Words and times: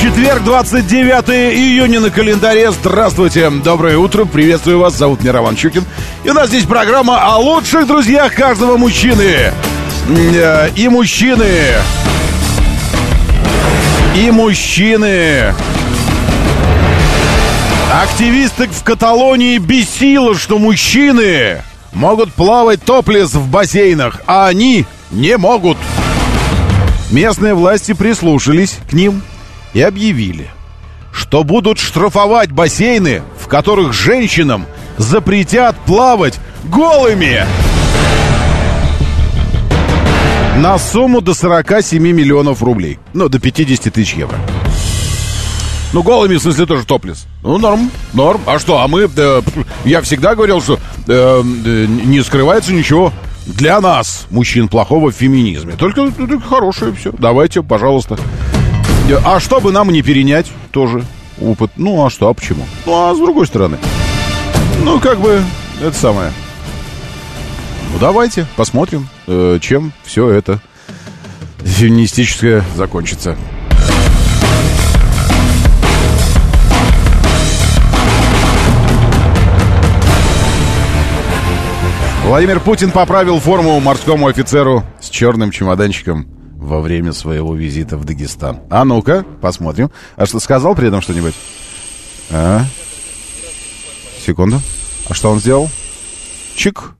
Четверг, 0.00 0.44
29 0.44 1.56
июня 1.56 2.00
на 2.00 2.10
календаре. 2.10 2.70
Здравствуйте, 2.70 3.50
доброе 3.50 3.98
утро, 3.98 4.26
приветствую 4.26 4.78
вас, 4.78 4.94
зовут 4.96 5.20
меня 5.22 5.32
Роман 5.32 5.56
Чукин. 5.56 5.84
И 6.24 6.30
у 6.30 6.34
нас 6.34 6.48
здесь 6.48 6.64
программа 6.64 7.20
о 7.20 7.38
лучших 7.38 7.86
друзьях 7.86 8.34
каждого 8.34 8.76
мужчины. 8.76 9.52
Э, 10.08 10.70
и 10.76 10.88
мужчины, 10.88 11.46
и 14.14 14.30
мужчины. 14.30 15.54
Активисты 17.92 18.68
в 18.68 18.84
Каталонии 18.84 19.58
бесило, 19.58 20.36
что 20.36 20.58
мужчины 20.58 21.62
могут 21.92 22.32
плавать 22.32 22.82
топлес 22.84 23.34
в 23.34 23.48
бассейнах, 23.48 24.20
а 24.26 24.46
они 24.46 24.86
не 25.10 25.36
могут. 25.36 25.76
Местные 27.10 27.54
власти 27.54 27.94
прислушались 27.94 28.78
к 28.88 28.92
ним 28.92 29.22
и 29.78 29.80
объявили, 29.80 30.48
что 31.12 31.44
будут 31.44 31.78
штрафовать 31.78 32.50
бассейны, 32.50 33.22
в 33.38 33.46
которых 33.46 33.92
женщинам 33.92 34.66
запретят 34.96 35.76
плавать 35.86 36.40
голыми. 36.64 37.46
На 40.56 40.78
сумму 40.78 41.20
до 41.20 41.32
47 41.32 42.02
миллионов 42.02 42.60
рублей. 42.60 42.98
Ну, 43.12 43.28
до 43.28 43.38
50 43.38 43.94
тысяч 43.94 44.14
евро. 44.14 44.36
Ну, 45.92 46.02
голыми, 46.02 46.34
в 46.34 46.42
смысле, 46.42 46.66
тоже 46.66 46.84
топлес. 46.84 47.28
Ну, 47.44 47.58
норм, 47.58 47.88
норм. 48.14 48.40
А 48.46 48.58
что, 48.58 48.82
а 48.82 48.88
мы... 48.88 49.08
Э, 49.16 49.42
я 49.84 50.02
всегда 50.02 50.34
говорил, 50.34 50.60
что 50.60 50.74
э, 50.74 50.80
э, 51.06 51.86
не 51.86 52.20
скрывается 52.24 52.72
ничего 52.72 53.12
для 53.46 53.80
нас, 53.80 54.26
мужчин, 54.30 54.66
плохого 54.66 55.12
в 55.12 55.14
феминизме. 55.14 55.74
Только, 55.74 56.10
только 56.10 56.40
хорошее 56.40 56.92
все. 56.92 57.12
Давайте, 57.16 57.62
пожалуйста. 57.62 58.18
А 59.24 59.40
чтобы 59.40 59.72
нам 59.72 59.90
не 59.90 60.02
перенять 60.02 60.46
тоже 60.70 61.04
опыт? 61.40 61.70
Ну, 61.76 62.04
а 62.04 62.10
что, 62.10 62.28
а 62.28 62.34
почему? 62.34 62.66
Ну, 62.84 62.92
а 62.92 63.14
с 63.14 63.18
другой 63.18 63.46
стороны. 63.46 63.78
Ну, 64.84 65.00
как 65.00 65.18
бы, 65.18 65.42
это 65.80 65.96
самое. 65.96 66.32
Ну, 67.92 67.98
давайте, 67.98 68.46
посмотрим, 68.56 69.08
э, 69.26 69.58
чем 69.62 69.92
все 70.04 70.28
это 70.28 70.60
феминистическое 71.64 72.62
закончится. 72.76 73.36
Владимир 82.24 82.60
Путин 82.60 82.90
поправил 82.90 83.40
форму 83.40 83.80
морскому 83.80 84.26
офицеру 84.26 84.84
с 85.00 85.08
черным 85.08 85.50
чемоданчиком 85.50 86.37
во 86.58 86.80
время 86.80 87.12
своего 87.12 87.54
визита 87.54 87.96
в 87.96 88.04
Дагестан. 88.04 88.60
А 88.68 88.84
ну-ка, 88.84 89.24
посмотрим. 89.40 89.90
А 90.16 90.26
что, 90.26 90.40
сказал 90.40 90.74
при 90.74 90.88
этом 90.88 91.00
что-нибудь? 91.00 91.34
А? 92.30 92.64
Секунду. 94.26 94.60
А 95.08 95.14
что 95.14 95.30
он 95.30 95.38
сделал? 95.38 95.70
Чик. 96.56 96.94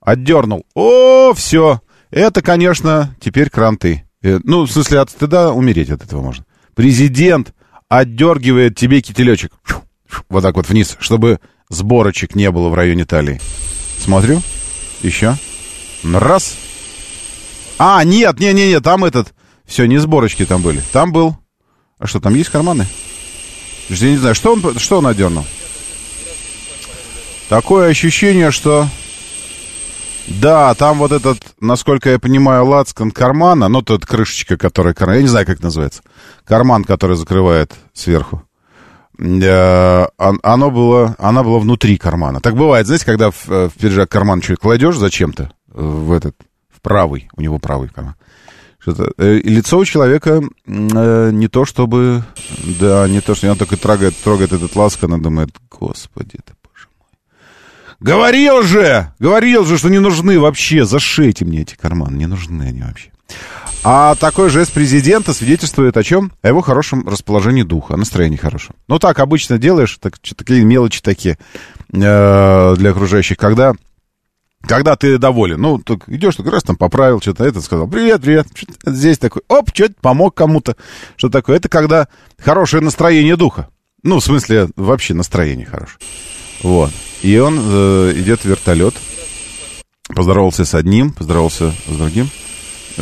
Отдернул. 0.00 0.66
О, 0.74 1.32
все. 1.32 1.80
Это, 2.10 2.42
конечно, 2.42 3.14
теперь 3.20 3.50
кранты. 3.50 4.04
Э, 4.22 4.40
ну, 4.42 4.62
в 4.64 4.70
смысле, 4.70 5.00
от 5.00 5.10
стыда 5.10 5.52
умереть 5.52 5.90
от 5.90 6.02
этого 6.02 6.20
можно. 6.20 6.44
Президент 6.74 7.54
отдергивает 7.88 8.76
тебе 8.76 9.00
кителечек. 9.00 9.52
Вот 10.28 10.42
так 10.42 10.56
вот 10.56 10.68
вниз, 10.68 10.96
чтобы 10.98 11.38
сборочек 11.70 12.34
не 12.34 12.50
было 12.50 12.68
в 12.68 12.74
районе 12.74 13.04
талии. 13.04 13.40
Смотрю. 13.98 14.42
Еще. 15.02 15.36
Раз. 16.02 16.56
А, 17.78 18.02
нет, 18.04 18.38
не, 18.38 18.52
не, 18.52 18.68
не, 18.68 18.80
там 18.80 19.04
этот... 19.04 19.34
Все, 19.64 19.86
не 19.86 19.98
сборочки 19.98 20.44
там 20.44 20.62
были. 20.62 20.82
Там 20.92 21.12
был... 21.12 21.36
А 21.98 22.06
что, 22.06 22.20
там 22.20 22.34
есть 22.34 22.50
карманы? 22.50 22.86
Я 23.88 24.10
не 24.10 24.16
знаю, 24.16 24.34
что 24.34 24.52
он, 24.52 24.78
что 24.78 24.98
он 24.98 25.06
одернул? 25.06 25.44
Такое 27.48 27.90
ощущение, 27.90 28.50
что... 28.50 28.88
Да, 30.26 30.74
там 30.74 30.98
вот 30.98 31.12
этот, 31.12 31.38
насколько 31.60 32.08
я 32.08 32.18
понимаю, 32.18 32.64
лацкан 32.64 33.10
кармана, 33.10 33.68
ну, 33.68 33.82
тот 33.82 34.06
крышечка, 34.06 34.56
которая... 34.56 34.94
Я 34.98 35.20
не 35.20 35.28
знаю, 35.28 35.44
как 35.46 35.60
называется. 35.60 36.02
Карман, 36.44 36.84
который 36.84 37.16
закрывает 37.16 37.72
сверху. 37.92 38.42
Э, 39.18 40.06
оно 40.16 40.70
было, 40.70 41.14
она 41.18 41.42
была 41.42 41.58
внутри 41.58 41.98
кармана. 41.98 42.40
Так 42.40 42.56
бывает, 42.56 42.86
знаете, 42.86 43.04
когда 43.04 43.30
в, 43.30 43.46
в 43.46 43.72
пиджак 43.78 44.10
карман 44.10 44.42
что-то 44.42 44.60
кладешь 44.60 44.96
зачем-то 44.96 45.52
в 45.68 46.12
этот 46.12 46.34
правый, 46.84 47.28
у 47.34 47.40
него 47.40 47.58
правый 47.58 47.88
карман. 47.88 48.14
Что-то, 48.78 49.10
э, 49.16 49.40
лицо 49.42 49.78
у 49.78 49.84
человека 49.86 50.42
э, 50.66 51.30
не 51.32 51.48
то 51.48 51.64
чтобы, 51.64 52.22
да, 52.78 53.08
не 53.08 53.22
то, 53.22 53.34
что 53.34 53.50
он 53.50 53.56
только 53.56 53.78
трогает, 53.78 54.14
трогает 54.22 54.52
этот 54.52 54.76
ласкан 54.76 55.14
и 55.14 55.20
думает, 55.22 55.48
господи, 55.70 56.34
это 56.34 56.52
боже 56.62 56.88
мой. 56.98 57.08
Говорил 57.98 58.62
же, 58.62 59.10
говорил 59.18 59.64
же, 59.64 59.78
что 59.78 59.88
не 59.88 60.00
нужны 60.00 60.38
вообще, 60.38 60.84
зашейте 60.84 61.46
мне 61.46 61.62
эти 61.62 61.74
карманы, 61.74 62.16
не 62.16 62.26
нужны 62.26 62.64
они 62.64 62.82
вообще. 62.82 63.10
А 63.82 64.14
такой 64.16 64.50
жест 64.50 64.72
президента 64.72 65.32
свидетельствует 65.32 65.96
о 65.96 66.02
чем? 66.02 66.32
О 66.42 66.48
его 66.48 66.60
хорошем 66.60 67.08
расположении 67.08 67.62
духа, 67.62 67.94
о 67.94 67.96
настроении 67.96 68.36
хорошем. 68.36 68.74
Ну, 68.86 68.98
так 68.98 69.18
обычно 69.18 69.56
делаешь, 69.56 69.96
так, 69.98 70.18
такие 70.18 70.62
мелочи 70.62 71.00
такие 71.00 71.38
э, 71.90 72.74
для 72.76 72.90
окружающих, 72.90 73.38
когда 73.38 73.74
когда 74.66 74.96
ты 74.96 75.18
доволен, 75.18 75.60
ну, 75.60 75.78
так 75.78 76.08
идешь, 76.08 76.36
так 76.36 76.46
раз 76.46 76.62
там 76.62 76.76
поправил, 76.76 77.20
что-то 77.20 77.44
это 77.44 77.60
сказал, 77.60 77.86
привет, 77.86 78.22
привет, 78.22 78.46
здесь 78.86 79.18
такой, 79.18 79.42
оп, 79.48 79.70
что-то 79.72 79.94
помог 80.00 80.34
кому-то, 80.34 80.76
что 81.16 81.28
такое. 81.28 81.56
Это 81.56 81.68
когда 81.68 82.08
хорошее 82.38 82.82
настроение 82.82 83.36
духа. 83.36 83.68
Ну, 84.02 84.20
в 84.20 84.24
смысле, 84.24 84.68
вообще 84.76 85.14
настроение 85.14 85.66
хорошее. 85.66 85.98
Вот. 86.62 86.90
И 87.22 87.38
он 87.38 87.58
э, 87.58 88.12
идет 88.16 88.40
в 88.40 88.44
вертолет, 88.44 88.94
поздоровался 90.08 90.64
с 90.64 90.74
одним, 90.74 91.12
поздоровался 91.12 91.72
с 91.86 91.96
другим, 91.96 92.28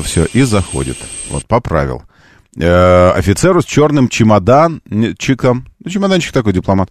все, 0.05 0.27
и 0.33 0.43
заходит. 0.43 0.99
Вот, 1.29 1.47
поправил. 1.47 2.03
Э, 2.56 3.11
офицеру 3.12 3.62
с 3.62 3.65
черным 3.65 4.09
чемоданчиком, 4.09 5.67
ну, 5.83 5.91
чемоданчик 5.91 6.33
такой 6.33 6.53
дипломат, 6.53 6.91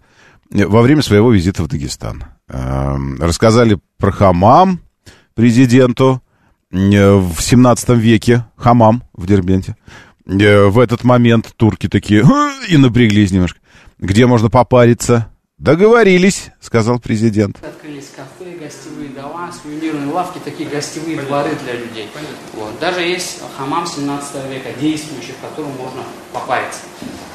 во 0.52 0.82
время 0.82 1.02
своего 1.02 1.32
визита 1.32 1.62
в 1.62 1.68
Дагестан. 1.68 2.24
Эм, 2.48 3.20
рассказали 3.20 3.78
про 3.98 4.12
хамам 4.12 4.80
президенту 5.34 6.22
э, 6.70 7.14
в 7.14 7.40
17 7.40 7.88
веке. 7.90 8.44
Хамам 8.56 9.04
в 9.14 9.26
Дербенте. 9.26 9.76
Э, 10.26 10.66
в 10.66 10.78
этот 10.78 11.04
момент 11.04 11.52
турки 11.56 11.88
такие 11.88 12.24
и 12.68 12.76
напряглись 12.76 13.30
немножко. 13.30 13.60
Где 13.98 14.26
можно 14.26 14.50
попариться? 14.50 15.28
Договорились, 15.58 16.50
сказал 16.60 16.98
президент. 16.98 17.56
Открылись 17.64 18.10
кафе, 18.16 18.56
гостевые 18.60 19.10
дома, 19.10 19.52
сувенирные 19.62 20.12
лавки, 20.12 20.40
такие 20.44 20.68
гостевые 20.68 21.20
дворы 21.20 21.50
для 21.62 21.74
людей. 21.74 22.08
Вот. 22.54 22.78
Даже 22.80 23.00
есть 23.00 23.40
хамам 23.56 23.86
17 23.86 24.34
века, 24.50 24.70
действующий, 24.80 25.32
в 25.32 25.48
котором 25.48 25.70
можно 25.76 26.02
попариться. 26.32 26.80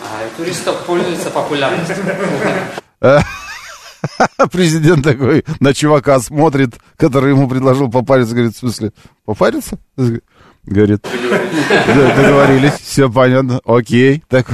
А 0.03 0.27
туристов 0.37 0.85
пользуется 0.85 1.29
популярностью. 1.29 1.95
Президент 4.51 5.03
такой 5.03 5.45
на 5.59 5.73
чувака 5.73 6.19
смотрит, 6.19 6.75
который 6.97 7.31
ему 7.31 7.47
предложил 7.47 7.89
попариться, 7.89 8.33
говорит, 8.33 8.55
в 8.55 8.59
смысле, 8.59 8.93
попариться? 9.25 9.79
Говорит, 10.65 11.05
договорились, 12.15 12.73
все 12.73 13.09
понятно, 13.09 13.61
окей. 13.65 14.23
Так, 14.27 14.47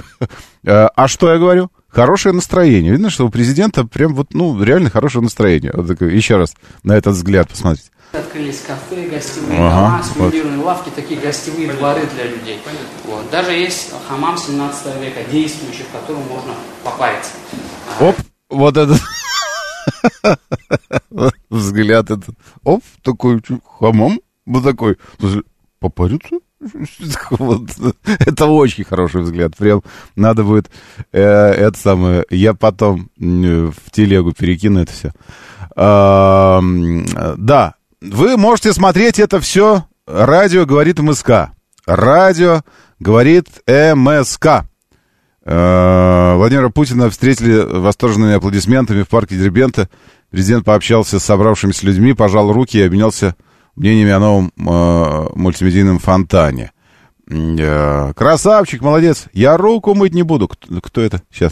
э, 0.64 0.88
а 0.96 1.08
что 1.08 1.32
я 1.32 1.40
говорю? 1.40 1.72
Хорошее 1.90 2.36
настроение. 2.36 2.92
Видно, 2.92 3.10
что 3.10 3.26
у 3.26 3.30
президента 3.30 3.84
прям 3.84 4.14
вот, 4.14 4.34
ну, 4.34 4.62
реально 4.64 4.90
хорошее 4.90 5.24
настроение. 5.24 5.72
Вот 5.74 5.88
такое, 5.88 6.10
еще 6.12 6.38
раз 6.38 6.54
на 6.84 6.94
этот 6.94 7.16
взгляд 7.16 7.50
посмотрите. 7.50 7.90
Открылись 8.12 8.62
кафе, 8.62 9.10
гостевые 9.10 9.60
ага, 9.60 10.04
дома, 10.04 10.04
сувенирные 10.04 10.58
вот. 10.58 10.66
лавки, 10.66 10.92
такие 10.96 11.20
гостевые 11.20 11.72
дворы 11.72 12.02
для 12.14 12.26
людей. 12.26 12.60
Вот. 13.06 13.30
Даже 13.32 13.52
есть 13.54 13.92
хамам 14.08 14.38
17 14.38 14.86
века, 15.02 15.22
действующий, 15.32 15.84
в 15.84 16.00
котором 16.00 16.22
можно 16.28 16.54
попариться. 16.84 17.32
Оп, 18.00 18.16
вот 18.54 18.78
этот 18.78 19.02
взгляд 21.50 22.12
этот. 22.12 22.36
Оп, 22.64 22.84
такой 23.02 23.42
хамам. 23.80 24.20
Вот 24.46 24.64
такой. 24.64 24.98
Попариться? 25.80 26.36
Вот. 27.32 27.70
Это 28.20 28.46
очень 28.46 28.86
хороший 28.86 29.22
взгляд. 29.22 29.56
Прям 29.58 29.84
надо 30.16 30.44
будет 30.44 30.72
э, 31.12 31.22
это 31.22 31.78
самое. 31.78 32.26
Я 32.30 32.54
потом 32.54 33.10
э, 33.20 33.72
в 33.72 33.92
телегу 33.92 34.32
перекину 34.32 34.82
это 34.82 34.94
все. 34.94 35.12
А, 35.76 36.62
да, 37.38 37.76
вы 38.02 38.38
можете 38.38 38.74
смотреть 38.74 39.20
это 39.20 39.40
все. 39.40 39.86
Радио 40.06 40.66
говорит 40.66 41.00
МСК. 41.00 41.52
Радио 41.86 42.62
говорит 43.00 43.48
МСК. 43.68 44.66
Э, 45.46 46.36
Владимира 46.36 46.70
Путина 46.70 47.10
встретили 47.10 47.60
восторженными 47.60 48.36
аплодисментами 48.36 49.04
в 49.04 49.10
парке 49.10 49.36
Дербента. 49.36 49.90
Президент 50.32 50.66
пообщался 50.66 51.20
с 51.20 51.24
собравшимися 51.24 51.86
людьми, 51.86 52.14
пожал 52.14 52.52
руки 52.52 52.78
и 52.78 52.84
обменялся 52.84 53.36
мнениями 53.76 54.12
о 54.12 54.20
новом 54.20 54.52
э, 54.58 55.28
мультимедийном 55.36 56.00
фонтане. 56.00 56.72
Э, 57.30 58.14
красавчик, 58.16 58.82
молодец. 58.82 59.26
Я 59.34 59.58
руку 59.58 59.94
мыть 59.94 60.14
не 60.14 60.24
буду. 60.24 60.48
Кто, 60.48 60.82
кто 60.82 61.02
это? 61.02 61.22
Сейчас. 61.32 61.52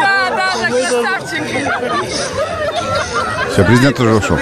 Да, 0.00 0.30
да, 0.30 0.52
да, 0.60 0.68
красавчик. 0.68 1.42
Все, 3.54 3.64
президент 3.64 4.00
уже 4.00 4.14
ушел. 4.14 4.36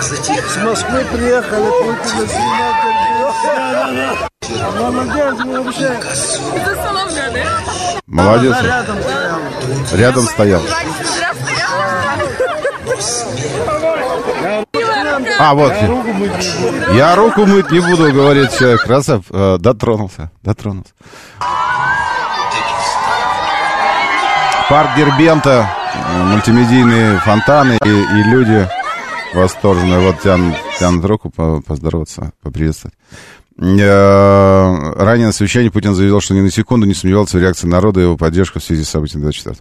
С 0.00 0.56
Москвы 0.56 1.04
приехали, 1.12 1.70
Путина 1.70 2.26
снимать. 2.26 2.88
Молодец. 8.08 8.56
Рядом. 8.60 8.96
Рядом 9.92 10.24
стоял. 10.24 10.62
А, 15.38 15.54
вот. 15.54 15.72
Я 16.92 17.14
руку 17.14 17.46
мыть 17.46 17.70
не 17.70 17.78
буду, 17.78 18.12
говорит 18.12 18.52
человек. 18.58 18.82
Красав. 18.82 19.22
Э, 19.30 19.58
дотронулся. 19.60 20.32
Дотронулся. 20.42 20.90
Парк 24.68 24.90
Дербента, 24.96 25.70
мультимедийные 26.24 27.18
фонтаны 27.20 27.78
и, 27.84 27.88
и 27.88 28.22
люди 28.24 28.68
восторженные. 29.34 30.00
Вот 30.00 30.20
тянут, 30.22 30.54
тянут 30.78 31.04
руку 31.04 31.30
по- 31.30 31.60
поздороваться, 31.60 32.32
поприветствовать. 32.42 32.94
Э, 33.60 34.92
Ранее 35.02 35.26
на 35.26 35.32
совещании 35.32 35.68
Путин 35.68 35.94
заявил, 35.94 36.20
что 36.20 36.34
ни 36.34 36.40
на 36.40 36.50
секунду 36.50 36.86
не 36.86 36.94
сомневался 36.94 37.38
в 37.38 37.40
реакции 37.40 37.66
народа 37.66 38.00
и 38.00 38.04
его 38.04 38.16
поддержку 38.16 38.60
в 38.60 38.64
связи 38.64 38.84
с 38.84 38.88
событием 38.90 39.22
24 39.22 39.56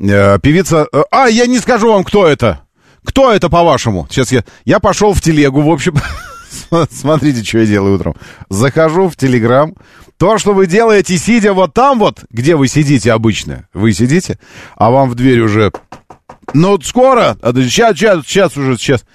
Э, 0.00 0.38
Певица... 0.40 0.86
э, 0.92 1.02
А, 1.10 1.26
я 1.28 1.46
не 1.46 1.58
скажу 1.58 1.92
вам, 1.92 2.04
кто 2.04 2.26
это. 2.26 2.60
Кто 3.04 3.32
это, 3.32 3.48
по-вашему? 3.48 4.06
Сейчас 4.10 4.30
я... 4.30 4.44
Я 4.66 4.78
пошел 4.78 5.14
в 5.14 5.20
телегу, 5.22 5.62
в 5.62 5.70
общем... 5.70 5.94
Смотрите, 6.90 7.42
что 7.44 7.58
я 7.58 7.66
делаю 7.66 7.94
утром. 7.96 8.14
Захожу 8.48 9.08
в 9.08 9.16
Телеграм. 9.16 9.72
То, 10.20 10.36
что 10.36 10.52
вы 10.52 10.66
делаете, 10.66 11.16
сидя 11.16 11.54
вот 11.54 11.72
там 11.72 11.98
вот, 11.98 12.24
где 12.28 12.54
вы 12.54 12.68
сидите 12.68 13.10
обычно. 13.10 13.66
Вы 13.72 13.94
сидите, 13.94 14.38
а 14.76 14.90
вам 14.90 15.08
в 15.08 15.14
дверь 15.14 15.40
уже... 15.40 15.72
Ну, 16.52 16.78
скоро. 16.82 17.38
Сейчас, 17.42 17.96
сейчас, 17.96 18.26
сейчас 18.26 18.54
уже, 18.58 18.76
сейчас. 18.76 19.06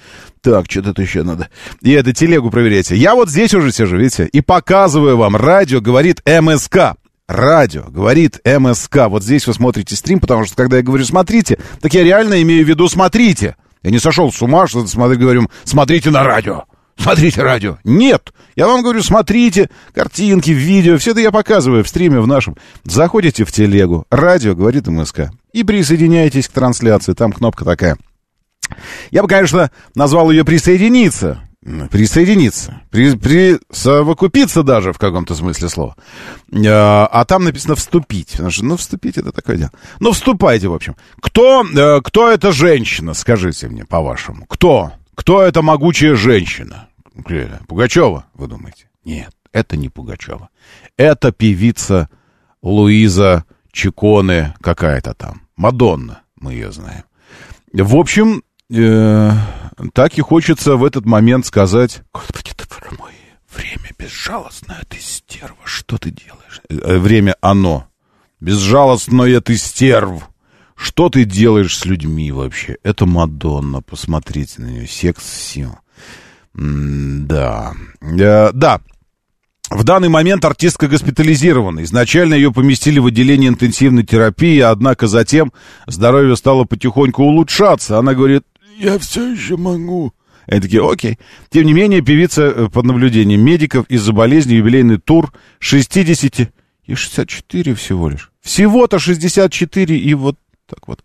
Так, 0.42 0.66
что-то 0.68 1.00
еще 1.04 1.22
надо. 1.22 1.50
И 1.84 1.92
это 1.92 2.12
телегу 2.12 2.50
проверяйте. 2.50 2.96
Я 2.96 3.14
вот 3.14 3.30
здесь 3.30 3.54
уже 3.54 3.72
сижу, 3.72 3.98
видите, 3.98 4.26
и 4.26 4.42
показываю 4.42 5.16
вам. 5.16 5.36
Радио 5.36 5.80
говорит 5.80 6.24
МСК. 6.26 6.96
Радио 7.28 7.84
говорит 7.84 8.40
МСК. 8.44 9.08
Вот 9.08 9.24
здесь 9.24 9.46
вы 9.46 9.54
смотрите 9.54 9.96
стрим, 9.96 10.20
потому 10.20 10.46
что 10.46 10.56
когда 10.56 10.78
я 10.78 10.82
говорю 10.82 11.06
«смотрите», 11.06 11.60
так 11.82 11.94
я 11.94 12.04
реально 12.04 12.42
имею 12.42 12.66
в 12.66 12.68
виду 12.68 12.88
«смотрите». 12.90 13.58
Я 13.84 13.92
не 13.92 14.00
сошел 14.00 14.34
с 14.34 14.42
ума, 14.42 14.66
что 14.66 14.88
смотри, 14.88 15.18
говорю 15.18 15.48
«смотрите 15.66 16.10
на 16.10 16.24
радио». 16.24 16.66
Смотрите 16.98 17.44
радио. 17.44 17.78
Нет. 17.84 18.34
Я 18.56 18.68
вам 18.68 18.82
говорю, 18.82 19.04
смотрите 19.04 19.70
картинки, 19.94 20.52
видео. 20.52 20.98
Все 20.98 21.12
это 21.12 21.20
я 21.20 21.32
показываю 21.32 21.84
в 21.84 21.88
стриме 21.88 22.20
в 22.20 22.28
нашем. 22.28 22.56
Заходите 22.84 23.44
в 23.44 23.52
телегу. 23.52 24.06
Радио 24.10 24.56
говорит 24.56 24.88
МСК. 24.88 25.32
И 25.54 25.64
присоединяйтесь 25.64 26.48
к 26.48 26.52
трансляции. 26.52 27.14
Там 27.14 27.32
кнопка 27.32 27.66
такая. 27.66 27.98
Я 29.12 29.22
бы, 29.22 29.28
конечно, 29.28 29.72
назвал 29.94 30.32
ее 30.32 30.44
«присоединиться». 30.44 31.42
Присоединиться. 31.90 32.82
При, 32.92 33.16
присовокупиться 33.16 34.62
даже, 34.62 34.94
в 34.94 35.00
каком-то 35.00 35.34
смысле 35.34 35.68
слова. 35.68 35.96
А, 36.54 37.08
а 37.12 37.26
там 37.26 37.44
написано 37.44 37.76
«вступить». 37.76 38.32
Потому 38.32 38.52
что, 38.52 38.66
ну, 38.66 38.78
вступить— 38.78 39.18
это 39.20 39.32
такое 39.32 39.58
дело. 39.58 39.72
Ну, 40.00 40.12
вступайте, 40.12 40.68
в 40.68 40.74
общем. 40.74 40.96
Кто, 41.20 41.64
э, 41.66 42.02
кто 42.04 42.30
эта 42.30 42.52
женщина, 42.52 43.16
скажите 43.16 43.68
мне, 43.68 43.84
по-вашему? 43.84 44.46
Кто? 44.48 44.94
Кто 45.16 45.42
эта 45.42 45.62
могучая 45.62 46.16
женщина? 46.16 46.90
Пугачева, 47.68 48.26
вы 48.34 48.48
думаете? 48.48 48.90
Нет, 49.04 49.34
это 49.52 49.78
не 49.78 49.90
Пугачева. 49.90 50.50
Это 50.98 51.32
певица 51.32 52.10
Луиза 52.62 53.46
Чиконе 53.72 54.54
какая-то 54.62 55.14
там. 55.14 55.42
Мадонна, 55.56 56.22
мы 56.36 56.54
ее 56.54 56.72
знаем. 56.72 57.04
В 57.74 57.96
общем, 57.96 58.44
э, 58.70 59.32
так 59.94 60.18
и 60.18 60.22
хочется 60.22 60.76
в 60.76 60.84
этот 60.84 61.06
момент 61.06 61.46
сказать, 61.46 62.02
Господи, 62.14 62.52
ты 62.56 62.66
мой, 62.98 63.12
время 63.54 63.92
безжалостное, 63.98 64.82
ты 64.88 64.98
стерва, 65.00 65.58
что 65.64 65.98
ты 65.98 66.12
делаешь? 66.12 66.62
Э, 66.70 66.98
время 66.98 67.36
оно. 67.42 67.88
Безжалостное 68.40 69.42
ты 69.42 69.58
стерв. 69.58 70.30
Что 70.76 71.10
ты 71.10 71.24
делаешь 71.24 71.78
с 71.78 71.86
людьми 71.86 72.32
вообще? 72.32 72.78
Это 72.84 73.06
Мадонна, 73.06 73.82
посмотрите 73.82 74.62
на 74.62 74.66
нее, 74.66 74.88
секс-сил. 74.88 75.78
Да. 76.54 77.74
Э, 78.02 78.52
да, 78.54 78.82
в 79.70 79.84
данный 79.84 80.10
момент 80.10 80.46
артистка 80.46 80.88
госпитализирована. 80.88 81.84
Изначально 81.84 82.36
ее 82.36 82.52
поместили 82.52 83.00
в 83.00 83.08
отделение 83.08 83.50
интенсивной 83.50 84.04
терапии, 84.04 84.60
однако 84.60 85.08
затем 85.08 85.52
здоровье 85.88 86.36
стало 86.36 86.66
потихоньку 86.66 87.24
улучшаться. 87.24 87.98
Она 87.98 88.14
говорит, 88.14 88.44
я 88.78 89.00
все 89.00 89.32
еще 89.32 89.58
могу. 89.58 90.14
Они 90.46 90.62
такие, 90.62 90.88
окей. 90.88 91.18
Тем 91.50 91.66
не 91.66 91.74
менее, 91.74 92.02
певица 92.02 92.44
э, 92.44 92.70
под 92.70 92.86
наблюдением 92.86 93.42
медиков 93.42 93.88
из-за 93.90 94.14
болезни 94.14 94.54
юбилейный 94.54 94.98
тур 94.98 95.34
60 95.60 96.52
и 96.86 96.94
64 96.94 97.74
всего 97.74 98.10
лишь. 98.10 98.32
Всего-то 98.42 99.00
64 99.00 99.98
и 99.98 100.14
вот 100.14 100.38
так 100.68 100.88
вот. 100.88 101.00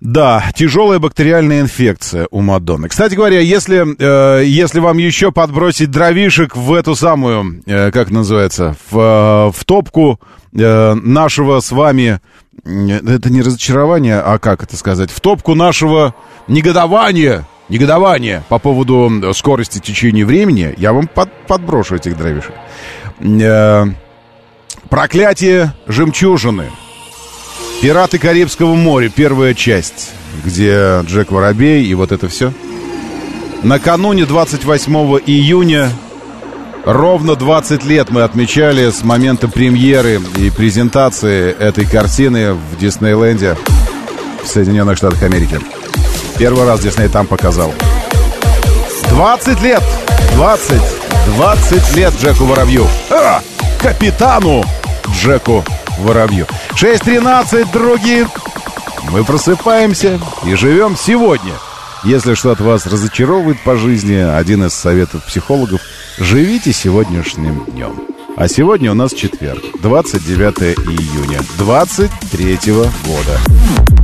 Да, 0.00 0.50
тяжелая 0.54 0.98
бактериальная 0.98 1.60
инфекция 1.60 2.26
у 2.30 2.40
Мадонны. 2.40 2.88
Кстати 2.88 3.14
говоря, 3.14 3.40
если, 3.40 3.84
э, 3.98 4.44
если 4.46 4.80
вам 4.80 4.96
еще 4.96 5.30
подбросить 5.30 5.90
дровишек 5.90 6.56
в 6.56 6.72
эту 6.72 6.94
самую, 6.96 7.62
э, 7.66 7.90
как 7.90 8.10
называется, 8.10 8.76
в, 8.90 8.98
э, 8.98 9.52
в 9.52 9.64
топку 9.66 10.18
э, 10.54 10.94
нашего 10.94 11.60
с 11.60 11.70
вами, 11.70 12.20
э, 12.64 12.70
это 12.70 13.30
не 13.30 13.42
разочарование, 13.42 14.20
а 14.20 14.38
как 14.38 14.62
это 14.62 14.74
сказать, 14.78 15.10
в 15.10 15.20
топку 15.20 15.54
нашего 15.54 16.14
негодования, 16.48 17.46
негодования 17.68 18.42
по 18.48 18.58
поводу 18.58 19.34
скорости 19.34 19.80
течения 19.80 20.24
времени, 20.24 20.74
я 20.78 20.94
вам 20.94 21.08
под, 21.08 21.30
подброшу 21.46 21.96
этих 21.96 22.16
дровишек. 22.16 22.54
Э, 23.20 23.84
проклятие 24.88 25.74
жемчужины. 25.86 26.70
«Пираты 27.80 28.18
Карибского 28.18 28.74
моря», 28.74 29.08
первая 29.08 29.54
часть, 29.54 30.10
где 30.44 31.00
Джек 31.06 31.30
Воробей 31.30 31.82
и 31.84 31.94
вот 31.94 32.12
это 32.12 32.28
все. 32.28 32.52
Накануне 33.62 34.26
28 34.26 34.92
июня 35.26 35.90
ровно 36.84 37.36
20 37.36 37.84
лет 37.84 38.10
мы 38.10 38.22
отмечали 38.22 38.90
с 38.90 39.02
момента 39.02 39.48
премьеры 39.48 40.20
и 40.36 40.50
презентации 40.50 41.54
этой 41.58 41.86
картины 41.86 42.52
в 42.52 42.78
Диснейленде 42.78 43.56
в 44.44 44.46
Соединенных 44.46 44.98
Штатах 44.98 45.22
Америки. 45.22 45.58
Первый 46.38 46.66
раз 46.66 46.80
Дисней 46.80 47.08
там 47.08 47.26
показал. 47.26 47.72
20 49.08 49.62
лет! 49.62 49.82
20! 50.34 50.82
20 51.36 51.96
лет 51.96 52.12
Джеку 52.20 52.44
Воробью! 52.44 52.86
А! 53.10 53.40
Капитану 53.80 54.64
Джеку 55.14 55.64
Воробью. 56.00 56.46
6.13, 56.72 57.72
другие. 57.72 58.28
Мы 59.10 59.24
просыпаемся 59.24 60.20
и 60.44 60.54
живем 60.54 60.96
сегодня. 60.96 61.52
Если 62.04 62.34
что-то 62.34 62.64
вас 62.64 62.86
разочаровывает 62.86 63.60
по 63.62 63.76
жизни, 63.76 64.14
один 64.14 64.64
из 64.64 64.74
советов 64.74 65.24
психологов– 65.24 65.80
живите 66.18 66.72
сегодняшним 66.72 67.64
днем. 67.66 68.00
А 68.36 68.48
сегодня 68.48 68.90
у 68.90 68.94
нас 68.94 69.12
четверг, 69.12 69.62
29 69.82 70.78
июня 70.78 71.40
23 71.58 72.58
года. 73.04 73.99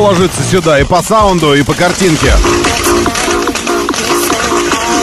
Ложится 0.00 0.42
сюда 0.42 0.80
и 0.80 0.84
по 0.84 1.02
саунду, 1.02 1.54
и 1.54 1.62
по 1.62 1.74
картинке. 1.74 2.32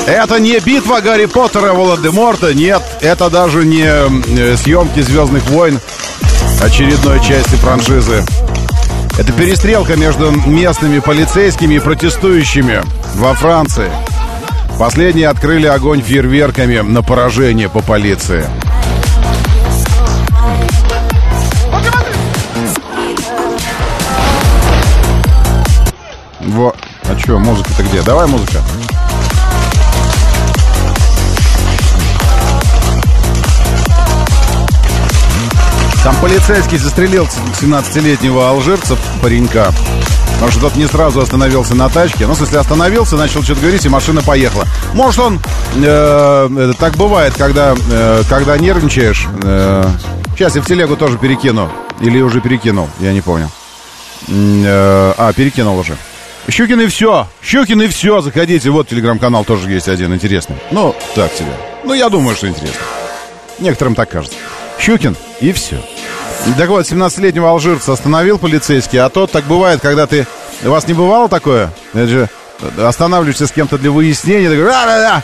Это 0.05 0.39
не 0.39 0.57
битва 0.59 1.01
Гарри 1.01 1.25
Поттера 1.25 1.73
и 1.73 1.75
Волан-де-Морта, 1.75 2.53
нет, 2.53 2.81
это 3.01 3.29
даже 3.29 3.65
не 3.65 3.83
э, 3.85 4.55
съемки 4.55 5.01
«Звездных 5.01 5.43
войн» 5.49 5.79
очередной 6.61 7.19
части 7.23 7.55
франшизы. 7.55 8.23
Это 9.17 9.33
перестрелка 9.33 9.95
между 9.97 10.31
местными 10.31 10.99
полицейскими 10.99 11.75
и 11.75 11.79
протестующими 11.79 12.83
во 13.15 13.33
Франции. 13.33 13.91
Последние 14.79 15.27
открыли 15.27 15.67
огонь 15.67 16.01
фейерверками 16.01 16.79
на 16.79 17.01
поражение 17.01 17.67
по 17.67 17.81
полиции. 17.81 18.45
Музыка-то 27.47 27.83
где? 27.83 28.01
Давай 28.01 28.27
музыка. 28.27 28.61
Там 36.03 36.15
полицейский 36.21 36.77
застрелил 36.77 37.27
17-летнего 37.61 38.49
алжирца, 38.49 38.97
паренька. 39.21 39.71
Потому 40.33 40.51
что 40.51 40.61
тот 40.61 40.75
не 40.75 40.85
сразу 40.85 41.21
остановился 41.21 41.73
на 41.73 41.89
тачке. 41.89 42.27
Ну, 42.27 42.33
в 42.33 42.37
смысле, 42.37 42.59
остановился, 42.59 43.15
начал 43.15 43.41
что-то 43.43 43.61
говорить, 43.61 43.85
и 43.85 43.89
машина 43.89 44.21
поехала. 44.21 44.65
Может, 44.93 45.19
он... 45.19 45.39
э, 45.75 46.73
так 46.77 46.95
бывает, 46.95 47.33
когда, 47.37 47.75
э, 47.89 48.23
когда 48.29 48.57
нервничаешь. 48.57 49.27
Э, 49.43 49.89
сейчас 50.35 50.55
я 50.55 50.61
в 50.61 50.65
телегу 50.65 50.95
тоже 50.95 51.17
перекину. 51.17 51.71
Или 52.01 52.21
уже 52.21 52.39
перекинул, 52.39 52.87
я 52.99 53.13
не 53.13 53.21
помню. 53.21 53.49
Э, 54.27 55.13
а, 55.17 55.33
перекинул 55.33 55.77
уже. 55.79 55.97
Щукин 56.49 56.81
и 56.81 56.87
все. 56.87 57.27
Щукин 57.41 57.81
и 57.81 57.87
все. 57.87 58.21
Заходите. 58.21 58.69
Вот 58.69 58.87
телеграм-канал 58.87 59.43
тоже 59.45 59.69
есть 59.71 59.89
один 59.89 60.13
интересный. 60.13 60.55
Ну, 60.71 60.95
так 61.15 61.31
себе. 61.33 61.51
Ну, 61.83 61.93
я 61.93 62.09
думаю, 62.09 62.35
что 62.35 62.47
интересно. 62.47 62.79
Некоторым 63.59 63.95
так 63.95 64.09
кажется. 64.09 64.37
Щукин 64.79 65.15
и 65.41 65.51
все. 65.51 65.81
Так 66.57 66.69
вот, 66.69 66.85
17-летнего 66.85 67.49
алжирца 67.49 67.93
остановил 67.93 68.37
полицейский, 68.37 68.99
а 68.99 69.09
тот 69.09 69.31
так 69.31 69.45
бывает, 69.45 69.81
когда 69.81 70.07
ты... 70.07 70.25
У 70.63 70.69
вас 70.69 70.87
не 70.87 70.93
бывало 70.93 71.27
такое? 71.27 71.73
Это 71.93 72.07
же 72.07 72.29
останавливаешься 72.77 73.47
с 73.47 73.51
кем-то 73.51 73.77
для 73.77 73.91
выяснения, 73.91 74.49
такой, 74.49 74.65
«Ра-ра-ра!» 74.65 75.23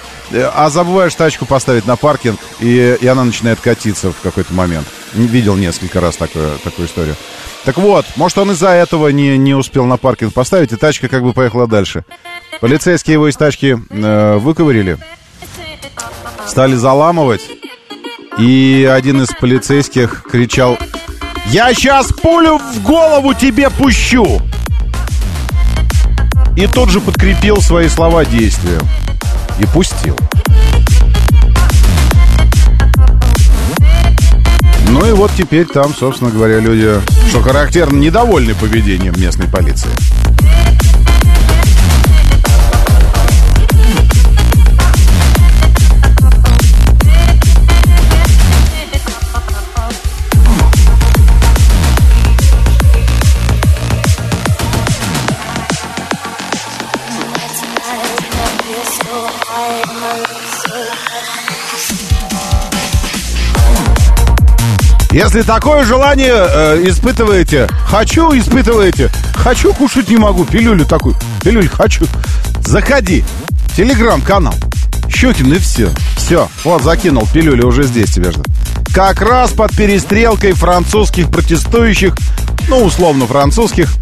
а 0.54 0.70
забываешь 0.70 1.16
тачку 1.16 1.46
поставить 1.46 1.86
на 1.86 1.96
паркинг, 1.96 2.40
и, 2.60 2.98
и 3.00 3.08
она 3.08 3.24
начинает 3.24 3.60
катиться 3.60 4.12
в 4.12 4.20
какой-то 4.22 4.54
момент. 4.54 4.88
Видел 5.14 5.56
несколько 5.56 6.02
раз 6.02 6.16
такую, 6.16 6.58
такую 6.64 6.88
историю. 6.88 7.16
Так 7.66 7.78
вот, 7.78 8.06
может, 8.16 8.38
он 8.38 8.52
из-за 8.52 8.70
этого 8.70 9.08
не, 9.10 9.38
не 9.38 9.54
успел 9.54 9.86
на 9.86 9.98
паркинг 9.98 10.34
поставить, 10.34 10.74
и 10.74 10.76
тачка 10.76 11.08
как 11.08 11.24
бы 11.24 11.34
поехала 11.34 11.68
дальше. 11.68 12.04
Полицейские 12.60 13.14
его 13.14 13.30
из 13.30 13.38
тачки 13.38 13.78
э, 13.90 14.38
выковырили, 14.38 14.98
стали 16.46 16.76
заламывать, 16.76 17.42
и 18.38 18.90
один 18.92 19.22
из 19.22 19.30
полицейских 19.30 20.24
кричал 20.30 20.78
«Я 21.48 21.74
сейчас 21.74 22.08
пулю 22.08 22.58
в 22.58 22.84
голову 22.84 23.34
тебе 23.34 23.70
пущу!» 23.70 24.42
И 26.58 26.68
тут 26.68 26.90
же 26.90 27.00
подкрепил 27.00 27.58
свои 27.62 27.88
слова 27.88 28.26
действием. 28.26 28.82
И 29.60 29.66
пустил. 29.66 30.16
Ну 34.94 35.04
и 35.08 35.12
вот 35.12 35.32
теперь 35.36 35.66
там, 35.66 35.92
собственно 35.92 36.30
говоря, 36.30 36.60
люди, 36.60 36.88
что 37.28 37.42
характерно, 37.42 37.98
недовольны 37.98 38.54
поведением 38.54 39.20
местной 39.20 39.48
полиции. 39.48 39.90
Если 65.14 65.44
такое 65.44 65.86
желание 65.86 66.34
э, 66.34 66.84
испытываете, 66.88 67.70
хочу 67.86 68.36
испытываете, 68.36 69.12
хочу 69.36 69.72
кушать 69.72 70.10
не 70.10 70.18
могу, 70.18 70.44
пилюлю 70.44 70.86
такую, 70.86 71.16
пилюлю 71.44 71.70
хочу, 71.70 72.08
заходи, 72.66 73.24
телеграм-канал, 73.78 74.56
Щукин 75.08 75.54
и 75.54 75.60
все, 75.60 75.92
все, 76.18 76.50
вот 76.64 76.82
закинул 76.82 77.28
пилюлю, 77.32 77.68
уже 77.68 77.84
здесь 77.84 78.10
тебя 78.10 78.32
ждет. 78.32 78.48
Как 78.92 79.22
раз 79.22 79.52
под 79.52 79.76
перестрелкой 79.76 80.54
французских 80.54 81.30
протестующих, 81.30 82.16
ну, 82.68 82.84
условно 82.84 83.28
французских, 83.28 83.94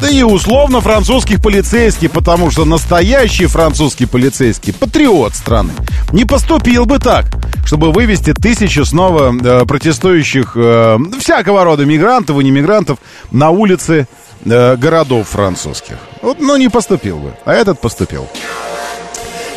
да 0.00 0.08
и 0.08 0.22
условно 0.22 0.80
французских 0.80 1.40
полицейских, 1.40 2.10
потому 2.10 2.50
что 2.50 2.64
настоящий 2.64 3.46
французский 3.46 4.06
полицейский, 4.06 4.72
патриот 4.72 5.34
страны, 5.34 5.72
не 6.12 6.24
поступил 6.24 6.86
бы 6.86 6.98
так, 6.98 7.26
чтобы 7.64 7.92
вывести 7.92 8.32
тысячи 8.32 8.80
снова 8.80 9.34
э, 9.34 9.64
протестующих 9.64 10.52
э, 10.56 10.98
всякого 11.20 11.64
рода 11.64 11.84
мигрантов 11.84 12.38
и 12.40 12.44
немигрантов 12.44 12.98
на 13.30 13.50
улицы 13.50 14.08
э, 14.44 14.76
городов 14.76 15.28
французских. 15.28 15.96
Вот, 16.22 16.40
ну, 16.40 16.56
не 16.56 16.68
поступил 16.68 17.18
бы, 17.18 17.32
а 17.44 17.52
этот 17.52 17.80
поступил. 17.80 18.28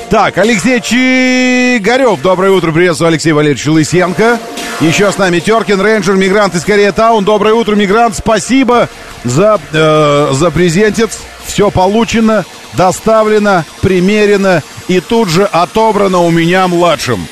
Так, 0.09 0.39
Алексей 0.39 0.81
Чигарев, 0.81 2.19
доброе 2.23 2.49
утро, 2.49 2.71
приветствую 2.71 3.09
Алексей 3.09 3.31
Валерьевич 3.31 3.67
Лысенко. 3.67 4.39
Еще 4.81 5.11
с 5.11 5.19
нами 5.19 5.39
Теркин, 5.39 5.79
рейнджер, 5.79 6.15
мигрант 6.15 6.55
из 6.55 6.65
Корея 6.65 6.91
Таун. 6.91 7.23
Доброе 7.23 7.53
утро, 7.53 7.75
мигрант, 7.75 8.15
спасибо 8.15 8.89
за, 9.23 9.59
э, 9.71 10.29
за 10.31 10.49
презентец. 10.49 11.19
Все 11.45 11.69
получено, 11.69 12.43
доставлено, 12.73 13.65
примерено 13.81 14.63
и 14.87 14.99
тут 14.99 15.29
же 15.29 15.45
отобрано 15.45 16.19
у 16.19 16.31
меня 16.31 16.67
младшим. 16.67 17.27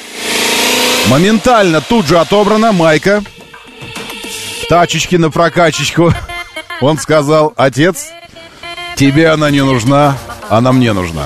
Моментально 1.07 1.81
тут 1.81 2.05
же 2.05 2.19
отобрана 2.19 2.73
майка. 2.73 3.23
Тачечки 4.69 5.15
на 5.15 5.31
прокачечку. 5.31 6.13
Он 6.81 6.99
сказал, 6.99 7.53
отец, 7.57 8.09
тебе 8.95 9.31
она 9.31 9.49
не 9.49 9.63
нужна, 9.63 10.15
она 10.47 10.71
мне 10.71 10.93
нужна. 10.93 11.25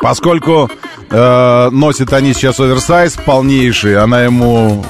Поскольку 0.00 0.70
э, 1.10 1.68
носит 1.70 2.12
они 2.12 2.32
сейчас 2.32 2.60
оверсайз 2.60 3.14
полнейший, 3.14 3.98
она 3.98 4.22
ему 4.22 4.84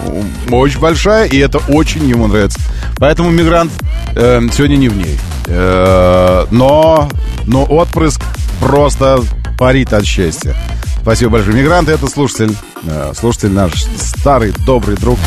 очень 0.50 0.80
большая, 0.80 1.26
и 1.26 1.38
это 1.38 1.58
очень 1.68 2.06
ему 2.06 2.26
нравится. 2.26 2.60
Поэтому 2.98 3.30
мигрант 3.30 3.72
э, 4.14 4.40
сегодня 4.52 4.76
не 4.76 4.88
в 4.88 4.96
ней. 4.96 5.18
Э, 5.46 6.46
но, 6.50 7.08
но 7.46 7.64
отпрыск 7.64 8.20
просто 8.60 9.20
парит 9.58 9.92
от 9.92 10.04
счастья. 10.04 10.56
Спасибо 11.02 11.32
большое. 11.32 11.56
Мигрант 11.56 11.88
это 11.88 12.06
слушатель, 12.06 12.54
э, 12.84 13.12
слушатель 13.18 13.50
наш 13.50 13.72
старый 13.96 14.52
добрый 14.66 14.96
друг 14.96 15.18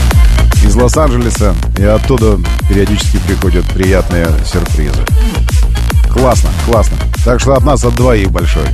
из 0.63 0.75
Лос-Анджелеса, 0.75 1.55
и 1.77 1.83
оттуда 1.83 2.39
периодически 2.69 3.17
приходят 3.25 3.65
приятные 3.73 4.27
сюрпризы. 4.45 5.03
Классно, 6.13 6.49
классно. 6.65 6.97
Так 7.23 7.39
что 7.39 7.53
от 7.53 7.63
нас 7.63 7.83
от 7.83 7.95
двоих 7.95 8.31
большой. 8.31 8.65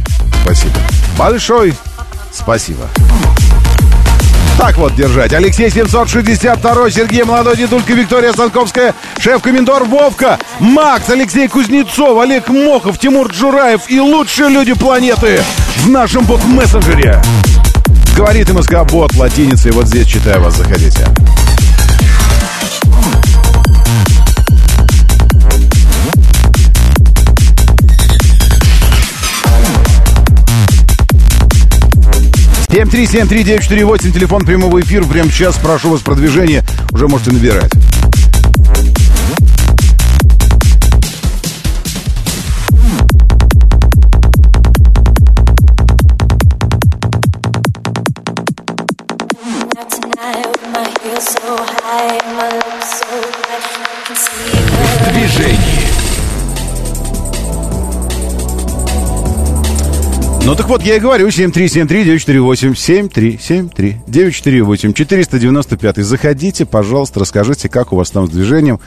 Спасибо. 0.43 0.75
Большой 1.17 1.73
спасибо. 2.31 2.87
Так 4.57 4.75
вот 4.77 4.95
держать. 4.95 5.33
Алексей 5.33 5.69
762, 5.69 6.89
Сергей 6.89 7.23
Молодой, 7.23 7.55
Дедулька, 7.57 7.93
Виктория 7.93 8.33
Санковская, 8.33 8.95
шеф-комендор 9.19 9.83
Вовка, 9.83 10.39
Макс, 10.59 11.07
Алексей 11.09 11.47
Кузнецов, 11.47 12.19
Олег 12.19 12.49
Мохов, 12.49 12.97
Тимур 12.97 13.27
Джураев 13.31 13.81
и 13.87 13.99
лучшие 13.99 14.49
люди 14.49 14.73
планеты 14.73 15.43
в 15.83 15.89
нашем 15.89 16.25
бот-мессенджере. 16.25 17.21
Говорит 18.15 18.49
МСК 18.49 18.83
Бот 18.89 19.15
латиницей. 19.15 19.71
Вот 19.71 19.87
здесь 19.87 20.07
читаю 20.07 20.41
вас, 20.41 20.55
заходите. 20.57 21.07
Семь 32.69 32.89
три 32.89 33.07
семь 33.07 33.27
три 33.27 33.43
девять 33.43 33.63
четыре 33.63 33.85
восемь 33.85 34.11
телефон 34.11 34.45
прямого 34.45 34.81
эфира. 34.81 35.03
Прямо 35.05 35.31
сейчас 35.31 35.57
прошу 35.57 35.89
вас 35.89 36.01
продвижение. 36.01 36.63
Уже 36.91 37.07
можете 37.07 37.31
набирать. 37.31 37.71
Ну 60.47 60.55
так 60.55 60.69
вот, 60.69 60.81
я 60.81 60.95
и 60.95 60.99
говорю, 61.01 61.27
7373948, 61.27 62.73
7373948, 64.07 64.93
495. 64.93 65.97
Заходите, 65.97 66.65
пожалуйста, 66.65 67.19
расскажите, 67.19 67.67
как 67.67 67.91
у 67.91 67.97
вас 67.97 68.11
там 68.11 68.27
с 68.27 68.29
движением. 68.29 68.79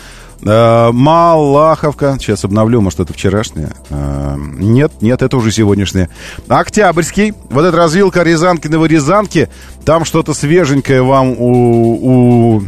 Э, 0.42 0.90
Малаховка, 0.90 2.16
сейчас 2.18 2.46
обновлю, 2.46 2.80
может, 2.80 3.00
это 3.00 3.12
вчерашняя. 3.12 3.74
Э, 3.90 4.36
Нет, 4.38 5.02
нет, 5.02 5.20
это 5.20 5.36
уже 5.36 5.52
сегодняшняя. 5.52 6.08
Октябрьский, 6.48 7.34
вот 7.50 7.66
эта 7.66 7.76
развилка 7.76 8.22
Рязанки-Новорязанки, 8.22 9.50
там 9.84 10.06
что-то 10.06 10.32
свеженькое 10.32 11.02
вам 11.02 11.32
у... 11.32 12.56
у 12.56 12.62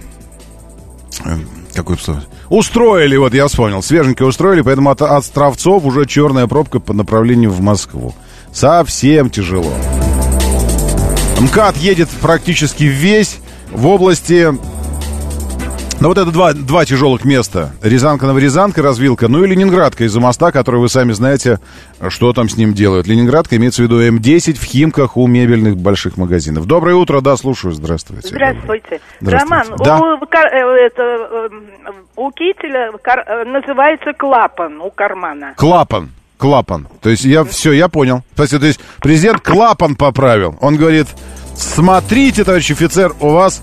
э, 1.25 1.39
какое 1.73 1.97
слово? 1.97 2.25
Устроили, 2.51 3.17
вот 3.17 3.33
я 3.33 3.49
вспомнил, 3.49 3.83
свеженькое 3.83 4.29
устроили, 4.29 4.61
поэтому 4.61 4.91
от, 4.91 5.01
от 5.01 5.25
Стравцов 5.25 5.87
уже 5.87 6.05
черная 6.05 6.47
пробка 6.47 6.79
по 6.79 6.93
направлению 6.93 7.53
в 7.53 7.63
Москву. 7.63 8.15
Совсем 8.53 9.31
тяжело. 9.31 9.73
МКАД 11.41 11.77
едет 11.79 12.09
практически 12.21 12.85
весь 12.85 13.39
в 13.71 13.87
области... 13.87 14.49
Ну, 16.01 16.09
вот 16.09 16.19
это 16.19 16.33
два, 16.33 16.53
два 16.53 16.85
тяжелых 16.85 17.25
места. 17.25 17.71
Рязанка-Новорязанка, 17.81 18.83
развилка. 18.83 19.29
Ну 19.29 19.45
и 19.45 19.47
Ленинградка 19.47 20.03
из-за 20.05 20.19
моста, 20.19 20.51
который 20.51 20.81
вы 20.81 20.89
сами 20.89 21.13
знаете, 21.13 21.61
что 22.09 22.33
там 22.33 22.49
с 22.49 22.57
ним 22.57 22.75
делают. 22.75 23.07
Ленинградка 23.07 23.57
имеется 23.57 23.83
в 23.83 23.85
виду 23.85 24.03
М10 24.03 24.55
в 24.55 24.65
Химках 24.65 25.17
у 25.17 25.29
мебельных 25.29 25.77
больших 25.77 26.17
магазинов. 26.17 26.67
Доброе 26.67 26.97
утро, 26.97 27.21
да, 27.21 27.37
слушаю, 27.37 27.73
здравствуйте. 27.73 28.29
Здравствуйте. 28.29 29.01
Здравствуйте. 29.21 29.65
Роман, 29.65 29.79
Да. 29.79 29.99
у, 30.01 30.17
э, 30.17 30.87
это, 30.87 31.03
э, 31.03 31.49
у 32.17 32.31
кителя 32.33 32.91
э, 32.93 33.45
называется 33.45 34.13
клапан 34.13 34.81
у 34.81 34.91
кармана. 34.91 35.55
Клапан. 35.57 36.11
Клапан. 36.43 36.89
То 37.01 37.09
есть 37.09 37.23
я 37.23 37.45
все, 37.45 37.71
я 37.71 37.87
понял. 37.87 38.25
Спасибо. 38.35 38.63
То 38.63 38.67
есть 38.67 38.81
президент 39.01 39.43
клапан 39.43 39.95
поправил. 39.95 40.57
Он 40.61 40.77
говорит, 40.77 41.07
смотрите, 41.55 42.43
товарищ 42.43 42.73
офицер, 42.73 43.15
у 43.21 43.29
вас 43.29 43.63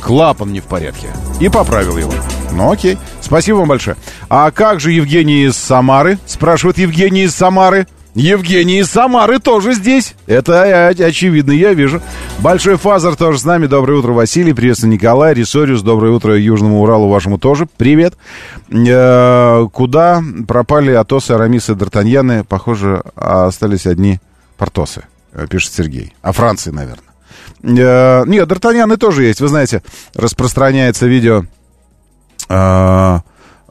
клапан 0.00 0.50
не 0.50 0.60
в 0.60 0.64
порядке. 0.64 1.08
И 1.40 1.50
поправил 1.50 1.98
его. 1.98 2.14
Ну 2.52 2.72
окей. 2.72 2.96
Спасибо 3.20 3.56
вам 3.56 3.68
большое. 3.68 3.98
А 4.30 4.50
как 4.50 4.80
же 4.80 4.92
Евгений 4.92 5.44
из 5.44 5.58
Самары? 5.58 6.18
Спрашивает 6.24 6.78
Евгений 6.78 7.24
из 7.24 7.34
Самары. 7.34 7.86
Евгений 8.16 8.78
из 8.78 8.90
Самары 8.90 9.38
тоже 9.40 9.74
здесь. 9.74 10.14
Это 10.26 10.64
э, 10.64 11.04
очевидно, 11.04 11.52
я 11.52 11.74
вижу. 11.74 12.00
Большой 12.38 12.78
Фазер 12.78 13.14
тоже 13.14 13.38
с 13.38 13.44
нами. 13.44 13.66
Доброе 13.66 13.98
утро, 13.98 14.12
Василий. 14.12 14.54
Приветствую, 14.54 14.90
Николай. 14.90 15.34
Рисориус. 15.34 15.82
Доброе 15.82 16.12
утро 16.12 16.34
Южному 16.34 16.80
Уралу 16.80 17.10
вашему 17.10 17.38
тоже. 17.38 17.68
Привет. 17.76 18.14
Э, 18.70 19.68
куда 19.70 20.22
пропали 20.48 20.92
Атосы, 20.92 21.32
Арамисы, 21.32 21.74
Д'Артаньяны? 21.74 22.44
Похоже, 22.44 23.02
остались 23.16 23.86
одни 23.86 24.18
Портосы, 24.56 25.02
э, 25.34 25.46
пишет 25.46 25.74
Сергей. 25.74 26.14
А 26.22 26.32
Франции, 26.32 26.70
наверное. 26.70 27.04
Э, 27.62 28.24
нет, 28.26 28.48
Д'Артаньяны 28.50 28.96
тоже 28.96 29.24
есть. 29.24 29.42
Вы 29.42 29.48
знаете, 29.48 29.82
распространяется 30.14 31.06
видео 31.06 31.44
э, 32.48 33.18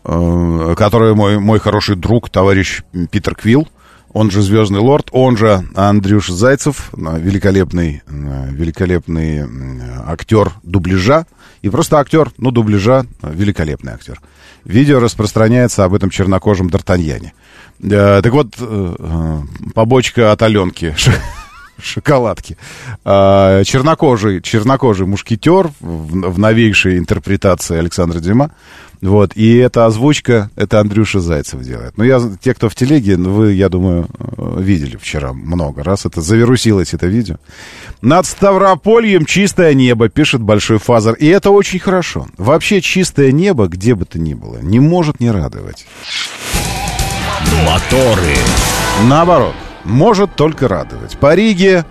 э, 0.04 0.76
которое 0.78 1.16
мой, 1.16 1.40
мой 1.40 1.58
хороший 1.58 1.96
друг, 1.96 2.30
товарищ 2.30 2.84
Питер 3.10 3.34
Квилл, 3.34 3.68
он 4.16 4.32
же 4.32 4.42
Звездный 4.42 4.80
Лорд, 4.80 5.10
он 5.12 5.36
же 5.36 5.68
Андрюш 5.76 6.30
Зайцев, 6.30 6.90
э, 6.94 7.20
великолепный, 7.20 8.02
э, 8.08 8.48
великолепный 8.50 9.40
э, 9.40 9.46
актер 10.08 10.54
дубляжа, 10.64 11.26
и 11.62 11.70
просто 11.70 12.00
актер, 12.00 12.32
ну, 12.38 12.52
дубляжа, 12.52 13.06
великолепный 13.22 13.92
актер. 13.92 14.22
Видео 14.64 15.02
распространяется 15.02 15.84
об 15.84 15.94
этом 15.94 16.10
чернокожем 16.10 16.70
Д'Артаньяне. 16.70 17.34
Так 17.82 18.32
вот, 18.32 18.56
побочка 19.74 20.32
от 20.32 20.42
Аленки, 20.42 20.96
шоколадки. 21.86 22.58
А, 23.04 23.64
чернокожий, 23.64 24.42
чернокожий 24.42 25.06
мушкетер 25.08 25.70
в, 25.80 26.32
в 26.32 26.40
новейшей 26.40 26.98
интерпретации 26.98 27.78
Александра 27.78 28.20
Дюма. 28.20 28.52
Вот, 29.02 29.34
и 29.36 29.58
эта 29.58 29.86
озвучка, 29.86 30.50
это 30.56 30.80
Андрюша 30.80 31.20
Зайцев 31.20 31.62
делает. 31.62 31.94
Ну, 31.98 32.04
я, 32.04 32.22
те, 32.42 32.54
кто 32.54 32.70
в 32.70 32.76
телеге, 32.76 33.18
ну, 33.18 33.32
вы, 33.32 33.54
я 33.54 33.70
думаю, 33.70 34.08
э, 34.20 34.58
видели 34.60 34.98
вчера 34.98 35.34
много 35.34 35.84
раз. 35.84 36.06
Это 36.06 36.22
завирусилось, 36.22 36.94
это 36.94 37.06
видео. 37.06 37.38
Над 38.02 38.26
Ставропольем 38.26 39.26
чистое 39.26 39.74
небо, 39.74 40.10
пишет 40.10 40.42
Большой 40.42 40.80
Фазер. 40.80 41.14
И 41.14 41.28
это 41.28 41.52
очень 41.52 41.80
хорошо. 41.80 42.28
Вообще 42.38 42.82
чистое 42.82 43.32
небо, 43.32 43.68
где 43.68 43.96
бы 43.96 44.06
то 44.06 44.18
ни 44.18 44.34
было, 44.34 44.58
не 44.58 44.80
может 44.80 45.20
не 45.20 45.30
радовать. 45.30 45.86
Моторы. 47.66 48.36
Наоборот, 49.08 49.54
может 49.86 50.36
только 50.36 50.68
радовать. 50.68 51.18
По 51.18 51.34
Риге, 51.36 51.86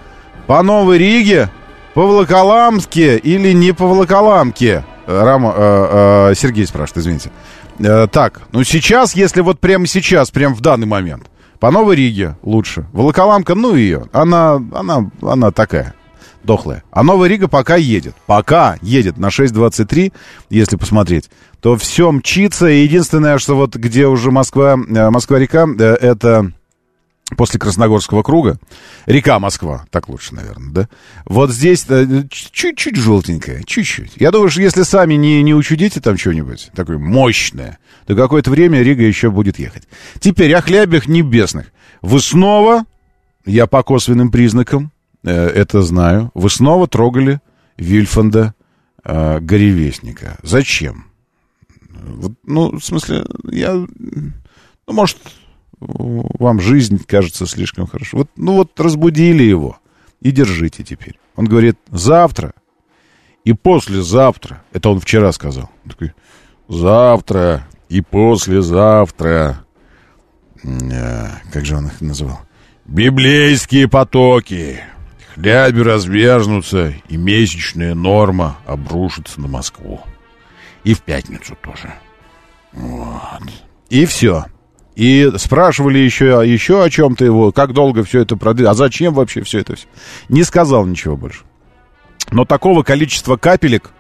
по 0.47 0.63
Новой 0.63 0.99
Риге, 0.99 1.51
по 1.95 2.03
Волоколамске 2.03 3.17
или 3.17 3.53
не 3.53 3.73
по 3.73 3.87
Волоколамке? 3.87 4.85
Рама, 5.07 5.55
э, 5.57 6.31
э, 6.31 6.35
Сергей 6.35 6.67
спрашивает, 6.67 6.99
извините. 6.99 7.31
Э, 7.79 8.07
так, 8.11 8.43
ну 8.53 8.65
сейчас, 8.65 9.15
если 9.15 9.41
вот 9.41 9.61
прямо 9.61 9.87
сейчас, 9.87 10.31
прямо 10.31 10.55
в 10.55 10.61
данный 10.61 10.87
момент, 10.87 11.31
по 11.61 11.71
Новой 11.71 11.97
Риге 11.97 12.37
лучше. 12.43 12.87
Волоколамка, 12.93 13.55
ну 13.55 13.75
ее, 13.75 14.07
она, 14.13 14.63
она, 14.75 15.11
она 15.23 15.51
такая, 15.51 15.95
дохлая. 16.43 16.83
А 16.91 17.03
Новая 17.03 17.29
Рига 17.29 17.49
пока 17.49 17.77
едет. 17.77 18.15
Пока 18.27 18.77
едет 18.83 19.19
на 19.19 19.29
6.23, 19.29 20.13
если 20.51 20.77
посмотреть, 20.77 21.31
то 21.61 21.77
все 21.77 22.11
мчится. 22.13 22.67
Единственное, 22.67 23.39
что 23.39 23.57
вот 23.57 23.77
где 23.77 24.07
уже 24.07 24.31
Москва, 24.31 24.75
э, 24.75 25.11
Москва-река, 25.11 25.67
э, 25.79 25.83
это 26.01 26.53
после 27.37 27.59
Красногорского 27.59 28.23
круга, 28.23 28.59
река 29.07 29.39
Москва, 29.39 29.87
так 29.91 30.09
лучше, 30.09 30.35
наверное, 30.35 30.73
да? 30.73 30.89
Вот 31.25 31.51
здесь 31.51 31.87
э, 31.89 32.25
чуть-чуть 32.31 32.97
желтенькая, 32.97 33.63
чуть-чуть. 33.65 34.13
Я 34.17 34.31
думаю, 34.31 34.51
что 34.51 34.61
если 34.61 34.83
сами 34.83 35.15
не, 35.15 35.43
не 35.43 35.55
учудите 35.55 36.01
там 36.01 36.19
что-нибудь 36.19 36.71
такое 36.75 36.99
мощное, 36.99 37.79
то 38.07 38.15
какое-то 38.15 38.51
время 38.51 38.83
Рига 38.83 39.03
еще 39.03 39.31
будет 39.31 39.59
ехать. 39.59 39.89
Теперь 40.21 40.55
о 40.55 40.61
хлябях 40.61 41.07
небесных. 41.09 41.73
Вы 42.03 42.21
снова, 42.21 42.85
я 43.47 43.67
по 43.67 43.83
косвенным 43.83 44.31
признакам 44.31 44.93
э, 45.23 45.33
это 45.33 45.83
знаю, 45.83 46.31
вы 46.35 46.51
снова 46.51 46.87
трогали 46.87 47.41
Вильфанда 47.79 48.55
э, 49.03 49.41
Горевестника. 49.41 50.39
Зачем? 50.43 51.07
Вот, 51.91 52.33
ну, 52.45 52.79
в 52.79 52.85
смысле, 52.85 53.25
я... 53.51 53.73
Ну, 53.73 54.93
может, 54.93 55.17
вам 55.81 56.61
жизнь 56.61 57.03
кажется 57.07 57.47
слишком 57.47 57.87
хорошо. 57.87 58.19
Вот, 58.19 58.31
ну 58.37 58.55
вот 58.55 58.79
разбудили 58.79 59.43
его 59.43 59.79
и 60.21 60.31
держите 60.31 60.83
теперь. 60.85 61.19
Он 61.37 61.47
говорит, 61.47 61.77
завтра 61.91 62.55
и 63.45 63.53
послезавтра. 63.53 64.63
Это 64.73 64.89
он 64.89 65.01
вчера 65.01 65.33
сказал. 65.33 65.71
Он 65.85 65.91
такой, 65.91 66.13
завтра 66.69 67.67
и 67.89 68.01
послезавтра. 68.01 69.65
Э, 70.63 71.29
Как 71.53 71.65
же 71.65 71.77
он 71.77 71.87
их 71.87 72.01
называл? 72.01 72.41
Библейские 72.87 73.89
потоки. 73.89 74.81
Хляби 75.35 75.81
развяжнутся, 75.81 76.95
и 77.09 77.17
месячная 77.17 77.95
норма 77.95 78.57
обрушится 78.67 79.41
на 79.41 79.49
Москву. 79.49 80.01
И 80.85 80.95
в 80.95 81.03
пятницу 81.03 81.57
тоже. 81.61 81.93
Вот. 82.73 83.43
И 83.91 84.07
все. 84.07 84.45
И 84.97 85.31
спрашивали 85.39 85.99
еще, 85.99 86.43
еще 86.45 86.85
о 86.85 86.89
чем-то 86.91 87.25
его, 87.25 87.51
как 87.53 87.73
долго 87.73 88.05
все 88.05 88.21
это 88.21 88.37
продлится, 88.37 88.71
а 88.71 88.75
зачем 88.75 89.13
вообще 89.15 89.43
все 89.43 89.59
это 89.61 89.75
все. 89.77 89.87
Не 90.29 90.45
сказал 90.45 90.87
ничего 90.87 91.17
больше. 91.17 91.41
Но 92.31 92.45
такого 92.45 92.83
количества 92.85 93.37
капелек 93.37 93.91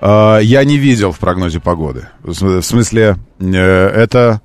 э, 0.00 0.38
я 0.42 0.64
не 0.64 0.78
видел 0.78 1.12
в 1.12 1.18
прогнозе 1.18 1.60
погоды. 1.60 2.08
В 2.20 2.32
см- 2.32 2.60
в 2.62 2.64
смысле, 2.64 3.16
э, 3.40 3.54
это 3.54 4.40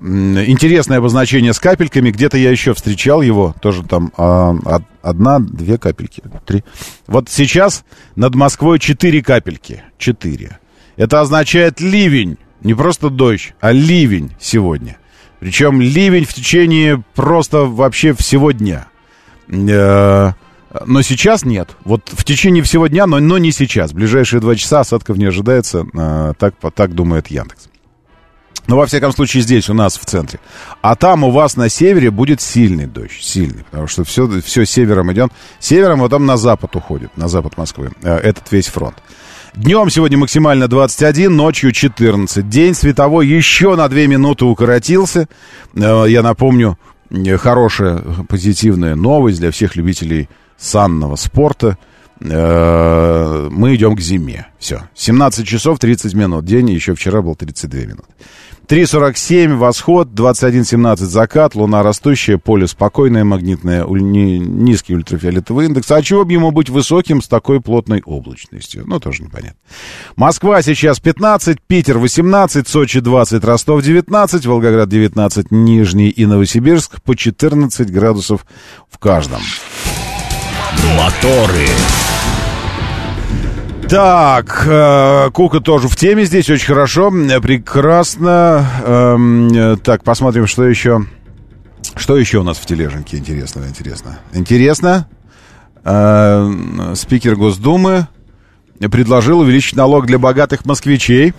интересное 0.00 0.98
обозначение 0.98 1.52
с 1.52 1.60
капельками. 1.60 2.10
Где-то 2.10 2.36
я 2.36 2.50
еще 2.50 2.74
встречал 2.74 3.22
его, 3.22 3.54
тоже 3.60 3.82
там 3.82 4.12
а, 4.16 4.50
од- 4.50 4.84
одна, 5.02 5.38
две 5.40 5.78
капельки, 5.78 6.22
три. 6.46 6.62
Вот 7.06 7.28
сейчас 7.28 7.84
над 8.14 8.34
Москвой 8.34 8.78
четыре 8.78 9.22
капельки. 9.22 9.82
Четыре. 9.98 10.58
Это 10.96 11.20
означает 11.20 11.80
ливень. 11.80 12.38
Не 12.62 12.74
просто 12.74 13.08
дождь, 13.08 13.54
а 13.60 13.72
ливень 13.72 14.32
сегодня. 14.40 14.98
Причем 15.40 15.80
ливень 15.80 16.24
в 16.24 16.34
течение 16.34 17.02
просто 17.14 17.58
вообще 17.64 18.12
всего 18.12 18.50
дня. 18.52 18.88
Э, 19.48 20.32
Но 20.86 21.02
сейчас 21.02 21.44
нет. 21.44 21.70
Вот 21.84 22.02
в 22.12 22.24
течение 22.24 22.62
всего 22.62 22.86
дня, 22.88 23.06
но, 23.06 23.20
но 23.20 23.38
не 23.38 23.52
сейчас. 23.52 23.92
В 23.92 23.94
ближайшие 23.94 24.40
два 24.40 24.54
часа 24.56 24.80
осадков 24.80 25.16
не 25.16 25.26
ожидается. 25.26 25.86
э, 25.94 26.32
Так, 26.38 26.54
так 26.74 26.94
думает 26.94 27.28
Яндекс. 27.28 27.68
Но, 28.66 28.76
во 28.76 28.84
всяком 28.84 29.12
случае, 29.12 29.42
здесь, 29.42 29.70
у 29.70 29.74
нас, 29.74 29.96
в 29.98 30.04
центре. 30.04 30.40
А 30.82 30.94
там 30.94 31.24
у 31.24 31.30
вас 31.30 31.56
на 31.56 31.70
севере 31.70 32.10
будет 32.10 32.42
сильный 32.42 32.84
дождь. 32.84 33.22
Сильный. 33.22 33.64
Потому 33.70 33.86
что 33.86 34.04
все, 34.04 34.28
все 34.42 34.66
севером 34.66 35.10
идет. 35.10 35.32
Севером 35.58 36.00
вот 36.00 36.10
там 36.10 36.26
на 36.26 36.36
запад 36.36 36.76
уходит. 36.76 37.16
На 37.16 37.28
запад 37.28 37.56
Москвы. 37.56 37.92
э, 38.02 38.16
Этот 38.18 38.52
весь 38.52 38.66
фронт. 38.66 38.96
Днем 39.54 39.90
сегодня 39.90 40.18
максимально 40.18 40.68
21, 40.68 41.34
ночью 41.34 41.72
14. 41.72 42.48
День 42.48 42.74
световой 42.74 43.26
еще 43.26 43.74
на 43.76 43.88
2 43.88 44.00
минуты 44.06 44.44
укоротился. 44.44 45.26
Э, 45.74 46.04
Я 46.08 46.22
напомню, 46.22 46.78
э, 47.10 47.36
хорошая, 47.36 48.02
позитивная 48.28 48.94
новость 48.94 49.40
для 49.40 49.50
всех 49.50 49.74
любителей 49.76 50.28
санного 50.56 51.16
спорта. 51.16 51.78
Э, 52.20 53.48
Мы 53.50 53.76
идем 53.76 53.96
к 53.96 54.00
зиме. 54.00 54.46
Все. 54.58 54.88
17 54.94 55.46
часов 55.46 55.78
30 55.78 56.14
минут. 56.14 56.44
День 56.44 56.70
еще 56.70 56.94
вчера 56.94 57.22
был 57.22 57.34
32 57.34 57.80
минуты. 57.80 58.08
3.47 58.68 59.56
восход, 59.56 60.08
21.17 60.08 60.96
закат, 60.96 61.54
луна 61.54 61.82
растущая, 61.82 62.36
поле 62.36 62.66
спокойное, 62.66 63.24
магнитное, 63.24 63.82
низкий 63.86 64.94
ультрафиолетовый 64.94 65.66
индекс. 65.66 65.90
А 65.90 66.02
чего 66.02 66.26
бы 66.26 66.34
ему 66.34 66.50
быть 66.50 66.68
высоким 66.68 67.22
с 67.22 67.28
такой 67.28 67.62
плотной 67.62 68.02
облачностью? 68.04 68.84
Ну, 68.86 69.00
тоже 69.00 69.22
непонятно. 69.22 69.58
Москва 70.16 70.60
сейчас 70.60 71.00
15, 71.00 71.62
Питер 71.62 71.96
18, 71.96 72.68
Сочи 72.68 73.00
20, 73.00 73.42
Ростов 73.42 73.82
19, 73.82 74.44
Волгоград 74.44 74.90
19, 74.90 75.50
Нижний 75.50 76.10
и 76.10 76.26
Новосибирск 76.26 77.00
по 77.00 77.16
14 77.16 77.90
градусов 77.90 78.44
в 78.90 78.98
каждом. 78.98 79.40
Моторы. 80.96 81.66
Так, 83.88 84.64
э, 84.66 85.30
Кука 85.32 85.60
тоже 85.60 85.88
в 85.88 85.96
теме 85.96 86.24
здесь, 86.24 86.50
очень 86.50 86.66
хорошо, 86.66 87.10
прекрасно. 87.10 88.66
Эм, 88.84 89.78
так, 89.78 90.04
посмотрим, 90.04 90.46
что 90.46 90.66
еще. 90.66 91.06
Что 91.96 92.18
еще 92.18 92.38
у 92.38 92.42
нас 92.42 92.58
в 92.58 92.66
тележеньке 92.66 93.16
интересного, 93.16 93.66
интересно? 93.66 94.18
Интересно. 94.34 95.08
Э, 95.84 96.92
спикер 96.96 97.36
Госдумы 97.36 98.08
предложил 98.78 99.40
увеличить 99.40 99.76
налог 99.76 100.06
для 100.06 100.18
богатых 100.18 100.66
москвичей. 100.66 101.32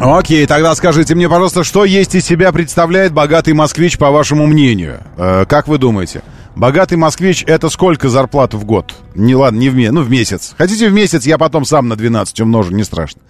Окей, 0.00 0.44
тогда 0.46 0.74
скажите 0.74 1.14
мне, 1.14 1.28
пожалуйста, 1.28 1.62
что 1.62 1.84
есть 1.84 2.14
из 2.16 2.24
себя 2.26 2.50
представляет 2.50 3.12
богатый 3.12 3.54
москвич, 3.54 3.96
по 3.98 4.10
вашему 4.10 4.46
мнению? 4.46 5.00
Э, 5.16 5.44
как 5.48 5.68
вы 5.68 5.78
думаете? 5.78 6.22
Богатый 6.56 6.94
москвич 6.96 7.44
это 7.46 7.68
сколько 7.68 8.08
зарплату 8.08 8.58
в 8.58 8.64
год? 8.64 8.94
Не 9.14 9.34
ладно, 9.34 9.58
не 9.58 9.68
в 9.70 9.74
месяц, 9.74 9.92
ну 9.92 10.02
в 10.02 10.10
месяц. 10.10 10.54
Хотите 10.56 10.88
в 10.88 10.92
месяц, 10.92 11.26
я 11.26 11.36
потом 11.36 11.64
сам 11.64 11.88
на 11.88 11.96
12 11.96 12.40
умножу, 12.42 12.72
не 12.72 12.84
страшно. 12.84 13.20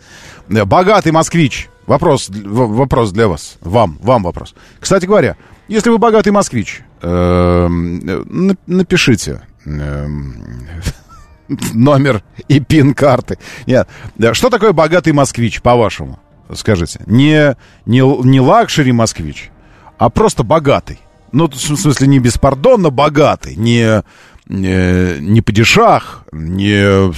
Э, 0.50 0.64
Богатый 0.64 1.10
москвич. 1.12 1.68
Вопрос, 1.86 2.28
вопрос 2.30 3.12
для 3.12 3.28
вас. 3.28 3.56
Вам, 3.60 3.98
вам 4.02 4.22
вопрос. 4.22 4.54
Кстати 4.80 5.06
говоря, 5.06 5.36
если 5.68 5.90
вы 5.90 5.98
богатый 5.98 6.30
москвич, 6.30 6.82
эм, 7.02 8.00
э, 8.06 8.22
на- 8.26 8.56
напишите 8.66 9.42
эм, 9.66 10.34
номер 11.74 12.22
и 12.48 12.60
пин 12.60 12.94
карты. 12.94 13.38
Нет. 13.66 13.88
Да, 14.16 14.34
Что 14.34 14.50
такое 14.50 14.72
богатый 14.72 15.12
москвич, 15.12 15.60
по-вашему? 15.62 16.18
Скажите. 16.54 17.00
Не, 17.06 17.56
не, 17.86 18.00
не 18.26 18.40
luxury 18.40 18.92
москвич, 18.92 19.50
а 19.98 20.10
просто 20.10 20.42
богатый. 20.42 21.00
Ну, 21.34 21.48
в 21.48 21.56
смысле, 21.56 22.06
не 22.06 22.20
беспардонно 22.20 22.90
богатый, 22.90 23.56
не, 23.56 24.02
не, 24.46 25.18
не 25.20 25.42
падишах, 25.42 26.24
не, 26.30 27.12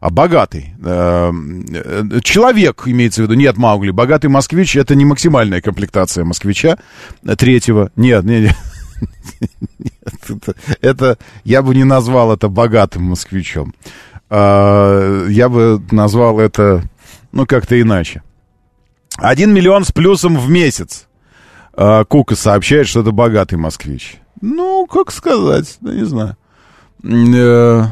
а 0.00 0.10
богатый. 0.10 0.74
Э, 0.84 1.32
э, 1.68 2.20
Человек, 2.22 2.82
имеется 2.86 3.22
в 3.22 3.24
виду, 3.24 3.34
нет, 3.34 3.56
Маугли. 3.56 3.90
Богатый 3.90 4.28
москвич— 4.28 4.76
это 4.76 4.94
не 4.94 5.04
максимальная 5.04 5.60
комплектация 5.60 6.24
москвича 6.24 6.78
э, 7.24 7.34
третьего. 7.34 7.90
Нет, 7.96 8.24
нет, 8.24 8.54
нет. 9.40 9.56
Это, 10.28 10.54
это- 10.80 11.18
я 11.42 11.62
бы 11.62 11.74
не 11.74 11.84
назвал 11.84 12.32
это 12.32 12.48
богатым 12.48 13.02
москвичом. 13.02 13.74
А, 14.30 15.26
я 15.26 15.48
бы 15.48 15.82
назвал 15.90 16.38
это, 16.38 16.84
ну, 17.32 17.46
как-то 17.46 17.80
иначе. 17.80 18.22
Один 19.16 19.52
миллион 19.52 19.84
с 19.84 19.90
плюсом 19.90 20.38
в 20.38 20.48
месяц. 20.48 21.08
А, 21.82 22.04
Кука 22.04 22.36
сообщает, 22.36 22.86
что 22.86 23.00
это 23.00 23.10
богатый 23.10 23.54
москвич. 23.54 24.18
Ну, 24.42 24.86
как 24.86 25.10
сказать, 25.10 25.78
да 25.80 25.94
не 25.94 26.04
знаю. 26.04 26.36
Э, 27.02 27.84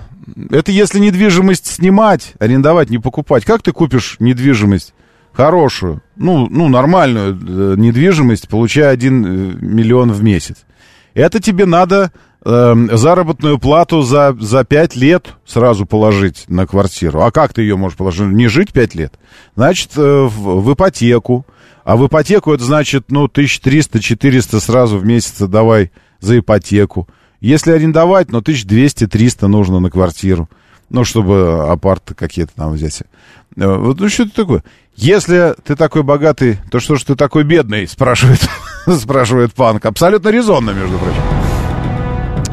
Это 0.51 0.70
если 0.72 0.98
недвижимость 0.98 1.66
снимать, 1.66 2.35
арендовать, 2.38 2.90
не 2.90 2.98
покупать. 2.98 3.46
Как 3.46 3.62
ты 3.62 3.72
купишь 3.72 4.16
недвижимость 4.18 4.92
хорошую, 5.33 6.03
ну, 6.16 6.48
ну 6.51 6.68
нормальную 6.68 7.33
э, 7.33 7.74
недвижимость, 7.79 8.48
получая 8.48 8.90
1 8.90 9.59
миллион 9.66 10.12
в 10.12 10.22
месяц? 10.22 10.66
Это 11.14 11.40
тебе 11.40 11.64
надо 11.64 12.12
э, 12.44 12.74
заработную 12.92 13.59
плату 13.59 14.03
за, 14.03 14.37
за 14.38 14.64
5 14.64 14.96
лет 14.96 15.29
сразу 15.46 15.87
положить 15.87 16.44
на 16.48 16.66
квартиру. 16.66 17.22
А 17.22 17.31
как 17.31 17.55
ты 17.55 17.62
ее 17.62 17.79
можешь 17.79 17.96
положить? 17.96 18.27
Не 18.27 18.48
жить 18.48 18.74
5 18.74 18.94
лет. 18.96 19.14
Значит, 19.57 19.92
э, 19.96 20.24
в, 20.27 20.61
в 20.61 20.74
ипотеку. 20.74 21.46
А 21.88 21.96
в 21.96 22.07
ипотеку 22.07 22.53
это 22.53 22.62
значит, 22.64 23.07
ну, 23.09 23.29
1300-400 23.29 24.61
сразу 24.61 24.98
в 24.98 25.07
месяц 25.07 25.38
давай 25.38 25.90
за 26.20 26.38
ипотеку. 26.38 27.09
Если 27.40 27.72
арендовать, 27.72 28.31
ну, 28.31 28.40
1200-300 28.40 29.46
нужно 29.46 29.81
на 29.81 29.90
квартиру. 29.90 30.51
Ну, 30.90 31.05
чтобы 31.05 31.66
апарты 31.66 32.14
какие-то 32.14 32.53
там 32.55 32.72
взять. 32.72 33.05
Э, 33.57 33.77
Вот, 33.79 34.01
ну, 34.01 34.09
что 34.11 34.24
это 34.24 34.35
такое? 34.35 34.64
Если 34.96 35.55
ты 35.64 35.77
такой 35.77 36.03
богатый, 36.03 36.59
то 36.70 36.79
что 36.79 36.96
ж 36.96 37.05
ты 37.05 37.14
такой 37.14 37.44
бедный, 37.44 37.88
спрашивает, 37.88 38.46
спрашивает 38.87 39.55
Панк. 39.55 39.87
Абсолютно 39.87 40.29
резонно, 40.29 40.72
между 40.72 40.98
прочим. 40.98 41.22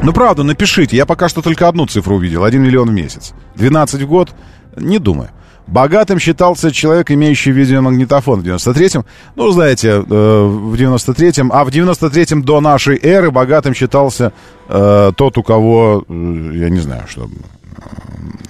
Ну, 0.02 0.14
правда, 0.14 0.44
напишите. 0.44 0.96
Я 0.96 1.04
пока 1.04 1.28
что 1.28 1.42
только 1.42 1.68
одну 1.68 1.84
цифру 1.84 2.16
увидел. 2.16 2.42
1 2.42 2.62
миллион 2.62 2.88
в 2.88 2.92
месяц. 2.94 3.34
12 3.56 4.00
в 4.00 4.08
год. 4.08 4.30
Не 4.76 4.98
думаю. 4.98 5.28
Богатым 5.66 6.18
считался 6.20 6.70
человек, 6.70 7.10
имеющий 7.10 7.50
видеомагнитофон 7.50 8.40
в 8.40 8.44
93-м. 8.44 9.04
Ну, 9.34 9.50
знаете, 9.50 9.88
э, 9.88 10.00
в 10.00 10.74
93-м... 10.74 11.50
А 11.52 11.64
в 11.64 11.68
93-м 11.68 12.42
до 12.42 12.60
нашей 12.60 12.98
эры 13.02 13.30
богатым 13.32 13.74
считался 13.74 14.32
э, 14.68 15.12
тот, 15.16 15.38
у 15.38 15.42
кого... 15.42 16.04
э, 16.08 16.50
я 16.54 16.70
не 16.70 16.78
знаю, 16.78 17.02
что... 17.08 17.28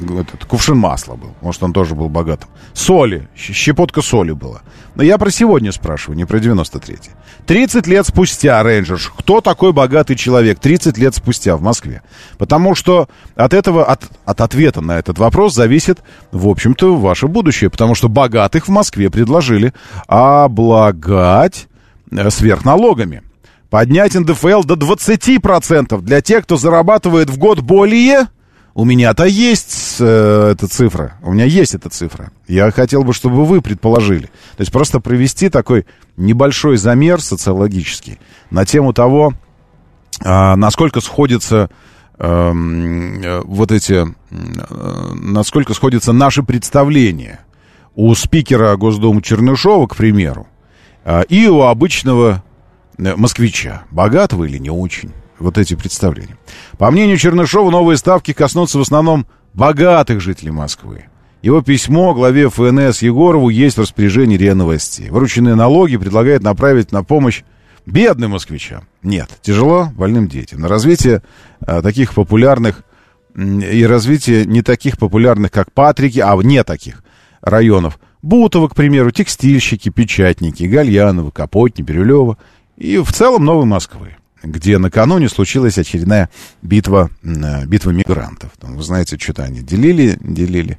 Этот, 0.01 0.45
кувшин 0.45 0.77
масла 0.77 1.15
был. 1.15 1.35
Может, 1.41 1.63
он 1.63 1.73
тоже 1.73 1.95
был 1.95 2.09
богатым. 2.09 2.49
Соли. 2.75 3.29
Щепотка 3.35 4.03
соли 4.03 4.33
была. 4.33 4.63
Но 4.95 5.03
я 5.03 5.19
про 5.19 5.31
сегодня 5.31 5.73
спрашиваю, 5.73 6.17
не 6.17 6.25
про 6.25 6.39
93-й. 6.39 7.11
30 7.47 7.87
лет 7.87 8.07
спустя, 8.07 8.63
Рейнджерш, 8.63 9.13
кто 9.17 9.41
такой 9.41 9.73
богатый 9.73 10.15
человек 10.15 10.59
30 10.59 10.99
лет 10.99 11.15
спустя 11.15 11.57
в 11.57 11.63
Москве? 11.63 12.03
Потому 12.39 12.75
что 12.75 13.09
от 13.35 13.55
этого, 13.55 13.85
от, 13.85 14.05
от 14.25 14.41
ответа 14.41 14.81
на 14.81 14.99
этот 14.99 15.19
вопрос 15.19 15.55
зависит, 15.55 16.03
в 16.31 16.47
общем-то, 16.49 16.97
ваше 16.97 17.27
будущее. 17.27 17.71
Потому 17.71 17.95
что 17.95 18.09
богатых 18.09 18.69
в 18.69 18.71
Москве 18.71 19.11
предложили 19.11 19.73
облагать 20.07 21.69
э, 22.11 22.31
сверхналогами. 22.31 23.23
Поднять 23.71 24.15
НДФЛ 24.15 24.63
до 24.63 24.75
20% 24.75 26.01
для 26.01 26.21
тех, 26.21 26.45
кто 26.45 26.57
зарабатывает 26.57 27.31
в 27.31 27.39
год 27.39 27.61
более... 27.61 28.29
У 28.77 28.85
меня-то 28.85 29.25
есть 29.25 29.97
э, 30.01 30.51
эта 30.53 30.69
цифра. 30.69 31.15
У 31.23 31.33
меня 31.33 31.47
есть 31.47 31.75
эта 31.75 31.89
цифра. 31.89 32.31
Я 32.47 32.71
хотел 32.71 33.05
бы, 33.05 33.15
чтобы 33.15 33.47
вы 33.47 33.63
предположили. 33.63 34.27
То 34.27 34.61
есть 34.61 34.71
просто 34.71 35.01
провести 35.01 35.49
такой 35.49 35.87
небольшой 36.19 36.77
замер 36.77 37.23
социологический 37.23 38.19
на 38.51 38.67
тему 38.67 38.93
того, 38.93 39.33
а, 40.23 40.57
насколько 40.57 41.01
сходятся 41.01 41.71
эм, 42.19 43.23
э, 43.23 43.41
вот 43.47 43.73
эти, 43.73 44.05
э, 44.05 45.15
насколько 45.15 45.73
сходятся 45.73 46.13
наши 46.13 46.43
представления 46.43 47.41
у 47.95 48.15
спикера 48.15 48.77
Госдумы 48.77 49.23
Чернышова, 49.23 49.87
к 49.87 49.97
примеру, 49.97 50.49
а, 51.03 51.23
и 51.23 51.47
у 51.47 51.63
обычного 51.63 52.45
э, 52.99 53.17
москвича, 53.17 53.85
богатого 53.91 54.45
или 54.45 54.59
не 54.59 54.69
очень. 54.69 55.15
Вот 55.39 55.59
эти 55.59 55.75
представления. 55.75 56.37
По 56.79 56.91
мнению 56.91 57.19
Чернышова, 57.19 57.71
новые 57.71 57.97
ставки 57.97 58.33
коснутся 58.33 58.79
в 58.79 58.83
основном 58.83 59.27
богатых 59.55 60.21
жителей 60.21 60.51
Москвы. 60.51 61.05
Его 61.43 61.61
письмо 61.63 62.15
главе 62.15 62.49
ФНС 62.49 63.03
Егорову 63.03 63.51
есть 63.51 63.77
в 63.77 63.81
распоряжении 63.83 64.37
РИА 64.37 64.55
Новостей. 64.55 65.11
Вырученные 65.11 65.55
налоги 65.55 65.97
предлагает 65.97 66.43
направить 66.43 66.93
на 66.93 67.05
помощь 67.05 67.43
бедным 67.85 68.33
москвичам. 68.33 68.89
Нет, 69.03 69.31
тяжело 69.43 69.91
больным 69.95 70.29
детям. 70.29 70.61
На 70.61 70.69
развитие 70.69 71.23
а, 71.61 71.83
таких 71.83 72.15
популярных 72.15 72.83
и 73.37 73.85
развитие 73.87 74.45
не 74.45 74.63
таких 74.63 74.99
популярных, 74.99 75.53
как 75.53 75.73
Патрики, 75.73 76.19
а 76.21 76.35
не 76.37 76.65
таких 76.65 77.05
районов. 77.43 77.99
Бутово, 78.23 78.69
к 78.69 78.75
примеру, 78.75 79.11
текстильщики, 79.11 79.91
печатники, 79.91 80.65
Гальянова, 80.65 81.31
Капотни, 81.31 81.83
Бирюлева 81.83 82.39
и 82.77 82.99
в 82.99 83.13
целом 83.13 83.45
Новой 83.45 83.67
Москвы, 83.67 84.17
где 84.43 84.79
накануне 84.79 85.29
случилась 85.29 85.79
очередная 85.79 86.29
битва, 86.63 87.11
э, 87.23 87.67
битва 87.67 87.91
мигрантов. 87.91 88.51
Вы 88.63 88.83
знаете, 88.83 89.19
что-то 89.19 89.45
они 89.45 89.61
делили, 89.61 90.17
делили 90.21 90.79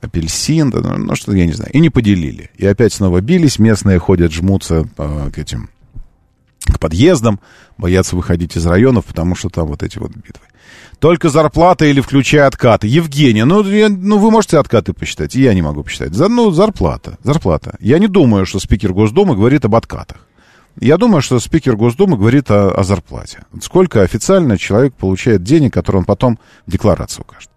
апельсин, 0.00 0.70
ну, 0.70 0.98
ну, 0.98 1.16
что 1.16 1.32
я 1.34 1.46
не 1.46 1.52
знаю, 1.52 1.72
и 1.72 1.80
не 1.80 1.90
поделили. 1.90 2.50
И 2.56 2.66
опять 2.66 2.92
снова 2.92 3.20
бились, 3.20 3.58
местные 3.58 3.98
ходят, 3.98 4.32
жмутся 4.32 4.86
э, 4.98 5.30
к 5.34 5.38
этим, 5.38 5.70
к 6.66 6.78
подъездам, 6.78 7.40
боятся 7.78 8.16
выходить 8.16 8.56
из 8.56 8.66
районов, 8.66 9.04
потому 9.06 9.34
что 9.34 9.48
там 9.48 9.66
вот 9.66 9.82
эти 9.82 9.98
вот 9.98 10.10
битвы. 10.10 10.44
Только 10.98 11.28
зарплата 11.28 11.84
или 11.86 12.00
включая 12.00 12.46
откаты. 12.46 12.86
Евгения, 12.86 13.44
ну, 13.44 13.62
я- 13.64 13.88
ну 13.88 14.18
вы 14.18 14.30
можете 14.30 14.58
откаты 14.58 14.92
посчитать, 14.92 15.34
я 15.34 15.52
не 15.52 15.60
могу 15.62 15.82
посчитать. 15.82 16.14
За, 16.14 16.28
ну, 16.28 16.50
зарплата, 16.50 17.18
зарплата. 17.22 17.76
Я 17.80 17.98
не 17.98 18.06
думаю, 18.08 18.46
что 18.46 18.58
спикер 18.60 18.92
Госдумы 18.92 19.34
говорит 19.36 19.64
об 19.64 19.74
откатах. 19.74 20.26
Я 20.80 20.96
думаю, 20.96 21.22
что 21.22 21.38
спикер 21.38 21.76
Госдумы 21.76 22.16
говорит 22.16 22.50
о, 22.50 22.70
о 22.70 22.82
зарплате. 22.82 23.44
Сколько 23.60 24.02
официально 24.02 24.58
человек 24.58 24.94
получает 24.94 25.42
денег, 25.42 25.72
которые 25.72 26.00
он 26.00 26.04
потом 26.04 26.38
в 26.66 26.70
декларации 26.70 27.22
укажет. 27.22 27.50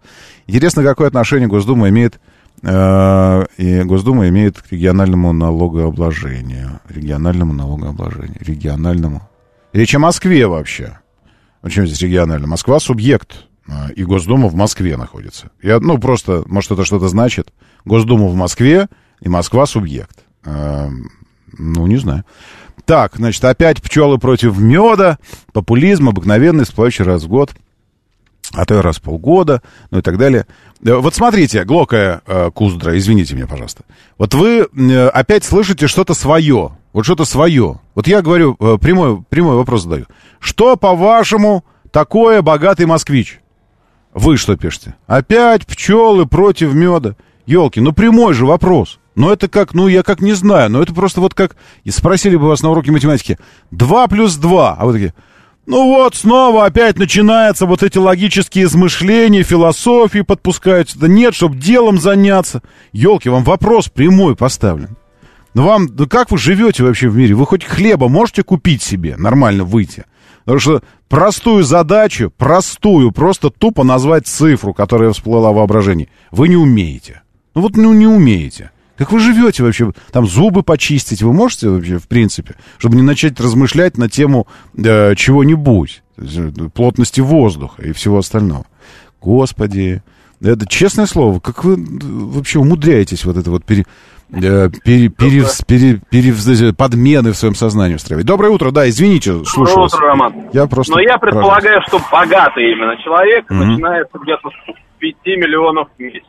Интересно, 0.46 0.82
какое 0.82 1.08
отношение 1.08 1.48
Госдума 1.48 1.88
имеет, 1.88 2.20
э, 2.62 3.46
и 3.56 3.82
Госдума 3.82 4.28
имеет 4.28 4.62
к 4.62 4.72
региональному 4.72 5.32
налогообложению. 5.32 6.80
Региональному 6.88 7.52
налогообложению. 7.52 8.38
Региональному. 8.40 9.28
Речь 9.72 9.94
о 9.94 9.98
Москве 9.98 10.46
вообще. 10.46 10.98
Ну, 11.62 11.70
чем 11.70 11.86
здесь 11.86 12.00
регионально? 12.00 12.46
Москва 12.46 12.78
субъект, 12.78 13.46
а, 13.68 13.88
и 13.94 14.04
Госдума 14.04 14.48
в 14.48 14.54
Москве 14.54 14.96
находится. 14.96 15.50
Я, 15.60 15.80
ну, 15.80 15.98
просто, 15.98 16.44
может, 16.46 16.70
это 16.70 16.84
что-то 16.84 17.08
значит. 17.08 17.52
Госдума 17.84 18.28
в 18.28 18.34
Москве, 18.34 18.88
и 19.20 19.28
Москва 19.28 19.66
субъект. 19.66 20.24
А, 20.44 20.88
ну, 21.58 21.86
не 21.86 21.96
знаю. 21.96 22.24
Так, 22.84 23.16
значит, 23.16 23.44
опять 23.44 23.82
пчелы 23.82 24.18
против 24.18 24.58
меда, 24.58 25.18
популизм 25.52 26.08
обыкновенный, 26.08 26.64
всплывающий 26.64 27.04
раз 27.04 27.24
в 27.24 27.28
год, 27.28 27.52
а 28.54 28.64
то 28.64 28.78
и 28.78 28.80
раз 28.80 28.96
в 28.96 29.02
полгода, 29.02 29.62
ну 29.90 29.98
и 29.98 30.02
так 30.02 30.16
далее. 30.16 30.46
Э, 30.84 30.94
Вот 30.94 31.14
смотрите, 31.14 31.64
Глокая 31.64 32.22
э, 32.26 32.50
Куздра, 32.52 32.96
извините 32.96 33.34
меня, 33.34 33.46
пожалуйста. 33.46 33.84
Вот 34.16 34.34
вы 34.34 34.66
э, 34.74 35.08
опять 35.08 35.44
слышите 35.44 35.86
что-то 35.86 36.14
свое, 36.14 36.72
вот 36.92 37.04
что-то 37.04 37.24
свое. 37.24 37.80
Вот 37.94 38.06
я 38.06 38.22
говорю, 38.22 38.56
э, 38.58 38.78
прямой, 38.80 39.22
прямой 39.28 39.56
вопрос 39.56 39.82
задаю. 39.82 40.06
Что, 40.40 40.76
по-вашему, 40.76 41.64
такое 41.90 42.40
богатый 42.42 42.86
москвич? 42.86 43.40
Вы 44.14 44.36
что 44.38 44.56
пишете? 44.56 44.94
Опять 45.06 45.66
пчелы 45.66 46.26
против 46.26 46.72
меда. 46.72 47.16
Елки, 47.44 47.80
ну 47.80 47.92
прямой 47.92 48.34
же 48.34 48.46
вопрос. 48.46 48.98
Ну 49.18 49.32
это 49.32 49.48
как, 49.48 49.74
ну 49.74 49.88
я 49.88 50.04
как 50.04 50.20
не 50.20 50.32
знаю, 50.32 50.70
но 50.70 50.80
это 50.80 50.94
просто 50.94 51.20
вот 51.20 51.34
как, 51.34 51.56
и 51.82 51.90
спросили 51.90 52.36
бы 52.36 52.46
вас 52.46 52.62
на 52.62 52.70
уроке 52.70 52.92
математики, 52.92 53.36
2 53.72 54.06
плюс 54.06 54.36
2, 54.36 54.76
а 54.78 54.86
вы 54.86 54.92
такие, 54.92 55.14
ну 55.66 55.86
вот, 55.88 56.14
снова 56.14 56.66
опять 56.66 57.00
начинаются 57.00 57.66
вот 57.66 57.82
эти 57.82 57.98
логические 57.98 58.66
измышления, 58.66 59.42
философии 59.42 60.20
подпускаются. 60.20 61.00
Да 61.00 61.08
нет, 61.08 61.34
чтобы 61.34 61.56
делом 61.56 61.98
заняться. 61.98 62.62
Елки, 62.92 63.28
вам 63.28 63.42
вопрос 63.42 63.88
прямой 63.88 64.36
поставлен. 64.36 64.96
Ну 65.52 65.64
вам, 65.64 65.88
да 65.88 66.06
как 66.06 66.30
вы 66.30 66.38
живете 66.38 66.84
вообще 66.84 67.08
в 67.08 67.16
мире? 67.16 67.34
Вы 67.34 67.44
хоть 67.44 67.64
хлеба 67.64 68.08
можете 68.08 68.44
купить 68.44 68.82
себе, 68.82 69.16
нормально 69.16 69.64
выйти? 69.64 70.04
Потому 70.44 70.60
что 70.60 70.82
простую 71.08 71.64
задачу, 71.64 72.32
простую, 72.36 73.10
просто 73.10 73.50
тупо 73.50 73.82
назвать 73.82 74.28
цифру, 74.28 74.72
которая 74.72 75.10
всплыла 75.10 75.50
в 75.50 75.56
воображении, 75.56 76.08
вы 76.30 76.48
не 76.48 76.56
умеете. 76.56 77.22
Ну 77.56 77.62
вот 77.62 77.76
ну, 77.76 77.92
не 77.92 78.06
умеете. 78.06 78.70
Как 78.98 79.12
вы 79.12 79.20
живете 79.20 79.62
вообще? 79.62 79.92
Там 80.12 80.26
зубы 80.26 80.62
почистить 80.62 81.22
вы 81.22 81.32
можете 81.32 81.68
вообще, 81.70 81.98
в 81.98 82.08
принципе? 82.08 82.56
Чтобы 82.78 82.96
не 82.96 83.02
начать 83.02 83.38
размышлять 83.40 83.96
на 83.96 84.08
тему 84.10 84.46
э, 84.76 85.14
чего-нибудь. 85.14 86.02
Э, 86.18 86.50
Плотности 86.74 87.20
воздуха 87.20 87.80
и 87.82 87.92
всего 87.92 88.18
остального. 88.18 88.66
Господи. 89.20 90.02
Это 90.40 90.66
честное 90.68 91.06
слово, 91.06 91.40
как 91.40 91.64
вы 91.64 91.74
э, 91.74 91.76
вообще 92.00 92.58
умудряетесь 92.60 93.24
вот 93.24 93.36
это 93.36 93.50
вот 93.50 93.64
пере, 93.64 93.84
э, 94.32 94.70
пере- 94.84 95.08
пере- 95.08 95.44
пере- 95.66 96.00
пере- 96.10 96.72
подмены 96.72 97.32
в 97.32 97.36
своем 97.36 97.54
сознании 97.56 97.96
устраивать? 97.96 98.24
Доброе 98.26 98.50
утро, 98.50 98.70
да, 98.70 98.88
извините, 98.88 99.32
слушаю 99.44 99.66
Доброе 99.66 99.82
вас. 99.82 99.94
утро, 99.94 100.06
Роман. 100.06 100.34
Я 100.52 100.66
просто... 100.66 100.92
Но 100.94 101.00
я 101.00 101.18
предполагаю, 101.18 101.80
что 101.88 102.00
богатый 102.12 102.70
именно 102.72 102.96
человек 103.02 103.50
Мгм. 103.50 103.68
начинается 103.72 104.18
где-то 104.22 104.48
с 104.48 104.98
5 105.00 105.16
миллионов 105.36 105.88
в 105.96 106.00
месяц. 106.00 106.22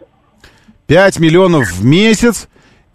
5 0.87 1.19
миллионов 1.19 1.67
в 1.71 1.85
месяц, 1.85 2.49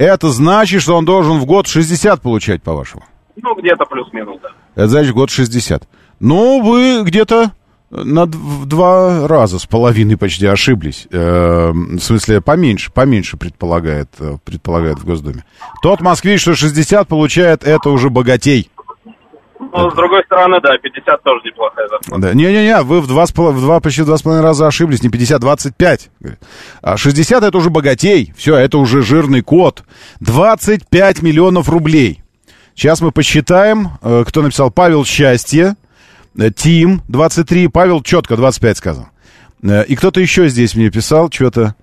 это 0.05 0.31
значит, 0.31 0.83
что 0.83 0.97
он 0.97 1.05
должен 1.05 1.39
в 1.39 1.47
год 1.47 1.67
60 1.67 2.21
получать, 2.21 2.63
по-вашему? 2.63 3.05
Ну, 3.37 3.55
где-то 3.57 3.85
плюс-минус, 3.85 4.39
да. 4.43 4.49
Это 4.75 4.89
значит 4.89 5.13
год 5.13 5.31
60. 5.31 5.89
Ну, 6.21 6.63
вы 6.63 7.03
где-то 7.05 7.53
на 7.91 8.27
два 8.27 9.29
раза 9.29 9.59
с 9.59 9.67
половиной 9.67 10.17
почти 10.17 10.47
ошиблись. 10.47 11.07
Э, 11.11 11.71
в 11.73 12.01
смысле, 12.01 12.41
поменьше, 12.41 12.93
поменьше 12.93 13.37
предполагает, 13.37 14.09
э, 14.19 14.39
предполагает 14.45 14.99
в 14.99 15.05
Госдуме. 15.05 15.45
Тот 15.83 16.01
москвич, 16.01 16.41
что 16.41 16.55
60 16.55 17.07
получает, 17.07 17.63
это 17.65 17.91
уже 17.91 18.11
богатей. 18.11 18.71
Но, 19.75 19.91
с 19.91 19.95
другой 19.95 20.23
стороны, 20.25 20.61
да, 20.63 20.79
50 20.79 21.23
тоже 21.25 21.41
неплохая 21.45 21.89
зарплата. 21.89 22.23
Да. 22.23 22.33
Не-не-не, 22.33 22.81
вы 22.83 23.01
в 23.01 23.09
два, 23.09 23.25
в 23.27 23.61
два, 23.61 23.81
почти 23.81 24.05
два 24.05 24.17
с 24.17 24.23
половиной 24.23 24.45
раза 24.45 24.69
ошиблись, 24.69 25.03
не 25.03 25.09
50, 25.09 25.41
25. 25.41 26.11
Говорит. 26.21 26.41
А 26.81 26.97
60 26.97 27.43
это 27.43 27.59
уже 27.59 27.71
богатей, 27.71 28.33
все, 28.37 28.55
это 28.57 28.79
уже 28.79 29.03
жирный 29.03 29.43
код. 29.43 29.83
25 30.21 31.23
миллионов 31.23 31.69
рублей. 31.69 32.23
Сейчас 32.77 33.01
мы 33.01 33.11
посчитаем, 33.11 33.99
э, 34.01 34.23
кто 34.25 34.43
написал 34.43 34.71
Павел 34.71 35.05
Счастье, 35.05 35.75
э, 36.39 36.51
Тим 36.55 37.03
23, 37.09 37.67
Павел 37.67 38.01
четко 38.01 38.37
25 38.37 38.79
сказал. 38.79 39.09
Э, 39.65 39.85
И 39.87 39.97
кто-то 39.97 40.21
еще 40.21 40.49
здесь 40.49 40.77
мне 40.77 40.89
писал, 40.91 41.31
что-то 41.33 41.75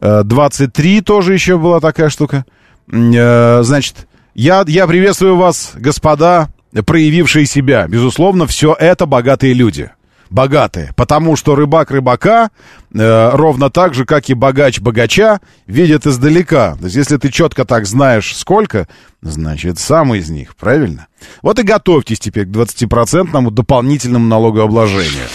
23 0.00 1.02
тоже 1.02 1.34
еще 1.34 1.58
была 1.58 1.78
такая 1.80 2.08
штука. 2.08 2.46
Значит, 2.88 4.08
я, 4.34 4.64
я 4.66 4.86
приветствую 4.86 5.36
вас, 5.36 5.72
господа, 5.74 6.48
проявившие 6.72 7.46
себя. 7.46 7.86
Безусловно, 7.88 8.46
все 8.46 8.74
это 8.78 9.06
богатые 9.06 9.54
люди. 9.54 9.90
Богатые. 10.30 10.92
Потому 10.94 11.34
что 11.34 11.56
рыбак 11.56 11.90
рыбака, 11.90 12.50
э, 12.94 13.30
ровно 13.32 13.68
так 13.68 13.94
же, 13.94 14.04
как 14.04 14.30
и 14.30 14.34
богач 14.34 14.78
богача, 14.78 15.40
видит 15.66 16.06
издалека. 16.06 16.76
То 16.76 16.84
есть, 16.84 16.94
если 16.94 17.16
ты 17.16 17.30
четко 17.30 17.64
так 17.64 17.84
знаешь, 17.84 18.36
сколько, 18.36 18.86
значит, 19.22 19.80
сам 19.80 20.14
из 20.14 20.30
них, 20.30 20.54
правильно? 20.54 21.08
Вот 21.42 21.58
и 21.58 21.64
готовьтесь 21.64 22.20
теперь 22.20 22.46
к 22.46 22.50
20% 22.50 23.50
дополнительному 23.50 24.26
налогообложению. 24.28 25.26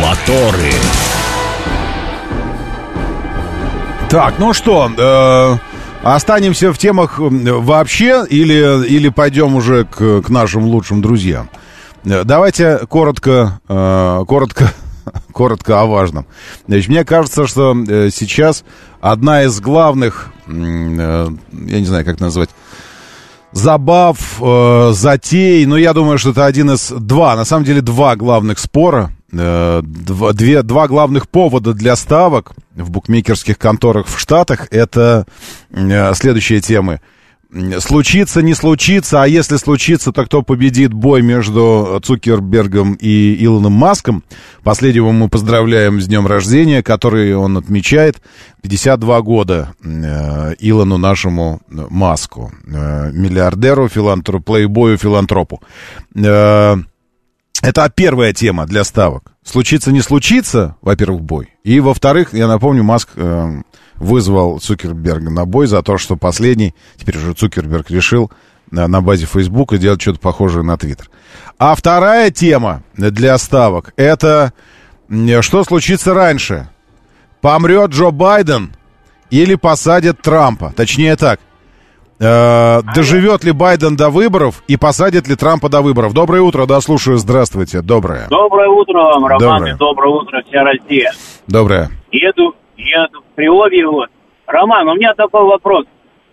Моторы. 0.00 0.72
Так, 4.08 4.38
ну 4.38 4.52
что, 4.52 4.88
э, 4.96 5.73
останемся 6.04 6.72
в 6.72 6.78
темах 6.78 7.14
вообще 7.18 8.24
или, 8.28 8.86
или 8.86 9.08
пойдем 9.08 9.56
уже 9.56 9.84
к, 9.84 10.22
к 10.22 10.28
нашим 10.28 10.64
лучшим 10.64 11.00
друзьям? 11.00 11.48
Э, 12.04 12.24
Давайте 12.24 12.78
коротко, 12.88 13.60
э, 13.68 14.24
коротко, 14.28 14.70
коротко 15.32 15.80
о 15.80 15.86
важном. 15.86 16.26
Значит, 16.66 16.88
мне 16.88 17.04
кажется, 17.04 17.46
что 17.46 17.74
э, 17.76 18.10
сейчас 18.12 18.64
одна 19.00 19.44
из 19.44 19.60
главных, 19.60 20.32
я 20.46 21.28
не 21.50 21.86
знаю, 21.86 22.04
как 22.04 22.20
назвать, 22.20 22.50
забав, 23.52 24.18
затей, 24.90 25.64
но 25.64 25.76
я 25.76 25.92
думаю, 25.92 26.18
что 26.18 26.30
это 26.30 26.44
один 26.44 26.72
из 26.72 26.90
два, 26.90 27.36
на 27.36 27.44
самом 27.44 27.64
деле 27.64 27.80
два 27.80 28.16
главных 28.16 28.58
спора, 28.58 29.12
два, 29.34 30.32
две, 30.32 30.62
два 30.62 30.88
главных 30.88 31.28
повода 31.28 31.72
для 31.72 31.96
ставок 31.96 32.52
в 32.74 32.90
букмекерских 32.90 33.58
конторах 33.58 34.06
в 34.06 34.18
Штатах. 34.18 34.68
Это 34.70 35.26
э, 35.70 36.14
следующие 36.14 36.60
темы. 36.60 37.00
Случится, 37.78 38.42
не 38.42 38.52
случится, 38.52 39.22
а 39.22 39.28
если 39.28 39.58
случится, 39.58 40.10
то 40.10 40.24
кто 40.24 40.42
победит 40.42 40.92
бой 40.92 41.22
между 41.22 42.00
Цукербергом 42.02 42.94
и 42.94 43.36
Илоном 43.44 43.72
Маском? 43.74 44.24
Последнего 44.64 45.12
мы 45.12 45.28
поздравляем 45.28 46.00
с 46.00 46.08
днем 46.08 46.26
рождения, 46.26 46.82
который 46.82 47.36
он 47.36 47.56
отмечает. 47.56 48.20
52 48.62 49.20
года 49.20 49.74
э, 49.84 50.54
Илону 50.58 50.98
нашему 50.98 51.60
э, 51.70 51.86
Маску, 51.90 52.50
э, 52.66 53.12
миллиардеру, 53.12 53.88
филантропу, 53.88 54.42
плейбою, 54.42 54.98
филантропу. 54.98 55.62
Э, 56.16 56.76
это 57.62 57.90
первая 57.94 58.32
тема 58.32 58.66
для 58.66 58.84
ставок. 58.84 59.32
Случится, 59.44 59.92
не 59.92 60.00
случится, 60.00 60.76
во-первых, 60.80 61.22
бой. 61.22 61.50
И, 61.64 61.80
во-вторых, 61.80 62.32
я 62.32 62.48
напомню, 62.48 62.82
Маск 62.82 63.10
э, 63.16 63.62
вызвал 63.96 64.58
Цукерберга 64.58 65.30
на 65.30 65.44
бой 65.44 65.66
за 65.66 65.82
то, 65.82 65.98
что 65.98 66.16
последний, 66.16 66.74
теперь 66.96 67.18
уже 67.18 67.34
Цукерберг 67.34 67.90
решил 67.90 68.30
э, 68.70 68.86
на 68.86 69.00
базе 69.00 69.26
Фейсбука 69.26 69.78
делать 69.78 70.00
что-то 70.00 70.18
похожее 70.18 70.64
на 70.64 70.76
Твиттер. 70.76 71.10
А 71.58 71.74
вторая 71.74 72.30
тема 72.30 72.82
для 72.96 73.36
ставок, 73.38 73.92
это 73.96 74.52
что 75.40 75.64
случится 75.64 76.14
раньше? 76.14 76.68
Помрет 77.40 77.90
Джо 77.90 78.10
Байден 78.10 78.74
или 79.30 79.54
посадят 79.54 80.22
Трампа? 80.22 80.72
Точнее 80.74 81.16
так, 81.16 81.40
Э, 82.24 82.80
доживет 82.94 83.44
ли 83.44 83.52
Байден 83.52 83.96
до 83.96 84.08
выборов 84.08 84.62
и 84.66 84.76
посадит 84.76 85.28
ли 85.28 85.36
Трампа 85.36 85.68
до 85.68 85.82
выборов? 85.82 86.14
Доброе 86.14 86.40
утро, 86.40 86.66
да, 86.66 86.80
слушаю, 86.80 87.18
здравствуйте, 87.18 87.82
доброе. 87.82 88.28
Доброе 88.30 88.68
утро 88.68 88.98
вам, 88.98 89.26
Роман, 89.26 89.38
Доброе. 89.38 89.74
и 89.74 89.76
доброе 89.76 90.14
утро, 90.14 90.42
вся 90.48 90.64
Россия. 90.64 91.12
Доброе. 91.46 91.90
Еду, 92.10 92.54
еду 92.76 93.20
в 93.20 93.34
Приобье, 93.34 93.86
вот. 93.86 94.08
Роман, 94.46 94.88
у 94.88 94.94
меня 94.94 95.12
такой 95.14 95.44
вопрос. 95.44 95.84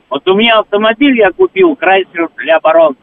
Вот 0.10 0.28
у 0.28 0.36
меня 0.36 0.60
автомобиль 0.60 1.18
я 1.18 1.32
купил, 1.32 1.76
Chrysler 1.76 2.30
LeBaron. 2.38 2.96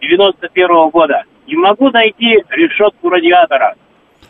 91 0.00 0.90
года. 0.90 1.22
Не 1.46 1.56
могу 1.56 1.90
найти 1.90 2.42
решетку 2.50 3.08
радиатора. 3.08 3.74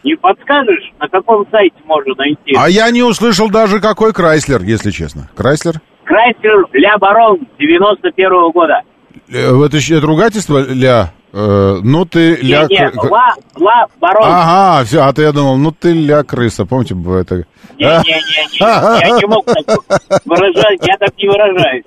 Не 0.02 0.16
подскажешь, 0.16 0.92
на 0.98 1.08
каком 1.08 1.46
сайте 1.50 1.76
можно 1.84 2.14
найти? 2.16 2.54
А 2.56 2.68
я 2.68 2.90
не 2.90 3.02
услышал 3.02 3.48
даже 3.48 3.80
какой 3.80 4.12
Chrysler, 4.12 4.62
если 4.62 4.90
честно. 4.90 5.30
Chrysler? 5.36 5.80
Chrysler 6.04 6.66
LeBaron 6.72 7.40
91 7.58 8.50
года. 8.52 8.82
Это, 9.28 9.76
это 9.76 10.06
ругательство, 10.06 10.58
ля? 10.58 11.12
Э, 11.32 11.78
ну 11.82 12.04
ты 12.04 12.36
ля... 12.36 12.66
Не, 12.68 12.76
не, 12.76 13.08
Ла, 13.08 13.34
Ла 13.56 13.86
Барон. 14.00 14.24
Ага, 14.24 14.84
все, 14.84 15.00
а 15.00 15.12
то 15.12 15.22
я 15.22 15.32
думал, 15.32 15.56
ну 15.56 15.72
ты 15.72 15.92
ля 15.92 16.22
крыса, 16.24 16.66
помните, 16.66 16.94
бывает 16.94 17.28
так? 17.28 17.46
Не-не-не, 17.78 18.58
я 18.60 19.16
не 19.18 19.26
мог 19.26 19.46
так 19.46 19.80
выражать, 20.26 20.78
я 20.82 20.96
так 20.98 21.16
не 21.16 21.28
выражаюсь. 21.28 21.84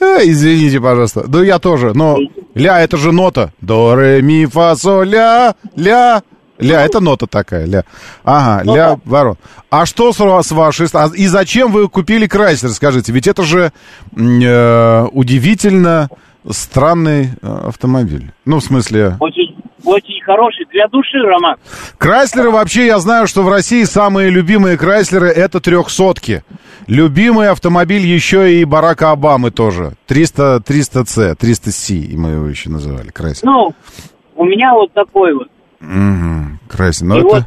Э, 0.00 0.18
Извините, 0.24 0.80
пожалуйста. 0.80 1.24
Ну, 1.28 1.42
я 1.42 1.58
тоже, 1.58 1.92
но 1.94 2.18
ля, 2.54 2.80
это 2.80 2.96
же 2.96 3.12
нота. 3.12 3.52
До, 3.60 3.94
ре, 3.94 4.22
ми, 4.22 4.46
фа, 4.46 4.74
со, 4.74 5.02
ля, 5.02 5.54
ля. 5.76 6.22
Ля, 6.58 6.84
это 6.84 7.00
нота 7.00 7.26
такая, 7.26 7.66
ля. 7.66 7.84
Ага, 8.24 8.70
ля, 8.70 9.00
ворон. 9.04 9.36
А 9.70 9.86
что 9.86 10.12
с 10.12 10.18
с 10.18 10.52
вашей... 10.52 10.86
а 10.92 11.08
И 11.14 11.26
зачем 11.26 11.72
вы 11.72 11.88
купили 11.88 12.26
Крайслер, 12.26 12.70
скажите? 12.70 13.12
Ведь 13.12 13.26
это 13.26 13.42
же 13.42 13.72
э, 14.16 15.06
удивительно 15.12 16.08
странный 16.50 17.30
э, 17.40 17.68
автомобиль. 17.68 18.32
Ну, 18.44 18.58
в 18.58 18.64
смысле... 18.64 19.16
Очень, 19.20 19.56
очень 19.84 20.22
хороший 20.24 20.66
для 20.72 20.88
души, 20.88 21.18
Роман. 21.18 21.56
Крайслеры 21.98 22.50
вообще, 22.50 22.86
я 22.86 22.98
знаю, 22.98 23.26
что 23.26 23.42
в 23.42 23.48
России 23.48 23.84
самые 23.84 24.30
любимые 24.30 24.76
Крайслеры 24.76 25.28
это 25.28 25.60
трехсотки. 25.60 26.42
Любимый 26.86 27.50
автомобиль 27.50 28.06
еще 28.06 28.60
и 28.60 28.64
Барака 28.64 29.10
Обамы 29.10 29.50
тоже. 29.50 29.92
300, 30.06 30.62
300C, 30.66 31.36
300C, 31.36 32.16
мы 32.16 32.30
его 32.30 32.46
еще 32.46 32.70
называли, 32.70 33.08
Крайслер. 33.08 33.50
Ну, 33.50 33.74
у 34.36 34.44
меня 34.44 34.72
вот 34.72 34.92
такой 34.92 35.34
вот. 35.34 35.48
Угу, 35.80 36.58
Крайслер. 36.68 37.08
Ну, 37.08 37.16
И 37.16 37.20
это, 37.20 37.28
вот 37.28 37.44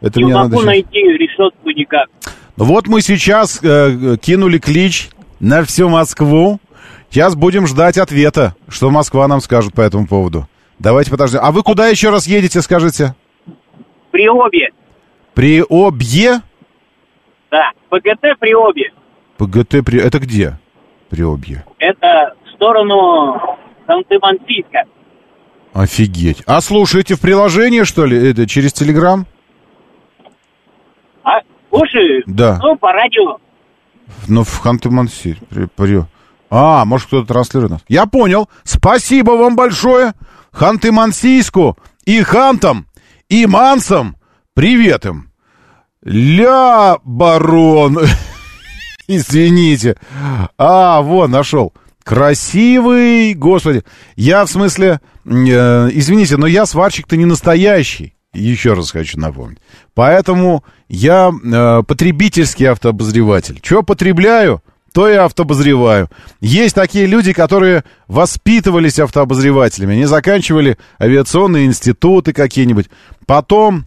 это 0.00 0.18
не 0.20 0.24
мне 0.26 0.34
надо... 0.34 0.60
найти 0.62 0.98
решетку 1.00 1.70
никак. 1.70 2.08
Ну, 2.56 2.64
Вот 2.64 2.86
мы 2.86 3.00
сейчас 3.00 3.60
э, 3.62 4.16
кинули 4.20 4.58
клич 4.58 5.10
на 5.40 5.64
всю 5.64 5.88
Москву. 5.88 6.60
Сейчас 7.10 7.34
будем 7.34 7.66
ждать 7.66 7.98
ответа, 7.98 8.54
что 8.68 8.90
Москва 8.90 9.26
нам 9.28 9.40
скажет 9.40 9.74
по 9.74 9.80
этому 9.80 10.06
поводу. 10.06 10.48
Давайте 10.78 11.10
подождем. 11.10 11.40
А 11.42 11.52
вы 11.52 11.62
куда 11.62 11.88
еще 11.88 12.10
раз 12.10 12.26
едете, 12.26 12.60
скажите? 12.62 13.14
При 14.10 14.28
обе, 14.28 14.68
При 15.34 15.62
Обье? 15.68 16.40
да, 17.50 17.70
ПГТ 17.90 18.38
при 18.38 18.54
обе. 18.54 18.92
ПГТ 19.38 19.84
при... 19.84 20.00
Это 20.00 20.18
где? 20.18 20.58
При 21.10 21.22
Обье. 21.22 21.64
Это 21.78 22.34
в 22.46 22.54
сторону 22.54 23.36
Санты-Мансийска. 23.86 24.84
Офигеть. 25.72 26.42
А 26.46 26.60
слушаете 26.60 27.14
в 27.14 27.20
приложении, 27.20 27.82
что 27.84 28.04
ли? 28.04 28.30
Это 28.30 28.46
через 28.46 28.72
Телеграм? 28.72 29.26
А, 31.24 31.40
слушай, 31.70 32.22
Да. 32.26 32.58
ну, 32.62 32.76
по 32.76 32.92
радио. 32.92 33.38
Ну, 34.28 34.44
в 34.44 34.60
при- 35.48 35.66
А, 36.50 36.84
может, 36.84 37.06
кто-то 37.06 37.26
транслирует 37.28 37.70
нас. 37.72 37.80
Я 37.88 38.04
понял. 38.04 38.50
Спасибо 38.64 39.30
вам 39.32 39.56
большое. 39.56 40.12
Ханты-Мансийску 40.52 41.78
и 42.04 42.20
Хантам, 42.22 42.86
и 43.30 43.46
Мансам. 43.46 44.16
Привет 44.52 45.06
им. 45.06 45.30
Ля, 46.04 46.98
барон. 47.04 47.98
Извините. 49.08 49.96
А, 50.58 51.00
вот, 51.00 51.30
нашел. 51.30 51.72
Красивый, 52.04 53.34
господи. 53.34 53.82
Я, 54.16 54.44
в 54.44 54.50
смысле, 54.50 55.00
э, 55.24 55.30
извините, 55.92 56.36
но 56.36 56.46
я 56.46 56.66
сварщик-то 56.66 57.16
не 57.16 57.24
настоящий. 57.24 58.14
Еще 58.34 58.72
раз 58.72 58.90
хочу 58.90 59.20
напомнить. 59.20 59.58
Поэтому 59.94 60.64
я 60.88 61.30
э, 61.30 61.82
потребительский 61.86 62.64
автообозреватель. 62.64 63.60
Что 63.62 63.82
потребляю, 63.82 64.62
то 64.92 65.08
и 65.08 65.14
автобозреваю. 65.14 66.10
Есть 66.40 66.74
такие 66.74 67.06
люди, 67.06 67.32
которые 67.32 67.84
воспитывались 68.08 68.98
автообозревателями. 68.98 69.94
Они 69.94 70.04
заканчивали 70.04 70.78
авиационные 71.00 71.66
институты 71.66 72.32
какие-нибудь. 72.32 72.88
Потом 73.26 73.86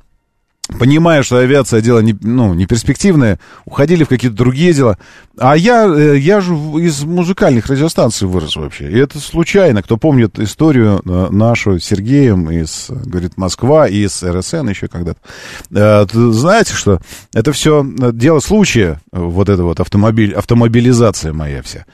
понимая, 0.67 1.23
что 1.23 1.37
авиация 1.37 1.81
дело 1.81 1.99
не, 1.99 2.15
ну, 2.21 2.53
не 2.53 2.65
перспективное, 2.65 3.39
уходили 3.65 4.03
в 4.03 4.09
какие-то 4.09 4.35
другие 4.35 4.73
дела. 4.73 4.97
А 5.37 5.55
я, 5.55 5.85
э, 5.85 6.17
я 6.17 6.41
же 6.41 6.53
из 6.53 7.03
музыкальных 7.03 7.67
радиостанций 7.67 8.27
вырос 8.27 8.55
вообще. 8.55 8.89
И 8.89 8.97
это 8.97 9.19
случайно. 9.19 9.83
Кто 9.83 9.97
помнит 9.97 10.39
историю 10.39 11.01
э, 11.05 11.27
нашу 11.29 11.79
с 11.79 11.85
Сергеем 11.85 12.49
из, 12.49 12.87
говорит, 12.89 13.37
Москва, 13.37 13.87
и 13.87 14.05
из 14.05 14.23
РСН 14.23 14.69
еще 14.69 14.87
когда-то. 14.87 15.19
Э, 15.71 16.05
Знаете, 16.11 16.73
что 16.73 16.99
это 17.33 17.51
все 17.51 17.85
дело 18.13 18.39
случая, 18.39 19.01
вот 19.11 19.49
эта 19.49 19.63
вот 19.63 19.79
автомобиль, 19.79 20.33
автомобилизация 20.33 21.33
моя 21.33 21.61
вся. 21.61 21.85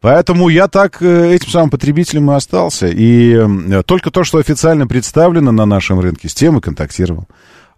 Поэтому 0.00 0.48
я 0.48 0.68
так 0.68 1.02
этим 1.02 1.48
самым 1.48 1.70
потребителем 1.70 2.30
и 2.30 2.34
остался. 2.34 2.88
И 2.88 3.38
только 3.86 4.10
то, 4.10 4.24
что 4.24 4.38
официально 4.38 4.86
представлено 4.86 5.52
на 5.52 5.66
нашем 5.66 6.00
рынке, 6.00 6.28
с 6.28 6.34
тем 6.34 6.58
и 6.58 6.60
контактировал. 6.60 7.26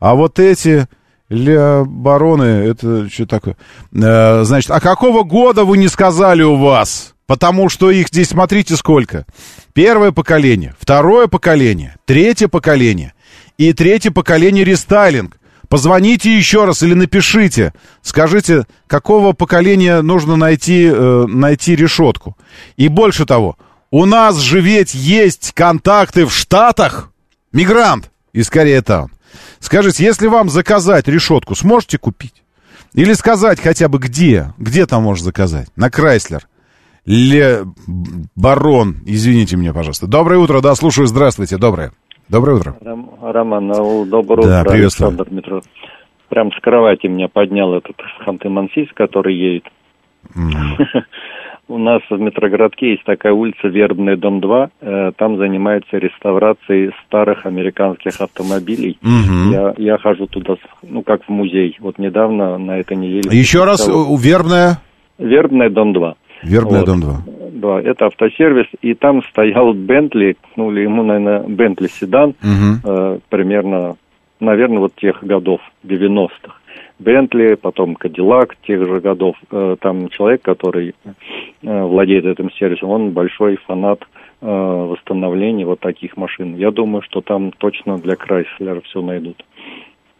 А 0.02 0.16
вот 0.16 0.40
эти 0.40 0.88
ля 1.28 1.84
бароны, 1.84 2.42
это 2.42 3.08
что 3.08 3.24
такое? 3.24 3.56
Э, 3.92 4.42
значит, 4.42 4.72
а 4.72 4.80
какого 4.80 5.22
года 5.22 5.64
вы 5.64 5.78
не 5.78 5.86
сказали 5.86 6.42
у 6.42 6.56
вас? 6.56 7.14
Потому 7.28 7.68
что 7.68 7.88
их 7.88 8.08
здесь, 8.08 8.30
смотрите, 8.30 8.74
сколько. 8.74 9.26
Первое 9.74 10.10
поколение, 10.10 10.74
второе 10.76 11.28
поколение, 11.28 11.94
третье 12.04 12.48
поколение 12.48 13.14
и 13.58 13.72
третье 13.72 14.10
поколение 14.10 14.64
рестайлинг. 14.64 15.38
Позвоните 15.68 16.36
еще 16.36 16.64
раз 16.64 16.82
или 16.82 16.94
напишите. 16.94 17.72
Скажите, 18.02 18.66
какого 18.88 19.34
поколения 19.34 20.02
нужно 20.02 20.34
найти, 20.34 20.90
э, 20.92 21.26
найти 21.28 21.76
решетку. 21.76 22.36
И 22.76 22.88
больше 22.88 23.24
того, 23.24 23.56
у 23.92 24.04
нас 24.04 24.36
же 24.38 24.60
ведь 24.60 24.94
есть 24.94 25.52
контакты 25.54 26.26
в 26.26 26.34
Штатах. 26.34 27.12
Мигрант 27.52 28.10
из 28.32 28.50
Кореятаун. 28.50 29.12
Скажите, 29.62 30.04
если 30.04 30.26
вам 30.26 30.48
заказать 30.48 31.06
решетку, 31.06 31.54
сможете 31.54 31.96
купить? 31.96 32.42
Или 32.94 33.12
сказать 33.12 33.60
хотя 33.60 33.88
бы 33.88 33.98
где? 33.98 34.52
Где 34.58 34.86
там 34.86 35.04
можно 35.04 35.24
заказать? 35.24 35.68
На 35.76 35.88
Крайслер. 35.88 36.48
Ле... 37.06 37.60
Барон, 38.34 38.96
извините 39.06 39.56
меня, 39.56 39.72
пожалуйста. 39.72 40.08
Доброе 40.08 40.38
утро, 40.38 40.60
да, 40.60 40.74
слушаю, 40.74 41.06
здравствуйте, 41.06 41.58
доброе. 41.58 41.92
Доброе 42.28 42.56
утро. 42.56 42.76
Ром- 42.80 43.18
Роман, 43.22 43.68
ну, 43.68 44.04
доброе 44.04 44.46
Да, 44.48 44.60
утро, 44.62 44.70
приветствую. 44.72 45.08
Александр 45.10 45.32
Метро. 45.32 45.62
Прям 46.28 46.50
с 46.50 46.60
кровати 46.60 47.06
меня 47.06 47.28
поднял 47.28 47.72
этот 47.74 47.96
Ханты-Мансийск, 48.26 48.94
который 48.96 49.36
едет. 49.36 49.64
У 51.72 51.78
нас 51.78 52.02
в 52.10 52.20
метрогородке 52.20 52.90
есть 52.90 53.04
такая 53.04 53.32
улица 53.32 53.66
Вербный 53.66 54.16
дом 54.18 54.40
2. 54.42 54.70
Э, 54.82 55.12
Там 55.16 55.38
занимаются 55.38 55.96
реставрацией 55.96 56.90
старых 57.06 57.46
американских 57.46 58.20
автомобилей. 58.20 58.98
Мгм. 59.00 59.52
Я, 59.52 59.74
я 59.78 59.96
хожу 59.96 60.26
туда, 60.26 60.56
ну, 60.82 61.00
как 61.02 61.24
в 61.24 61.30
музей. 61.30 61.74
Вот 61.80 61.98
недавно 61.98 62.58
на 62.58 62.76
этой 62.78 62.94
неделе... 62.98 63.30
Еще 63.38 63.64
раз, 63.64 63.88
у- 63.88 64.14
Вербная. 64.18 64.80
Вербный 65.18 65.70
дом 65.70 65.94
2. 65.94 66.14
Вербная, 66.42 66.80
Вот. 66.80 66.86
дом 66.86 67.00
2. 67.00 67.16
Да, 67.54 67.80
это 67.80 68.04
автосервис. 68.06 68.66
И 68.82 68.92
там 68.92 69.22
стоял 69.30 69.72
Бентли, 69.72 70.36
ну, 70.56 70.70
или 70.70 70.80
ему, 70.82 71.02
наверное, 71.02 71.40
Бентли 71.48 71.86
седан, 71.86 72.34
Мгм. 72.42 72.80
э, 72.84 73.18
примерно, 73.30 73.94
наверное, 74.40 74.80
вот 74.80 74.94
тех 74.96 75.24
годов, 75.24 75.60
90-х. 75.84 76.52
Бентли, 77.02 77.54
потом 77.54 77.94
Кадиллак 77.96 78.56
тех 78.66 78.80
же 78.86 79.00
годов. 79.00 79.36
Э, 79.50 79.76
Там 79.80 80.08
человек, 80.08 80.42
который 80.42 80.94
э, 81.04 81.14
владеет 81.62 82.24
этим 82.24 82.50
сервисом, 82.52 82.90
он 82.90 83.10
большой 83.10 83.58
фанат 83.66 84.00
э, 84.40 84.46
восстановления 84.46 85.66
вот 85.66 85.80
таких 85.80 86.16
машин. 86.16 86.56
Я 86.56 86.70
думаю, 86.70 87.02
что 87.02 87.20
там 87.20 87.52
точно 87.52 87.98
для 87.98 88.16
Крайслера 88.16 88.80
все 88.82 89.02
найдут. 89.02 89.44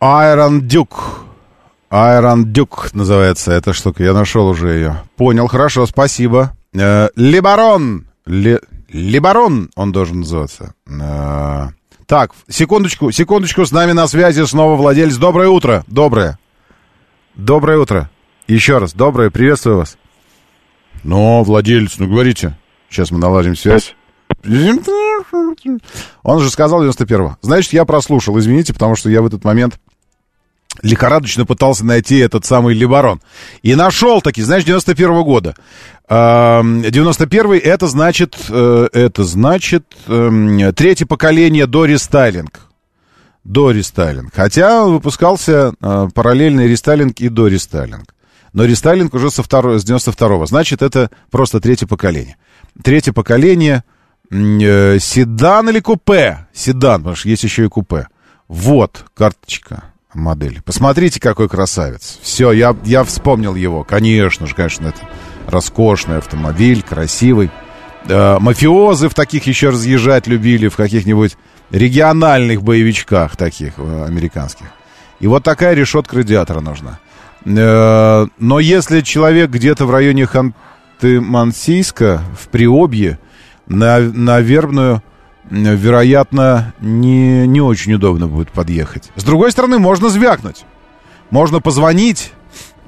Iron 0.01 0.61
Duke. 0.61 1.25
Iron 1.91 2.45
Duke 2.53 2.91
называется 2.95 3.53
эта 3.53 3.73
штука. 3.73 4.03
Я 4.03 4.13
нашел 4.13 4.49
уже 4.49 4.69
ее. 4.69 4.93
Понял, 5.17 5.47
хорошо, 5.47 5.87
спасибо. 5.87 6.53
Либарон. 6.73 8.07
Либарон 8.27 9.71
он 9.77 9.93
должен 9.93 10.21
называться. 10.21 10.75
Так, 12.07 12.33
секундочку, 12.49 13.11
секундочку, 13.11 13.65
с 13.65 13.73
нами 13.73 13.93
на 13.93 14.07
связи 14.07 14.45
снова 14.45 14.77
владелец. 14.77 15.17
Доброе 15.17 15.49
утро. 15.49 15.85
Доброе. 15.87 16.39
Доброе 17.35 17.79
утро. 17.79 18.11
Еще 18.47 18.79
раз, 18.79 18.93
доброе, 18.93 19.31
приветствую 19.31 19.79
вас. 19.79 19.97
Ну, 21.03 21.43
владелец, 21.43 21.95
ну 21.99 22.07
говорите. 22.07 22.59
Сейчас 22.91 23.11
мы 23.11 23.19
наладим 23.19 23.57
связь. 23.57 23.95
Он 26.23 26.41
же 26.41 26.51
сказал 26.51 26.85
91-го. 26.85 27.39
Значит, 27.41 27.73
я 27.73 27.85
прослушал, 27.87 28.39
извините, 28.39 28.75
потому 28.75 28.97
что 28.97 29.09
я 29.09 29.23
в 29.23 29.27
этот 29.27 29.45
момент 29.45 29.79
лихорадочно 30.83 31.47
пытался 31.47 31.87
найти 31.87 32.19
этот 32.19 32.45
самый 32.45 32.75
Либорон. 32.75 33.23
И 33.63 33.75
нашел 33.75 34.21
таки, 34.21 34.43
знаешь, 34.43 34.65
91 34.65 35.23
года. 35.23 35.55
91 36.09 37.53
это 37.53 37.87
значит, 37.87 38.37
э, 38.51 38.89
это 38.93 39.25
значит 39.25 39.85
эм, 40.07 40.75
третье 40.75 41.07
поколение 41.07 41.67
до 41.67 41.87
рестайлинг. 41.87 42.72
До 43.45 43.71
рестайлинг. 43.71 44.33
Хотя 44.35 44.85
выпускался 44.85 45.75
э, 45.81 46.09
параллельный 46.15 46.69
рестайлинг 46.69 47.21
и 47.21 47.29
до 47.29 47.49
рестайлинг. 47.49 48.15
Но 48.53 48.65
рестайлинг 48.65 49.15
уже 49.15 49.31
со 49.31 49.43
второго, 49.43 49.79
с 49.79 49.85
92-го. 49.85 50.47
Значит, 50.47 50.83
это 50.83 51.11
просто 51.31 51.61
третье 51.61 51.87
поколение. 51.87 52.37
Третье 52.83 53.13
поколение 53.13 53.85
э, 54.31 54.99
седан 55.01 55.71
или 55.71 55.81
купе? 55.81 56.47
Седан, 56.53 57.01
потому 57.01 57.17
что 57.17 57.29
есть 57.29 57.45
еще 57.45 57.65
и 57.65 57.69
купе. 57.69 58.09
Вот 58.49 59.07
карточка 59.15 59.85
модели. 60.15 60.61
Посмотрите, 60.65 61.21
какой 61.21 61.49
красавец. 61.49 62.19
Все, 62.23 62.53
я, 62.53 62.77
я 62.85 63.03
вспомнил 63.05 63.55
его. 63.55 63.85
Конечно 63.85 64.47
же, 64.47 64.55
конечно, 64.55 64.89
это 64.89 64.99
роскошный 65.47 66.19
автомобиль, 66.19 66.83
красивый. 66.83 67.51
Э, 68.09 68.39
мафиозы 68.39 69.09
в 69.09 69.15
таких 69.15 69.47
еще 69.47 69.71
разъезжать 69.71 70.27
любили, 70.27 70.69
в 70.69 70.77
каких-нибудь 70.77 71.37
региональных 71.73 72.63
боевичках 72.63 73.37
таких 73.37 73.73
э, 73.79 74.05
американских. 74.07 74.67
И 75.19 75.27
вот 75.27 75.43
такая 75.43 75.75
решетка 75.75 76.17
радиатора 76.17 76.61
нужна. 76.61 77.01
Э, 77.45 78.27
но 78.39 78.61
если 78.61 79.01
человек 79.01 79.51
где-то 79.51 79.87
в 79.87 79.91
районе 79.91 80.25
Ханты-Мансийска, 80.25 82.21
в 82.39 82.49
Приобье, 82.49 83.19
на, 83.67 83.99
на 83.99 84.41
Вербную 84.41 85.03
вероятно, 85.51 86.75
не, 86.81 87.47
не 87.47 87.61
очень 87.61 87.95
удобно 87.95 88.29
будет 88.29 88.53
подъехать. 88.53 89.11
С 89.17 89.25
другой 89.25 89.51
стороны, 89.51 89.79
можно 89.79 90.09
звякнуть. 90.09 90.65
Можно 91.31 91.61
позвонить. 91.61 92.33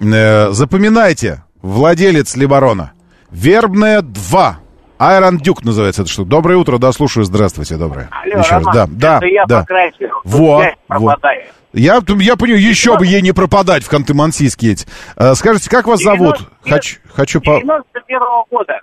Э, 0.01 0.53
запоминайте, 0.53 1.43
владелец 1.63 2.37
Либорона. 2.37 2.93
Вербная 3.31 4.03
2. 4.03 4.61
Айрон 4.99 5.39
Дюк 5.39 5.65
называется 5.65 6.03
эта 6.03 6.11
штука. 6.11 6.29
Доброе 6.31 6.57
утро, 6.57 6.79
да, 6.79 6.93
слушаю. 6.93 7.25
Здравствуйте, 7.25 7.77
доброе. 7.77 8.09
Алло, 8.13 8.41
Еще 8.41 8.51
Роман, 8.55 8.75
раз. 8.75 8.89
Да, 8.91 9.19
да, 9.21 9.27
я 9.27 9.45
да. 9.47 9.61
покрасил. 9.61 10.09
Во, 10.25 10.65
во. 10.89 11.17
Я, 11.73 11.95
я 12.21 12.37
понимаю, 12.37 12.63
еще 12.63 12.97
бы 12.97 13.05
ей 13.05 13.21
не 13.21 13.33
пропадать 13.33 13.83
в 13.83 13.93
Канты-Мансийске 13.93 14.73
эти. 14.73 14.87
Э, 15.17 15.35
скажите, 15.35 15.69
как 15.69 15.89
вас 15.89 16.01
зовут? 16.01 16.37
90 16.39 16.71
Хочу, 16.71 16.99
хочу 17.13 17.41
по... 17.41 17.61
91-го 17.61 18.47
года. 18.49 18.81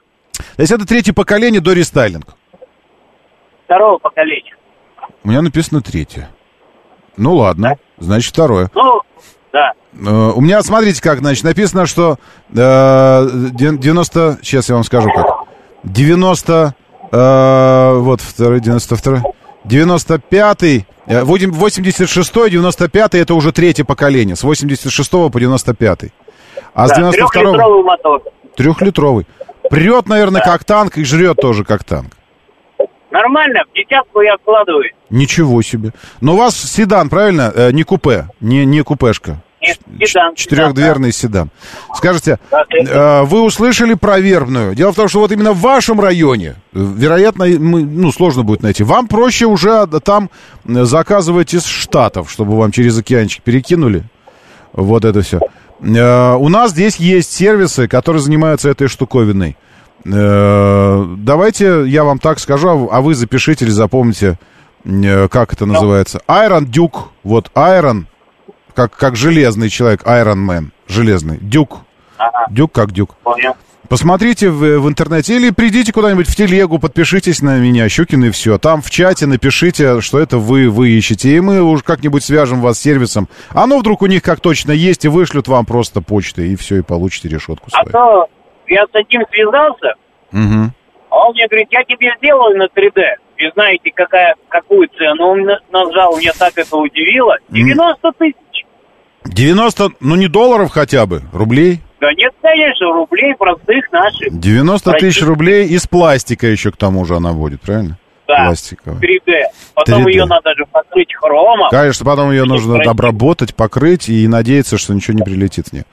То 0.57 0.61
есть 0.61 0.73
это 0.73 0.85
третье 0.85 1.13
поколение 1.13 1.61
до 1.61 1.71
рестайлинг. 1.71 2.25
Второго 3.63 3.97
поколения. 3.99 4.55
У 5.23 5.29
меня 5.29 5.41
написано 5.41 5.81
третье. 5.81 6.29
Ну 7.15 7.35
ладно, 7.35 7.77
значит 7.97 8.33
второе. 8.33 8.69
Ну, 8.75 9.01
да. 9.53 9.71
Э, 9.93 10.31
У 10.35 10.41
меня, 10.41 10.61
смотрите, 10.61 11.01
как, 11.01 11.19
значит, 11.19 11.45
написано, 11.45 11.85
что 11.85 12.17
э, 12.53 13.27
дев- 13.53 13.79
90... 13.79 14.39
Сейчас 14.41 14.67
я 14.67 14.75
вам 14.75 14.83
скажу 14.83 15.09
как. 15.13 15.40
90... 15.83 16.75
э, 17.11 17.93
вот, 17.99 18.21
второй, 18.21 18.59
92 18.59 19.21
95-й... 19.65 20.85
э, 21.07 21.21
86-й, 21.21 22.55
95-й 22.55 23.19
это 23.19 23.33
уже 23.33 23.51
третье 23.51 23.83
поколение. 23.83 24.35
С 24.35 24.43
86 24.43 25.11
по 25.11 25.31
95 25.33 25.99
А 26.73 26.87
с 26.87 26.89
да, 26.89 26.95
92 26.95 27.27
трехлитровый 27.27 27.83
мотор. 27.83 28.21
Трехлитровый. 28.55 29.27
Прет, 29.69 30.07
наверное, 30.07 30.41
как 30.41 30.63
танк 30.63 30.97
и 30.97 31.03
жрет 31.03 31.37
тоже 31.37 31.63
как 31.63 31.83
танк. 31.83 32.17
Нормально, 33.11 33.63
в 33.69 33.75
десятку 33.75 34.21
я 34.21 34.37
вкладываю. 34.37 34.89
Ничего 35.09 35.61
себе. 35.61 35.91
Но 36.21 36.33
у 36.33 36.37
вас 36.37 36.55
седан, 36.55 37.09
правильно? 37.09 37.51
Э, 37.53 37.71
не 37.71 37.83
купе, 37.83 38.27
не, 38.39 38.65
не 38.65 38.83
купешка. 38.83 39.43
Седан. 39.61 40.35
Четырехдверный 40.35 41.11
седан. 41.11 41.51
Скажите, 41.95 42.39
э, 42.51 43.21
вы 43.23 43.41
услышали 43.43 43.93
про 43.93 44.19
вербную? 44.19 44.73
Дело 44.75 44.91
в 44.91 44.95
том, 44.95 45.07
что 45.07 45.19
вот 45.19 45.31
именно 45.31 45.53
в 45.53 45.59
вашем 45.61 45.99
районе, 45.99 46.55
э, 46.73 46.79
вероятно, 46.97 47.45
мы, 47.45 47.85
ну, 47.85 48.11
сложно 48.11 48.43
будет 48.43 48.63
найти. 48.63 48.83
Вам 48.83 49.07
проще 49.07 49.45
уже 49.45 49.85
там 50.03 50.31
заказывать 50.65 51.53
из 51.53 51.65
Штатов, 51.65 52.31
чтобы 52.31 52.57
вам 52.57 52.71
через 52.71 52.97
океанчик 52.97 53.43
перекинули. 53.43 54.03
Вот 54.73 55.05
это 55.05 55.21
все. 55.21 55.39
Э, 55.81 56.33
у 56.33 56.49
нас 56.49 56.71
здесь 56.71 56.95
есть 56.95 57.31
сервисы, 57.31 57.87
которые 57.87 58.21
занимаются 58.21 58.69
этой 58.69 58.87
штуковиной. 58.87 59.57
Давайте 60.03 61.83
я 61.85 62.03
вам 62.03 62.17
так 62.17 62.39
скажу, 62.39 62.69
а 62.69 62.97
а 62.97 63.01
вы 63.01 63.13
запишите 63.13 63.65
или 63.65 63.71
запомните, 63.71 64.39
как 64.83 65.53
это 65.53 65.67
называется. 65.67 66.21
Iron 66.27 66.65
Duke. 66.65 67.03
Вот 67.23 67.51
Iron, 67.53 68.05
как, 68.73 68.95
как 68.95 69.15
железный 69.15 69.69
человек, 69.69 70.03
Iron 70.03 70.45
Man, 70.47 70.65
железный. 70.87 71.37
Дюк. 71.41 71.79
Дюк 72.49 72.71
как 72.71 72.91
дюк. 72.91 73.15
Понял. 73.23 73.55
Посмотрите 73.89 74.49
в, 74.49 74.79
в 74.79 74.87
интернете 74.87 75.35
или 75.35 75.49
придите 75.49 75.91
куда-нибудь 75.91 76.27
в 76.27 76.35
телегу, 76.35 76.79
подпишитесь 76.79 77.41
на 77.41 77.57
меня, 77.57 77.89
Щукин 77.89 78.23
и 78.25 78.29
все. 78.29 78.57
Там 78.57 78.81
в 78.81 78.89
чате 78.89 79.25
напишите, 79.25 79.99
что 79.99 80.17
это 80.19 80.37
вы, 80.37 80.69
вы 80.69 80.91
ищете, 80.91 81.35
и 81.35 81.41
мы 81.41 81.61
уж 81.61 81.83
как-нибудь 81.83 82.23
свяжем 82.23 82.61
вас 82.61 82.77
с 82.77 82.81
сервисом. 82.81 83.27
Оно 83.49 83.79
вдруг 83.79 84.01
у 84.01 84.05
них 84.05 84.21
как 84.23 84.39
точно 84.39 84.71
есть, 84.71 85.03
и 85.03 85.09
вышлют 85.09 85.49
вам 85.49 85.65
просто 85.65 85.99
почтой, 86.01 86.49
и 86.49 86.55
все, 86.55 86.77
и 86.77 86.81
получите 86.83 87.27
решетку 87.27 87.67
А 87.73 87.81
свою. 87.81 87.91
то 87.91 88.27
я 88.67 88.83
с 88.85 88.89
одним 88.93 89.23
связался, 89.29 89.95
Мгм. 90.31 90.73
а 91.09 91.27
он 91.27 91.33
мне 91.33 91.47
говорит, 91.47 91.67
я 91.71 91.83
тебе 91.83 92.13
сделаю 92.19 92.57
на 92.57 92.67
3D. 92.67 93.01
И 93.39 93.49
знаете, 93.55 93.91
какая, 93.93 94.35
какую 94.47 94.87
цену 94.97 95.25
он 95.31 95.41
на- 95.43 95.59
назвал, 95.71 96.17
меня 96.17 96.31
так 96.37 96.53
это 96.55 96.77
удивило. 96.77 97.35
90 97.49 98.11
тысяч. 98.17 98.35
90, 99.25 99.89
ну 99.99 100.15
не 100.15 100.27
долларов 100.27 100.71
хотя 100.71 101.05
бы, 101.05 101.21
рублей. 101.31 101.81
Да 101.99 102.11
нет, 102.13 102.33
конечно, 102.41 102.87
рублей 102.93 103.35
простых 103.37 103.91
наших. 103.91 104.39
90 104.39 104.91
тысяч 104.93 105.01
Российских. 105.03 105.27
рублей 105.27 105.67
из 105.67 105.85
пластика 105.87 106.47
еще 106.47 106.71
к 106.71 106.77
тому 106.77 107.05
же 107.05 107.15
она 107.15 107.31
будет, 107.33 107.61
правильно? 107.61 107.97
Да, 108.27 108.45
Пластиковая. 108.45 108.97
3D. 108.99 109.33
Потом 109.75 110.05
3D. 110.07 110.11
ее 110.11 110.25
надо 110.25 110.51
же 110.55 110.65
покрыть 110.71 111.13
хромом. 111.13 111.69
Конечно, 111.69 112.05
потом 112.05 112.31
ее 112.31 112.45
нужно 112.45 112.75
красиво. 112.75 112.91
обработать, 112.91 113.53
покрыть 113.55 114.07
и 114.09 114.25
надеяться, 114.27 114.77
что 114.77 114.93
ничего 114.93 115.17
не 115.17 115.23
прилетит 115.23 115.67
в 115.67 115.73
нее. 115.73 115.83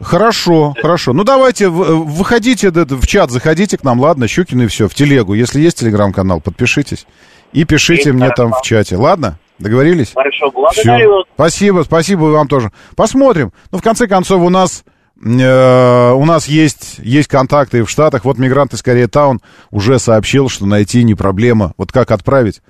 Хорошо, 0.00 0.74
хорошо. 0.80 1.12
Ну, 1.12 1.24
давайте, 1.24 1.68
выходите 1.68 2.70
в 2.70 3.06
чат, 3.06 3.30
заходите 3.30 3.76
к 3.76 3.82
нам, 3.84 3.98
ладно, 4.00 4.28
Щукин 4.28 4.62
и 4.62 4.66
все, 4.68 4.88
в 4.88 4.94
телегу. 4.94 5.34
Если 5.34 5.60
есть 5.60 5.78
телеграм-канал, 5.80 6.40
подпишитесь 6.40 7.04
и 7.52 7.64
пишите 7.64 8.10
Есть, 8.10 8.14
мне 8.14 8.28
там 8.30 8.50
хорошо. 8.50 8.62
в 8.62 8.62
чате. 8.66 8.96
Ладно? 8.96 9.38
Договорились? 9.58 10.12
Хорошо, 10.14 10.50
благодарю 10.50 11.16
вас. 11.16 11.24
Спасибо, 11.34 11.82
спасибо 11.82 12.24
вам 12.24 12.48
тоже. 12.48 12.70
Посмотрим. 12.96 13.52
Ну, 13.70 13.78
в 13.78 13.82
конце 13.82 14.06
концов, 14.06 14.42
у 14.42 14.50
нас 14.50 14.84
э, 15.22 16.10
у 16.12 16.24
нас 16.24 16.46
есть, 16.46 16.98
есть 16.98 17.28
контакты 17.28 17.82
в 17.84 17.90
Штатах. 17.90 18.24
Вот 18.24 18.38
мигрант 18.38 18.74
из 18.74 18.82
Корея 18.82 19.08
Таун 19.08 19.40
уже 19.70 19.98
сообщил, 19.98 20.48
что 20.48 20.66
найти 20.66 21.02
не 21.02 21.14
проблема. 21.14 21.72
Вот 21.76 21.92
как 21.92 22.10
отправить? 22.10 22.62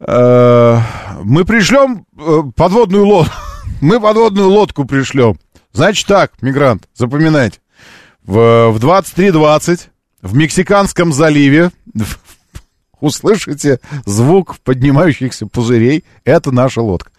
Э, 0.00 0.78
мы 1.22 1.44
пришлем 1.44 2.06
э, 2.18 2.42
подводную 2.56 3.06
лодку. 3.06 3.34
Мы 3.80 4.00
подводную 4.00 4.48
лодку 4.48 4.84
пришлем. 4.84 5.38
Значит 5.72 6.06
так, 6.06 6.32
мигрант, 6.40 6.88
запоминайте. 6.94 7.58
В, 8.22 8.70
в 8.70 8.76
23.20 8.76 9.88
в 10.22 10.36
Мексиканском 10.36 11.12
заливе 11.12 11.72
услышите 13.02 13.80
звук 14.06 14.56
поднимающихся 14.60 15.46
пузырей. 15.46 16.04
Это 16.24 16.52
наша 16.52 16.80
лодка. 16.80 17.10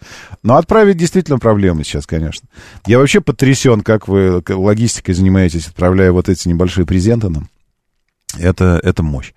Но 0.42 0.56
отправить 0.56 0.96
действительно 0.96 1.38
проблема 1.38 1.84
сейчас, 1.84 2.06
конечно. 2.06 2.48
Я 2.86 2.98
вообще 2.98 3.20
потрясен, 3.20 3.82
как 3.82 4.08
вы 4.08 4.42
логистикой 4.48 5.14
занимаетесь, 5.14 5.68
отправляя 5.68 6.10
вот 6.10 6.28
эти 6.28 6.48
небольшие 6.48 6.86
презенты 6.86 7.28
нам. 7.28 7.48
Это, 8.36 8.80
это 8.82 9.02
мощь. 9.02 9.32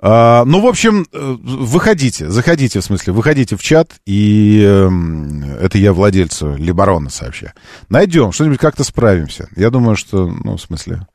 А, 0.00 0.44
ну, 0.44 0.60
в 0.60 0.66
общем, 0.66 1.06
э, 1.12 1.36
выходите, 1.40 2.28
заходите, 2.28 2.80
в 2.80 2.84
смысле, 2.84 3.14
выходите 3.14 3.56
в 3.56 3.62
чат, 3.62 3.92
и 4.04 4.62
эм, 4.62 5.44
это 5.44 5.78
я 5.78 5.94
владельцу 5.94 6.54
Либорона 6.56 7.08
сообщаю. 7.08 7.52
Найдем, 7.88 8.32
что-нибудь 8.32 8.58
как-то 8.58 8.84
справимся. 8.84 9.48
Я 9.56 9.70
думаю, 9.70 9.96
что, 9.96 10.26
ну, 10.26 10.56
в 10.56 10.60
смысле... 10.60 11.06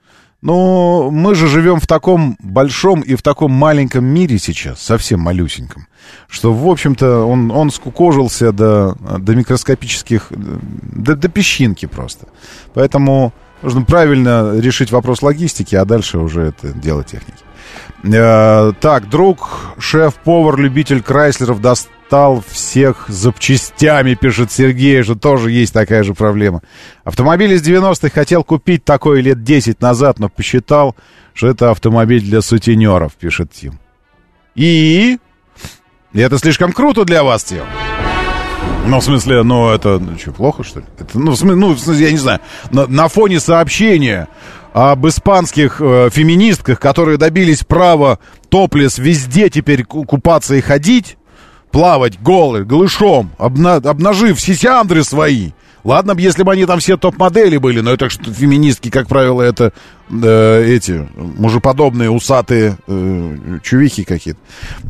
Ну, 0.41 1.11
мы 1.11 1.35
же 1.35 1.47
живем 1.47 1.81
в 1.81 1.87
таком 1.87 2.37
большом 2.39 3.01
и 3.01 3.15
в 3.15 3.21
таком 3.21 3.51
маленьком 3.51 4.05
мире 4.05 4.39
сейчас, 4.39 4.79
совсем 4.81 5.19
малюсеньком, 5.19 5.87
что, 6.29 6.53
в 6.53 6.67
общем-то, 6.69 7.25
он, 7.25 7.51
он 7.51 7.71
скукожился 7.71 8.53
до, 8.53 8.95
до 9.19 9.35
микроскопических, 9.35 10.27
до, 10.29 11.17
до 11.17 11.27
песчинки 11.27 11.87
просто. 11.87 12.27
Поэтому 12.73 13.33
нужно 13.61 13.81
правильно 13.81 14.57
решить 14.57 14.91
вопрос 14.91 15.21
логистики, 15.21 15.75
а 15.75 15.83
дальше 15.83 16.19
уже 16.19 16.41
это 16.43 16.69
дело 16.69 17.03
техники. 17.03 17.43
Э, 18.03 18.71
так, 18.79 19.09
друг, 19.09 19.73
шеф-повар, 19.77 20.57
любитель 20.57 21.01
Крайслеров 21.01 21.59
достал 22.09 22.43
всех 22.47 23.05
запчастями, 23.07 24.15
пишет 24.15 24.51
Сергей, 24.51 25.03
что 25.03 25.13
тоже 25.13 25.51
есть 25.51 25.73
такая 25.73 26.01
же 26.01 26.15
проблема. 26.15 26.63
Автомобиль 27.03 27.53
из 27.53 27.61
90-х 27.61 28.09
хотел 28.09 28.43
купить 28.43 28.83
такой 28.83 29.21
лет 29.21 29.43
10 29.43 29.79
назад, 29.79 30.17
но 30.17 30.27
посчитал, 30.27 30.95
что 31.35 31.47
это 31.47 31.69
автомобиль 31.69 32.21
для 32.21 32.41
сутенеров, 32.41 33.13
пишет 33.13 33.51
Тим. 33.51 33.79
И? 34.55 35.19
Это 36.11 36.39
слишком 36.39 36.71
круто 36.71 37.05
для 37.05 37.23
вас, 37.23 37.43
Тим. 37.43 37.61
Ну, 38.87 38.99
в 38.99 39.03
смысле, 39.03 39.43
ну, 39.43 39.69
это 39.69 39.99
ну, 39.99 40.17
что, 40.17 40.31
плохо, 40.31 40.63
что 40.63 40.79
ли? 40.79 40.85
Это, 40.97 41.19
ну, 41.19 41.33
в 41.33 41.37
смысле, 41.37 41.57
ну, 41.57 41.73
в 41.75 41.79
смысле, 41.79 42.05
я 42.05 42.11
не 42.11 42.17
знаю, 42.17 42.39
на, 42.71 42.87
на 42.87 43.07
фоне 43.07 43.39
сообщения 43.39 44.27
об 44.73 45.07
испанских 45.07 45.79
э, 45.79 46.09
феминистках, 46.11 46.79
которые 46.79 47.19
добились 47.19 47.63
права 47.63 48.17
топлес 48.49 48.97
везде 48.97 49.51
теперь 49.51 49.83
ку- 49.83 50.05
купаться 50.05 50.55
и 50.55 50.61
ходить, 50.61 51.18
плавать 51.71 52.21
голы, 52.21 52.63
голышом, 52.65 53.31
обна- 53.37 53.75
обнажив 53.87 54.39
сисяндры 54.39 55.03
свои. 55.03 55.51
Ладно 55.85 56.13
бы, 56.13 56.21
если 56.21 56.43
бы 56.43 56.51
они 56.51 56.65
там 56.65 56.79
все 56.79 56.97
топ-модели 56.97 57.55
были, 57.55 57.79
но 57.79 57.91
это 57.91 58.09
что 58.09 58.33
феминистки, 58.33 58.89
как 58.89 59.07
правило, 59.07 59.41
это 59.41 59.71
э, 60.11 60.63
эти 60.67 61.07
мужеподобные 61.15 62.09
усатые 62.11 62.77
э, 62.85 63.59
чувихи 63.63 64.03
какие-то. 64.03 64.39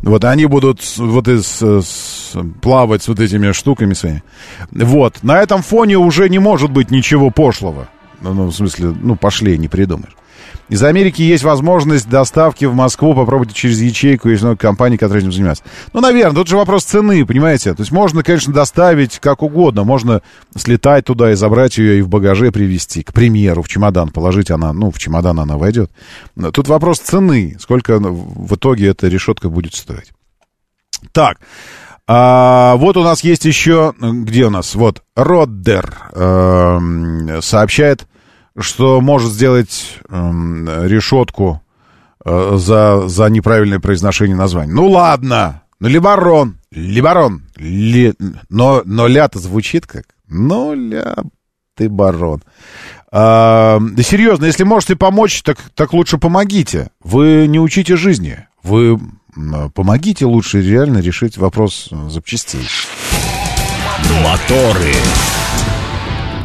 Вот 0.02 0.24
они 0.24 0.46
будут 0.46 0.80
вот 0.98 1.28
и 1.28 1.38
с- 1.40 1.82
с- 1.82 2.36
плавать 2.60 3.04
с 3.04 3.08
вот 3.08 3.20
этими 3.20 3.52
штуками 3.52 3.94
своими. 3.94 4.24
Вот. 4.72 5.22
На 5.22 5.38
этом 5.40 5.62
фоне 5.62 5.96
уже 5.96 6.28
не 6.28 6.40
может 6.40 6.72
быть 6.72 6.90
ничего 6.90 7.30
пошлого. 7.30 7.88
Ну, 8.20 8.34
ну, 8.34 8.46
в 8.46 8.52
смысле, 8.54 8.92
ну, 9.00 9.14
пошли, 9.14 9.56
не 9.58 9.68
придумаешь. 9.68 10.14
Из 10.70 10.82
Америки 10.84 11.20
есть 11.20 11.42
возможность 11.42 12.08
доставки 12.08 12.64
в 12.64 12.74
Москву, 12.74 13.12
попробуйте 13.12 13.54
через 13.54 13.80
ячейку, 13.80 14.28
есть 14.28 14.42
много 14.42 14.56
компаний, 14.56 14.96
которые 14.96 15.20
этим 15.20 15.32
занимаются. 15.32 15.64
Ну, 15.92 16.00
наверное, 16.00 16.36
тут 16.36 16.46
же 16.46 16.56
вопрос 16.56 16.84
цены, 16.84 17.26
понимаете? 17.26 17.74
То 17.74 17.82
есть 17.82 17.90
можно, 17.90 18.22
конечно, 18.22 18.52
доставить 18.52 19.18
как 19.18 19.42
угодно, 19.42 19.82
можно 19.82 20.22
слетать 20.56 21.06
туда 21.06 21.32
и 21.32 21.34
забрать 21.34 21.76
ее 21.76 21.98
и 21.98 22.02
в 22.02 22.08
багаже 22.08 22.52
привезти, 22.52 23.02
к 23.02 23.12
примеру, 23.12 23.62
в 23.62 23.68
чемодан 23.68 24.10
положить, 24.10 24.52
она, 24.52 24.72
ну, 24.72 24.92
в 24.92 24.98
чемодан 25.00 25.40
она 25.40 25.56
войдет. 25.56 25.90
Тут 26.52 26.68
вопрос 26.68 27.00
цены, 27.00 27.56
сколько 27.58 27.98
в 27.98 28.54
итоге 28.54 28.88
эта 28.88 29.08
решетка 29.08 29.48
будет 29.48 29.74
стоить. 29.74 30.12
Так, 31.10 31.38
а, 32.06 32.76
вот 32.76 32.96
у 32.96 33.02
нас 33.02 33.24
есть 33.24 33.44
еще, 33.44 33.94
где 34.00 34.46
у 34.46 34.50
нас, 34.50 34.76
вот, 34.76 35.02
Роддер 35.16 35.96
эм, 36.12 37.42
сообщает, 37.42 38.06
что 38.58 39.00
может 39.00 39.32
сделать 39.32 39.98
эм, 40.08 40.68
решетку 40.86 41.62
э, 42.24 42.52
за, 42.56 43.08
за 43.08 43.26
неправильное 43.26 43.80
произношение 43.80 44.36
названия. 44.36 44.72
Ну 44.72 44.88
ладно, 44.88 45.62
ну 45.78 45.88
Либарон, 45.88 46.58
Либарон, 46.70 47.42
ли, 47.56 48.14
но, 48.48 48.82
но 48.84 49.06
ля-то 49.06 49.38
звучит 49.38 49.86
как, 49.86 50.04
ну 50.28 50.74
ля 50.74 51.16
ты 51.80 51.88
барон. 51.88 52.42
А, 53.10 53.78
да 53.80 54.02
серьезно, 54.02 54.44
если 54.44 54.64
можете 54.64 54.96
помочь, 54.96 55.42
так, 55.42 55.58
так 55.74 55.94
лучше 55.94 56.18
помогите. 56.18 56.90
Вы 57.02 57.46
не 57.48 57.58
учите 57.58 57.96
жизни. 57.96 58.46
Вы 58.62 59.00
помогите 59.74 60.26
лучше 60.26 60.60
реально 60.60 60.98
решить 60.98 61.38
вопрос 61.38 61.88
э, 61.90 62.08
запчастей. 62.10 62.68
Моторы. 64.22 64.92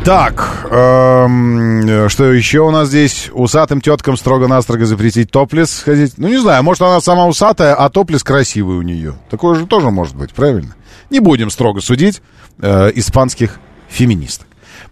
Так, 0.05 0.67
эм, 0.69 2.09
что 2.09 2.31
еще 2.31 2.59
у 2.59 2.69
нас 2.69 2.89
здесь? 2.89 3.31
Усатым 3.33 3.81
теткам 3.81 4.17
строго-настрого 4.17 4.85
запретить 4.85 5.31
топлес 5.31 5.81
ходить. 5.81 6.13
Ну, 6.17 6.27
не 6.27 6.37
знаю, 6.37 6.61
может, 6.61 6.83
она 6.83 7.01
сама 7.01 7.25
усатая, 7.25 7.73
а 7.73 7.89
топлес 7.89 8.23
красивый 8.23 8.77
у 8.77 8.83
нее. 8.83 9.15
Такое 9.31 9.55
же 9.55 9.65
тоже 9.65 9.89
может 9.89 10.15
быть, 10.15 10.31
правильно? 10.31 10.75
Не 11.09 11.21
будем 11.21 11.49
строго 11.49 11.81
судить 11.81 12.21
э, 12.59 12.91
испанских 12.93 13.57
феминисток. 13.89 14.45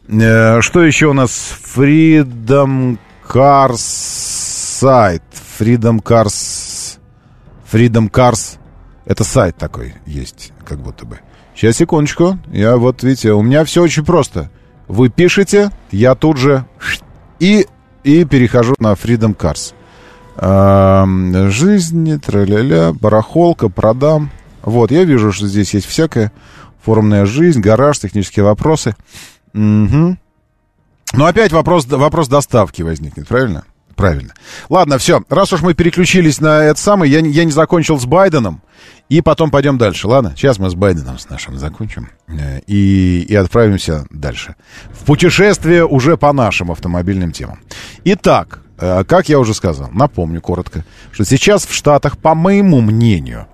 Э, 0.07 0.61
что 0.61 0.83
еще 0.83 1.05
у 1.05 1.13
нас? 1.13 1.59
Freedom 1.75 2.97
Cars 3.29 3.77
сайт. 3.77 5.21
Freedom 5.59 6.01
Cars... 6.01 6.97
Freedom 7.71 8.09
Cars... 8.09 8.57
Это 9.05 9.23
сайт 9.23 9.57
такой 9.57 9.93
есть, 10.07 10.53
как 10.65 10.79
будто 10.79 11.05
бы. 11.05 11.19
Сейчас, 11.55 11.75
секундочку. 11.75 12.39
Я 12.51 12.77
вот, 12.77 13.03
видите, 13.03 13.31
у 13.33 13.43
меня 13.43 13.63
все 13.63 13.83
очень 13.83 14.03
просто. 14.03 14.49
Вы 14.87 15.09
пишете, 15.09 15.71
я 15.91 16.15
тут 16.15 16.37
же 16.37 16.65
и, 17.39 17.67
и 18.03 18.25
перехожу 18.25 18.75
на 18.79 18.93
Freedom 18.93 19.35
Cars. 19.35 19.73
Эм, 20.35 21.49
жизнь, 21.51 22.19
тра-ля-ля, 22.19 22.93
барахолка, 22.93 23.69
продам. 23.69 24.31
Вот, 24.61 24.91
я 24.91 25.03
вижу, 25.03 25.31
что 25.31 25.47
здесь 25.47 25.73
есть 25.73 25.87
всякое. 25.87 26.31
Форумная 26.83 27.25
жизнь, 27.25 27.61
гараж, 27.61 27.99
технические 27.99 28.45
вопросы. 28.45 28.95
Угу. 29.53 30.17
Но 31.13 31.25
опять 31.25 31.51
вопрос, 31.51 31.85
вопрос 31.85 32.27
доставки 32.27 32.81
возникнет, 32.81 33.27
правильно? 33.27 33.63
Правильно. 33.95 34.33
Ладно, 34.69 34.97
все. 34.97 35.23
Раз 35.29 35.53
уж 35.53 35.61
мы 35.61 35.73
переключились 35.73 36.41
на 36.41 36.63
это 36.63 36.79
самое, 36.79 37.11
я, 37.11 37.19
я 37.19 37.43
не 37.45 37.51
закончил 37.51 37.99
с 37.99 38.05
Байденом. 38.05 38.61
И 39.09 39.21
потом 39.21 39.51
пойдем 39.51 39.77
дальше, 39.77 40.07
ладно? 40.07 40.33
Сейчас 40.35 40.57
мы 40.59 40.69
с 40.69 40.75
Байденом 40.75 41.19
с 41.19 41.29
нашим 41.29 41.57
закончим. 41.59 42.09
э, 42.27 42.61
И, 42.67 43.21
и 43.27 43.35
отправимся 43.35 44.05
дальше. 44.09 44.55
В 44.91 45.05
путешествие 45.05 45.85
уже 45.85 46.17
по 46.17 46.33
нашим 46.33 46.71
автомобильным 46.71 47.31
темам. 47.31 47.59
Итак, 48.05 48.59
э, 48.79 49.03
как 49.03 49.29
я 49.29 49.39
уже 49.39 49.53
сказал, 49.53 49.89
напомню 49.91 50.41
коротко, 50.41 50.83
что 51.11 51.25
сейчас 51.25 51.65
в 51.67 51.73
Штатах, 51.73 52.17
по 52.17 52.33
моему 52.33 52.81
мнению, 52.81 53.47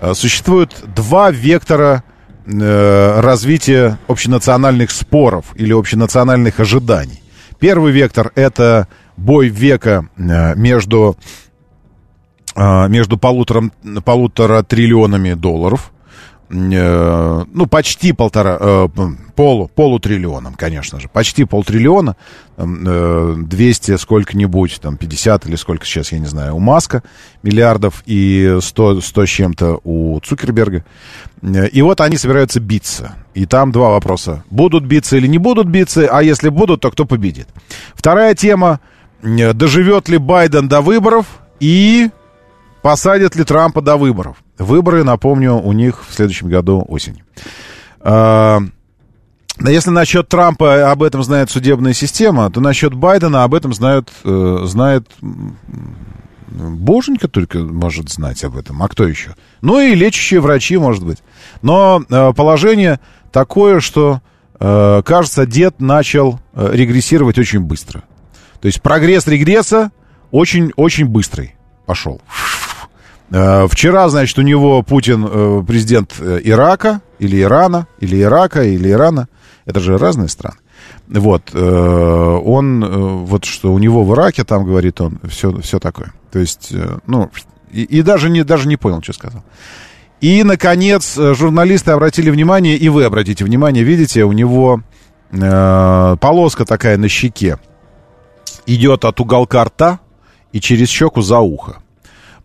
э, 0.00 0.14
существует 0.14 0.76
два 0.94 1.30
вектора 1.30 2.04
развития 2.46 3.98
общенациональных 4.08 4.90
споров 4.90 5.46
или 5.54 5.72
общенациональных 5.72 6.58
ожиданий. 6.58 7.22
Первый 7.60 7.92
вектор 7.92 8.32
это 8.34 8.88
бой 9.20 9.48
века 9.48 10.08
э, 10.16 10.54
между, 10.56 11.16
э, 12.56 12.88
между 12.88 13.18
полутора, 13.18 13.70
полутора 14.04 14.62
триллионами 14.62 15.34
долларов. 15.34 15.92
Э, 16.50 17.44
ну, 17.52 17.66
почти 17.66 18.12
полтора, 18.12 18.88
полу, 19.36 19.68
полутриллионом, 19.68 20.54
конечно 20.54 20.98
же. 20.98 21.08
Почти 21.08 21.44
полтриллиона, 21.44 22.16
там, 22.56 22.84
э, 22.86 23.34
200 23.38 23.96
сколько-нибудь, 23.98 24.80
там, 24.80 24.96
50 24.96 25.46
или 25.46 25.56
сколько 25.56 25.86
сейчас, 25.86 26.12
я 26.12 26.18
не 26.18 26.26
знаю, 26.26 26.56
у 26.56 26.58
Маска 26.58 27.02
миллиардов 27.42 28.02
и 28.06 28.58
100, 28.60 29.00
100 29.00 29.26
с 29.26 29.28
чем-то 29.28 29.80
у 29.84 30.18
Цукерберга. 30.20 30.84
И 31.72 31.82
вот 31.82 32.00
они 32.00 32.16
собираются 32.16 32.58
биться. 32.58 33.14
И 33.32 33.46
там 33.46 33.70
два 33.70 33.90
вопроса. 33.90 34.44
Будут 34.50 34.84
биться 34.84 35.16
или 35.16 35.26
не 35.26 35.38
будут 35.38 35.68
биться, 35.68 36.08
а 36.10 36.22
если 36.22 36.48
будут, 36.48 36.80
то 36.80 36.90
кто 36.90 37.04
победит? 37.04 37.48
Вторая 37.94 38.34
тема. 38.34 38.80
Э, 39.22 39.52
Доживет 39.52 40.08
ли 40.08 40.18
Байден 40.18 40.68
до 40.68 40.80
выборов 40.80 41.26
и 41.60 42.10
посадят 42.82 43.36
ли 43.36 43.44
Трампа 43.44 43.80
до 43.80 43.96
выборов? 43.96 44.36
Выборы, 44.58 45.04
напомню, 45.04 45.54
у 45.54 45.72
них 45.72 46.04
в 46.06 46.14
следующем 46.14 46.48
году 46.48 46.84
осенью. 46.88 47.24
Да 49.60 49.70
если 49.70 49.90
насчет 49.90 50.28
Трампа 50.28 50.90
об 50.90 51.02
этом 51.02 51.22
знает 51.22 51.50
судебная 51.50 51.92
система, 51.92 52.50
то 52.50 52.60
насчет 52.60 52.94
Байдена 52.94 53.44
об 53.44 53.54
этом 53.54 53.72
э, 53.72 54.02
знает 54.64 55.06
м, 55.20 55.58
Боженька 56.50 57.28
только 57.28 57.58
может 57.58 58.08
знать 58.08 58.42
об 58.42 58.56
этом. 58.56 58.82
А 58.82 58.88
кто 58.88 59.06
еще? 59.06 59.34
Ну 59.60 59.78
и 59.78 59.94
лечащие 59.94 60.40
врачи, 60.40 60.78
может 60.78 61.04
быть. 61.04 61.18
Но 61.60 62.02
э, 62.08 62.32
положение 62.34 63.00
такое, 63.32 63.80
что, 63.80 64.22
э, 64.58 65.02
кажется, 65.04 65.44
дед 65.44 65.80
начал 65.80 66.40
э, 66.54 66.70
регрессировать 66.72 67.38
очень 67.38 67.60
быстро. 67.60 68.02
То 68.60 68.66
есть 68.66 68.82
прогресс 68.82 69.26
регресса 69.26 69.90
очень-очень 70.30 71.06
быстрый 71.06 71.54
пошел. 71.86 72.20
Э, 73.30 73.66
Вчера, 73.68 74.08
значит, 74.08 74.38
у 74.38 74.42
него 74.42 74.82
Путин 74.82 75.26
э, 75.28 75.62
президент 75.66 76.14
э, 76.18 76.40
Ирака, 76.44 77.00
или 77.18 77.40
Ирана, 77.40 77.86
или 78.00 78.20
Ирака, 78.20 78.64
или 78.64 78.90
Ирана. 78.90 79.28
Это 79.66 79.80
же 79.80 79.98
разные 79.98 80.28
страны. 80.28 80.56
Вот, 81.08 81.52
он, 81.54 83.24
вот 83.24 83.44
что 83.44 83.72
у 83.72 83.78
него 83.80 84.04
в 84.04 84.14
Ираке, 84.14 84.44
там, 84.44 84.64
говорит 84.64 85.00
он, 85.00 85.18
все, 85.28 85.52
все 85.60 85.80
такое. 85.80 86.12
То 86.30 86.38
есть, 86.38 86.72
ну, 87.06 87.28
и, 87.72 87.82
и 87.82 88.02
даже, 88.02 88.30
не, 88.30 88.44
даже 88.44 88.68
не 88.68 88.76
понял, 88.76 89.02
что 89.02 89.12
сказал. 89.12 89.42
И, 90.20 90.44
наконец, 90.44 91.16
журналисты 91.16 91.90
обратили 91.90 92.30
внимание, 92.30 92.76
и 92.76 92.88
вы 92.88 93.04
обратите 93.04 93.44
внимание, 93.44 93.82
видите, 93.82 94.24
у 94.24 94.30
него 94.30 94.82
полоска 95.30 96.64
такая 96.64 96.96
на 96.96 97.08
щеке 97.08 97.58
идет 98.74 99.04
от 99.04 99.20
уголка 99.20 99.64
рта 99.64 100.00
и 100.52 100.60
через 100.60 100.88
щеку 100.88 101.22
за 101.22 101.38
ухо 101.38 101.82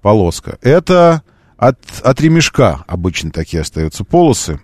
полоска. 0.01 0.57
Это 0.61 1.23
от, 1.57 1.79
от 2.03 2.21
ремешка 2.21 2.83
обычно 2.87 3.31
такие 3.31 3.61
остаются 3.61 4.03
полосы. 4.03 4.59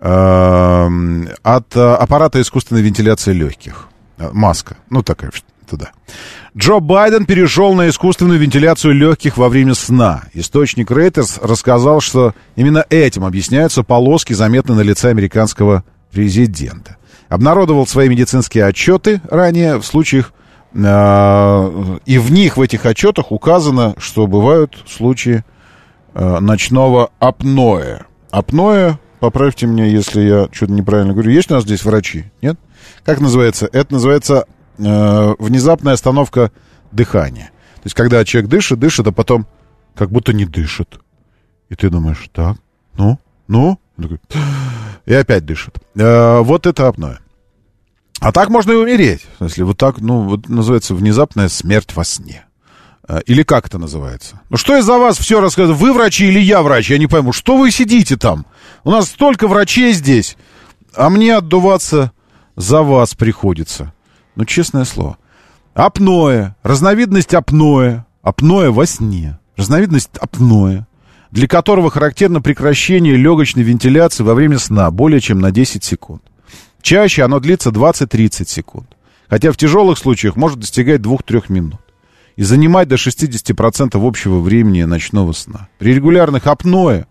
Эм, 0.00 1.28
от 1.42 1.76
э, 1.76 1.94
аппарата 1.94 2.40
искусственной 2.40 2.80
вентиляции 2.80 3.34
легких. 3.34 3.88
Э, 4.16 4.30
Маска. 4.32 4.78
Ну, 4.88 5.02
такая 5.02 5.30
туда. 5.68 5.92
Джо 6.56 6.80
Байден 6.80 7.26
перешел 7.26 7.74
на 7.74 7.88
искусственную 7.88 8.38
вентиляцию 8.38 8.94
легких 8.94 9.36
во 9.36 9.48
время 9.48 9.74
сна. 9.74 10.24
Источник 10.32 10.90
Reuters 10.90 11.38
рассказал, 11.46 12.00
что 12.00 12.34
именно 12.56 12.84
этим 12.90 13.24
объясняются 13.24 13.82
полоски, 13.82 14.32
заметные 14.32 14.76
на 14.76 14.80
лице 14.80 15.10
американского 15.10 15.84
президента. 16.10 16.96
Обнародовал 17.28 17.86
свои 17.86 18.08
медицинские 18.08 18.64
отчеты 18.64 19.20
ранее 19.30 19.76
в 19.76 19.84
случаях 19.84 20.32
и 20.72 22.18
в 22.18 22.32
них, 22.32 22.56
в 22.56 22.60
этих 22.60 22.86
отчетах 22.86 23.32
указано, 23.32 23.94
что 23.98 24.26
бывают 24.26 24.76
случаи 24.86 25.44
э, 26.14 26.38
ночного 26.38 27.10
апноэ. 27.18 28.00
Апноэ 28.30 28.98
поправьте 29.18 29.66
меня, 29.66 29.84
если 29.86 30.22
я 30.22 30.48
что-то 30.52 30.72
неправильно 30.72 31.12
говорю. 31.12 31.30
Есть 31.30 31.50
у 31.50 31.54
нас 31.54 31.64
здесь 31.64 31.84
врачи? 31.84 32.26
Нет? 32.40 32.58
Как 33.04 33.20
называется? 33.20 33.68
Это 33.72 33.94
называется 33.94 34.46
э, 34.78 35.34
внезапная 35.38 35.94
остановка 35.94 36.52
дыхания. 36.92 37.50
То 37.76 37.84
есть, 37.84 37.96
когда 37.96 38.24
человек 38.24 38.50
дышит, 38.50 38.78
дышит, 38.78 39.06
а 39.06 39.12
потом 39.12 39.46
как 39.94 40.10
будто 40.10 40.32
не 40.32 40.44
дышит. 40.44 41.00
И 41.68 41.74
ты 41.74 41.90
думаешь, 41.90 42.28
так, 42.32 42.56
ну, 42.96 43.18
ну, 43.48 43.78
и 45.06 45.14
опять 45.14 45.44
дышит. 45.44 45.78
Э, 45.96 46.40
вот 46.40 46.66
это 46.66 46.88
апноэ. 46.88 47.18
А 48.20 48.32
так 48.32 48.50
можно 48.50 48.72
и 48.72 48.76
умереть. 48.76 49.26
В 49.34 49.36
смысле, 49.38 49.64
вот 49.64 49.78
так, 49.78 49.98
ну, 50.00 50.20
вот 50.20 50.48
называется 50.48 50.94
внезапная 50.94 51.48
смерть 51.48 51.96
во 51.96 52.04
сне. 52.04 52.44
Э, 53.08 53.20
или 53.26 53.42
как 53.42 53.66
это 53.66 53.78
называется? 53.78 54.40
Ну 54.50 54.56
что 54.58 54.76
я 54.76 54.82
за 54.82 54.98
вас 54.98 55.18
все 55.18 55.40
рассказываю? 55.40 55.78
Вы 55.78 55.92
врачи 55.92 56.26
или 56.26 56.38
я 56.38 56.62
врач? 56.62 56.90
Я 56.90 56.98
не 56.98 57.06
пойму. 57.06 57.32
Что 57.32 57.56
вы 57.56 57.70
сидите 57.70 58.16
там? 58.16 58.46
У 58.84 58.90
нас 58.90 59.08
столько 59.08 59.48
врачей 59.48 59.92
здесь, 59.94 60.36
а 60.94 61.08
мне 61.08 61.34
отдуваться 61.34 62.12
за 62.56 62.82
вас 62.82 63.14
приходится. 63.14 63.94
Ну, 64.36 64.44
честное 64.44 64.84
слово. 64.84 65.16
Апноэ. 65.74 66.54
Разновидность 66.62 67.32
апноэ. 67.32 68.04
Апноэ 68.22 68.70
во 68.70 68.86
сне. 68.86 69.38
Разновидность 69.56 70.10
апноэ 70.18 70.84
для 71.30 71.46
которого 71.46 71.90
характерно 71.90 72.40
прекращение 72.40 73.16
легочной 73.16 73.62
вентиляции 73.62 74.24
во 74.24 74.34
время 74.34 74.58
сна 74.58 74.90
более 74.90 75.20
чем 75.20 75.38
на 75.38 75.50
10 75.50 75.84
секунд. 75.84 76.22
Чаще 76.82 77.22
оно 77.22 77.40
длится 77.40 77.70
20-30 77.70 78.48
секунд, 78.48 78.96
хотя 79.28 79.52
в 79.52 79.56
тяжелых 79.56 79.98
случаях 79.98 80.36
может 80.36 80.60
достигать 80.60 81.00
2-3 81.00 81.44
минут 81.48 81.80
и 82.36 82.42
занимать 82.42 82.88
до 82.88 82.94
60% 82.94 84.06
общего 84.06 84.40
времени 84.40 84.82
ночного 84.84 85.32
сна. 85.32 85.68
При 85.78 85.94
регулярных 85.94 86.46
апноэ 86.46 87.04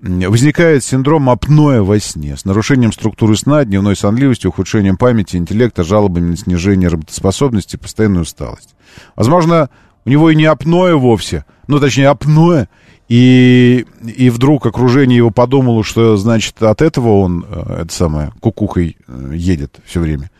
возникает 0.00 0.84
синдром 0.84 1.28
апноэ 1.30 1.82
во 1.82 1.98
сне 1.98 2.36
с 2.36 2.44
нарушением 2.44 2.92
структуры 2.92 3.36
сна, 3.36 3.64
дневной 3.64 3.96
сонливостью, 3.96 4.50
ухудшением 4.50 4.96
памяти, 4.96 5.36
интеллекта, 5.36 5.84
жалобами 5.84 6.30
на 6.30 6.36
снижение 6.36 6.88
работоспособности, 6.88 7.76
постоянную 7.76 8.22
усталость. 8.22 8.74
Возможно, 9.14 9.70
у 10.04 10.10
него 10.10 10.30
и 10.30 10.36
не 10.36 10.44
апноэ 10.44 10.94
вовсе, 10.94 11.44
ну, 11.66 11.80
точнее, 11.80 12.08
апноэ, 12.08 12.68
и, 13.08 13.84
и 14.04 14.30
вдруг 14.30 14.66
окружение 14.66 15.18
его 15.18 15.30
подумало, 15.30 15.84
что, 15.84 16.16
значит, 16.16 16.60
от 16.62 16.82
этого 16.82 17.20
он, 17.20 17.44
э, 17.48 17.82
это 17.82 17.92
самое, 17.92 18.32
кукухой 18.40 18.96
э, 19.06 19.12
едет 19.34 19.76
все 19.84 20.00
время. 20.00 20.30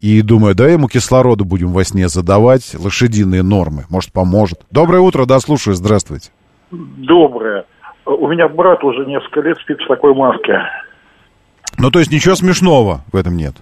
И 0.00 0.22
думаю, 0.22 0.54
да 0.54 0.68
ему 0.68 0.88
кислорода 0.88 1.44
будем 1.44 1.72
во 1.72 1.84
сне 1.84 2.08
задавать, 2.08 2.74
лошадиные 2.78 3.42
нормы, 3.42 3.84
может, 3.90 4.12
поможет. 4.12 4.60
Доброе 4.70 5.00
утро, 5.00 5.24
да, 5.24 5.38
слушаю, 5.38 5.74
здравствуйте. 5.74 6.30
Доброе. 6.70 7.64
У 8.04 8.28
меня 8.28 8.48
брат 8.48 8.82
уже 8.84 9.06
несколько 9.06 9.40
лет 9.40 9.58
спит 9.58 9.78
в 9.80 9.88
такой 9.88 10.14
маске. 10.14 10.60
Ну, 11.78 11.90
то 11.90 11.98
есть 11.98 12.10
ничего 12.10 12.34
смешного 12.34 13.02
в 13.12 13.16
этом 13.16 13.36
нет? 13.36 13.54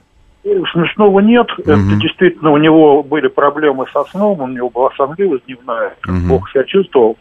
Смешного 0.42 1.20
нет. 1.20 1.50
Угу. 1.58 1.70
Это 1.70 1.96
действительно 2.00 2.50
у 2.50 2.58
него 2.58 3.02
были 3.02 3.28
проблемы 3.28 3.86
со 3.92 4.04
сном, 4.04 4.40
у 4.40 4.48
него 4.48 4.70
была 4.70 4.90
сонливость 4.96 5.46
дневная, 5.46 5.94
угу. 6.06 6.28
плохо 6.28 6.50
себя 6.52 6.64
чувствовал 6.64 7.16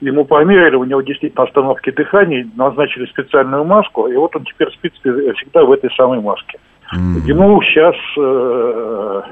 ему 0.00 0.24
померили, 0.24 0.76
у 0.76 0.84
него 0.84 1.02
действительно 1.02 1.44
остановки 1.44 1.90
дыхания, 1.90 2.48
назначили 2.56 3.06
специальную 3.06 3.64
маску, 3.64 4.06
и 4.06 4.16
вот 4.16 4.34
он 4.36 4.44
теперь 4.44 4.70
спит 4.72 4.92
всегда 4.94 5.64
в 5.64 5.72
этой 5.72 5.90
самой 5.96 6.20
маске. 6.20 6.58
Mm. 6.94 7.20
Ему 7.26 7.60
сейчас, 7.62 7.94
э, 8.16 9.22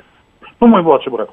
ну, 0.60 0.66
мой 0.66 0.82
младший 0.82 1.12
брат. 1.12 1.30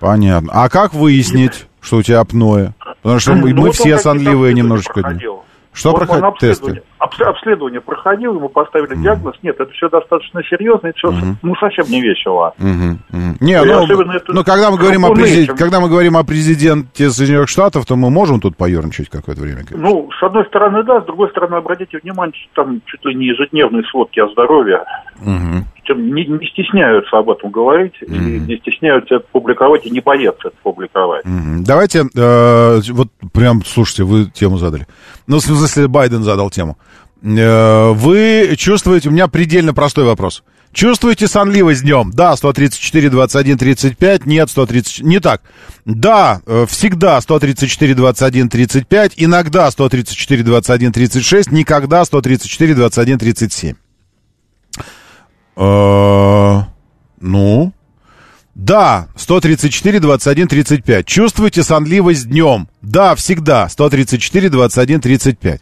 Понятно. 0.00 0.50
А 0.52 0.68
как 0.68 0.94
выяснить, 0.94 1.66
что 1.80 1.96
у 1.98 2.02
тебя 2.02 2.20
апноэ? 2.20 2.72
Потому 3.02 3.20
что 3.20 3.32
мы, 3.34 3.50
ну, 3.50 3.56
мы 3.56 3.66
вот 3.66 3.74
все 3.74 3.98
сонливые 3.98 4.54
немножечко. 4.54 5.00
Проходил. 5.00 5.42
Что 5.72 5.92
вот 5.92 6.06
проходит? 6.06 6.38
Тесты? 6.38 6.82
обследование 6.98 7.80
проходил, 7.80 8.34
ему 8.36 8.48
поставили 8.48 8.96
mm. 8.96 9.02
диагноз. 9.02 9.36
Нет, 9.42 9.58
это 9.58 9.70
все 9.72 9.88
достаточно 9.88 10.42
серьезно, 10.44 10.88
это 10.88 10.98
все 10.98 11.08
mm-hmm. 11.08 11.34
ну, 11.42 11.54
совсем 11.56 11.86
не 11.88 12.00
весело. 12.00 12.54
Mm-hmm. 12.58 12.96
Mm-hmm. 13.12 13.36
Не, 13.40 13.64
ну, 13.64 14.12
это 14.12 14.32
ну, 14.32 14.44
когда 14.44 14.70
мы, 14.70 14.78
говорим 14.78 15.04
о 15.06 15.14
президенте, 15.14 15.54
когда 15.54 15.80
мы 15.80 15.88
говорим 15.88 16.16
о 16.16 16.24
президенте 16.24 17.10
Соединенных 17.10 17.48
Штатов, 17.48 17.86
то 17.86 17.96
мы 17.96 18.10
можем 18.10 18.40
тут 18.40 18.56
поерничать 18.56 19.08
какое-то 19.08 19.42
время? 19.42 19.64
Конечно. 19.64 19.78
Ну, 19.78 20.10
с 20.18 20.22
одной 20.22 20.44
стороны, 20.46 20.82
да, 20.82 21.00
с 21.00 21.04
другой 21.04 21.30
стороны, 21.30 21.56
обратите 21.56 21.98
внимание, 22.02 22.34
что 22.34 22.64
там 22.64 22.80
чуть 22.86 23.04
ли 23.04 23.14
не 23.14 23.26
ежедневные 23.26 23.84
сводки 23.84 24.20
о 24.20 24.28
здоровье. 24.28 24.84
Mm-hmm. 25.20 25.62
Не, 25.94 26.24
не 26.26 26.46
стесняются 26.46 27.18
об 27.18 27.30
этом 27.30 27.50
говорить, 27.50 27.94
mm-hmm. 28.02 28.36
и 28.36 28.40
не 28.40 28.56
стесняются 28.58 29.16
это 29.16 29.26
публиковать, 29.32 29.86
и 29.86 29.90
не 29.90 30.00
боятся 30.00 30.48
это 30.48 30.56
публиковать. 30.62 31.24
Mm-hmm. 31.24 31.64
Давайте, 31.66 32.04
э, 32.14 32.80
вот 32.90 33.08
прям, 33.32 33.64
слушайте, 33.64 34.04
вы 34.04 34.26
тему 34.26 34.58
задали. 34.58 34.86
Ну, 35.26 35.38
в 35.38 35.40
смысле, 35.40 35.88
Байден 35.88 36.22
задал 36.22 36.50
тему. 36.50 36.76
Э, 37.22 37.92
вы 37.92 38.54
чувствуете... 38.56 39.08
У 39.08 39.12
меня 39.12 39.28
предельно 39.28 39.74
простой 39.74 40.04
вопрос. 40.04 40.42
Чувствуете 40.72 41.26
сонливость 41.28 41.82
днем? 41.82 42.10
Да, 42.12 42.36
134, 42.36 43.10
21, 43.10 43.58
35. 43.58 44.26
Нет, 44.26 44.50
130... 44.50 45.02
Не 45.02 45.18
так. 45.18 45.42
Да, 45.84 46.40
э, 46.46 46.66
всегда 46.68 47.20
134, 47.20 47.94
21, 47.94 48.48
35. 48.48 49.14
Иногда 49.16 49.70
134, 49.70 50.42
21, 50.42 50.92
36. 50.92 51.52
Никогда 51.52 52.04
134, 52.04 52.74
21, 52.74 53.18
37. 53.18 53.74
Э, 55.58 56.62
ну... 57.20 57.72
Да, 58.54 59.06
134, 59.14 60.00
21, 60.00 60.48
35. 60.48 61.06
Чувствуете 61.06 61.62
сонливость 61.62 62.28
днем? 62.28 62.68
Да, 62.82 63.14
всегда. 63.14 63.68
134, 63.68 64.48
21, 64.48 65.00
35. 65.00 65.60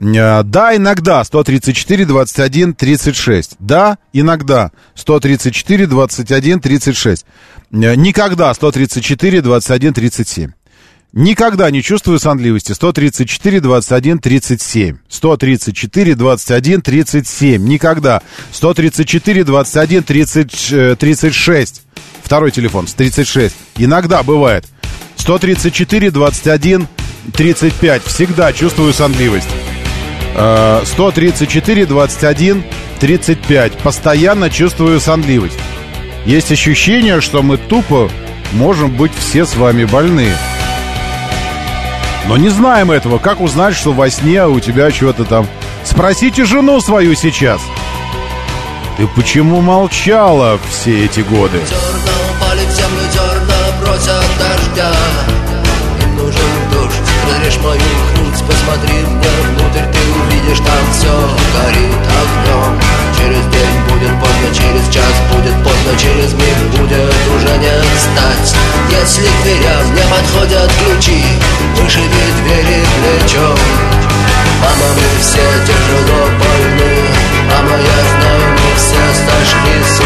Э, 0.00 0.42
да, 0.44 0.76
иногда 0.76 1.24
134, 1.24 2.04
21, 2.04 2.74
36. 2.74 3.56
Да, 3.58 3.98
иногда 4.12 4.70
134, 4.94 5.86
21, 5.86 6.60
36. 6.60 7.26
Никогда 7.70 8.54
134, 8.54 9.40
21, 9.42 9.92
37. 9.92 10.52
Никогда 11.12 11.70
не 11.70 11.82
чувствую 11.82 12.20
сонливости. 12.20 12.72
134, 12.72 13.60
21, 13.60 14.18
37. 14.20 14.98
134, 15.08 16.14
21, 16.14 16.82
37. 16.82 17.64
Никогда. 17.64 18.22
134, 18.52 19.44
21, 19.44 20.02
30, 20.04 20.98
36. 20.98 21.82
Второй 22.22 22.52
телефон, 22.52 22.86
36. 22.86 23.56
Иногда 23.76 24.22
бывает. 24.22 24.66
134, 25.16 26.12
21, 26.12 26.86
35. 27.32 28.02
Всегда 28.04 28.52
чувствую 28.52 28.92
сонливость. 28.92 29.48
134, 30.34 31.86
21, 31.86 32.64
35. 33.00 33.72
Постоянно 33.78 34.48
чувствую 34.48 35.00
сонливость. 35.00 35.58
Есть 36.24 36.52
ощущение, 36.52 37.20
что 37.20 37.42
мы 37.42 37.56
тупо 37.56 38.08
можем 38.52 38.96
быть 38.96 39.12
все 39.18 39.44
с 39.44 39.56
вами 39.56 39.84
больны. 39.84 40.28
Но 42.26 42.36
не 42.36 42.48
знаем 42.48 42.90
этого. 42.90 43.18
Как 43.18 43.40
узнать, 43.40 43.74
что 43.74 43.92
во 43.92 44.10
сне 44.10 44.46
у 44.46 44.60
тебя 44.60 44.90
что-то 44.90 45.24
там... 45.24 45.46
Спросите 45.84 46.44
жену 46.44 46.80
свою 46.80 47.14
сейчас. 47.14 47.60
Ты 48.96 49.06
почему 49.06 49.60
молчала 49.60 50.58
все 50.70 51.06
эти 51.06 51.20
годы? 51.20 51.60
Посмотри 58.50 58.92
мне 58.92 59.28
внутрь, 59.48 59.86
ты 59.92 59.98
увидишь, 60.20 60.58
там 60.58 60.92
все 60.92 61.12
горит 61.54 62.02
огнем. 62.20 62.80
Через 63.16 63.46
день 63.46 63.69
поздно, 64.20 64.48
через 64.54 64.84
час 64.92 65.14
будет 65.32 65.54
поздно, 65.64 65.92
через 65.98 66.32
миг 66.34 66.58
будет 66.76 67.14
уже 67.34 67.56
не 67.58 67.74
встать. 67.96 68.54
Если 68.90 69.26
к 69.26 69.42
дверям 69.42 69.94
не 69.94 70.02
подходят 70.02 70.70
ключи, 70.78 71.24
вышиби 71.76 72.24
двери 72.44 72.84
плечом. 73.00 73.58
Мама, 74.60 74.86
мы 74.94 75.20
все 75.20 75.44
тяжело 75.66 76.20
больны, 76.38 76.94
мама, 77.48 77.76
я 77.76 77.98
знаю, 78.10 78.46
мы 78.52 78.76
все 78.76 79.02
сошли 79.24 79.82
с 79.84 80.00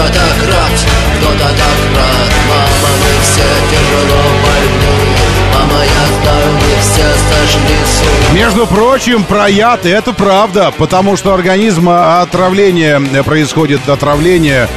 То 0.00 0.06
так 0.06 0.48
рад, 0.48 0.86
то 1.20 1.26
так 1.32 1.58
рад, 1.58 2.32
Мама, 2.48 2.90
мы 3.00 3.22
все 3.22 3.44
тяжело 3.70 4.22
больны 4.42 4.96
Мама, 5.54 5.84
я 5.84 6.22
знаю, 6.22 6.52
мы 6.54 6.80
все 6.80 7.04
сожгли 7.28 7.76
суд 7.84 8.32
Между 8.32 8.66
прочим, 8.66 9.24
про 9.24 9.50
яд, 9.50 9.84
это 9.84 10.14
правда 10.14 10.72
Потому 10.78 11.18
что 11.18 11.34
организм 11.34 11.90
а, 11.90 12.22
отравление 12.22 13.02
э, 13.12 13.22
Происходит 13.22 13.86
отравление 13.90 14.68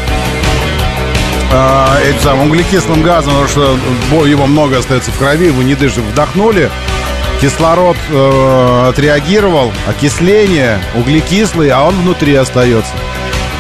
э, 1.54 1.86
этим 2.10 2.42
углекислым 2.42 3.02
газом, 3.02 3.32
потому 3.32 3.48
что 3.48 4.26
его 4.26 4.46
много 4.46 4.80
остается 4.80 5.12
в 5.12 5.18
крови, 5.18 5.52
вы 5.52 5.64
не 5.64 5.76
дышите, 5.76 6.02
вдохнули, 6.02 6.70
кислород 7.40 7.96
э, 8.10 8.86
отреагировал, 8.90 9.72
окисление, 9.88 10.80
углекислый, 10.96 11.70
а 11.70 11.84
он 11.84 11.96
внутри 11.96 12.36
остается. 12.36 12.92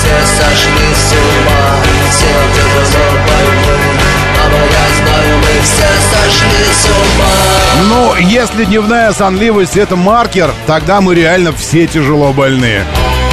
все 0.00 0.26
сошли 0.26 0.94
с 0.94 1.12
ума 1.12 1.76
Все 2.10 2.26
тяжело 2.54 3.10
больны 3.26 3.78
Мама, 4.38 4.64
я 4.64 5.04
знаю, 5.04 5.38
мы 5.38 5.62
все 5.62 5.90
сошли 6.10 6.64
с 6.72 6.86
ума 6.88 7.88
Ну, 7.88 8.16
если 8.16 8.64
дневная 8.64 9.12
сонливость 9.12 9.76
это 9.76 9.96
маркер, 9.96 10.52
тогда 10.66 11.00
мы 11.00 11.14
реально 11.14 11.52
все 11.52 11.86
тяжело 11.86 12.32
больны. 12.32 12.82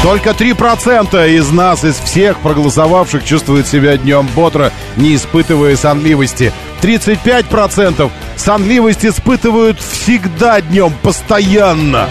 Только 0.03 0.31
3% 0.31 1.29
из 1.37 1.49
нас, 1.51 1.83
из 1.83 1.95
всех 1.95 2.39
проголосовавших, 2.39 3.25
чувствуют 3.25 3.67
себя 3.67 3.97
днем 3.97 4.27
бодро, 4.35 4.71
не 4.95 5.15
испытывая 5.15 5.75
сонливости. 5.75 6.53
35% 6.81 8.11
сонливость 8.35 9.05
испытывают 9.05 9.79
всегда 9.79 10.61
днем, 10.61 10.93
постоянно. 11.01 12.07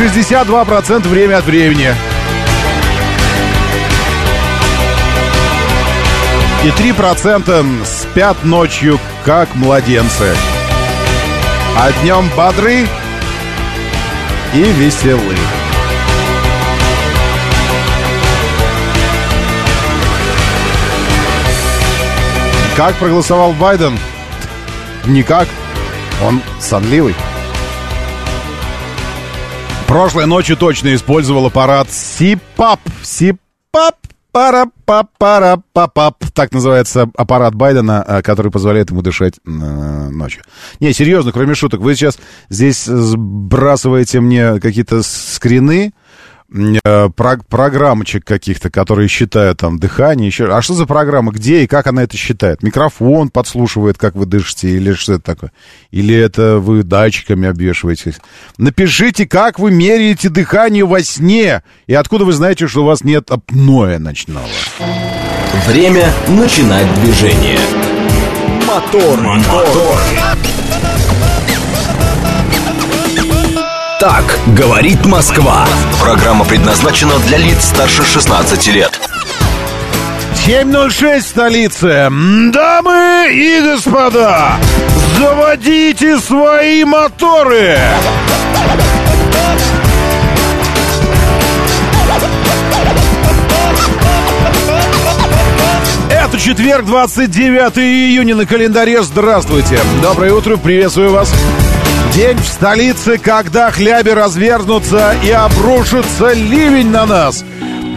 Шестьдесят 0.00 0.46
два 0.46 0.64
процента 0.64 1.10
время 1.10 1.36
от 1.36 1.44
времени. 1.44 1.94
И 6.64 6.68
3% 6.68 7.84
спят 7.84 8.42
ночью, 8.42 8.98
как 9.26 9.54
младенцы. 9.54 10.34
А 11.76 11.92
днем 12.00 12.30
бодры 12.34 12.86
и 14.54 14.62
веселы. 14.62 15.36
Как 22.74 22.94
проголосовал 22.94 23.52
Байден? 23.52 23.98
Никак. 25.04 25.46
Он 26.22 26.40
сонливый. 26.58 27.14
Прошлой 29.90 30.26
ночью 30.26 30.56
точно 30.56 30.94
использовал 30.94 31.46
аппарат 31.46 31.90
СИПАП. 31.90 32.78
СИПАП. 33.02 33.96
пара 34.30 34.66
па 34.86 35.02
пара 35.18 35.60
па 35.72 35.88
пап 35.88 36.24
Так 36.32 36.52
называется 36.52 37.10
аппарат 37.16 37.56
Байдена, 37.56 38.04
э, 38.06 38.22
который 38.22 38.52
позволяет 38.52 38.90
ему 38.90 39.02
дышать 39.02 39.34
э, 39.44 39.50
ночью. 39.50 40.44
Не, 40.78 40.92
серьезно, 40.92 41.32
кроме 41.32 41.56
шуток, 41.56 41.80
вы 41.80 41.96
сейчас 41.96 42.20
здесь 42.48 42.84
сбрасываете 42.84 44.20
мне 44.20 44.60
какие-то 44.60 45.02
скрины, 45.02 45.92
про 46.50 47.38
программочек 47.48 48.24
каких-то, 48.24 48.70
которые 48.70 49.08
считают 49.08 49.58
там 49.58 49.78
дыхание, 49.78 50.26
еще. 50.26 50.52
А 50.52 50.60
что 50.62 50.74
за 50.74 50.86
программа? 50.86 51.32
Где 51.32 51.62
и 51.62 51.66
как 51.66 51.86
она 51.86 52.02
это 52.02 52.16
считает? 52.16 52.62
Микрофон 52.62 53.30
подслушивает, 53.30 53.98
как 53.98 54.14
вы 54.14 54.26
дышите, 54.26 54.70
или 54.70 54.92
что 54.92 55.14
это 55.14 55.22
такое? 55.22 55.52
Или 55.90 56.14
это 56.14 56.58
вы 56.58 56.82
датчиками 56.82 57.48
обвешиваете? 57.48 58.16
Напишите, 58.58 59.26
как 59.26 59.58
вы 59.58 59.70
меряете 59.70 60.28
дыхание 60.28 60.84
во 60.84 61.02
сне, 61.02 61.62
и 61.86 61.94
откуда 61.94 62.24
вы 62.24 62.32
знаете, 62.32 62.66
что 62.66 62.82
у 62.82 62.86
вас 62.86 63.04
нет 63.04 63.30
апноэ 63.30 63.98
ночного. 63.98 64.46
Время 65.66 66.12
начинать 66.28 66.92
движение. 67.00 67.58
Мотор, 68.66 69.20
мотор. 69.20 69.98
Так 74.00 74.24
говорит 74.56 75.04
Москва. 75.04 75.68
Программа 76.00 76.46
предназначена 76.46 77.18
для 77.26 77.36
лиц 77.36 77.66
старше 77.66 78.02
16 78.02 78.68
лет. 78.68 78.98
7.06 80.46 81.18
в 81.18 81.22
столице. 81.22 82.08
Дамы 82.50 83.28
и 83.30 83.60
господа, 83.60 84.54
заводите 85.18 86.18
свои 86.18 86.82
моторы! 86.84 87.78
Это 96.08 96.38
четверг, 96.38 96.86
29 96.86 97.78
июня 97.78 98.34
на 98.34 98.46
календаре. 98.46 99.02
Здравствуйте. 99.02 99.78
Доброе 100.00 100.32
утро, 100.32 100.56
приветствую 100.56 101.12
вас. 101.12 101.30
День 102.14 102.38
в 102.38 102.46
столице, 102.46 103.18
когда 103.18 103.70
хляби 103.70 104.10
развернутся 104.10 105.14
и 105.24 105.30
обрушится 105.30 106.32
ливень 106.32 106.90
на 106.90 107.06
нас. 107.06 107.44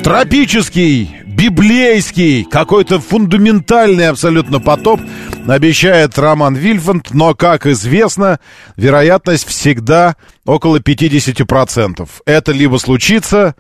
Тропический, 0.04 1.10
библейский, 1.26 2.44
какой-то 2.44 3.00
фундаментальный 3.00 4.10
абсолютно 4.10 4.60
потоп 4.60 5.02
обещает 5.48 6.20
Роман 6.20 6.54
Вильфанд, 6.56 7.12
но, 7.12 7.34
как 7.34 7.66
известно, 7.66 8.40
вероятность 8.78 9.48
всегда 9.48 10.16
около 10.46 10.78
50%. 10.78 12.08
Это 12.26 12.52
либо 12.52 12.78
случится, 12.78 13.56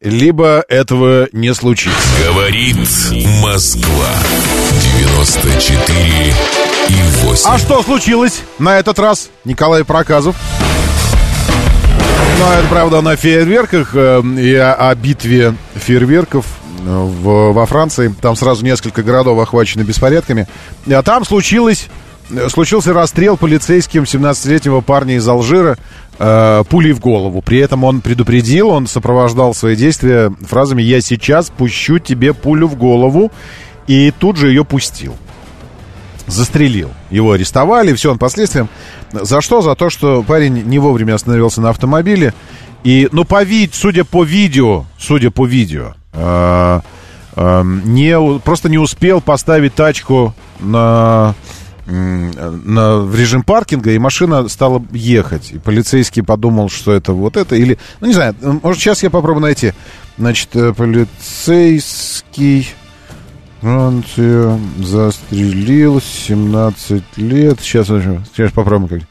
либо 0.00 0.64
этого 0.68 1.28
не 1.32 1.54
случится. 1.54 1.98
Говорит 2.26 2.76
Москва. 3.42 4.08
94 4.98 6.34
и 6.88 7.02
8. 7.24 7.48
А 7.48 7.58
что 7.58 7.82
случилось 7.82 8.42
на 8.58 8.78
этот 8.78 8.98
раз, 8.98 9.30
Николай 9.44 9.84
Проказов? 9.84 10.36
Ну, 12.38 12.50
это, 12.50 12.68
правда, 12.68 13.00
на 13.00 13.16
фейерверках 13.16 13.90
э, 13.94 14.22
и 14.38 14.54
о, 14.54 14.74
о 14.74 14.94
битве 14.94 15.54
фейерверков 15.74 16.44
э, 16.80 16.82
в, 16.84 17.52
во 17.52 17.66
Франции. 17.66 18.14
Там 18.20 18.36
сразу 18.36 18.64
несколько 18.64 19.02
городов 19.02 19.38
охвачены 19.38 19.82
беспорядками. 19.82 20.48
А 20.90 21.02
там 21.02 21.24
случилось, 21.24 21.88
случился 22.48 22.92
расстрел 22.92 23.36
полицейским 23.36 24.04
17-летнего 24.04 24.80
парня 24.80 25.16
из 25.16 25.28
Алжира 25.28 25.76
э, 26.18 26.64
пулей 26.68 26.92
в 26.92 27.00
голову. 27.00 27.42
При 27.42 27.58
этом 27.58 27.84
он 27.84 28.00
предупредил, 28.00 28.68
он 28.68 28.86
сопровождал 28.86 29.54
свои 29.54 29.76
действия 29.76 30.32
фразами 30.46 30.82
«Я 30.82 31.00
сейчас 31.00 31.50
пущу 31.50 31.98
тебе 31.98 32.34
пулю 32.34 32.68
в 32.68 32.76
голову». 32.76 33.30
И 33.86 34.12
тут 34.18 34.38
же 34.38 34.48
ее 34.48 34.64
пустил 34.64 35.14
застрелил. 36.26 36.90
Его 37.10 37.32
арестовали, 37.32 37.92
все 37.92 38.10
он 38.10 38.18
последствиям. 38.18 38.68
За 39.12 39.40
что? 39.40 39.60
За 39.60 39.74
то, 39.74 39.90
что 39.90 40.22
парень 40.22 40.54
не 40.64 40.78
вовремя 40.78 41.14
остановился 41.14 41.60
на 41.60 41.70
автомобиле. 41.70 42.32
И, 42.82 43.08
ну, 43.12 43.24
по 43.24 43.42
вид, 43.42 43.74
судя 43.74 44.04
по 44.04 44.24
видео, 44.24 44.84
судя 44.98 45.30
по 45.30 45.46
видео, 45.46 45.94
э, 46.12 46.80
э, 47.36 47.62
не, 47.84 48.38
просто 48.40 48.68
не 48.68 48.78
успел 48.78 49.20
поставить 49.20 49.74
тачку 49.74 50.34
на, 50.60 51.34
на, 51.86 52.98
в 52.98 53.14
режим 53.14 53.42
паркинга, 53.42 53.92
и 53.92 53.98
машина 53.98 54.48
стала 54.48 54.84
ехать. 54.92 55.52
И 55.52 55.58
полицейский 55.58 56.22
подумал, 56.22 56.68
что 56.68 56.92
это 56.92 57.12
вот 57.12 57.36
это, 57.36 57.56
или, 57.56 57.78
ну, 58.00 58.06
не 58.06 58.14
знаю, 58.14 58.34
может, 58.62 58.80
сейчас 58.80 59.02
я 59.02 59.10
попробую 59.10 59.42
найти. 59.42 59.72
Значит, 60.18 60.50
полицейский... 60.76 62.68
Франция 63.64 64.60
застрелил 64.78 65.98
17 65.98 67.02
лет. 67.16 67.60
Сейчас, 67.62 67.86
сейчас 67.86 68.52
попробуем 68.52 68.88
как 68.88 69.08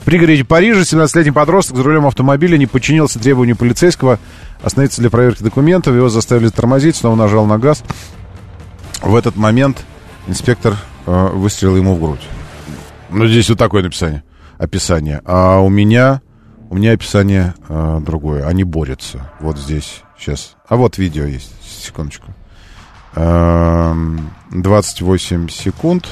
В 0.00 0.04
пригороде 0.04 0.42
Парижа 0.42 0.80
17-летний 0.80 1.30
подросток 1.30 1.76
за 1.76 1.84
рулем 1.84 2.04
автомобиля 2.04 2.56
не 2.56 2.66
подчинился 2.66 3.20
требованию 3.20 3.54
полицейского 3.54 4.18
остановиться 4.60 5.00
для 5.00 5.08
проверки 5.08 5.44
документов. 5.44 5.94
Его 5.94 6.08
заставили 6.08 6.48
тормозить, 6.48 6.96
снова 6.96 7.14
нажал 7.14 7.46
на 7.46 7.58
газ. 7.58 7.84
В 9.02 9.14
этот 9.14 9.36
момент 9.36 9.84
инспектор 10.26 10.76
э, 11.06 11.28
выстрелил 11.32 11.76
ему 11.76 11.94
в 11.94 12.00
грудь. 12.00 12.26
Ну, 13.10 13.26
здесь 13.26 13.48
вот 13.48 13.58
такое 13.58 13.82
написание, 13.82 14.22
описание. 14.58 15.20
А 15.24 15.58
у 15.60 15.68
меня, 15.68 16.22
у 16.70 16.76
меня 16.76 16.92
описание 16.92 17.54
э, 17.68 18.00
другое. 18.04 18.46
Они 18.46 18.64
борются. 18.64 19.30
Вот 19.40 19.58
здесь, 19.58 20.02
сейчас. 20.18 20.56
А 20.68 20.76
вот 20.76 20.98
видео 20.98 21.24
есть. 21.24 21.52
Секундочку. 21.62 22.32
28 23.14 25.48
секунд. 25.48 26.06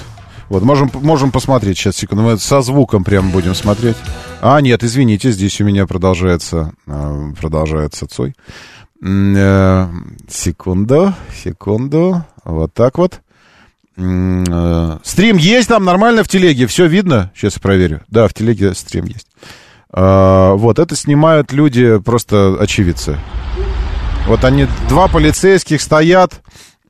Вот, 0.48 0.62
можем, 0.62 0.90
можем 0.94 1.32
посмотреть 1.32 1.78
сейчас, 1.78 1.96
секунду. 1.96 2.22
Мы 2.22 2.38
со 2.38 2.60
звуком 2.60 3.02
прямо 3.04 3.30
будем 3.30 3.54
смотреть. 3.54 3.96
А, 4.40 4.60
нет, 4.60 4.84
извините, 4.84 5.32
здесь 5.32 5.60
у 5.60 5.64
меня 5.64 5.86
продолжается, 5.86 6.74
э, 6.86 7.32
продолжается 7.38 8.06
Цой. 8.06 8.34
Э, 9.02 9.88
секунду, 10.28 11.14
секунду. 11.34 12.24
Вот 12.44 12.74
так 12.74 12.98
вот. 12.98 13.22
Э, 13.96 14.98
Стрим 15.02 15.36
есть 15.36 15.68
там 15.68 15.84
нормально 15.84 16.24
в 16.24 16.28
телеге? 16.28 16.66
Все 16.66 16.86
видно? 16.86 17.30
Сейчас 17.34 17.58
проверю. 17.58 18.02
Да, 18.08 18.26
в 18.28 18.34
телеге 18.34 18.74
стрим 18.74 19.04
есть. 19.06 19.28
А, 19.92 20.54
Вот, 20.54 20.78
это 20.78 20.96
снимают 20.96 21.52
люди, 21.52 21.98
просто 21.98 22.56
очевидцы. 22.58 23.18
Вот 24.26 24.44
они, 24.44 24.66
два 24.88 25.06
полицейских 25.08 25.80
стоят, 25.80 26.40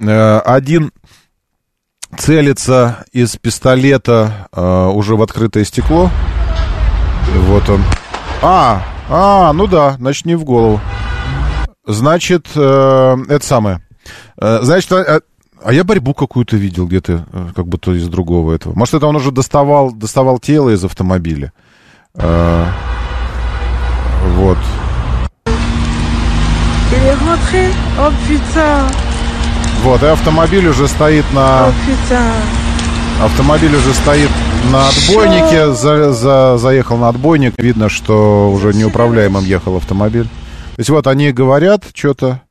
э, 0.01 0.39
один 0.39 0.93
целится 2.17 3.05
из 3.13 3.37
пистолета 3.37 4.49
э, 4.53 4.87
уже 4.87 5.17
в 5.17 5.23
открытое 5.23 5.65
стекло. 5.65 6.11
Вот 7.49 7.69
он. 7.69 7.83
А, 8.41 8.83
а, 9.11 9.53
ну 9.53 9.67
да, 9.67 9.95
значит, 9.99 10.25
не 10.27 10.37
в 10.37 10.45
голову. 10.45 10.81
Значит, 11.87 12.47
э, 12.55 13.17
это 13.29 13.45
самое. 13.45 13.81
Значит, 14.37 14.91
а 15.65 15.73
я 15.73 15.83
борьбу 15.85 16.15
какую-то 16.15 16.57
видел 16.57 16.87
где-то, 16.87 17.25
э, 17.33 17.47
как 17.57 17.67
будто 17.67 17.93
из 17.93 18.07
другого 18.09 18.53
этого. 18.55 18.75
Может, 18.75 18.95
это 18.95 19.07
он 19.07 19.17
уже 19.17 19.31
доставал, 19.31 19.93
доставал 19.93 20.39
тело 20.39 20.71
из 20.71 20.85
автомобиля. 20.85 21.53
Э, 22.15 22.67
вот. 24.37 24.59
Вот, 29.85 30.03
и 30.03 30.07
автомобиль 30.07 30.67
уже 30.69 30.87
стоит 30.89 31.25
на... 31.33 31.67
Автомобиль 33.23 33.75
уже 33.75 33.93
стоит 33.95 34.31
на 34.73 34.89
отбойнике, 34.89 35.73
за- 35.73 36.13
за- 36.13 36.59
заехал 36.59 36.97
на 36.97 37.09
отбойник. 37.09 37.55
Видно, 37.59 37.89
что 37.89 38.51
уже 38.53 38.73
неуправляемым 38.75 39.45
ехал 39.45 39.77
автомобиль. 39.77 40.25
То 40.25 40.79
есть 40.81 40.91
вот 40.91 41.07
они 41.07 41.31
говорят 41.33 41.85
что-то, 41.95 42.41
а, 42.43 42.44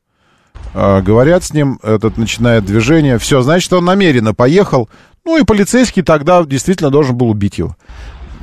говорят 0.73 1.43
с 1.43 1.53
ним, 1.53 1.79
этот 1.83 2.17
начинает 2.17 2.65
движение. 2.65 3.17
Все, 3.17 3.41
значит, 3.41 3.71
он 3.73 3.85
намеренно 3.85 4.33
поехал. 4.33 4.89
Ну 5.25 5.37
и 5.37 5.43
полицейский 5.43 6.01
тогда 6.01 6.43
действительно 6.43 6.89
должен 6.89 7.15
был 7.15 7.29
убить 7.29 7.57
его. 7.57 7.75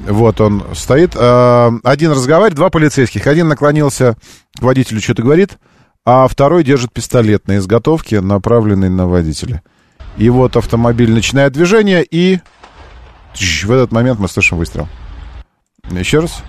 Вот 0.06 0.40
он 0.40 0.64
стоит. 0.74 1.12
а, 1.16 1.72
Один 1.84 2.12
разговаривает, 2.12 2.54
два 2.54 2.70
полицейских. 2.70 3.26
Один 3.26 3.48
наклонился 3.48 4.16
к 4.58 4.62
водителю, 4.62 5.00
что-то 5.00 5.22
говорит, 5.22 5.58
а 6.06 6.26
второй 6.26 6.64
держит 6.64 6.92
пистолет 6.92 7.46
на 7.48 7.58
изготовке, 7.58 8.20
направленный 8.20 8.88
на 8.88 9.06
водителя. 9.06 9.62
И 10.16 10.30
вот 10.30 10.56
автомобиль 10.56 11.12
начинает 11.12 11.52
движение, 11.52 12.02
и 12.02 12.40
в 13.34 13.70
этот 13.70 13.92
момент 13.92 14.18
мы 14.18 14.28
слышим 14.28 14.58
выстрел. 14.58 14.88
Еще 15.90 16.20
раз. 16.20 16.42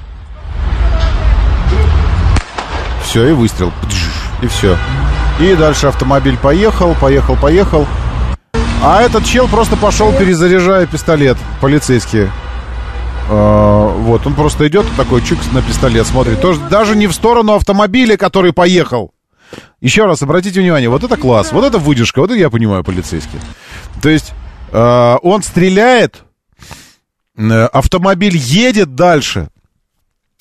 Все, 3.04 3.28
и 3.28 3.32
выстрел. 3.34 3.72
И 4.42 4.48
все. 4.48 4.78
И 5.42 5.56
дальше 5.56 5.88
автомобиль 5.88 6.38
поехал, 6.38 6.96
поехал, 7.02 7.36
поехал. 7.36 7.88
А 8.84 9.02
этот 9.02 9.26
чел 9.26 9.48
просто 9.48 9.76
пошел, 9.76 10.14
перезаряжая 10.14 10.86
пистолет. 10.86 11.36
Полицейский. 11.60 12.30
А, 13.28 13.88
вот, 13.88 14.28
он 14.28 14.36
просто 14.36 14.68
идет 14.68 14.86
такой 14.96 15.24
чик 15.24 15.40
на 15.52 15.64
пистолет, 15.64 16.06
смотрит. 16.06 16.40
Тоже, 16.40 16.60
даже 16.70 16.96
не 16.96 17.08
в 17.08 17.14
сторону 17.14 17.54
автомобиля, 17.54 18.18
который 18.18 18.54
поехал. 18.54 19.14
Еще 19.80 20.06
раз, 20.06 20.22
обратите 20.22 20.62
внимание, 20.62 20.90
вот 20.90 21.04
это 21.04 21.18
класс, 21.18 21.52
вот 21.52 21.66
это 21.66 21.80
выдержка, 21.80 22.20
вот 22.20 22.30
это 22.30 22.40
я 22.40 22.52
понимаю 22.52 22.84
полицейский. 22.84 23.40
То 24.02 24.10
есть 24.10 24.34
э, 24.72 25.18
он 25.24 25.42
стреляет, 25.42 26.24
э, 27.36 27.66
автомобиль 27.66 28.38
едет 28.38 28.94
дальше, 28.94 29.50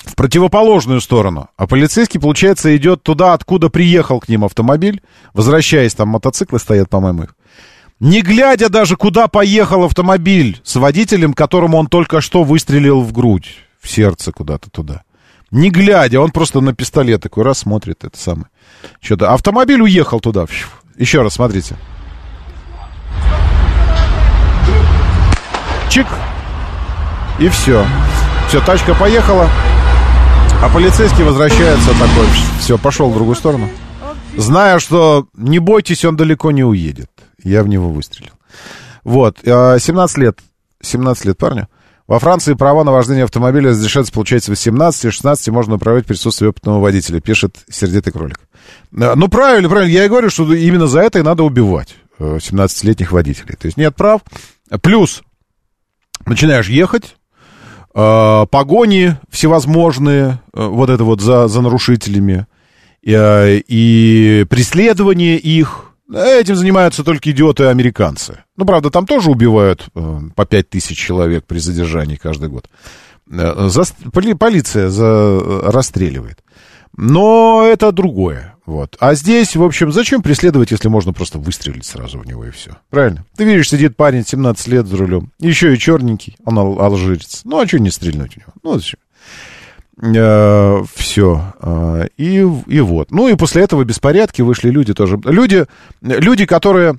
в 0.04 0.14
противоположную 0.14 1.00
сторону, 1.00 1.50
а 1.56 1.66
полицейский, 1.66 2.20
получается, 2.20 2.74
идет 2.76 3.02
туда, 3.02 3.34
откуда 3.34 3.68
приехал 3.68 4.20
к 4.20 4.28
ним 4.28 4.44
автомобиль, 4.44 5.02
возвращаясь, 5.34 5.94
там 5.94 6.08
мотоциклы 6.08 6.58
стоят, 6.58 6.88
по-моему, 6.88 7.24
их. 7.24 7.34
Не 8.00 8.22
глядя 8.22 8.70
даже, 8.70 8.96
куда 8.96 9.28
поехал 9.28 9.84
автомобиль 9.84 10.60
с 10.64 10.76
водителем, 10.76 11.34
которому 11.34 11.76
он 11.76 11.86
только 11.86 12.22
что 12.22 12.44
выстрелил 12.44 13.02
в 13.02 13.12
грудь, 13.12 13.58
в 13.78 13.90
сердце 13.90 14.32
куда-то 14.32 14.70
туда. 14.70 15.02
Не 15.50 15.70
глядя, 15.70 16.20
он 16.20 16.30
просто 16.30 16.60
на 16.60 16.72
пистолет 16.72 17.22
такой 17.22 17.44
раз 17.44 17.58
смотрит, 17.58 18.04
это 18.04 18.16
самое. 18.16 18.46
Что-то. 19.00 19.32
Автомобиль 19.32 19.82
уехал 19.82 20.20
туда. 20.20 20.46
Еще 20.96 21.20
раз, 21.20 21.34
смотрите. 21.34 21.76
Чик. 25.90 26.06
И 27.38 27.48
все. 27.48 27.84
Все, 28.48 28.60
тачка 28.60 28.94
поехала. 28.94 29.50
А 30.62 30.68
полицейский 30.68 31.24
возвращается 31.24 31.90
такой. 31.92 32.26
Все, 32.60 32.76
пошел 32.78 33.10
в 33.10 33.14
другую 33.14 33.34
сторону. 33.34 33.68
Зная, 34.36 34.78
что 34.78 35.26
не 35.34 35.58
бойтесь, 35.58 36.04
он 36.04 36.16
далеко 36.16 36.50
не 36.50 36.62
уедет. 36.64 37.10
Я 37.42 37.62
в 37.62 37.68
него 37.68 37.90
выстрелил. 37.90 38.32
Вот. 39.02 39.38
э, 39.42 39.78
17 39.80 40.18
лет. 40.18 40.38
17 40.82 41.24
лет 41.24 41.38
парню. 41.38 41.68
Во 42.06 42.18
Франции 42.18 42.54
права 42.54 42.84
на 42.84 42.92
вождение 42.92 43.24
автомобиля 43.24 43.70
разрешается 43.70 44.12
получать 44.12 44.44
с 44.44 44.48
18 44.48 45.04
и 45.06 45.10
16 45.10 45.48
можно 45.48 45.76
управлять 45.76 46.04
в 46.04 46.08
присутствии 46.08 46.48
опытного 46.48 46.80
водителя, 46.80 47.20
пишет 47.20 47.56
сердитый 47.70 48.12
кролик. 48.12 48.40
Э, 48.92 49.14
Ну, 49.14 49.28
правильно, 49.28 49.68
правильно. 49.68 49.90
Я 49.90 50.04
и 50.04 50.08
говорю, 50.08 50.28
что 50.30 50.52
именно 50.52 50.86
за 50.86 51.00
это 51.00 51.18
и 51.20 51.22
надо 51.22 51.42
убивать 51.42 51.96
э, 52.18 52.36
17-летних 52.38 53.12
водителей. 53.12 53.56
То 53.56 53.66
есть 53.66 53.76
нет 53.78 53.96
прав. 53.96 54.20
Плюс 54.82 55.22
начинаешь 56.26 56.68
ехать, 56.68 57.04
э, 57.04 57.19
погони 57.92 59.16
всевозможные, 59.30 60.40
э, 60.54 60.66
вот 60.66 60.90
это 60.90 61.04
вот 61.04 61.20
за, 61.20 61.48
за 61.48 61.60
нарушителями, 61.60 62.46
э, 63.04 63.60
и 63.66 64.46
преследование 64.48 65.36
их. 65.36 65.86
Этим 66.12 66.56
занимаются 66.56 67.04
только 67.04 67.30
идиоты-американцы. 67.30 68.38
Ну, 68.56 68.64
правда, 68.64 68.90
там 68.90 69.06
тоже 69.06 69.30
убивают 69.30 69.88
э, 69.94 70.20
по 70.34 70.44
пять 70.44 70.68
тысяч 70.68 70.98
человек 70.98 71.44
при 71.46 71.58
задержании 71.58 72.16
каждый 72.16 72.48
год. 72.48 72.68
Э, 73.30 73.68
за, 73.68 73.82
поли- 74.12 74.34
полиция 74.34 74.88
за, 74.88 75.04
э, 75.04 75.60
расстреливает. 75.70 76.38
Но 76.96 77.64
это 77.64 77.92
другое. 77.92 78.54
Вот. 78.70 78.96
А 79.00 79.14
здесь, 79.14 79.56
в 79.56 79.64
общем, 79.64 79.90
зачем 79.90 80.22
преследовать, 80.22 80.70
если 80.70 80.86
можно 80.86 81.12
просто 81.12 81.38
выстрелить 81.38 81.84
сразу 81.84 82.20
в 82.20 82.24
него 82.24 82.44
и 82.44 82.50
все? 82.52 82.76
Правильно? 82.88 83.24
Ты 83.36 83.42
видишь, 83.42 83.68
сидит 83.68 83.96
парень 83.96 84.24
17 84.24 84.68
лет 84.68 84.86
за 84.86 84.96
рулем. 84.96 85.32
Еще 85.40 85.74
и 85.74 85.78
черненький, 85.78 86.36
он 86.44 86.56
ал- 86.56 86.80
алжирец. 86.80 87.40
Ну, 87.42 87.58
а 87.58 87.66
что 87.66 87.80
не 87.80 87.90
стрельнуть 87.90 88.34
в 88.34 88.36
него? 88.36 88.52
Ну, 88.62 88.74
зачем? 88.78 89.00
все. 90.94 91.52
И, 92.16 92.46
и 92.66 92.80
вот. 92.80 93.10
Ну 93.10 93.26
и 93.26 93.34
после 93.34 93.64
этого 93.64 93.82
беспорядки 93.82 94.40
вышли 94.40 94.70
люди 94.70 94.94
тоже. 94.94 95.18
Люди, 95.24 95.66
люди 96.00 96.46
которые, 96.46 96.94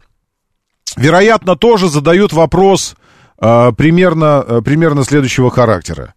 вероятно, 0.97 1.55
тоже 1.55 1.87
задают 1.87 2.33
вопрос 2.33 2.95
э, 3.39 3.71
примерно, 3.77 4.43
э, 4.45 4.61
примерно 4.61 5.05
следующего 5.05 5.49
характера. 5.49 6.15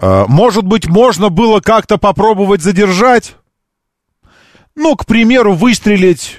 Э, 0.00 0.24
Может 0.26 0.64
быть, 0.64 0.88
можно 0.88 1.28
было 1.28 1.60
как-то 1.60 1.96
попробовать 1.96 2.60
задержать? 2.60 3.36
Ну, 4.82 4.96
к 4.96 5.04
примеру, 5.04 5.52
выстрелить 5.54 6.38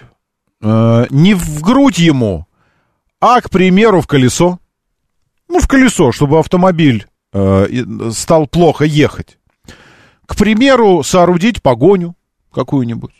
э, 0.64 1.06
не 1.12 1.36
в 1.36 1.62
грудь 1.62 2.00
ему, 2.00 2.48
а, 3.20 3.39
к 3.39 3.52
примеру, 3.52 4.02
в 4.02 4.08
колесо. 4.08 4.58
Ну, 5.48 5.60
в 5.60 5.68
колесо, 5.68 6.12
чтобы 6.12 6.39
автомобиль 6.39 7.06
э, 7.34 7.68
стал 8.12 8.48
плохо 8.48 8.84
ехать. 8.84 9.38
К 10.26 10.36
примеру, 10.36 11.04
соорудить 11.04 11.62
погоню 11.62 12.16
какую-нибудь. 12.52 13.14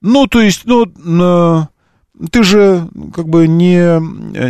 Ну, 0.00 0.28
то 0.28 0.40
есть, 0.40 0.66
ну, 0.66 0.86
на- 0.98 1.68
ты 2.30 2.44
же 2.44 2.86
как 3.12 3.28
бы 3.28 3.48
не, 3.48 3.98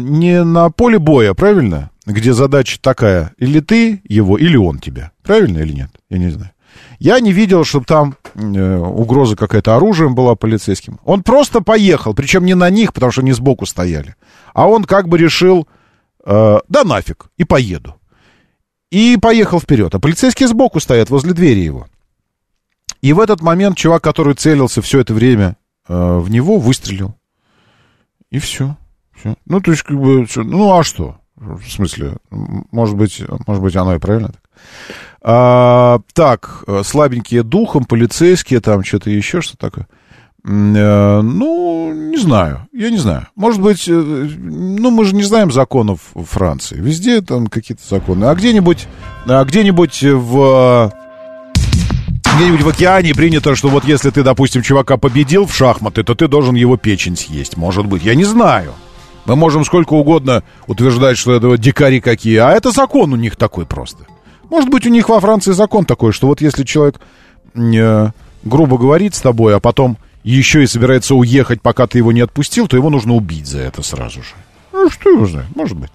не 0.02 0.44
на 0.44 0.68
поле 0.68 0.98
боя, 0.98 1.32
правильно? 1.32 1.90
Где 2.04 2.34
задача 2.34 2.78
такая, 2.78 3.32
или 3.38 3.60
ты 3.60 4.02
его, 4.04 4.36
или 4.36 4.58
он 4.58 4.80
тебя. 4.80 5.12
Правильно 5.22 5.60
или 5.60 5.72
нет? 5.72 5.90
Я 6.10 6.18
не 6.18 6.28
знаю. 6.28 6.50
Я 6.98 7.20
не 7.20 7.32
видел, 7.32 7.64
чтобы 7.64 7.86
там 7.86 8.16
э, 8.34 8.76
угроза 8.76 9.36
какая-то 9.36 9.76
оружием 9.76 10.14
была 10.14 10.34
полицейским. 10.34 11.00
Он 11.04 11.22
просто 11.22 11.60
поехал, 11.60 12.14
причем 12.14 12.44
не 12.44 12.54
на 12.54 12.70
них, 12.70 12.92
потому 12.92 13.12
что 13.12 13.20
они 13.22 13.32
сбоку 13.32 13.66
стояли. 13.66 14.16
А 14.52 14.68
он 14.68 14.84
как 14.84 15.08
бы 15.08 15.18
решил, 15.18 15.68
э, 16.24 16.58
да 16.68 16.84
нафиг, 16.84 17.26
и 17.36 17.44
поеду. 17.44 17.96
И 18.90 19.16
поехал 19.20 19.60
вперед. 19.60 19.94
А 19.94 19.98
полицейские 19.98 20.48
сбоку 20.48 20.80
стоят, 20.80 21.10
возле 21.10 21.32
двери 21.32 21.60
его. 21.60 21.86
И 23.00 23.12
в 23.12 23.20
этот 23.20 23.42
момент 23.42 23.76
чувак, 23.76 24.02
который 24.02 24.34
целился 24.34 24.80
все 24.80 25.00
это 25.00 25.12
время 25.12 25.56
э, 25.88 26.18
в 26.18 26.30
него, 26.30 26.58
выстрелил. 26.58 27.14
И 28.30 28.38
все. 28.38 28.76
Всё. 29.12 29.34
Ну, 29.46 29.60
то 29.60 29.70
есть, 29.70 29.82
как 29.82 29.98
бы, 29.98 30.26
ну, 30.36 30.72
а 30.72 30.82
что? 30.82 31.18
В 31.36 31.68
смысле, 31.68 32.16
может 32.30 32.96
быть, 32.96 33.22
может 33.46 33.62
быть, 33.62 33.76
оно 33.76 33.94
и 33.94 33.98
правильно 33.98 34.28
так. 34.28 34.42
А, 35.26 36.00
так, 36.12 36.64
э, 36.66 36.82
слабенькие 36.84 37.42
духом, 37.42 37.86
полицейские, 37.86 38.60
там 38.60 38.84
что-то 38.84 39.08
еще, 39.08 39.40
что 39.40 39.56
такое. 39.56 39.88
Э, 40.46 41.22
ну, 41.22 41.90
не 41.94 42.18
знаю, 42.18 42.68
я 42.74 42.90
не 42.90 42.98
знаю. 42.98 43.26
Может 43.34 43.62
быть, 43.62 43.88
э, 43.88 43.92
ну, 43.92 44.90
мы 44.90 45.06
же 45.06 45.14
не 45.14 45.22
знаем 45.22 45.50
законов 45.50 46.00
Франции. 46.14 46.76
Везде 46.78 47.22
там 47.22 47.46
какие-то 47.46 47.82
законы. 47.88 48.26
А 48.26 48.34
где-нибудь, 48.34 48.86
а 49.26 49.42
где-нибудь 49.44 50.02
в... 50.02 50.92
Где-нибудь 52.36 52.62
в 52.62 52.68
океане 52.68 53.14
принято, 53.14 53.54
что 53.54 53.68
вот 53.68 53.84
если 53.84 54.10
ты, 54.10 54.22
допустим, 54.24 54.60
чувака 54.60 54.98
победил 54.98 55.46
в 55.46 55.54
шахматы, 55.54 56.02
то 56.02 56.14
ты 56.14 56.28
должен 56.28 56.54
его 56.54 56.76
печень 56.76 57.16
съесть. 57.16 57.56
Может 57.56 57.86
быть, 57.86 58.02
я 58.02 58.14
не 58.14 58.24
знаю. 58.24 58.74
Мы 59.24 59.36
можем 59.36 59.64
сколько 59.64 59.94
угодно 59.94 60.42
утверждать, 60.66 61.16
что 61.16 61.32
это 61.32 61.56
дикари 61.56 62.00
какие, 62.00 62.38
а 62.38 62.50
это 62.50 62.72
закон 62.72 63.14
у 63.14 63.16
них 63.16 63.36
такой 63.36 63.64
просто. 63.64 64.04
Может 64.54 64.70
быть, 64.70 64.86
у 64.86 64.88
них 64.88 65.08
во 65.08 65.18
Франции 65.18 65.50
закон 65.50 65.84
такой, 65.84 66.12
что 66.12 66.28
вот 66.28 66.40
если 66.40 66.62
человек, 66.62 67.00
э, 67.56 68.10
грубо 68.44 68.78
говорит 68.78 69.16
с 69.16 69.20
тобой, 69.20 69.56
а 69.56 69.58
потом 69.58 69.98
еще 70.22 70.62
и 70.62 70.68
собирается 70.68 71.16
уехать, 71.16 71.60
пока 71.60 71.88
ты 71.88 71.98
его 71.98 72.12
не 72.12 72.20
отпустил, 72.20 72.68
то 72.68 72.76
его 72.76 72.88
нужно 72.88 73.14
убить 73.14 73.48
за 73.48 73.58
это 73.58 73.82
сразу 73.82 74.22
же. 74.22 74.28
Ну, 74.72 74.88
что 74.90 75.10
его 75.10 75.26
знает, 75.26 75.48
может 75.56 75.76
быть. 75.76 75.90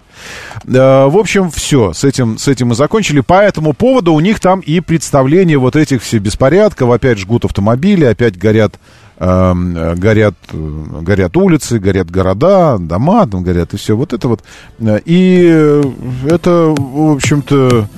Э, 0.66 1.06
в 1.06 1.16
общем, 1.16 1.50
все, 1.50 1.94
с 1.94 2.04
этим, 2.04 2.36
с 2.36 2.48
этим 2.48 2.68
мы 2.68 2.74
закончили. 2.74 3.20
По 3.20 3.40
этому 3.42 3.72
поводу 3.72 4.12
у 4.12 4.20
них 4.20 4.40
там 4.40 4.60
и 4.60 4.80
представление 4.80 5.56
вот 5.56 5.74
этих 5.74 6.02
все 6.02 6.18
беспорядков. 6.18 6.90
Опять 6.90 7.18
жгут 7.18 7.46
автомобили, 7.46 8.04
опять 8.04 8.36
горят, 8.36 8.74
эм, 9.20 9.74
э, 9.74 9.94
горят, 9.94 10.34
э, 10.52 10.84
горят 11.00 11.34
улицы, 11.38 11.78
горят 11.78 12.10
города, 12.10 12.76
дома 12.76 13.26
там 13.26 13.42
горят, 13.42 13.72
и 13.72 13.78
все. 13.78 13.96
Вот 13.96 14.12
это 14.12 14.28
вот. 14.28 14.42
Э, 14.80 15.00
И 15.06 15.48
э, 15.50 15.82
это, 16.28 16.74
в 16.76 17.12
общем-то, 17.14 17.88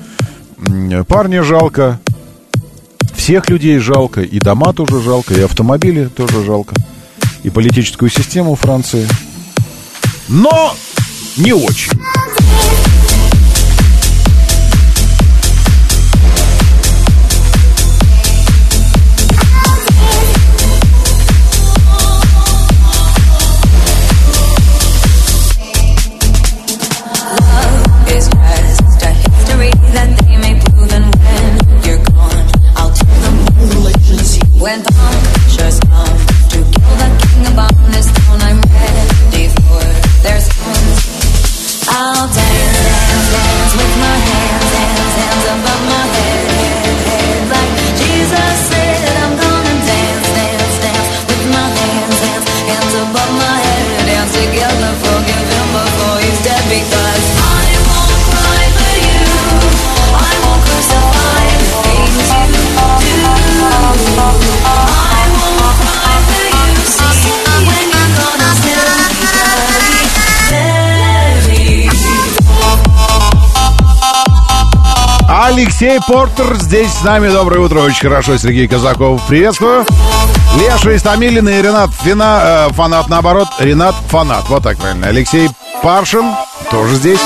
парня 1.07 1.43
жалко, 1.43 2.01
всех 3.15 3.49
людей 3.51 3.79
жалко, 3.79 4.23
и 4.23 4.39
дома 4.39 4.73
тоже 4.73 5.01
жалко, 5.01 5.35
и 5.35 5.43
автомобили 5.43 6.07
тоже 6.07 6.45
жалко, 6.45 6.75
и 7.43 7.51
политическую 7.51 8.11
систему 8.11 8.55
Франции. 8.55 9.07
Но 10.29 10.75
не 11.37 11.53
очень. 11.53 11.93
Алексей 75.53 75.99
Портер 76.09 76.57
здесь 76.57 76.91
с 76.91 77.03
нами. 77.03 77.29
Доброе 77.29 77.61
утро, 77.61 77.81
очень 77.81 78.01
хорошо. 78.01 78.39
Сергей 78.39 78.67
Казаков, 78.67 79.21
приветствую. 79.29 79.85
Леша 80.59 80.97
Истамилин 80.97 81.47
и 81.47 81.61
Ренат 81.61 81.91
Фина, 82.03 82.69
э, 82.71 82.73
фанат 82.73 83.09
наоборот. 83.09 83.49
Ренат 83.59 83.95
фанат, 84.09 84.49
вот 84.49 84.63
так 84.63 84.79
правильно. 84.79 85.09
Алексей 85.09 85.51
Паршин 85.83 86.25
тоже 86.71 86.97
здесь. 86.97 87.21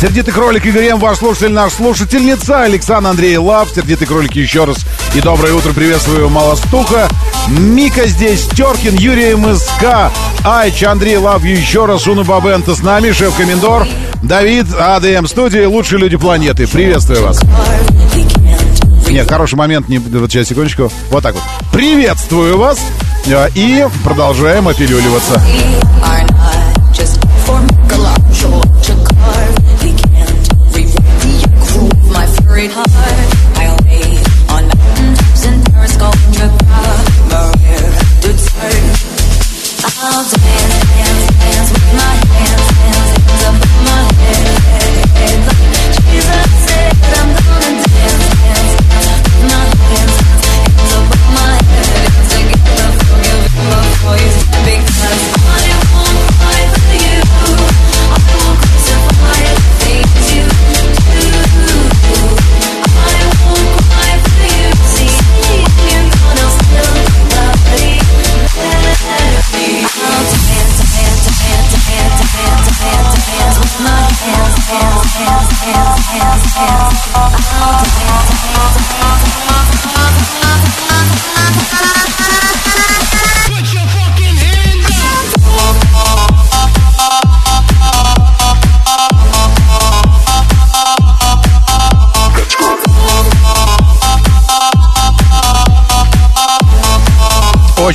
Сердитый 0.00 0.32
кролик 0.32 0.64
Игорь 0.64 0.86
М, 0.86 0.98
ваш 1.00 1.18
слушатель, 1.18 1.52
наш 1.52 1.74
слушательница 1.74 2.62
Александр 2.62 3.10
Андрей 3.10 3.36
Лав. 3.36 3.68
Сердитый 3.74 4.06
кролик 4.06 4.34
еще 4.34 4.64
раз. 4.64 4.78
И 5.14 5.20
доброе 5.20 5.52
утро, 5.52 5.74
приветствую 5.74 6.30
Малостуха. 6.30 7.10
Мика 7.48 8.06
здесь, 8.06 8.46
Теркин, 8.46 8.94
Юрий 8.94 9.34
МСК, 9.34 10.10
Айч, 10.44 10.82
Андрей 10.82 11.18
Лав 11.18 11.44
еще 11.44 11.84
раз, 11.84 12.06
Уна 12.06 12.24
Бабента 12.24 12.74
с 12.74 12.82
нами, 12.82 13.12
шеф-комендор, 13.12 13.86
Давид, 14.22 14.66
АДМ 14.78 15.26
студии, 15.26 15.64
лучшие 15.64 15.98
люди 15.98 16.16
планеты. 16.16 16.66
Приветствую 16.66 17.22
вас. 17.22 17.40
Нет, 19.08 19.28
хороший 19.28 19.56
момент, 19.56 19.88
не, 19.88 19.98
вот 19.98 20.30
сейчас, 20.30 20.48
секундочку. 20.48 20.90
Вот 21.10 21.22
так 21.22 21.34
вот. 21.34 21.42
Приветствую 21.72 22.58
вас. 22.58 22.78
Э, 23.26 23.48
И 23.54 23.86
продолжаем 24.04 24.68
опилюливаться. 24.68 25.40
are 39.82 40.24
not 40.24 40.79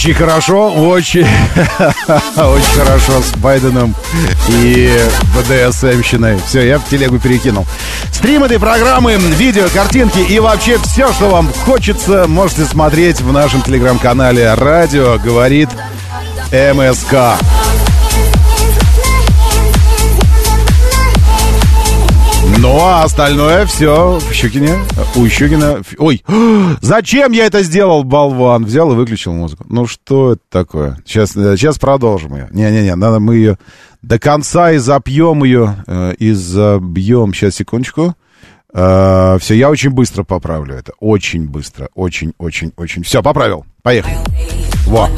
Очень 0.06 0.14
хорошо, 0.14 0.72
очень, 0.72 1.22
очень 2.38 2.80
хорошо 2.80 3.24
с 3.24 3.36
Байденом 3.38 3.96
и 4.50 5.00
БДСМщиной. 5.36 6.40
Все, 6.46 6.62
я 6.62 6.78
в 6.78 6.88
телегу 6.88 7.18
перекинул. 7.18 7.66
Стрим 8.12 8.44
этой 8.44 8.60
программы, 8.60 9.16
видео, 9.16 9.68
картинки 9.74 10.20
и 10.20 10.38
вообще 10.38 10.78
все, 10.78 11.12
что 11.12 11.30
вам 11.30 11.52
хочется, 11.52 12.28
можете 12.28 12.66
смотреть 12.66 13.20
в 13.20 13.32
нашем 13.32 13.64
телеграм-канале 13.64 14.54
«Радио 14.54 15.18
говорит 15.18 15.70
МСК». 16.52 17.40
Ну, 22.76 22.82
а 22.82 23.04
остальное 23.04 23.66
все 23.68 24.20
в 24.20 24.34
Щукине. 24.34 24.76
У 25.16 25.26
Щукина... 25.30 25.80
Ой, 25.98 26.22
зачем 26.82 27.32
я 27.32 27.46
это 27.46 27.64
сделал, 27.64 28.04
болван? 28.04 28.66
Взял 28.66 28.92
и 28.92 28.96
выключил 28.96 29.32
музыку. 29.32 29.64
Ну, 29.70 29.88
что 29.88 30.34
это 30.34 30.42
такое? 30.50 30.98
Сейчас, 31.06 31.38
э, 31.38 31.56
сейчас 31.56 31.80
продолжим 31.80 32.36
ее. 32.36 32.50
Не-не-не, 32.52 32.94
надо 32.96 33.22
мы 33.22 33.36
ее 33.36 33.58
до 34.02 34.20
конца 34.20 34.74
и 34.74 34.78
запьем 34.78 35.46
ее, 35.46 35.86
э, 35.88 36.16
и 36.20 36.34
забьем. 36.34 37.34
Сейчас, 37.34 37.56
секундочку. 37.56 38.14
все, 38.74 39.54
я 39.54 39.70
очень 39.70 39.92
быстро 39.92 40.26
поправлю 40.26 40.76
это. 40.76 40.92
Очень 41.00 41.48
быстро. 41.48 41.88
Очень-очень-очень. 41.96 43.04
Все, 43.04 43.24
поправил. 43.24 43.66
Поехали. 43.84 44.18
Во. 44.86 45.10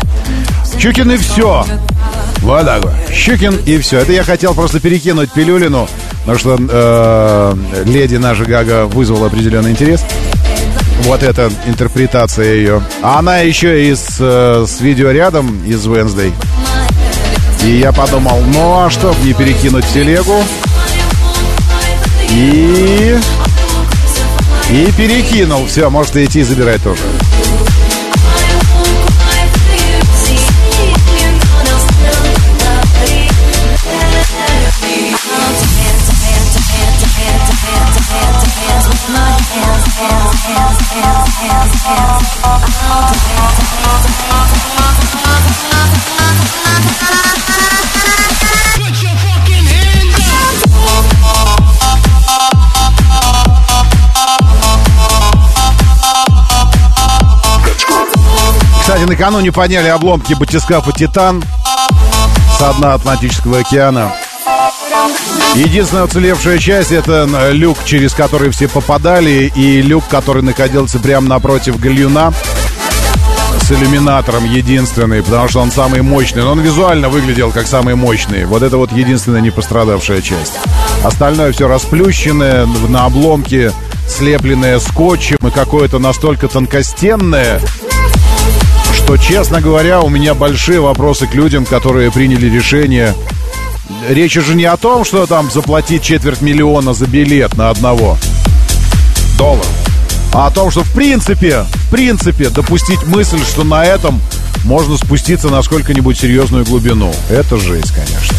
Щукин 0.77 1.09
и 1.09 1.17
все. 1.17 1.65
Вот 2.47 2.65
так 2.65 2.81
вот. 2.81 2.93
Щукин 3.13 3.59
и 3.65 3.77
все. 3.77 3.99
Это 3.99 4.13
я 4.13 4.23
хотел 4.23 4.53
просто 4.53 4.79
перекинуть 4.79 5.29
Пилюлину, 5.33 5.85
потому 6.21 6.37
что 6.39 6.57
э, 6.57 7.83
леди 7.83 8.15
наша 8.15 8.45
Гага 8.45 8.85
вызвала 8.85 9.27
определенный 9.27 9.71
интерес. 9.71 10.01
Вот 11.01 11.23
эта 11.23 11.51
интерпретация 11.65 12.53
ее. 12.53 12.81
А 13.01 13.19
она 13.19 13.39
еще 13.39 13.89
и 13.89 13.93
с, 13.93 14.15
э, 14.21 14.65
с 14.65 14.79
видеорядом 14.79 15.61
из 15.65 15.85
Wednesday. 15.87 16.31
И 17.65 17.79
я 17.79 17.91
подумал, 17.91 18.41
ну 18.53 18.79
а 18.79 18.89
что, 18.89 19.13
не 19.25 19.33
перекинуть 19.33 19.85
телегу? 19.93 20.41
И... 22.29 23.17
И 24.69 24.91
перекинул. 24.95 25.65
Все, 25.65 25.89
можете 25.89 26.23
идти 26.23 26.43
забирать 26.43 26.81
тоже. 26.81 27.01
Кстати, 58.87 59.03
накануне 59.03 59.51
подняли 59.51 59.89
обломки 59.89 60.33
батискафа 60.33 60.93
«Титан» 60.93 61.43
со 62.57 62.73
дна 62.75 62.93
Атлантического 62.93 63.59
океана. 63.59 64.13
Единственная 65.55 66.05
уцелевшая 66.05 66.57
часть— 66.57 66.91
это 66.93 67.27
люк, 67.51 67.77
через 67.83 68.13
который 68.13 68.49
все 68.49 68.69
попадали, 68.69 69.51
и 69.53 69.81
люк, 69.81 70.05
который 70.09 70.41
находился 70.41 70.99
прямо 70.99 71.27
напротив 71.27 71.79
гальюна 71.79 72.31
с 73.67 73.71
иллюминатором 73.71 74.45
единственный, 74.45 75.21
потому 75.21 75.49
что 75.49 75.59
он 75.59 75.71
самый 75.71 76.01
мощный. 76.01 76.41
Но 76.41 76.53
он 76.53 76.61
визуально 76.61 77.09
выглядел 77.09 77.51
как 77.51 77.67
самый 77.67 77.95
мощный. 77.95 78.45
Вот 78.45 78.63
это 78.63 78.77
вот 78.77 78.93
единственная 78.93 79.41
не 79.41 79.49
пострадавшая 79.49 80.21
часть. 80.21 80.53
Остальное 81.03 81.51
все 81.51 81.67
расплющенное, 81.67 82.65
на 82.87 83.05
обломке 83.05 83.73
слепленное 84.07 84.79
скотчем 84.79 85.45
и 85.45 85.51
какое-то 85.51 85.99
настолько 85.99 86.47
тонкостенное, 86.47 87.59
что, 88.93 89.17
честно 89.17 89.59
говоря, 89.59 89.99
у 89.99 90.07
меня 90.07 90.33
большие 90.33 90.79
вопросы 90.79 91.27
к 91.27 91.33
людям, 91.35 91.65
которые 91.65 92.09
приняли 92.09 92.47
решение. 92.47 93.13
Речь 94.07 94.35
же 94.35 94.55
не 94.55 94.63
о 94.63 94.77
том, 94.77 95.03
что 95.03 95.25
там 95.25 95.51
заплатить 95.51 96.03
четверть 96.03 96.39
миллиона 96.39 96.93
за 96.93 97.05
билет 97.05 97.57
на 97.57 97.69
одного 97.69 98.17
доллара, 99.37 99.67
о 100.33 100.51
том, 100.51 100.71
что 100.71 100.83
в 100.83 100.91
принципе, 100.91 101.63
в 101.63 101.89
принципе, 101.89 102.49
допустить 102.49 103.03
мысль, 103.03 103.39
что 103.43 103.63
на 103.63 103.85
этом 103.85 104.21
можно 104.63 104.97
спуститься 104.97 105.49
на 105.49 105.61
сколько-нибудь 105.61 106.17
серьезную 106.17 106.65
глубину. 106.65 107.13
Это 107.29 107.57
жесть, 107.57 107.91
конечно. 107.91 108.35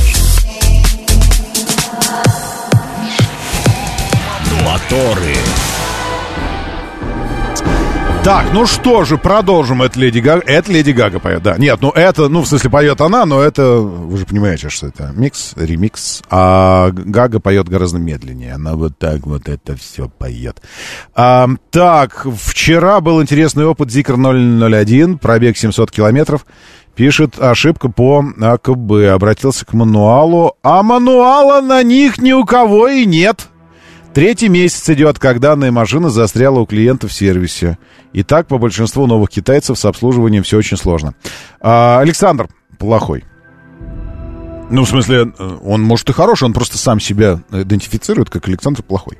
Моторы. 4.64 5.36
Так, 8.28 8.52
ну 8.52 8.66
что 8.66 9.04
же, 9.04 9.16
продолжим. 9.16 9.80
Это 9.80 9.98
Леди 9.98 10.18
Гага. 10.18 10.42
Это 10.44 10.70
Леди 10.70 10.90
Гага 10.90 11.18
поет, 11.18 11.42
да. 11.42 11.56
Нет, 11.56 11.78
ну 11.80 11.88
это, 11.88 12.28
ну 12.28 12.42
в 12.42 12.46
смысле 12.46 12.68
поет 12.68 13.00
она, 13.00 13.24
но 13.24 13.40
это, 13.40 13.78
вы 13.78 14.18
же 14.18 14.26
понимаете, 14.26 14.68
что 14.68 14.88
это 14.88 15.12
микс, 15.16 15.54
ремикс. 15.56 16.22
А 16.28 16.90
Гага 16.90 17.40
поет 17.40 17.70
гораздо 17.70 17.96
медленнее. 17.96 18.52
Она 18.52 18.74
вот 18.74 18.98
так 18.98 19.26
вот 19.26 19.48
это 19.48 19.76
все 19.76 20.10
поет. 20.10 20.60
А, 21.14 21.48
так, 21.70 22.26
вчера 22.38 23.00
был 23.00 23.22
интересный 23.22 23.64
опыт 23.64 23.90
Зикр 23.90 24.16
001, 24.16 25.16
пробег 25.16 25.56
700 25.56 25.90
километров. 25.90 26.44
Пишет 26.94 27.40
ошибка 27.40 27.88
по 27.88 28.22
АКБ. 28.38 28.92
Обратился 29.10 29.64
к 29.64 29.72
мануалу, 29.72 30.54
а 30.62 30.82
мануала 30.82 31.62
на 31.62 31.82
них 31.82 32.18
ни 32.18 32.32
у 32.32 32.44
кого 32.44 32.88
и 32.88 33.06
нет. 33.06 33.48
Третий 34.14 34.48
месяц 34.48 34.88
идет, 34.90 35.18
как 35.18 35.38
данная 35.38 35.70
машина 35.70 36.10
застряла 36.10 36.60
у 36.60 36.66
клиента 36.66 37.08
в 37.08 37.12
сервисе. 37.12 37.78
И 38.12 38.22
так 38.22 38.48
по 38.48 38.58
большинству 38.58 39.06
новых 39.06 39.30
китайцев 39.30 39.78
с 39.78 39.84
обслуживанием 39.84 40.42
все 40.42 40.58
очень 40.58 40.76
сложно. 40.76 41.14
А, 41.60 42.00
Александр 42.00 42.48
плохой. 42.78 43.24
Ну, 44.70 44.84
в 44.84 44.88
смысле, 44.88 45.32
он 45.62 45.82
может 45.82 46.10
и 46.10 46.12
хороший, 46.12 46.44
он 46.44 46.52
просто 46.52 46.76
сам 46.78 47.00
себя 47.00 47.40
идентифицирует 47.50 48.28
как 48.28 48.48
Александр 48.48 48.82
плохой. 48.82 49.18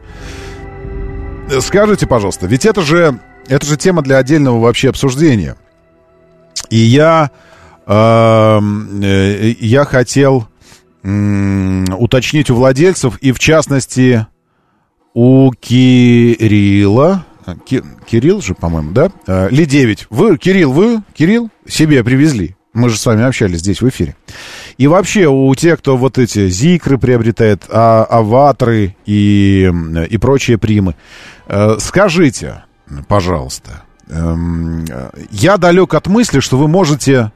Скажите, 1.61 2.07
пожалуйста, 2.07 2.47
ведь 2.47 2.67
это 2.67 2.83
же, 2.83 3.19
это 3.47 3.67
же 3.67 3.77
тема 3.77 4.03
для 4.03 4.19
отдельного 4.19 4.61
вообще 4.61 4.91
обсуждения. 4.91 5.57
И 6.69 6.77
я, 6.77 7.31
э, 7.87 8.61
я 9.59 9.85
хотел 9.85 10.49
э, 11.03 11.85
уточнить 11.97 12.51
у 12.51 12.55
владельцев, 12.55 13.17
и 13.19 13.33
в 13.33 13.39
частности 13.39 14.27
у 15.15 15.51
Кирилла, 15.53 17.25
Ки, 17.65 17.83
Кирилл 18.07 18.41
же, 18.41 18.55
по-моему, 18.55 18.93
да? 18.93 19.11
А, 19.27 19.49
Ли 19.49 19.67
9. 19.67 20.07
Вы, 20.11 20.39
Кирилл, 20.39 20.73
вы, 20.73 21.03
Кирилл, 21.15 21.51
себе 21.67 22.05
привезли. 22.05 22.57
Мы 22.75 22.91
же 22.91 22.99
с 22.99 23.07
вами 23.07 23.25
общались 23.25 23.61
здесь 23.61 23.81
в 23.81 23.89
эфире. 23.89 24.15
И 24.77 24.87
вообще 24.87 25.27
у 25.27 25.53
тех, 25.55 25.79
кто 25.79 25.97
вот 25.97 26.19
эти 26.19 26.49
зикры 26.49 26.99
приобретает, 26.99 27.65
а, 27.69 28.05
аваторы 28.05 28.97
и, 29.07 29.73
и 30.11 30.19
прочие 30.19 30.59
примы, 30.59 30.95
э, 31.49 31.77
скажите, 31.81 32.65
пожалуйста, 33.09 33.83
эм, 34.09 34.85
я 35.31 35.57
далек 35.57 35.95
от 35.95 36.07
мысли, 36.07 36.41
что 36.41 36.59
вы 36.59 36.69
можете 36.69 37.33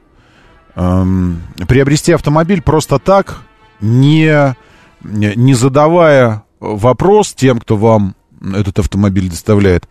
эм, 0.75 1.41
приобрести 1.67 2.13
автомобиль 2.13 2.61
просто 2.61 2.99
так, 2.99 3.41
не, 3.81 4.55
не 5.01 5.53
задавая 5.53 6.42
вопрос 6.63 7.33
тем, 7.33 7.59
кто 7.59 7.75
вам 7.75 8.15
этот 8.41 8.79
автомобиль 8.79 9.29
доставляет, 9.29 9.87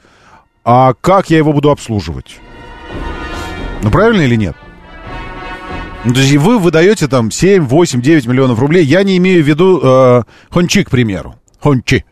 а 0.65 0.95
как 1.01 1.31
я 1.31 1.39
его 1.39 1.53
буду 1.53 1.71
обслуживать? 1.71 2.39
Ну, 3.83 3.91
правильно 3.91 4.23
или 4.23 4.37
нет? 4.37 4.57
Ну, 6.05 6.15
то 6.15 6.21
есть 6.21 6.35
вы 6.37 6.59
выдаете 6.59 7.07
там 7.09 7.31
7, 7.31 7.65
8, 7.65 8.01
9 8.01 8.27
миллионов 8.27 8.59
рублей. 8.59 8.85
Я 8.85 9.03
не 9.03 9.17
имею 9.19 9.45
в 9.45 9.47
виду 9.47 9.81
э, 9.83 10.23
Хончи, 10.51 10.83
к 10.83 10.91
примеру. 10.91 11.37
Хончи. 11.61 12.05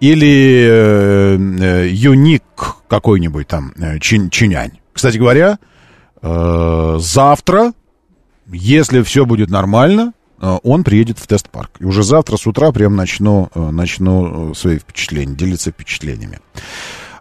Или 0.00 0.66
э, 0.68 1.38
э, 1.38 1.88
Юник 1.88 2.42
какой-нибудь 2.88 3.48
там, 3.48 3.72
э, 3.76 3.98
чин, 3.98 4.30
Чинянь. 4.30 4.78
Кстати 4.92 5.16
говоря, 5.18 5.58
э, 6.22 6.96
завтра, 7.00 7.72
если 8.46 9.02
все 9.02 9.24
будет 9.24 9.50
нормально, 9.50 10.12
он 10.62 10.84
приедет 10.84 11.18
в 11.18 11.26
тест-парк. 11.26 11.70
И 11.78 11.84
уже 11.84 12.02
завтра 12.02 12.36
с 12.36 12.46
утра 12.46 12.72
прям 12.72 12.96
начну, 12.96 13.48
э, 13.54 13.70
начну 13.70 14.54
свои 14.54 14.78
впечатления, 14.78 15.34
делиться 15.34 15.70
впечатлениями. 15.70 16.40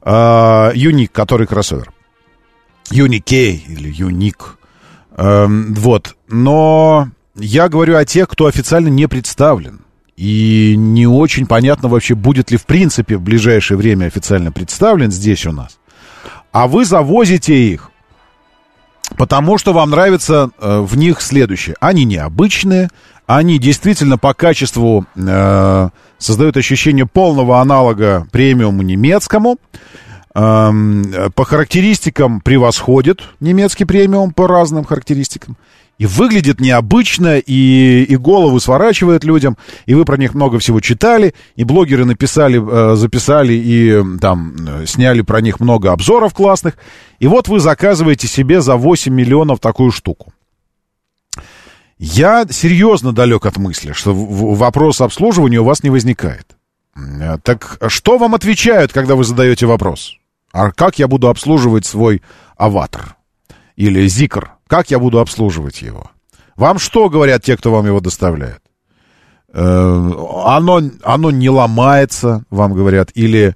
Э, 0.03 0.71
Юник, 0.73 1.11
который 1.11 1.47
кроссовер. 1.47 1.91
Юникей 2.89 3.63
или 3.67 3.89
Юник. 3.89 4.57
Эм, 5.15 5.73
вот. 5.73 6.15
Но 6.27 7.09
я 7.35 7.69
говорю 7.69 7.97
о 7.97 8.05
тех, 8.05 8.27
кто 8.27 8.47
официально 8.47 8.89
не 8.89 9.07
представлен. 9.07 9.81
И 10.17 10.75
не 10.77 11.07
очень 11.07 11.47
понятно 11.47 11.89
вообще, 11.89 12.15
будет 12.15 12.51
ли 12.51 12.57
в 12.57 12.65
принципе 12.65 13.17
в 13.17 13.21
ближайшее 13.21 13.77
время 13.77 14.05
официально 14.05 14.51
представлен 14.51 15.11
здесь 15.11 15.45
у 15.45 15.51
нас. 15.51 15.79
А 16.51 16.67
вы 16.67 16.85
завозите 16.85 17.55
их, 17.55 17.90
потому 19.17 19.57
что 19.57 19.73
вам 19.73 19.91
нравится 19.91 20.51
э, 20.59 20.79
в 20.79 20.97
них 20.97 21.21
следующее. 21.21 21.75
Они 21.79 22.03
необычные, 22.03 22.89
они 23.25 23.59
действительно 23.59 24.17
по 24.17 24.33
качеству 24.33 25.05
э, 25.15 25.89
создают 26.17 26.57
ощущение 26.57 27.05
полного 27.05 27.61
аналога 27.61 28.27
премиуму 28.31 28.81
немецкому. 28.81 29.57
Эм, 30.33 31.03
по 31.35 31.43
характеристикам 31.43 32.39
превосходит 32.39 33.21
немецкий 33.41 33.83
премиум 33.83 34.31
по 34.31 34.47
разным 34.47 34.85
характеристикам. 34.85 35.57
И 36.01 36.07
выглядит 36.07 36.59
необычно, 36.59 37.37
и, 37.37 38.03
и 38.09 38.15
голову 38.15 38.59
сворачивает 38.59 39.23
людям, 39.23 39.55
и 39.85 39.93
вы 39.93 40.03
про 40.03 40.17
них 40.17 40.33
много 40.33 40.57
всего 40.57 40.79
читали, 40.79 41.35
и 41.55 41.63
блогеры 41.63 42.05
написали, 42.05 42.59
э, 42.59 42.95
записали 42.95 43.53
и 43.53 44.17
там 44.19 44.55
сняли 44.87 45.21
про 45.21 45.41
них 45.41 45.59
много 45.59 45.91
обзоров 45.91 46.33
классных. 46.33 46.79
И 47.19 47.27
вот 47.27 47.47
вы 47.49 47.59
заказываете 47.59 48.25
себе 48.25 48.61
за 48.61 48.77
8 48.77 49.13
миллионов 49.13 49.59
такую 49.59 49.91
штуку. 49.91 50.33
Я 51.99 52.47
серьезно 52.49 53.13
далек 53.13 53.45
от 53.45 53.57
мысли, 53.57 53.91
что 53.91 54.11
вопрос 54.11 55.01
обслуживания 55.01 55.59
у 55.59 55.65
вас 55.65 55.83
не 55.83 55.91
возникает. 55.91 56.47
Так 57.43 57.77
что 57.89 58.17
вам 58.17 58.33
отвечают, 58.33 58.91
когда 58.91 59.13
вы 59.15 59.23
задаете 59.23 59.67
вопрос? 59.67 60.15
А 60.51 60.71
как 60.71 60.97
я 60.97 61.07
буду 61.07 61.29
обслуживать 61.29 61.85
свой 61.85 62.23
аватар? 62.57 63.17
Или 63.75 64.07
зикр? 64.07 64.53
Как 64.71 64.89
я 64.89 64.99
буду 64.99 65.19
обслуживать 65.19 65.81
его? 65.81 66.11
Вам 66.55 66.79
что 66.79 67.09
говорят 67.09 67.43
те, 67.43 67.57
кто 67.57 67.73
вам 67.73 67.87
его 67.87 67.99
доставляет? 67.99 68.61
Э, 69.51 70.11
оно, 70.45 70.81
оно 71.03 71.29
не 71.29 71.49
ломается, 71.49 72.45
вам 72.49 72.73
говорят, 72.73 73.09
или 73.13 73.53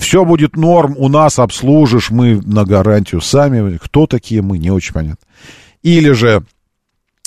все 0.00 0.22
будет 0.26 0.56
норм, 0.56 0.96
у 0.98 1.08
нас 1.08 1.38
обслужишь, 1.38 2.10
мы 2.10 2.42
на 2.44 2.66
гарантию 2.66 3.22
сами. 3.22 3.78
Кто 3.78 4.06
такие 4.06 4.42
мы, 4.42 4.58
не 4.58 4.70
очень 4.70 4.92
понятно. 4.92 5.26
Или 5.82 6.10
же 6.10 6.42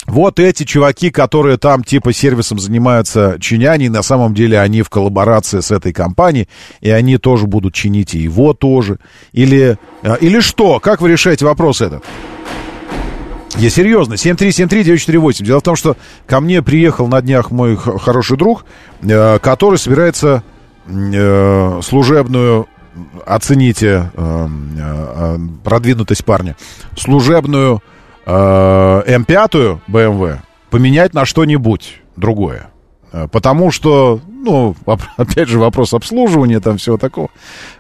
вот 0.06 0.40
эти 0.40 0.64
чуваки, 0.64 1.10
которые 1.10 1.58
там 1.58 1.84
типа 1.84 2.14
сервисом 2.14 2.60
занимаются 2.60 3.38
чиняне, 3.40 3.90
на 3.90 4.04
самом 4.04 4.36
деле 4.36 4.60
они 4.60 4.84
в 4.84 4.92
коллаборации 4.92 5.62
с 5.62 5.72
этой 5.72 5.92
компанией, 5.92 6.50
и 6.82 6.92
они 6.92 7.18
тоже 7.18 7.48
будут 7.48 7.74
чинить 7.74 8.14
и 8.14 8.20
его 8.20 8.54
тоже. 8.54 9.00
Или, 9.32 9.80
э, 10.04 10.18
или 10.22 10.40
что? 10.40 10.80
Как 10.80 11.02
вы 11.02 11.10
решаете 11.10 11.46
вопрос 11.46 11.82
этот? 11.82 12.04
Я 13.58 13.70
серьезно, 13.70 14.14
7373948. 14.16 15.44
Дело 15.44 15.60
в 15.60 15.64
том, 15.64 15.76
что 15.76 15.96
ко 16.26 16.40
мне 16.40 16.62
приехал 16.62 17.08
на 17.08 17.22
днях 17.22 17.52
мой 17.52 17.76
хороший 17.76 18.36
друг, 18.38 18.66
э, 19.02 19.40
который 19.40 19.78
собирается 19.78 20.44
э, 20.88 21.80
служебную, 21.84 22.68
оцените 23.26 24.10
э, 24.16 24.48
э, 24.80 25.38
продвинутость 25.64 26.26
парня, 26.26 26.56
служебную 26.98 27.82
э, 28.26 28.32
М5 28.32 29.80
BMW 29.88 30.38
поменять 30.72 31.14
на 31.14 31.26
что-нибудь 31.26 32.02
другое. 32.16 32.70
Э, 33.12 33.28
Потому 33.32 33.70
что, 33.70 34.20
ну, 34.28 34.76
оп- 34.86 35.02
опять 35.18 35.48
же, 35.48 35.60
вопрос 35.60 35.94
обслуживания, 35.94 36.60
там 36.60 36.78
всего 36.78 36.98
такого. 36.98 37.30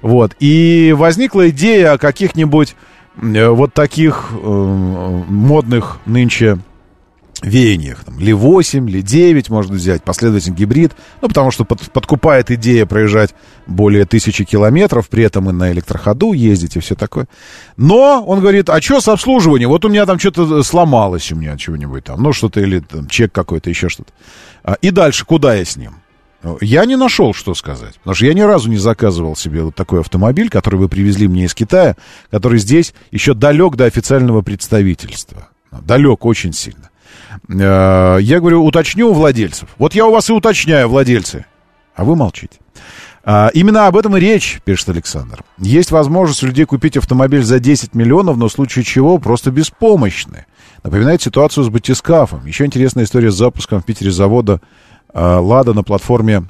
Вот. 0.03 0.33
И 0.39 0.93
возникла 0.95 1.49
идея 1.49 1.93
о 1.93 1.97
каких-нибудь 1.97 2.75
вот 3.15 3.73
таких 3.73 4.29
э, 4.31 4.35
модных 5.29 5.99
нынче 6.05 6.57
веяниях. 7.41 8.03
Там, 8.05 8.19
Ли 8.19 8.31
8, 8.31 8.89
Ли 8.89 9.01
9 9.01 9.49
можно 9.49 9.75
взять, 9.75 10.03
последовательный 10.03 10.55
гибрид. 10.55 10.93
Ну, 11.21 11.27
потому 11.27 11.51
что 11.51 11.65
под- 11.65 11.91
подкупает 11.91 12.49
идея 12.51 12.85
проезжать 12.85 13.35
более 13.67 14.05
тысячи 14.05 14.45
километров, 14.45 15.09
при 15.09 15.25
этом 15.25 15.49
и 15.49 15.53
на 15.53 15.71
электроходу 15.71 16.31
ездить 16.33 16.77
и 16.77 16.79
все 16.79 16.95
такое. 16.95 17.27
Но 17.75 18.23
он 18.25 18.39
говорит, 18.39 18.69
а 18.69 18.81
что 18.81 19.01
с 19.01 19.07
обслуживанием? 19.09 19.69
Вот 19.69 19.83
у 19.83 19.89
меня 19.89 20.05
там 20.05 20.19
что-то 20.19 20.63
сломалось 20.63 21.31
у 21.31 21.35
меня 21.35 21.57
чего-нибудь 21.57 22.05
там, 22.05 22.21
ну, 22.23 22.31
что-то 22.33 22.61
или 22.61 22.79
там 22.79 23.07
чек 23.07 23.31
какой-то, 23.33 23.69
еще 23.69 23.89
что-то. 23.89 24.13
А, 24.63 24.73
И 24.81 24.89
дальше 24.91 25.25
куда 25.25 25.53
я 25.55 25.65
с 25.65 25.75
ним? 25.75 25.95
Я 26.61 26.85
не 26.85 26.95
нашел, 26.95 27.33
что 27.33 27.53
сказать. 27.53 27.95
Потому 27.99 28.15
что 28.15 28.25
я 28.25 28.33
ни 28.33 28.41
разу 28.41 28.69
не 28.69 28.77
заказывал 28.77 29.35
себе 29.35 29.63
вот 29.63 29.75
такой 29.75 30.01
автомобиль, 30.01 30.49
который 30.49 30.75
вы 30.75 30.89
привезли 30.89 31.27
мне 31.27 31.45
из 31.45 31.53
Китая, 31.53 31.95
который 32.31 32.59
здесь 32.59 32.93
еще 33.11 33.33
далек 33.33 33.75
до 33.75 33.85
официального 33.85 34.41
представительства. 34.41 35.47
Далек 35.71 36.25
очень 36.25 36.53
сильно. 36.53 36.89
Э, 37.49 38.17
Я 38.21 38.39
говорю, 38.39 38.63
уточню 38.65 39.09
у 39.09 39.13
владельцев. 39.13 39.69
Вот 39.77 39.95
я 39.95 40.05
у 40.05 40.11
вас 40.11 40.29
и 40.29 40.33
уточняю, 40.33 40.89
владельцы. 40.89 41.45
А 41.95 42.03
вы 42.03 42.15
молчите. 42.15 42.57
А, 43.25 43.49
Именно 43.53 43.87
об 43.87 43.95
этом 43.95 44.17
и 44.17 44.19
речь, 44.19 44.59
пишет 44.65 44.89
Александр. 44.89 45.43
Есть 45.57 45.91
возможность 45.91 46.43
у 46.43 46.47
людей 46.47 46.65
купить 46.65 46.97
автомобиль 46.97 47.43
за 47.43 47.59
10 47.59 47.95
миллионов, 47.95 48.35
но 48.37 48.49
в 48.49 48.51
случае 48.51 48.83
чего 48.83 49.17
просто 49.17 49.49
беспомощны. 49.51 50.45
Напоминает 50.83 51.21
ситуацию 51.21 51.63
с 51.63 51.69
батискафом. 51.69 52.45
Еще 52.45 52.65
интересная 52.65 53.05
история 53.05 53.31
с 53.31 53.35
запуском 53.35 53.81
в 53.81 53.85
Питере 53.85 54.11
завода 54.11 54.59
«Лада» 55.13 55.73
на 55.73 55.83
платформе 55.83 56.45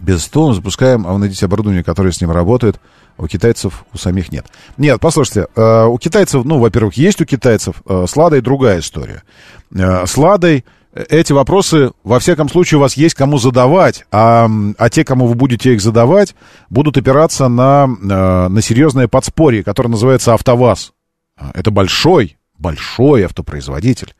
без 0.00 0.26
ТОН. 0.28 0.54
Запускаем, 0.54 1.06
а 1.06 1.12
вы 1.12 1.18
найдите 1.18 1.46
оборудование, 1.46 1.84
которое 1.84 2.12
с 2.12 2.20
ним 2.20 2.30
работает. 2.30 2.80
У 3.16 3.26
китайцев 3.26 3.84
у 3.92 3.98
самих 3.98 4.32
нет. 4.32 4.46
Нет, 4.76 5.00
послушайте, 5.00 5.46
э, 5.54 5.84
у 5.84 5.98
китайцев, 5.98 6.44
ну, 6.44 6.58
во-первых, 6.58 6.94
есть 6.94 7.20
у 7.20 7.24
китайцев, 7.24 7.76
э, 7.86 8.06
с 8.08 8.16
«Ладой» 8.16 8.40
другая 8.40 8.80
история. 8.80 9.22
Э, 9.72 10.04
с 10.04 10.16
«Ладой» 10.16 10.64
эти 10.94 11.32
вопросы, 11.32 11.92
во 12.04 12.18
всяком 12.18 12.48
случае, 12.48 12.78
у 12.78 12.80
вас 12.80 12.96
есть 12.96 13.14
кому 13.14 13.38
задавать, 13.38 14.04
а, 14.12 14.48
а 14.78 14.90
те, 14.90 15.04
кому 15.04 15.26
вы 15.26 15.34
будете 15.34 15.74
их 15.74 15.80
задавать, 15.80 16.34
будут 16.70 16.96
опираться 16.96 17.48
на, 17.48 17.88
э, 17.88 18.48
на 18.48 18.62
серьезное 18.62 19.08
подспорье, 19.08 19.64
которое 19.64 19.90
называется 19.90 20.34
«АвтоВАЗ». 20.34 20.92
Это 21.52 21.72
большой, 21.72 22.36
большой 22.58 23.24
автопроизводитель 23.24 24.14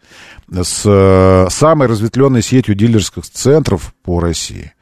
с 0.51 0.83
э, 0.85 1.47
самой 1.51 1.89
разветвленной 1.89 2.43
сетью 2.43 2.75
дилерских 2.75 3.25
центров 3.25 3.95
по 4.03 4.21
России. 4.21 4.73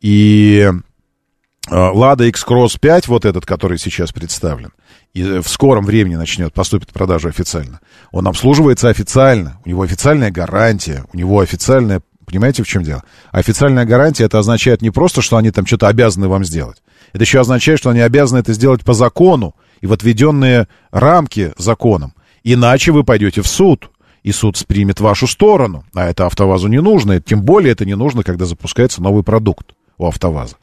И 0.00 0.68
э, 0.68 1.74
Лада 1.74 2.24
X-Cross 2.24 2.78
5, 2.80 3.08
вот 3.08 3.24
этот, 3.24 3.46
который 3.46 3.78
сейчас 3.78 4.12
представлен, 4.12 4.72
и 5.12 5.22
в 5.22 5.48
скором 5.48 5.84
времени 5.84 6.16
начнет, 6.16 6.52
поступит 6.52 6.90
в 6.90 6.92
продажу 6.92 7.28
официально. 7.28 7.80
Он 8.10 8.26
обслуживается 8.26 8.88
официально, 8.88 9.60
у 9.64 9.68
него 9.68 9.82
официальная 9.82 10.30
гарантия, 10.30 11.04
у 11.12 11.16
него 11.16 11.40
официальная... 11.40 12.02
Понимаете, 12.26 12.62
в 12.62 12.66
чем 12.66 12.82
дело? 12.82 13.04
Официальная 13.30 13.84
гарантия, 13.84 14.24
это 14.24 14.38
означает 14.38 14.82
не 14.82 14.90
просто, 14.90 15.20
что 15.20 15.36
они 15.36 15.50
там 15.50 15.66
что-то 15.66 15.88
обязаны 15.88 16.26
вам 16.26 16.44
сделать. 16.44 16.82
Это 17.12 17.22
еще 17.22 17.40
означает, 17.40 17.78
что 17.78 17.90
они 17.90 18.00
обязаны 18.00 18.38
это 18.38 18.54
сделать 18.54 18.82
по 18.82 18.94
закону 18.94 19.54
и 19.80 19.86
в 19.86 19.92
отведенные 19.92 20.66
рамки 20.90 21.52
законом. 21.58 22.14
Иначе 22.44 22.92
вы 22.92 23.04
пойдете 23.04 23.40
в 23.40 23.48
суд, 23.48 23.90
и 24.22 24.32
суд 24.32 24.62
примет 24.66 25.00
вашу 25.00 25.26
сторону. 25.26 25.84
А 25.94 26.06
это 26.06 26.26
АвтоВАЗу 26.26 26.68
не 26.68 26.80
нужно, 26.80 27.12
и 27.12 27.20
тем 27.20 27.42
более 27.42 27.72
это 27.72 27.84
не 27.84 27.96
нужно, 27.96 28.22
когда 28.22 28.44
запускается 28.44 29.02
новый 29.02 29.22
продукт 29.22 29.74
у 29.98 30.06
АвтоВАЗа. 30.06 30.56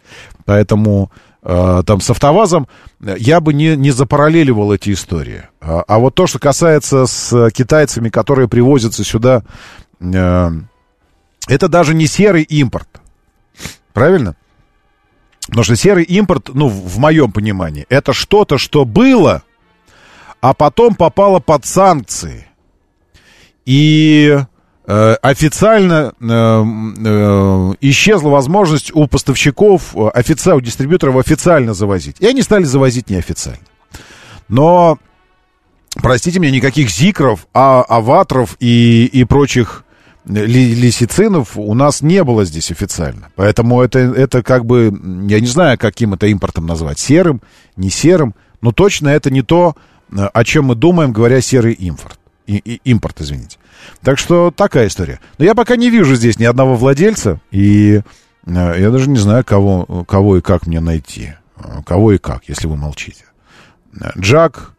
Поэтому 0.45 1.12
э, 1.44 1.84
там 1.86 2.02
с 2.02 2.10
АвтоВАЗом 2.10 2.68
я 2.99 3.40
бы 3.40 3.53
не, 3.53 3.76
не 3.76 3.91
запараллеливал 3.91 4.74
эти 4.74 4.91
истории. 4.91 5.44
А, 5.60 5.84
а 5.88 5.99
вот 5.99 6.16
то, 6.16 6.28
что 6.28 6.40
касается 6.40 7.06
с 7.06 7.49
китайцами, 7.52 8.10
которые 8.10 8.48
привозятся 8.48 9.03
сюда, 9.03 9.44
э, 9.99 10.52
это 11.48 11.68
даже 11.68 11.94
не 11.94 12.08
серый 12.08 12.44
импорт. 12.44 12.90
Правильно? 13.94 14.36
Потому 15.48 15.64
что 15.64 15.76
серый 15.76 16.03
импорт, 16.03 16.49
ну, 16.53 16.68
в 16.68 16.98
моем 16.98 17.32
понимании, 17.32 17.86
это 17.90 18.14
что-то, 18.14 18.58
что 18.58 18.86
было, 18.86 19.44
а 20.41 20.53
потом 20.53 20.95
попало 20.95 21.39
под 21.39 21.65
санкции. 21.65 22.47
И 23.65 24.38
э, 24.88 25.13
официально 25.22 26.13
э, 26.19 26.23
э, 26.26 27.73
исчезла 27.81 28.30
возможность 28.30 28.91
у 28.93 29.07
поставщиков, 29.07 29.95
э, 29.95 29.99
офици- 30.15 30.55
у 30.55 30.59
дистрибьюторов 30.59 31.15
официально 31.18 31.73
завозить. 31.73 32.18
И 32.19 32.26
они 32.26 32.41
стали 32.41 32.63
завозить 32.63 33.09
неофициально. 33.09 33.63
Но, 34.47 34.97
простите 36.01 36.39
меня, 36.39 36.51
никаких 36.51 36.89
зикров, 36.89 37.47
а, 37.53 37.84
аватров 37.84 38.57
и, 38.59 39.05
и 39.05 39.23
прочих 39.26 39.85
ли- 40.26 40.73
лисицинов 40.73 41.55
у 41.55 41.73
нас 41.76 42.01
не 42.01 42.23
было 42.23 42.45
здесь 42.45 42.72
официально. 42.72 43.30
Поэтому 43.35 43.80
это, 43.81 43.99
это 43.99 44.41
как 44.41 44.65
бы, 44.65 44.91
я 45.30 45.39
не 45.39 45.47
знаю, 45.47 45.77
каким 45.77 46.15
это 46.15 46.26
импортом 46.26 46.65
назвать, 46.65 46.97
серым, 46.97 47.41
не 47.76 47.91
серым, 47.91 48.34
но 48.61 48.72
точно 48.72 49.09
это 49.09 49.30
не 49.30 49.43
то, 49.43 49.76
э, 49.77 49.90
о 50.16 50.44
чем 50.44 50.66
мы 50.66 50.76
думаем, 50.76 51.14
говоря 51.14 51.42
серый 51.42 51.74
импорт. 51.74 52.20
И, 52.48 52.58
и- 52.58 52.82
импорт, 52.84 53.22
извините. 53.22 53.58
Так 54.02 54.18
что 54.20 54.52
такая 54.52 54.88
история. 54.88 55.20
Но 55.38 55.46
я 55.46 55.56
пока 55.56 55.76
не 55.76 55.90
вижу 55.90 56.16
здесь 56.16 56.38
ни 56.40 56.44
одного 56.44 56.76
владельца, 56.76 57.40
и 57.52 58.02
э, 58.46 58.76
я 58.80 58.90
даже 58.92 59.10
не 59.10 59.18
знаю, 59.20 59.44
кого, 59.46 60.04
кого 60.08 60.38
и 60.38 60.42
как 60.42 60.68
мне 60.68 60.80
найти. 60.80 61.34
Э, 61.58 61.82
Кого 61.86 62.12
и 62.14 62.18
как, 62.18 62.44
если 62.48 62.68
вы 62.68 62.76
молчите. 62.76 63.26
Э, 64.00 64.10
Джак 64.20 64.74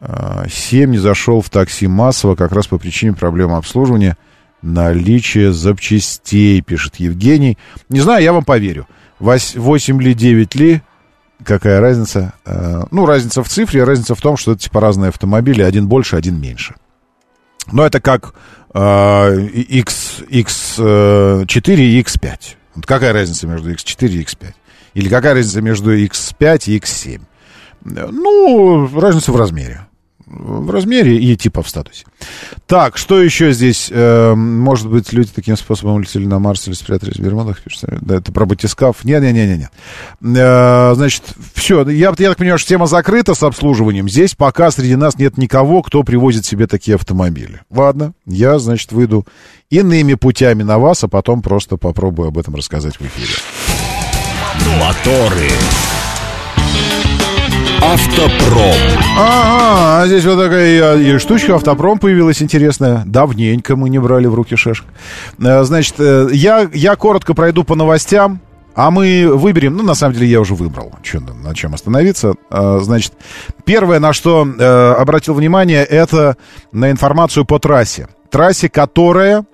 э, 0.00 0.46
7 0.50 0.90
не 0.90 0.98
зашел 0.98 1.40
в 1.40 1.50
такси 1.50 1.86
массово 1.86 2.34
как 2.34 2.52
раз 2.52 2.66
по 2.66 2.78
причине 2.78 3.12
проблемы 3.12 3.56
обслуживания 3.56 4.16
наличия 4.62 5.52
запчастей, 5.52 6.62
пишет 6.62 6.96
Евгений. 6.96 7.58
Не 7.90 8.00
знаю, 8.00 8.22
я 8.24 8.32
вам 8.32 8.44
поверю. 8.44 8.86
8 9.20 10.02
ли, 10.02 10.14
9 10.14 10.54
ли, 10.54 10.82
какая 11.42 11.80
разница? 11.80 12.34
Э, 12.44 12.82
Ну, 12.90 13.06
разница 13.06 13.42
в 13.42 13.48
цифре, 13.48 13.84
разница 13.84 14.14
в 14.14 14.20
том, 14.20 14.36
что 14.36 14.52
это 14.52 14.62
типа 14.62 14.80
разные 14.80 15.08
автомобили, 15.08 15.62
один 15.62 15.86
больше, 15.88 16.16
один 16.16 16.40
меньше. 16.40 16.74
Но 17.72 17.84
это 17.86 18.00
как 18.00 18.34
э, 18.74 19.46
X, 19.52 20.22
X4 20.28 21.76
и 21.76 22.02
X5. 22.02 22.38
Вот 22.74 22.86
какая 22.86 23.12
разница 23.12 23.46
между 23.46 23.72
X4 23.72 24.08
и 24.08 24.22
X5? 24.22 24.54
Или 24.94 25.08
какая 25.08 25.34
разница 25.34 25.60
между 25.62 25.96
X5 25.96 26.62
и 26.66 26.78
X7? 26.78 27.20
Э, 27.96 28.08
Ну, 28.10 28.88
разница 29.00 29.32
в 29.32 29.36
размере. 29.36 29.86
В 30.26 30.70
размере 30.70 31.18
и 31.18 31.36
типа 31.36 31.62
в 31.62 31.68
статусе. 31.68 32.04
Так, 32.66 32.96
что 32.96 33.20
еще 33.20 33.52
здесь? 33.52 33.88
Э, 33.90 34.34
может 34.34 34.88
быть, 34.88 35.12
люди 35.12 35.30
таким 35.34 35.56
способом 35.56 35.96
улетели 35.96 36.24
на 36.24 36.38
Марс 36.38 36.66
или 36.66 36.74
спрятались 36.74 37.16
в 37.16 37.20
Бермудах? 37.20 37.60
Да, 38.00 38.16
это 38.16 38.32
про 38.32 38.46
батискаф. 38.46 39.04
Не-не-не-не. 39.04 39.68
Э, 40.36 40.94
значит, 40.94 41.24
все. 41.52 41.86
Я, 41.88 42.14
я 42.16 42.28
так 42.28 42.38
понимаю, 42.38 42.58
что 42.58 42.68
тема 42.68 42.86
закрыта 42.86 43.34
с 43.34 43.42
обслуживанием. 43.42 44.08
Здесь 44.08 44.34
пока 44.34 44.70
среди 44.70 44.96
нас 44.96 45.18
нет 45.18 45.36
никого, 45.36 45.82
кто 45.82 46.02
привозит 46.02 46.46
себе 46.46 46.66
такие 46.66 46.94
автомобили. 46.94 47.60
Ладно, 47.70 48.14
я, 48.26 48.58
значит, 48.58 48.92
выйду 48.92 49.26
иными 49.68 50.14
путями 50.14 50.62
на 50.62 50.78
вас, 50.78 51.04
а 51.04 51.08
потом 51.08 51.42
просто 51.42 51.76
попробую 51.76 52.28
об 52.28 52.38
этом 52.38 52.54
рассказать 52.54 52.96
в 52.96 53.02
эфире. 53.02 53.34
Моторы. 54.80 55.50
Автопром. 57.92 58.72
Ага, 59.18 60.02
а 60.02 60.06
здесь 60.06 60.24
вот 60.24 60.38
такая 60.38 60.96
и, 60.96 61.14
и 61.14 61.18
штучка, 61.18 61.56
автопром 61.56 61.98
появилась 61.98 62.40
интересная. 62.42 63.02
Давненько 63.04 63.76
мы 63.76 63.90
не 63.90 63.98
брали 63.98 64.26
в 64.26 64.34
руки 64.34 64.56
шашек. 64.56 64.86
Э, 65.38 65.64
Значит, 65.64 65.96
э, 65.98 66.28
я, 66.32 66.68
я 66.72 66.96
коротко 66.96 67.34
пройду 67.34 67.62
по 67.62 67.74
новостям. 67.74 68.40
А 68.74 68.90
мы 68.90 69.28
выберем, 69.32 69.76
ну, 69.76 69.82
на 69.84 69.94
самом 69.94 70.14
деле, 70.14 70.26
я 70.28 70.40
уже 70.40 70.54
выбрал, 70.54 70.92
чё, 71.02 71.20
на 71.20 71.54
чем 71.54 71.74
остановиться. 71.74 72.34
А, 72.50 72.80
Значит, 72.80 73.12
первое, 73.64 74.00
на 74.00 74.12
что 74.12 74.44
э, 74.46 74.92
обратил 74.98 75.34
внимание, 75.34 75.84
это 75.84 76.36
на 76.72 76.90
информацию 76.90 77.44
по 77.44 77.58
трассе. 77.58 78.08
Трассе, 78.30 78.68
которая 78.68 79.44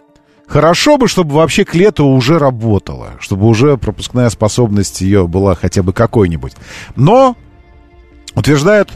хорошо 0.47 0.97
бы, 0.97 1.07
чтобы 1.09 1.35
вообще 1.35 1.65
к 1.65 1.75
лету 1.75 2.07
уже 2.07 2.39
работала, 2.39 3.11
чтобы 3.19 3.47
уже 3.47 3.77
пропускная 3.77 4.31
способность 4.31 5.01
ее 5.01 5.27
была 5.27 5.55
хотя 5.55 5.83
бы 5.83 5.93
какой-нибудь. 5.93 6.55
Но 6.97 7.37
утверждают, 8.35 8.91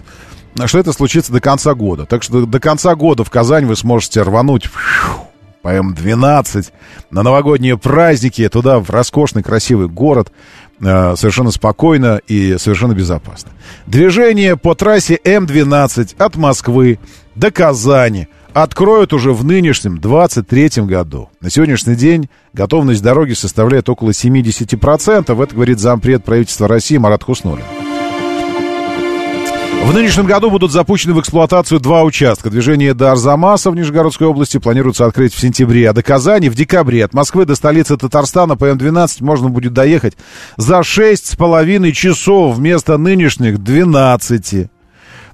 что 0.67 0.79
это 0.79 0.93
случится 0.93 1.33
до 1.33 1.41
конца 1.41 1.75
года. 1.75 2.07
Так 2.07 2.23
что 2.23 2.47
до 2.47 2.61
конца 2.61 2.95
года 2.95 3.25
в 3.25 3.31
Казань 3.31 3.67
вы 3.67 3.77
сможете 3.77 4.23
рвануть 4.23 4.71
по 5.63 5.75
М12 5.75 6.67
на 7.11 7.23
новогодние 7.23 7.79
праздники, 7.79 8.47
туда, 8.49 8.79
в 8.81 8.91
роскошный, 8.91 9.43
красивый 9.43 9.89
город, 9.89 10.31
э, 10.81 11.15
совершенно 11.17 11.51
спокойно 11.51 12.21
и 12.29 12.57
совершенно 12.59 12.93
безопасно. 12.93 13.51
Движение 13.87 14.57
по 14.59 14.75
трассе 14.75 15.19
М12 15.25 16.17
от 16.19 16.37
Москвы 16.37 16.99
до 17.35 17.51
Казани 17.51 18.29
откроют 18.53 19.15
уже 19.15 19.33
в 19.33 19.43
нынешнем 19.43 19.99
23 19.99 20.85
году. 20.85 21.31
На 21.41 21.51
сегодняшний 21.51 21.97
день 21.97 22.29
готовность 22.53 23.03
дороги 23.03 23.33
составляет 23.33 23.89
около 23.89 24.11
70%. 24.11 25.43
Это 25.43 25.55
говорит 25.55 25.81
зампред 25.81 26.25
правительства 26.25 26.69
России 26.69 26.99
Марат 26.99 27.25
Хуснулин. 27.25 27.65
В 29.85 29.93
нынешнем 29.93 30.25
году 30.25 30.51
будут 30.51 30.73
запущены 30.73 31.13
в 31.13 31.21
эксплуатацию 31.21 31.79
два 31.79 32.05
участка. 32.05 32.49
Движение 32.49 32.95
до 32.95 33.13
Арзамаса 33.13 33.71
в 33.71 33.77
Нижегородской 33.77 34.27
области 34.27 34.57
планируется 34.57 35.05
открыть 35.05 35.35
в 35.35 35.39
сентябре, 35.39 35.91
а 35.91 35.93
до 35.93 36.03
Казани 36.03 36.49
в 36.49 36.55
декабре. 36.55 37.05
От 37.05 37.13
Москвы 37.13 37.45
до 37.45 37.55
столицы 37.55 37.99
Татарстана 37.99 38.57
по 38.57 38.65
М12 38.65 39.23
можно 39.23 39.51
будет 39.51 39.75
доехать 39.75 40.17
за 40.57 40.79
6,5 40.79 41.93
часов 41.93 42.57
вместо 42.57 42.97
нынешних 42.97 43.63
12. 43.63 44.71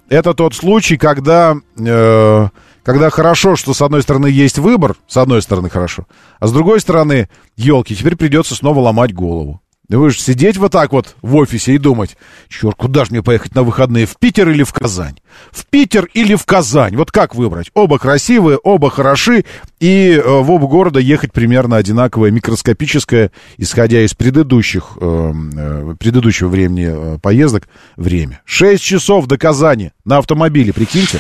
Это 0.09 0.35
тот 0.35 0.55
случай, 0.57 0.97
когда, 0.97 1.55
э, 1.79 2.49
когда 2.83 3.11
хорошо, 3.11 3.55
что 3.55 3.73
с 3.73 3.81
одной 3.81 4.03
стороны 4.03 4.27
есть 4.27 4.59
выбор, 4.59 4.97
с 5.07 5.17
одной 5.17 5.43
стороны 5.43 5.71
хорошо, 5.71 6.09
а 6.41 6.49
с 6.49 6.53
другой 6.53 6.81
стороны, 6.81 7.29
елки, 7.57 7.95
теперь 7.95 8.17
придется 8.17 8.57
снова 8.57 8.81
ломать 8.81 9.15
голову. 9.15 9.61
Да 9.91 9.99
вы 9.99 10.11
же 10.11 10.21
сидеть 10.21 10.57
вот 10.57 10.71
так 10.71 10.93
вот 10.93 11.17
в 11.21 11.35
офисе 11.35 11.75
и 11.75 11.79
думать, 11.79 12.17
черт, 12.49 12.77
куда 12.77 13.05
же 13.05 13.11
мне 13.11 13.25
поехать 13.25 13.57
на 13.57 13.65
выходные, 13.65 14.07
в 14.07 14.17
Питер 14.19 14.49
или 14.49 14.63
в 14.63 14.73
Казань? 14.73 15.17
В 15.51 15.67
Питер 15.67 16.09
или 16.15 16.37
в 16.37 16.45
Казань? 16.45 16.95
Вот 16.95 17.11
как 17.11 17.35
выбрать? 17.35 17.73
Оба 17.75 17.99
красивые, 17.99 18.57
оба 18.59 18.89
хороши, 18.89 19.45
и 19.81 20.13
э, 20.13 20.23
в 20.23 20.49
оба 20.49 20.69
города 20.69 21.01
ехать 21.01 21.33
примерно 21.33 21.77
одинаковое, 21.77 22.31
микроскопическое, 22.31 23.33
исходя 23.57 24.03
из 24.05 24.15
предыдущих, 24.15 24.93
э, 25.01 25.33
э, 25.57 25.95
предыдущего 25.99 26.47
времени 26.47 27.17
э, 27.17 27.19
поездок, 27.19 27.69
время. 27.97 28.43
Шесть 28.45 28.85
часов 28.85 29.27
до 29.27 29.39
Казани 29.39 29.91
на 30.05 30.19
автомобиле, 30.19 30.73
прикиньте. 30.73 31.19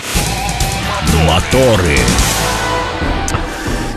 Моторы. 1.26 1.98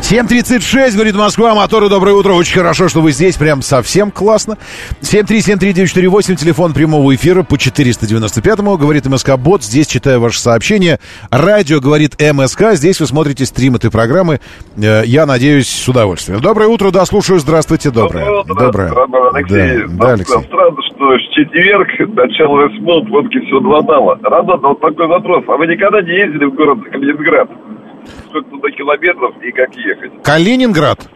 7.36, 0.03 0.95
говорит 0.95 1.15
Москва, 1.15 1.55
моторы, 1.55 1.88
доброе 1.88 2.13
утро, 2.13 2.34
очень 2.34 2.55
хорошо, 2.55 2.89
что 2.89 2.99
вы 2.99 3.13
здесь, 3.13 3.38
прям 3.38 3.61
совсем 3.61 4.11
классно. 4.11 4.57
7373948, 5.01 6.35
телефон 6.35 6.73
прямого 6.73 7.15
эфира 7.15 7.43
по 7.43 7.55
495-му, 7.55 8.77
говорит 8.77 9.05
МСК 9.05 9.38
Бот, 9.38 9.63
здесь 9.63 9.88
читаю 9.88 10.19
ваше 10.19 10.41
сообщение. 10.41 10.99
Радио 11.31 11.80
говорит 11.80 12.17
МСК, 12.19 12.73
здесь 12.73 12.99
вы 12.99 13.07
смотрите 13.07 13.45
стрим 13.45 13.75
этой 13.75 13.89
программы, 13.91 14.41
Э, 14.75 15.03
я 15.05 15.25
надеюсь, 15.25 15.69
с 15.69 15.88
удовольствием. 15.88 16.41
Доброе 16.41 16.67
утро, 16.67 16.91
да, 16.91 17.05
слушаю, 17.05 17.39
здравствуйте, 17.39 17.91
доброе. 17.91 18.43
Доброе. 18.43 18.91
Роман 18.91 19.35
Алексей, 19.35 19.85
Да, 19.88 20.07
да, 20.07 20.13
Алексей. 20.13 20.43
Странно, 20.43 20.77
что 20.89 21.05
в 21.05 21.34
четверг, 21.34 21.88
начало 22.15 22.67
восьмого, 22.67 23.07
водки 23.07 23.39
все 23.45 23.59
два 23.59 23.81
дала. 23.81 24.17
Роман, 24.21 24.59
вот 24.61 24.81
такой 24.81 25.07
вопрос. 25.07 25.43
А 25.47 25.57
вы 25.57 25.67
никогда 25.67 26.01
не 26.01 26.11
ездили 26.11 26.45
в 26.45 26.55
город 26.55 26.80
Калининград? 26.91 27.49
Сколько 28.30 28.49
туда 28.49 28.69
километров 28.71 29.35
и 29.41 29.51
как 29.51 29.75
ехать? 29.75 30.23
Калининград? 30.23 31.07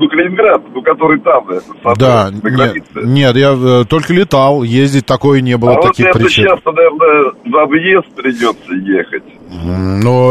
Ну, 0.00 0.08
Калининград, 0.08 0.62
ну, 0.72 0.80
который 0.80 1.18
там, 1.20 1.48
это, 1.50 1.64
Да, 1.98 2.30
на 2.30 2.34
нет, 2.34 2.42
границе. 2.44 2.86
нет, 3.02 3.36
я 3.36 3.52
э, 3.52 3.84
только 3.88 4.12
летал, 4.12 4.62
ездить 4.62 5.06
такое 5.06 5.40
не 5.40 5.56
было, 5.56 5.72
а 5.72 5.74
вот 5.74 5.86
таких 5.88 6.06
это 6.06 6.20
причин. 6.20 6.44
сейчас, 6.44 6.60
наверное, 6.64 7.32
в 7.44 7.56
объезд 7.56 8.06
придется 8.14 8.74
ехать. 8.74 9.24
Ну, 9.50 10.30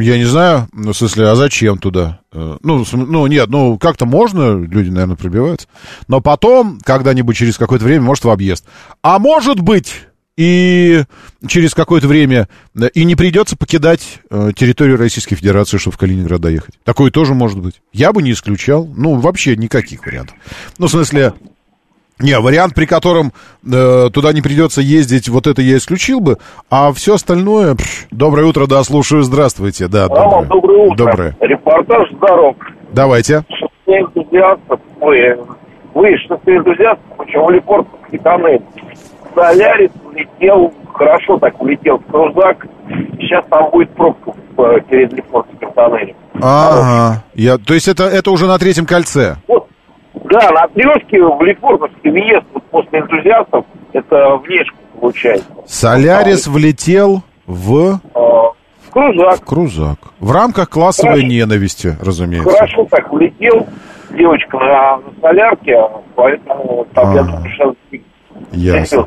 э, 0.00 0.02
я 0.02 0.18
не 0.18 0.24
знаю, 0.24 0.66
ну, 0.74 0.92
в 0.92 0.96
смысле, 0.98 1.28
а 1.28 1.34
зачем 1.34 1.78
туда? 1.78 2.20
Э, 2.30 2.56
Ну, 2.62 2.84
ну, 2.92 3.26
нет, 3.26 3.46
ну, 3.48 3.78
как-то 3.78 4.04
можно, 4.04 4.58
люди, 4.58 4.90
наверное, 4.90 5.16
пробиваются. 5.16 5.66
Но 6.08 6.20
потом, 6.20 6.78
когда-нибудь 6.84 7.36
через 7.36 7.56
какое-то 7.56 7.86
время, 7.86 8.02
может, 8.02 8.24
в 8.26 8.30
объезд. 8.30 8.66
А 9.02 9.18
может 9.18 9.60
быть, 9.62 10.08
и 10.36 11.02
через 11.46 11.74
какое-то 11.74 12.08
время 12.08 12.48
и 12.94 13.04
не 13.04 13.14
придется 13.14 13.56
покидать 13.56 14.20
э, 14.30 14.50
территорию 14.54 14.98
Российской 14.98 15.34
Федерации, 15.34 15.78
чтобы 15.78 15.94
в 15.94 15.98
Калининград 15.98 16.40
доехать. 16.40 16.74
Такое 16.84 17.10
тоже 17.10 17.34
может 17.34 17.60
быть. 17.60 17.80
Я 17.92 18.12
бы 18.12 18.22
не 18.22 18.32
исключал. 18.32 18.86
Ну, 18.96 19.14
вообще 19.14 19.56
никаких 19.56 20.04
вариантов. 20.04 20.36
Ну, 20.78 20.86
в 20.86 20.90
смысле, 20.90 21.32
не, 22.18 22.38
вариант, 22.38 22.74
при 22.74 22.86
котором 22.86 23.32
э, 23.70 24.08
туда 24.12 24.32
не 24.32 24.40
придется 24.40 24.80
ездить, 24.80 25.28
вот 25.28 25.46
это 25.46 25.60
я 25.60 25.76
исключил 25.76 26.20
бы, 26.20 26.38
а 26.70 26.92
все 26.92 27.14
остальное... 27.14 27.74
пш, 27.74 28.06
доброе 28.10 28.46
утро, 28.46 28.66
да, 28.66 28.82
слушаю, 28.84 29.22
здравствуйте, 29.22 29.86
да, 29.88 30.08
доброе. 30.08 30.24
Роман, 30.24 30.48
доброе 30.48 30.86
утро. 30.86 30.96
Доброе. 30.96 31.36
Репортаж 31.40 32.10
с 32.10 32.16
дорог. 32.16 32.56
Давайте. 32.92 33.44
Шестые 33.50 34.00
энтузиастов, 34.00 34.80
ой, 35.00 35.36
вы, 35.92 36.16
шестые 36.26 36.58
энтузиасты, 36.58 37.02
почему 37.18 37.50
Лефортовский 37.50 38.18
тоннель. 38.18 38.62
Солярис 39.36 39.90
улетел, 40.02 40.72
хорошо 40.94 41.38
так 41.38 41.60
улетел 41.60 41.98
в 41.98 42.10
Крузак. 42.10 42.66
Сейчас 43.18 43.44
там 43.50 43.70
будет 43.70 43.90
пробка 43.90 44.32
э, 44.56 44.80
перед 44.88 45.12
Лефортовским 45.12 45.72
тоннелем. 45.72 46.16
Ага. 46.40 47.22
Я, 47.34 47.58
то 47.58 47.74
есть 47.74 47.86
это, 47.86 48.04
это 48.04 48.30
уже 48.30 48.46
на 48.46 48.58
третьем 48.58 48.86
кольце. 48.86 49.36
Вот, 49.46 49.68
да, 50.30 50.50
на 50.52 50.62
отрезке 50.62 51.22
в 51.22 51.42
Лефортовский 51.42 52.10
въезд 52.10 52.46
вот 52.54 52.64
после 52.64 53.00
энтузиастов, 53.00 53.66
это 53.92 54.36
внешку 54.36 54.78
получается. 55.00 55.46
Солярис 55.66 56.46
влетел 56.46 57.22
в... 57.46 58.00
В 58.14 58.90
Крузак. 58.90 59.40
В 59.40 59.44
крузак. 59.44 59.98
В 60.20 60.32
рамках 60.32 60.70
классовой 60.70 61.16
Хорошо. 61.20 61.26
ненависти, 61.26 61.96
разумеется. 62.00 62.50
Хорошо 62.50 62.86
так 62.90 63.12
улетел 63.12 63.66
девочка 64.16 64.56
на, 64.56 64.96
на 64.96 65.02
солярке, 65.20 65.76
поэтому 66.14 66.86
там, 66.94 67.14
я 67.14 67.20
А. 67.20 67.24
думаю, 67.24 67.50
сейчас 67.50 67.74
Ясно. 68.52 69.06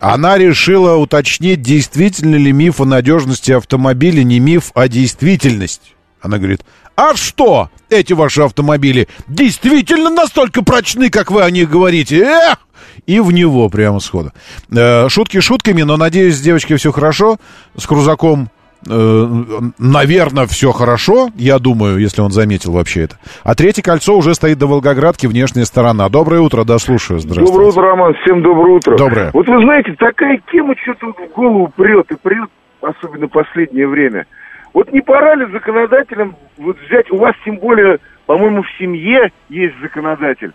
Она 0.00 0.38
решила 0.38 0.96
уточнить, 0.96 1.62
действительно 1.62 2.36
ли 2.36 2.52
миф 2.52 2.80
о 2.80 2.84
надежности 2.84 3.52
автомобиля 3.52 4.22
не 4.22 4.38
миф, 4.38 4.70
а 4.74 4.88
действительность. 4.88 5.94
Она 6.20 6.38
говорит, 6.38 6.62
а 6.96 7.14
что 7.14 7.70
эти 7.90 8.12
ваши 8.12 8.42
автомобили 8.42 9.08
действительно 9.28 10.10
настолько 10.10 10.62
прочны, 10.62 11.10
как 11.10 11.30
вы 11.30 11.42
о 11.42 11.50
них 11.50 11.70
говорите? 11.70 12.22
Эх! 12.22 12.58
И 13.06 13.20
в 13.20 13.32
него 13.32 13.68
прямо 13.68 14.00
сходу. 14.00 14.32
Э, 14.70 15.08
шутки 15.08 15.40
шутками, 15.40 15.82
но 15.82 15.96
надеюсь, 15.96 16.36
с 16.36 16.40
девочкой 16.40 16.76
все 16.76 16.92
хорошо. 16.92 17.38
С 17.76 17.86
крузаком, 17.86 18.50
наверное, 18.86 20.46
все 20.46 20.72
хорошо, 20.72 21.30
я 21.34 21.58
думаю, 21.58 21.98
если 21.98 22.20
он 22.20 22.30
заметил 22.30 22.72
вообще 22.72 23.02
это. 23.04 23.16
А 23.42 23.54
третье 23.54 23.82
кольцо 23.82 24.16
уже 24.16 24.34
стоит 24.34 24.58
до 24.58 24.66
Волгоградки, 24.66 25.26
внешняя 25.26 25.64
сторона. 25.64 26.08
Доброе 26.08 26.40
утро, 26.40 26.64
да, 26.64 26.78
слушаю. 26.78 27.18
Здравствуйте. 27.18 27.52
Доброе 27.52 27.68
утро, 27.70 27.82
Роман. 27.82 28.14
Всем 28.22 28.42
доброе 28.42 28.76
утро. 28.76 28.96
Доброе. 28.96 29.30
Вот 29.32 29.48
вы 29.48 29.62
знаете, 29.62 29.94
такая 29.98 30.40
тема 30.50 30.74
что-то 30.82 31.06
вот 31.06 31.16
в 31.18 31.34
голову 31.34 31.72
прет 31.76 32.10
и 32.10 32.16
прет, 32.16 32.48
особенно 32.80 33.26
в 33.26 33.30
последнее 33.30 33.88
время. 33.88 34.26
Вот 34.74 34.92
не 34.92 35.00
пора 35.00 35.34
ли 35.34 35.50
законодателям 35.52 36.36
вот 36.56 36.76
взять, 36.86 37.10
у 37.10 37.16
вас 37.16 37.34
тем 37.44 37.56
более, 37.56 37.98
по-моему, 38.26 38.62
в 38.62 38.78
семье 38.78 39.32
есть 39.48 39.74
законодатель. 39.82 40.52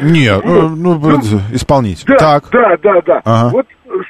Нет, 0.00 0.40
э, 0.44 0.48
ну, 0.48 0.98
это 1.10 1.40
исполнитель. 1.52 2.06
Да, 2.06 2.16
Так. 2.16 2.48
да, 2.50 2.76
да, 2.82 3.00
да. 3.04 3.20
Ага. 3.24 3.50
Вот 3.50 3.66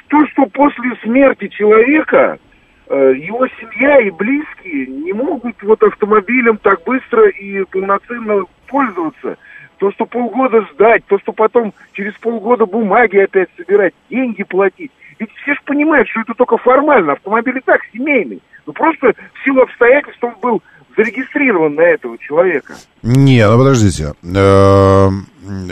то, 0.07 0.17
что 0.31 0.45
после 0.47 0.91
смерти 1.03 1.47
человека 1.49 2.37
э, 2.37 2.48
его 2.89 3.47
семья 3.59 3.99
и 3.99 4.09
близкие 4.09 4.87
не 4.87 5.13
могут 5.13 5.61
вот 5.61 5.81
автомобилем 5.83 6.57
так 6.57 6.83
быстро 6.83 7.29
и 7.29 7.63
полноценно 7.65 8.43
пользоваться. 8.67 9.37
То, 9.77 9.91
что 9.91 10.05
полгода 10.05 10.61
ждать, 10.73 11.05
то, 11.05 11.19
что 11.19 11.31
потом 11.31 11.73
через 11.93 12.13
полгода 12.15 12.65
бумаги 12.65 13.17
опять 13.17 13.49
собирать, 13.55 13.93
деньги 14.09 14.43
платить. 14.43 14.91
Ведь 15.19 15.31
все 15.41 15.53
же 15.53 15.59
понимают, 15.65 16.07
что 16.09 16.21
это 16.21 16.33
только 16.33 16.57
формально. 16.57 17.13
Автомобиль 17.13 17.57
и 17.57 17.61
так 17.61 17.81
семейный. 17.93 18.41
Ну 18.65 18.73
просто 18.73 19.13
в 19.33 19.43
силу 19.43 19.61
обстоятельств 19.61 20.23
он 20.23 20.35
был 20.41 20.63
зарегистрирован 21.03 21.75
на 21.75 21.81
этого 21.81 22.17
человека. 22.17 22.73
Не, 23.03 23.47
ну 23.49 23.57
подождите. 23.57 24.13
Э, 24.23 25.09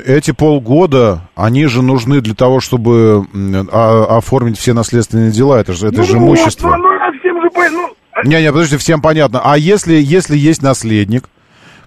Эти 0.06 0.32
полгода, 0.32 1.22
они 1.36 1.66
же 1.68 1.82
нужны 1.84 2.22
для 2.22 2.34
того, 2.34 2.60
чтобы 2.62 3.26
а- 3.72 4.18
оформить 4.18 4.58
все 4.58 4.74
наследственные 4.74 5.32
дела. 5.32 5.60
Это 5.60 5.74
же, 5.74 5.88
это 5.88 6.04
же 6.04 6.14
ну, 6.18 6.20
имущество. 6.30 6.70
Ну, 6.70 6.78
ну, 6.78 7.20
всем 7.20 7.41
же. 7.41 7.49
Ну, 7.74 7.90
а- 8.14 8.26
Не-не, 8.28 8.52
подождите, 8.52 8.78
всем 8.78 9.02
понятно. 9.02 9.41
А 9.44 9.58
если, 9.58 9.94
если 9.95 10.38
есть 10.38 10.62
наследник, 10.64 11.30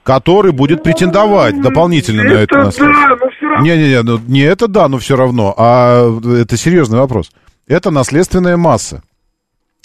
который 0.02 0.52
будет 0.52 0.82
претендовать 0.82 1.60
дополнительно 1.60 2.22
на 2.24 2.32
это 2.32 2.42
Это 2.42 2.58
наследство. 2.64 2.86
да, 3.08 3.16
но 3.16 3.30
все 3.30 3.48
равно. 3.48 3.64
Не-не-не, 3.64 4.02
ну, 4.02 4.20
не 4.28 4.40
это 4.40 4.68
да, 4.68 4.88
но 4.88 4.98
все 4.98 5.16
равно, 5.16 5.54
а 5.56 6.18
это 6.38 6.56
серьезный 6.56 6.98
вопрос. 6.98 7.32
Это 7.66 7.90
наследственная 7.90 8.56
масса. 8.56 9.02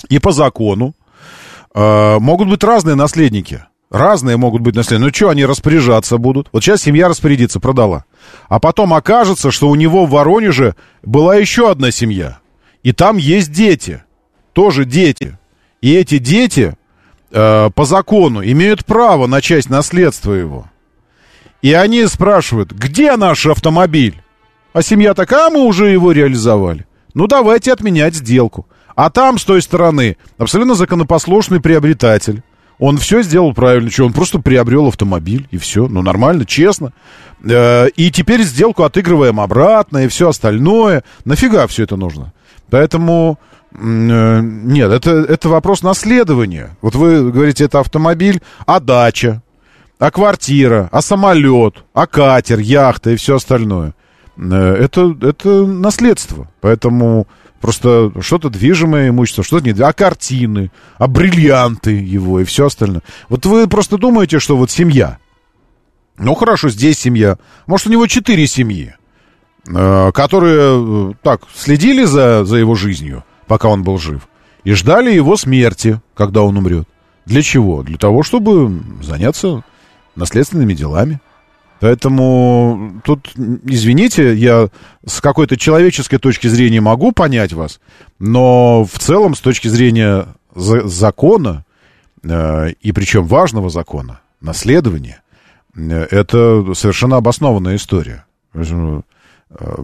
И 0.10 0.20
по 0.20 0.32
закону 0.32 0.94
э, 1.76 2.20
могут 2.20 2.50
быть 2.50 2.64
разные 2.64 2.96
наследники. 2.96 3.66
Разные 3.92 4.38
могут 4.38 4.62
быть 4.62 4.76
наследники. 4.76 5.08
Ну 5.08 5.14
что, 5.14 5.30
они 5.30 5.46
распоряжаться 5.46 6.18
будут? 6.18 6.50
Вот 6.52 6.64
сейчас 6.64 6.82
семья 6.82 7.08
распорядится, 7.08 7.60
продала. 7.60 8.06
А 8.50 8.60
потом 8.60 8.94
окажется, 8.94 9.52
что 9.52 9.70
у 9.70 9.76
него 9.76 10.06
в 10.06 10.10
Воронеже 10.10 10.76
была 11.04 11.36
еще 11.36 11.70
одна 11.70 11.92
семья. 11.92 12.40
И 12.82 12.94
там 12.94 13.18
есть 13.18 13.52
дети. 13.52 14.04
Тоже 14.54 14.86
дети. 14.86 15.38
И 15.82 15.94
эти 15.94 16.18
дети 16.18 16.76
э, 17.32 17.70
по 17.76 17.86
закону 17.86 18.44
имеют 18.44 18.86
право 18.86 19.28
на 19.28 19.42
часть 19.42 19.70
наследства 19.70 20.34
его. 20.34 20.66
И 21.62 21.74
они 21.74 22.06
спрашивают, 22.08 22.72
где 22.72 23.16
наш 23.16 23.46
автомобиль? 23.46 24.22
А 24.74 24.82
семья 24.82 25.14
такая, 25.14 25.48
а 25.48 25.50
мы 25.50 25.64
уже 25.64 25.90
его 25.90 26.12
реализовали. 26.12 26.86
Ну, 27.14 27.28
давайте 27.28 27.72
отменять 27.72 28.16
сделку. 28.16 28.68
А 28.96 29.10
там, 29.10 29.38
с 29.38 29.44
той 29.44 29.62
стороны, 29.62 30.18
абсолютно 30.38 30.76
законопослушный 30.76 31.60
приобретатель. 31.60 32.44
Он 32.80 32.98
все 32.98 33.22
сделал 33.24 33.54
правильно. 33.54 33.90
Что, 33.90 34.06
он 34.06 34.14
просто 34.14 34.40
приобрел 34.40 34.88
автомобиль, 34.88 35.48
и 35.52 35.58
все. 35.58 35.88
Ну, 35.88 36.02
нормально, 36.02 36.46
честно. 36.46 36.92
Э, 37.44 37.88
И 37.96 38.12
теперь 38.12 38.44
сделку 38.44 38.84
отыгрываем 38.84 39.40
обратно, 39.40 40.00
и 40.00 40.08
все 40.08 40.30
остальное. 40.30 41.04
Нафига 41.26 41.68
все 41.68 41.84
это 41.84 41.96
нужно? 41.96 42.34
Поэтому... 42.70 43.40
э, 43.74 44.40
Нет, 44.42 44.92
это, 44.92 45.12
это 45.12 45.48
вопрос 45.50 45.84
наследования. 45.84 46.76
Вот 46.82 46.96
вы 46.96 47.32
говорите, 47.32 47.64
это 47.66 47.80
автомобиль, 47.80 48.42
а 48.66 48.80
дача, 48.82 49.42
а 50.00 50.12
квартира, 50.12 50.90
а 50.92 51.02
самолет, 51.02 51.84
а 51.94 52.08
катер, 52.08 52.60
яхта 52.60 53.12
и 53.12 53.16
все 53.16 53.36
остальное. 53.36 53.94
Э, 54.38 54.76
Это, 54.82 55.16
это 55.22 55.66
наследство. 55.66 56.50
Поэтому 56.60 57.28
просто 57.66 58.12
что-то 58.22 58.52
движимое 58.52 59.10
имущество, 59.10 59.44
что-то 59.44 59.66
не... 59.66 59.82
А 59.82 59.92
картины, 59.92 60.72
а 61.00 61.08
бриллианты 61.08 61.94
его 61.94 62.40
и 62.40 62.44
все 62.44 62.68
остальное. 62.68 63.02
Вот 63.28 63.48
вы 63.48 63.68
просто 63.68 63.98
думаете, 63.98 64.38
что 64.38 64.56
вот 64.56 64.70
семья. 64.70 65.18
Ну, 66.20 66.36
хорошо, 66.36 66.70
здесь 66.70 67.00
семья. 67.00 67.40
Может, 67.66 67.88
у 67.88 67.90
него 67.90 68.06
четыре 68.06 68.46
семьи, 68.46 68.94
э, 69.68 70.12
которые 70.14 71.10
э, 71.10 71.14
так 71.24 71.42
следили 71.56 72.04
за, 72.04 72.46
за 72.46 72.58
его 72.58 72.76
жизнью, 72.76 73.24
пока 73.48 73.70
он 73.70 73.82
был 73.82 73.98
жив, 73.98 74.30
и 74.64 74.74
ждали 74.74 75.12
его 75.12 75.36
смерти, 75.36 76.00
когда 76.14 76.44
он 76.44 76.58
умрет. 76.58 76.88
Для 77.26 77.42
чего? 77.42 77.82
Для 77.82 77.98
того, 77.98 78.22
чтобы 78.22 78.80
заняться 79.02 79.64
наследственными 80.16 80.76
делами. 80.76 81.20
Поэтому 81.86 83.00
тут, 83.04 83.32
извините, 83.64 84.34
я 84.34 84.70
с 85.06 85.22
какой-то 85.22 85.56
человеческой 85.56 86.18
точки 86.18 86.48
зрения 86.48 86.82
могу 86.82 87.12
понять 87.12 87.54
вас, 87.54 87.80
но 88.18 88.84
в 88.92 88.98
целом 88.98 89.36
с 89.36 89.40
точки 89.40 89.68
зрения 89.68 90.26
за- 90.56 90.88
закона, 90.88 91.64
э, 92.24 92.72
и 92.82 92.92
причем 92.92 93.26
важного 93.26 93.70
закона, 93.70 94.22
наследования, 94.42 95.22
э, 95.76 96.08
это 96.10 96.74
совершенно 96.74 97.18
обоснованная 97.18 97.76
история. 97.76 98.26
Э, 98.56 99.02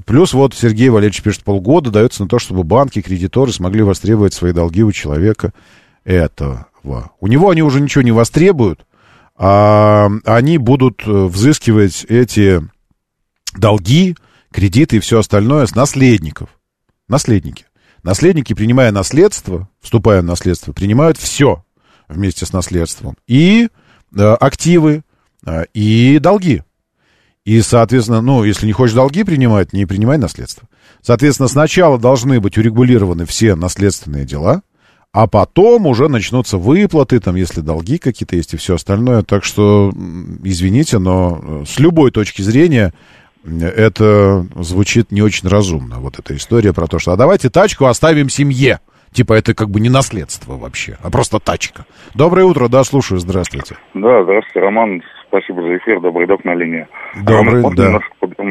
Плюс 0.08 0.34
вот 0.34 0.56
Сергей 0.56 0.90
Валерьевич 0.90 1.22
пишет, 1.22 1.44
полгода 1.44 1.92
дается 1.92 2.24
на 2.24 2.30
то, 2.30 2.40
чтобы 2.40 2.64
банки, 2.64 3.04
кредиторы 3.04 3.52
смогли 3.52 3.84
востребовать 3.84 4.34
свои 4.34 4.54
долги 4.54 4.82
у 4.82 4.92
человека 4.92 5.54
этого. 6.04 6.66
У 6.84 7.28
него 7.28 7.52
они 7.52 7.62
уже 7.62 7.80
ничего 7.80 8.02
не 8.02 8.12
востребуют, 8.12 8.88
а 9.36 10.10
они 10.26 10.58
будут 10.58 11.02
э, 11.06 11.12
взыскивать 11.12 12.06
эти 12.08 12.62
долги, 13.56 14.16
кредиты 14.52 14.98
и 14.98 15.00
все 15.00 15.20
остальное 15.20 15.66
с 15.66 15.76
наследников. 15.76 16.50
Наследники. 17.08 17.66
Наследники, 18.04 18.54
принимая 18.54 18.92
наследство, 18.92 19.70
вступая 19.82 20.22
в 20.22 20.26
наследство, 20.26 20.74
принимают 20.74 21.18
все 21.18 21.64
вместе 22.08 22.46
с 22.46 22.54
наследством. 22.54 23.16
И 23.28 23.70
э, 24.16 24.34
активы, 24.40 25.04
э, 25.46 25.66
и 25.74 26.20
долги. 26.20 26.64
И, 27.46 27.62
соответственно, 27.62 28.22
ну, 28.22 28.44
если 28.44 28.68
не 28.68 28.74
хочешь 28.74 28.96
долги 28.96 29.24
принимать, 29.24 29.74
не 29.74 29.86
принимай 29.86 30.18
наследство. 30.18 30.68
Соответственно, 31.02 31.48
сначала 31.48 31.98
должны 31.98 32.40
быть 32.40 32.58
урегулированы 32.58 33.26
все 33.26 33.56
наследственные 33.56 34.26
дела, 34.26 34.62
а 35.14 35.28
потом 35.28 35.88
уже 35.88 36.08
начнутся 36.08 36.58
выплаты, 36.58 37.20
там, 37.20 37.36
если 37.36 37.62
долги 37.62 37.98
какие-то 37.98 38.36
есть 38.36 38.54
и 38.54 38.58
все 38.58 38.76
остальное. 38.76 39.24
Так 39.24 39.44
что, 39.44 39.92
извините, 40.44 41.00
но 41.00 41.40
э, 41.42 41.64
с 41.66 41.80
любой 41.80 42.12
точки 42.12 42.42
зрения 42.42 42.94
э, 43.44 43.66
это 43.66 44.46
звучит 44.56 45.12
не 45.12 45.22
очень 45.22 45.50
разумно. 45.50 46.00
Вот 46.00 46.18
эта 46.18 46.36
история 46.36 46.74
про 46.74 46.88
то, 46.88 46.98
что 46.98 47.12
а 47.12 47.18
давайте 47.18 47.50
тачку 47.50 47.86
оставим 47.86 48.30
семье. 48.30 48.80
Типа 49.12 49.34
это 49.34 49.54
как 49.54 49.70
бы 49.70 49.82
не 49.82 49.90
наследство 49.90 50.56
вообще, 50.56 50.98
а 51.04 51.10
просто 51.10 51.40
тачка. 51.40 51.86
Доброе 52.16 52.46
утро, 52.46 52.70
да, 52.70 52.82
слушаю, 52.86 53.20
здравствуйте. 53.20 53.76
Да, 53.94 54.24
здравствуйте, 54.24 54.62
Роман. 54.62 55.02
Спасибо 55.32 55.62
за 55.62 55.78
эфир. 55.78 56.02
Добрый 56.02 56.28
док 56.28 56.44
на 56.44 56.54
линии. 56.56 56.86
Добрый, 57.24 57.62
можно 57.62 57.78
да. 57.86 58.00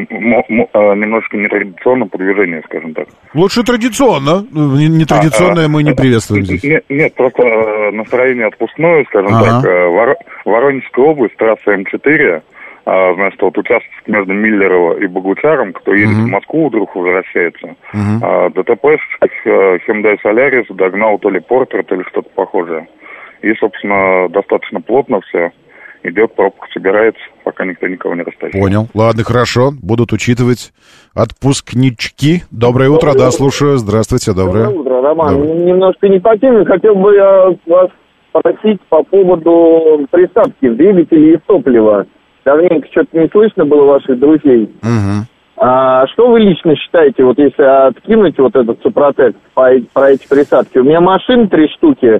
Немножко, 0.09 0.69
а, 0.73 0.95
немножко 0.95 1.37
нетрадиционно 1.37 2.07
по 2.07 2.17
движению, 2.17 2.63
скажем 2.65 2.95
так. 2.95 3.07
Лучше 3.35 3.61
традиционно. 3.63 4.43
Ну, 4.51 4.75
не- 4.75 4.87
Нетрадиционное 4.89 5.67
мы 5.67 5.83
не 5.83 5.93
приветствуем 5.93 6.43
здесь. 6.43 6.63
Нет, 6.63 6.83
нет, 6.89 7.13
просто 7.13 7.43
э, 7.43 7.91
настроение 7.91 8.47
отпускное, 8.47 9.03
скажем 9.05 9.31
Ага. 9.31 9.45
так. 9.61 9.65
Э, 9.65 9.85
Воро- 9.89 10.15
Воронежская 10.45 11.05
область, 11.05 11.35
трасса 11.37 11.71
М4, 11.71 12.41
а, 12.85 13.13
значит, 13.13 13.39
вот 13.43 13.55
участок 13.59 13.91
между 14.07 14.33
Миллерово 14.33 14.97
и 14.97 15.05
Богучаром, 15.05 15.73
кто 15.73 15.93
едет 15.93 16.15
в 16.15 16.27
Москву, 16.29 16.69
вдруг 16.69 16.95
возвращается. 16.95 17.75
Мгм. 17.93 18.19
А, 18.23 18.49
ДТП 18.49 18.85
э, 18.85 19.77
Hyundai 19.87 20.17
Solaris 20.25 20.65
догнал 20.73 21.19
то 21.19 21.29
ли 21.29 21.39
Портер, 21.41 21.83
то 21.83 21.93
ли 21.93 22.03
что-то 22.09 22.29
похожее. 22.33 22.87
И, 23.43 23.53
собственно, 23.53 24.29
достаточно 24.29 24.81
плотно 24.81 25.21
все. 25.21 25.51
Идет, 26.03 26.33
пробка 26.35 26.67
собирается, 26.73 27.21
пока 27.43 27.63
никто 27.63 27.87
никого 27.87 28.15
не 28.15 28.23
растащит. 28.23 28.59
Понял. 28.59 28.87
Ладно, 28.95 29.23
хорошо. 29.23 29.71
Будут 29.81 30.11
учитывать 30.13 30.73
отпускнички. 31.13 32.41
Доброе 32.49 32.89
утро, 32.89 33.13
да, 33.13 33.29
слушаю. 33.29 33.77
Здравствуйте, 33.77 34.33
доброе. 34.33 34.65
Доброе 34.65 34.79
утро, 34.79 35.01
Роман. 35.01 35.35
Доброе. 35.35 35.65
Немножко 35.65 36.09
не 36.09 36.19
по 36.19 36.35
теме. 36.37 36.65
Хотел 36.65 36.95
бы 36.95 37.13
я 37.13 37.55
вас 37.67 37.89
спросить 38.29 38.81
по 38.89 39.03
поводу 39.03 40.07
присадки 40.09 40.67
в 40.67 40.75
двигателе 40.75 41.35
и 41.35 41.37
топлива. 41.45 42.07
Давненько 42.45 42.87
что-то 42.89 43.19
не 43.19 43.27
слышно 43.27 43.65
было 43.65 43.85
ваших 43.85 44.17
друзей. 44.19 44.73
Мгм. 44.81 45.27
А 45.57 46.07
что 46.07 46.31
вы 46.31 46.39
лично 46.39 46.75
считаете, 46.75 47.23
вот 47.23 47.37
если 47.37 47.61
откинуть 47.61 48.39
вот 48.39 48.55
этот 48.55 48.81
супротек 48.81 49.35
по, 49.53 49.69
про 49.93 50.11
эти 50.11 50.27
присадки? 50.27 50.79
У 50.79 50.83
меня 50.83 51.01
машин 51.01 51.49
три 51.49 51.67
штуки, 51.67 52.19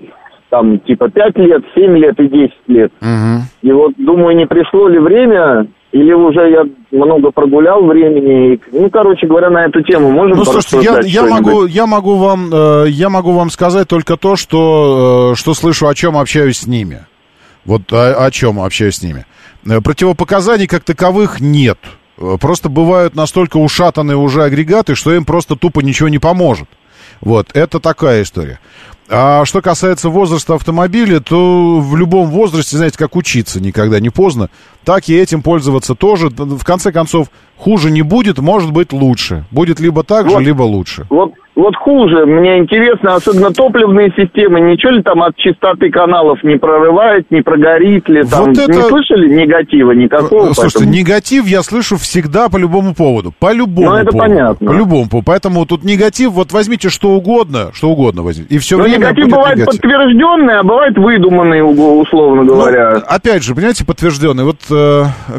там 0.52 0.80
типа 0.80 1.10
5 1.10 1.38
лет, 1.38 1.64
7 1.73 1.98
лет 1.98 2.19
и 2.19 2.28
10 2.28 2.52
лет. 2.68 2.91
Мгм. 2.99 3.44
И 3.64 3.72
вот 3.72 3.94
думаю, 3.98 4.36
не 4.36 4.45
пришло 4.45 4.88
ли 4.90 4.99
время, 4.99 5.65
или 5.94 6.14
уже 6.14 6.52
я 6.52 6.64
много 6.91 7.32
прогулял 7.32 7.84
времени. 7.86 8.60
Ну, 8.72 8.90
короче 8.90 9.28
говоря, 9.28 9.49
на 9.49 9.65
эту 9.65 9.82
тему 9.82 10.11
можем 10.11 10.38
Ну, 10.38 10.45
слушайте, 10.45 10.86
я, 10.86 10.99
я 10.99 11.26
могу, 11.26 11.65
я 11.65 11.88
могу 11.88 12.15
вам, 12.15 12.49
э, 12.53 12.90
я 12.90 13.10
могу 13.10 13.32
вам 13.32 13.49
сказать 13.49 13.88
только 13.88 14.18
то, 14.18 14.36
что, 14.36 15.32
э, 15.32 15.36
что 15.36 15.53
слышу, 15.53 15.88
о 15.88 15.95
чем 15.95 16.18
общаюсь 16.18 16.60
с 16.60 16.68
ними. 16.68 17.06
Вот 17.65 17.91
о, 17.94 18.26
о 18.26 18.32
чем 18.32 18.60
общаюсь 18.60 18.95
с 18.95 19.03
ними. 19.03 19.26
Э, 19.65 19.80
Противопоказаний 19.82 20.68
как 20.68 20.84
таковых 20.84 21.40
нет. 21.40 21.78
Э, 22.18 22.36
Просто 22.40 22.68
бывают 22.68 23.15
настолько 23.15 23.57
ушатанные 23.57 24.18
уже 24.18 24.44
агрегаты, 24.44 24.95
что 24.95 25.14
им 25.14 25.23
просто 25.23 25.56
тупо 25.56 25.80
ничего 25.80 26.10
не 26.10 26.19
поможет. 26.19 26.68
Вот, 27.22 27.48
это 27.53 27.80
такая 27.80 28.23
история. 28.23 28.60
А 29.13 29.43
что 29.43 29.61
касается 29.61 30.07
возраста 30.07 30.55
автомобиля, 30.55 31.19
то 31.19 31.81
в 31.81 31.97
любом 31.97 32.29
возрасте, 32.29 32.77
знаете, 32.77 32.97
как 32.97 33.17
учиться 33.17 33.59
никогда 33.59 33.99
не 33.99 34.09
поздно, 34.09 34.49
так 34.86 35.08
и 35.10 35.16
этим 35.18 35.41
пользоваться 35.41 35.95
тоже. 35.95 36.30
В 36.30 36.64
конце 36.64 36.91
концов, 36.91 37.28
хуже 37.58 37.91
не 37.91 38.02
будет, 38.02 38.40
может 38.40 38.72
быть 38.72 38.91
лучше. 38.94 39.45
Будет 39.52 39.80
либо 39.80 40.03
так 40.03 40.30
же, 40.30 40.40
либо 40.40 40.64
лучше. 40.64 41.06
Вот, 41.10 41.34
вот 41.56 41.76
хуже, 41.76 42.26
мне 42.26 42.58
интересно, 42.58 43.14
особенно 43.16 43.52
топливные 43.52 44.10
системы, 44.18 44.60
ничего 44.62 44.94
ли 44.94 45.03
там 45.03 45.22
от 45.22 45.36
чистоты 45.36 45.91
каналов 45.91 46.44
не 46.44 46.58
прорывает, 46.58 47.30
не 47.30 47.41
прогорит 47.41 48.10
ли 48.10 48.24
там? 48.24 48.45
Вот 48.45 48.58
это- 48.58 48.72
Не 48.72 48.82
слышали 48.82 49.28
негатива 49.28 49.91
никакого? 49.91 50.53
Слушайте, 50.53 50.80
поэтому- 50.80 50.91
негатив 50.95 51.45
я 51.45 51.62
слышу 51.62 51.98
всегда 51.98 52.49
по 52.49 52.58
любому 52.58 52.95
поводу. 52.95 53.32
По 53.38 53.53
любому 53.53 53.90
Ну, 53.91 53.95
это 53.95 54.12
поводу. 54.12 54.18
понятно. 54.34 54.68
По 54.68 54.74
любому 54.74 55.08
поводу. 55.10 55.26
Поэтому 55.28 55.66
тут 55.68 55.84
негатив, 55.84 56.32
вот 56.32 56.52
возьмите 56.53 56.90
что 56.90 57.10
угодно, 57.10 57.70
что 57.74 57.90
угодно 57.90 58.24
возьмите. 58.24 58.56
И 58.56 58.58
все 58.58 58.78
Ну, 58.78 58.84
время 58.84 58.98
негатив 58.98 59.30
бывает 59.30 59.58
негатив. 59.60 59.82
подтвержденный, 59.82 60.58
а 60.60 60.64
бывает 60.64 60.98
выдуманный, 60.98 61.62
условно 61.62 62.44
говоря. 62.44 62.94
Ну, 62.95 63.02
опять 63.08 63.44
же, 63.44 63.53
понимаете, 63.53 63.86
подтвержденный. 63.86 64.45
Вот, 64.45 64.58
э, 64.70 64.70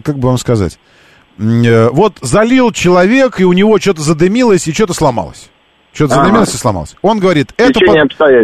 как 0.05 0.19
бы 0.19 0.29
вам 0.29 0.39
сказать. 0.39 0.79
Э, 1.39 1.89
Вот 1.91 2.19
залил 2.21 2.73
человек, 2.73 3.41
и 3.41 3.45
у 3.45 3.53
него 3.53 3.79
что-то 3.79 4.03
задымилось, 4.03 4.67
и 4.69 4.73
что-то 4.73 4.95
сломалось. 4.95 5.49
Что-то 5.93 6.15
Ага. 6.15 6.25
задымилось 6.25 6.55
и 6.55 6.57
сломалось. 6.59 6.95
Он 7.03 7.19
говорит, 7.19 7.53
это, 7.57 7.81
по- 7.81 7.93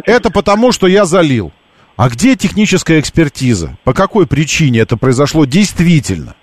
это 0.07 0.31
потому, 0.31 0.73
что 0.73 0.87
я 0.87 1.05
залил. 1.05 1.53
А 1.97 2.09
где 2.11 2.37
техническая 2.37 3.01
экспертиза? 3.01 3.77
По 3.85 3.93
какой 3.93 4.27
причине 4.27 4.81
это 4.81 4.97
произошло 4.97 5.45
действительно? 5.47 6.35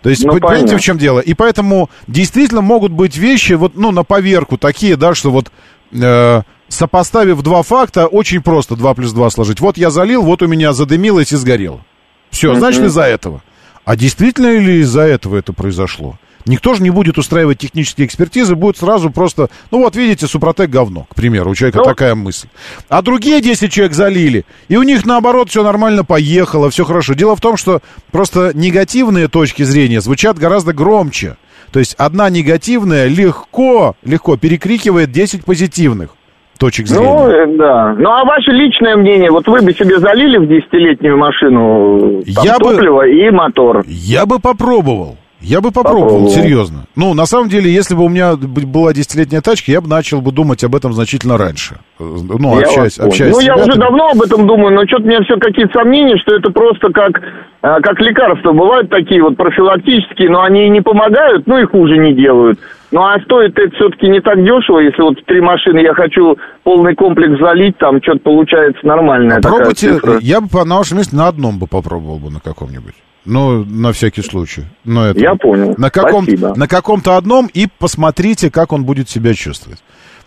То 0.00 0.10
есть, 0.10 0.24
Ну, 0.24 0.32
понимаете, 0.32 0.60
понятно. 0.62 0.78
в 0.78 0.80
чем 0.80 0.98
дело? 0.98 1.18
И 1.20 1.34
поэтому 1.34 1.90
действительно 2.06 2.60
могут 2.60 2.92
быть 2.92 3.16
вещи, 3.16 3.54
вот, 3.54 3.72
ну, 3.76 3.90
на 3.90 4.04
поверку 4.04 4.56
такие, 4.56 4.96
да, 4.96 5.14
что 5.14 5.30
вот 5.32 5.50
э, 5.92 6.42
сопоставив 6.68 7.42
два 7.42 7.62
факта, 7.62 8.06
очень 8.06 8.40
просто 8.42 8.76
2 8.76 8.94
плюс 8.94 9.12
2 9.12 9.28
сложить. 9.30 9.60
Вот 9.60 9.76
я 9.76 9.90
залил, 9.90 10.22
вот 10.22 10.40
у 10.42 10.46
меня 10.46 10.72
задымилось 10.72 11.32
и 11.32 11.36
сгорело. 11.36 11.84
Все, 12.30 12.54
значит, 12.54 12.84
из-за 12.84 13.02
этого. 13.02 13.42
А 13.84 13.96
действительно 13.96 14.56
ли 14.58 14.80
из-за 14.80 15.02
этого 15.02 15.36
это 15.36 15.52
произошло? 15.52 16.18
Никто 16.44 16.74
же 16.74 16.82
не 16.82 16.90
будет 16.90 17.18
устраивать 17.18 17.58
технические 17.58 18.06
экспертизы, 18.06 18.56
будет 18.56 18.76
сразу 18.76 19.10
просто, 19.10 19.48
ну 19.70 19.78
вот 19.78 19.94
видите, 19.94 20.26
Супротек 20.26 20.70
говно, 20.70 21.06
к 21.08 21.14
примеру, 21.14 21.50
у 21.50 21.54
человека 21.54 21.78
Ну. 21.78 21.84
такая 21.84 22.14
мысль. 22.16 22.48
А 22.88 23.00
другие 23.02 23.40
10 23.40 23.72
человек 23.72 23.94
залили, 23.94 24.44
и 24.68 24.76
у 24.76 24.82
них 24.82 25.06
наоборот 25.06 25.50
все 25.50 25.62
нормально 25.62 26.04
поехало, 26.04 26.68
все 26.70 26.84
хорошо. 26.84 27.14
Дело 27.14 27.36
в 27.36 27.40
том, 27.40 27.56
что 27.56 27.80
просто 28.10 28.50
негативные 28.54 29.28
точки 29.28 29.62
зрения 29.62 30.00
звучат 30.00 30.36
гораздо 30.38 30.72
громче. 30.72 31.36
То 31.70 31.78
есть 31.78 31.94
одна 31.94 32.28
негативная 32.28 33.06
легко, 33.06 33.94
легко 34.04 34.36
перекрикивает 34.36 35.12
10 35.12 35.44
позитивных 35.44 36.16
точек 36.62 36.86
зрения. 36.86 37.06
Ну, 37.12 37.28
э, 37.28 37.56
да. 37.58 37.94
Ну, 37.98 38.08
а 38.08 38.24
ваше 38.24 38.52
личное 38.52 38.96
мнение? 38.96 39.30
Вот 39.32 39.46
вы 39.48 39.60
бы 39.62 39.72
себе 39.72 39.98
залили 39.98 40.38
в 40.38 40.46
десятилетнюю 40.46 41.18
машину 41.18 42.22
там, 42.34 42.44
Я 42.44 42.56
бы- 42.58 42.74
топливо 42.74 43.06
и 43.08 43.30
мотор. 43.30 43.82
Я 43.88 44.26
бы 44.26 44.38
попробовал. 44.38 45.16
Я 45.40 45.60
бы 45.60 45.72
попробовал, 45.72 46.04
Попробовал. 46.04 46.30
серьезно. 46.30 46.84
Ну, 46.94 47.14
на 47.14 47.26
самом 47.26 47.48
деле, 47.48 47.68
если 47.68 47.96
бы 47.96 48.04
у 48.04 48.08
меня 48.08 48.36
была 48.36 48.92
десятилетняя 48.92 49.40
тачка, 49.42 49.72
я 49.72 49.80
бы 49.80 49.88
начал 49.88 50.20
бы 50.20 50.30
думать 50.30 50.62
об 50.62 50.76
этом 50.76 50.92
значительно 50.92 51.36
раньше. 51.36 51.74
Э, 51.98 52.04
Ну, 52.38 52.60
Я 52.60 52.66
общаясь, 52.68 52.96
общаясь 53.00 53.34
ну, 53.34 53.40
я 53.40 53.56
уже 53.56 53.74
давно 53.76 54.10
об 54.10 54.22
этом 54.22 54.46
думаю, 54.46 54.72
но 54.72 54.86
что-то 54.86 55.02
у 55.02 55.06
меня 55.08 55.18
все 55.24 55.36
какие-то 55.40 55.72
сомнения, 55.80 56.16
что 56.18 56.36
это 56.36 56.52
просто 56.52 56.90
как, 56.94 57.20
как 57.60 57.98
лекарства. 58.00 58.52
Бывают 58.52 58.88
такие 58.88 59.20
вот 59.20 59.36
профилактические, 59.36 60.30
но 60.30 60.42
они 60.42 60.66
и 60.66 60.70
не 60.70 60.80
помогают, 60.80 61.44
ну 61.48 61.58
и 61.58 61.64
хуже 61.66 61.98
не 61.98 62.14
делают. 62.14 62.60
Ну 62.92 63.00
а 63.00 63.18
стоит 63.20 63.58
это 63.58 63.74
все-таки 63.74 64.06
не 64.06 64.20
так 64.20 64.36
дешево, 64.36 64.78
если 64.78 65.02
вот 65.02 65.16
три 65.24 65.40
машины 65.40 65.78
я 65.78 65.94
хочу 65.94 66.36
полный 66.62 66.94
комплекс 66.94 67.40
залить, 67.40 67.78
там 67.78 68.02
что-то 68.02 68.20
получается 68.20 68.86
нормальная 68.86 69.40
такая 69.40 69.64
Попробуйте, 69.64 69.98
я 70.20 70.42
бы 70.42 70.64
на 70.66 70.76
вашем 70.76 70.98
месте 70.98 71.16
на 71.16 71.28
одном 71.28 71.58
бы 71.58 71.66
попробовал 71.66 72.18
бы 72.18 72.30
на 72.30 72.40
каком-нибудь. 72.40 72.94
Ну, 73.24 73.64
на 73.64 73.92
всякий 73.92 74.22
случай. 74.22 74.64
Но 74.84 75.06
это, 75.06 75.20
Я 75.20 75.36
понял. 75.36 75.74
На, 75.78 75.90
каком, 75.90 76.24
Спасибо. 76.24 76.54
на 76.56 76.66
каком-то 76.68 77.16
одном 77.16 77.48
и 77.54 77.68
посмотрите, 77.78 78.50
как 78.50 78.72
он 78.72 78.84
будет 78.84 79.08
себя 79.08 79.32
чувствовать. 79.32 79.82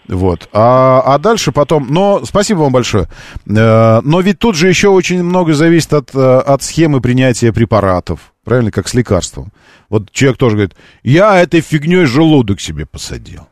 Вот. 0.08 0.48
А, 0.54 1.02
а 1.06 1.18
дальше 1.18 1.52
потом... 1.52 1.88
Но 1.90 2.22
спасибо 2.24 2.60
вам 2.60 2.72
большое. 2.72 3.06
Э, 3.48 4.00
Но 4.04 4.22
ведь 4.22 4.40
тут 4.40 4.56
же 4.56 4.68
еще 4.68 4.90
очень 4.90 5.24
много 5.24 5.54
зависит 5.54 5.94
от, 5.94 6.16
э, 6.16 6.20
от 6.20 6.64
схемы 6.64 7.02
принятия 7.02 7.52
препаратов. 7.52 8.20
Правильно, 8.46 8.72
как 8.72 8.88
с 8.88 8.94
лекарством. 8.94 9.52
Вот 9.90 10.12
человек 10.12 10.38
тоже 10.38 10.56
говорит, 10.56 10.76
я 11.04 11.42
этой 11.42 11.62
фигней 11.62 12.06
желудок 12.06 12.62
себе 12.62 12.86
посадил. 12.86 13.48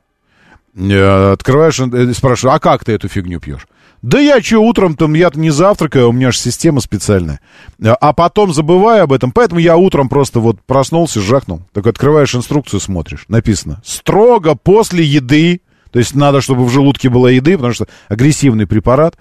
Э, 0.75 1.31
Открываешь, 1.33 1.79
э, 1.79 2.13
спрашиваю, 2.13 2.55
а 2.55 2.59
как 2.59 2.85
ты 2.85 2.93
эту 2.93 3.07
фигню 3.09 3.39
пьешь? 3.39 3.67
Да 4.03 4.19
я 4.19 4.41
что, 4.41 4.59
утром 4.59 4.95
там, 4.95 5.13
я 5.13 5.31
не 5.33 5.49
завтракаю, 5.49 6.09
у 6.09 6.11
меня 6.11 6.31
же 6.31 6.37
система 6.37 6.79
специальная. 6.79 7.39
Э, 7.81 7.95
А 7.99 8.13
потом 8.13 8.53
забываю 8.53 9.03
об 9.03 9.13
этом, 9.13 9.31
поэтому 9.31 9.59
я 9.59 9.77
утром 9.77 10.09
просто 10.09 10.39
вот 10.39 10.61
проснулся, 10.61 11.21
жахнул. 11.21 11.63
Так 11.73 11.87
открываешь 11.87 12.35
инструкцию, 12.35 12.79
смотришь, 12.79 13.25
написано, 13.27 13.81
строго 13.83 14.53
после 14.55 15.03
еды, 15.03 15.61
то 15.91 15.99
есть 15.99 16.13
надо, 16.15 16.41
чтобы 16.41 16.65
в 16.65 16.69
желудке 16.69 17.09
была 17.09 17.31
еды, 17.31 17.55
потому 17.55 17.73
что 17.73 17.87
агрессивный 18.09 18.67
препарат, 18.67 19.15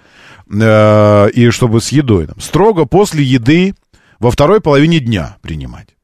э, 0.51 1.29
и 1.31 1.49
чтобы 1.49 1.81
с 1.81 1.89
едой. 1.89 2.27
там, 2.27 2.39
строго 2.39 2.85
после 2.85 3.23
еды 3.23 3.73
во 4.19 4.31
второй 4.31 4.61
половине 4.61 4.99
дня 4.99 5.37
принимать. 5.41 5.95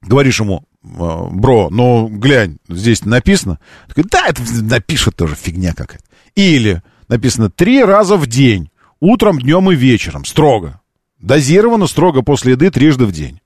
Говоришь 0.00 0.40
ему, 0.40 0.64
«Э, 0.84 1.28
бро, 1.30 1.68
ну 1.70 2.08
глянь, 2.08 2.58
здесь 2.68 3.04
написано. 3.04 3.58
Такой, 3.88 4.04
да, 4.04 4.26
это 4.26 4.42
напишет 4.62 5.16
тоже 5.16 5.34
фигня 5.34 5.74
какая-то. 5.74 6.04
Или 6.34 6.82
написано 7.08 7.50
три 7.50 7.82
раза 7.82 8.16
в 8.16 8.26
день, 8.26 8.70
утром, 9.00 9.40
днем 9.40 9.70
и 9.70 9.74
вечером, 9.74 10.24
строго. 10.24 10.80
Дозировано 11.18 11.86
строго 11.88 12.22
после 12.22 12.52
еды 12.52 12.70
трижды 12.70 13.06
в 13.06 13.12
день. 13.12 13.40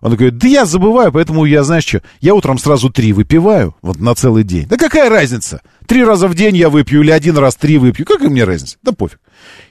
Он 0.00 0.10
такой, 0.10 0.32
да 0.32 0.48
я 0.48 0.64
забываю, 0.64 1.12
поэтому 1.12 1.44
я, 1.44 1.62
знаешь 1.62 1.84
что, 1.84 2.02
я 2.20 2.34
утром 2.34 2.58
сразу 2.58 2.90
три 2.90 3.12
выпиваю, 3.12 3.76
вот 3.82 4.00
на 4.00 4.16
целый 4.16 4.42
день. 4.42 4.66
Да 4.66 4.76
какая 4.76 5.08
разница? 5.08 5.62
Три 5.86 6.04
раза 6.04 6.26
в 6.26 6.34
день 6.34 6.56
я 6.56 6.70
выпью 6.70 7.02
или 7.02 7.12
один 7.12 7.38
раз 7.38 7.54
три 7.54 7.78
выпью, 7.78 8.04
какая 8.04 8.28
мне 8.28 8.42
разница? 8.42 8.78
Да 8.82 8.90
пофиг. 8.90 9.20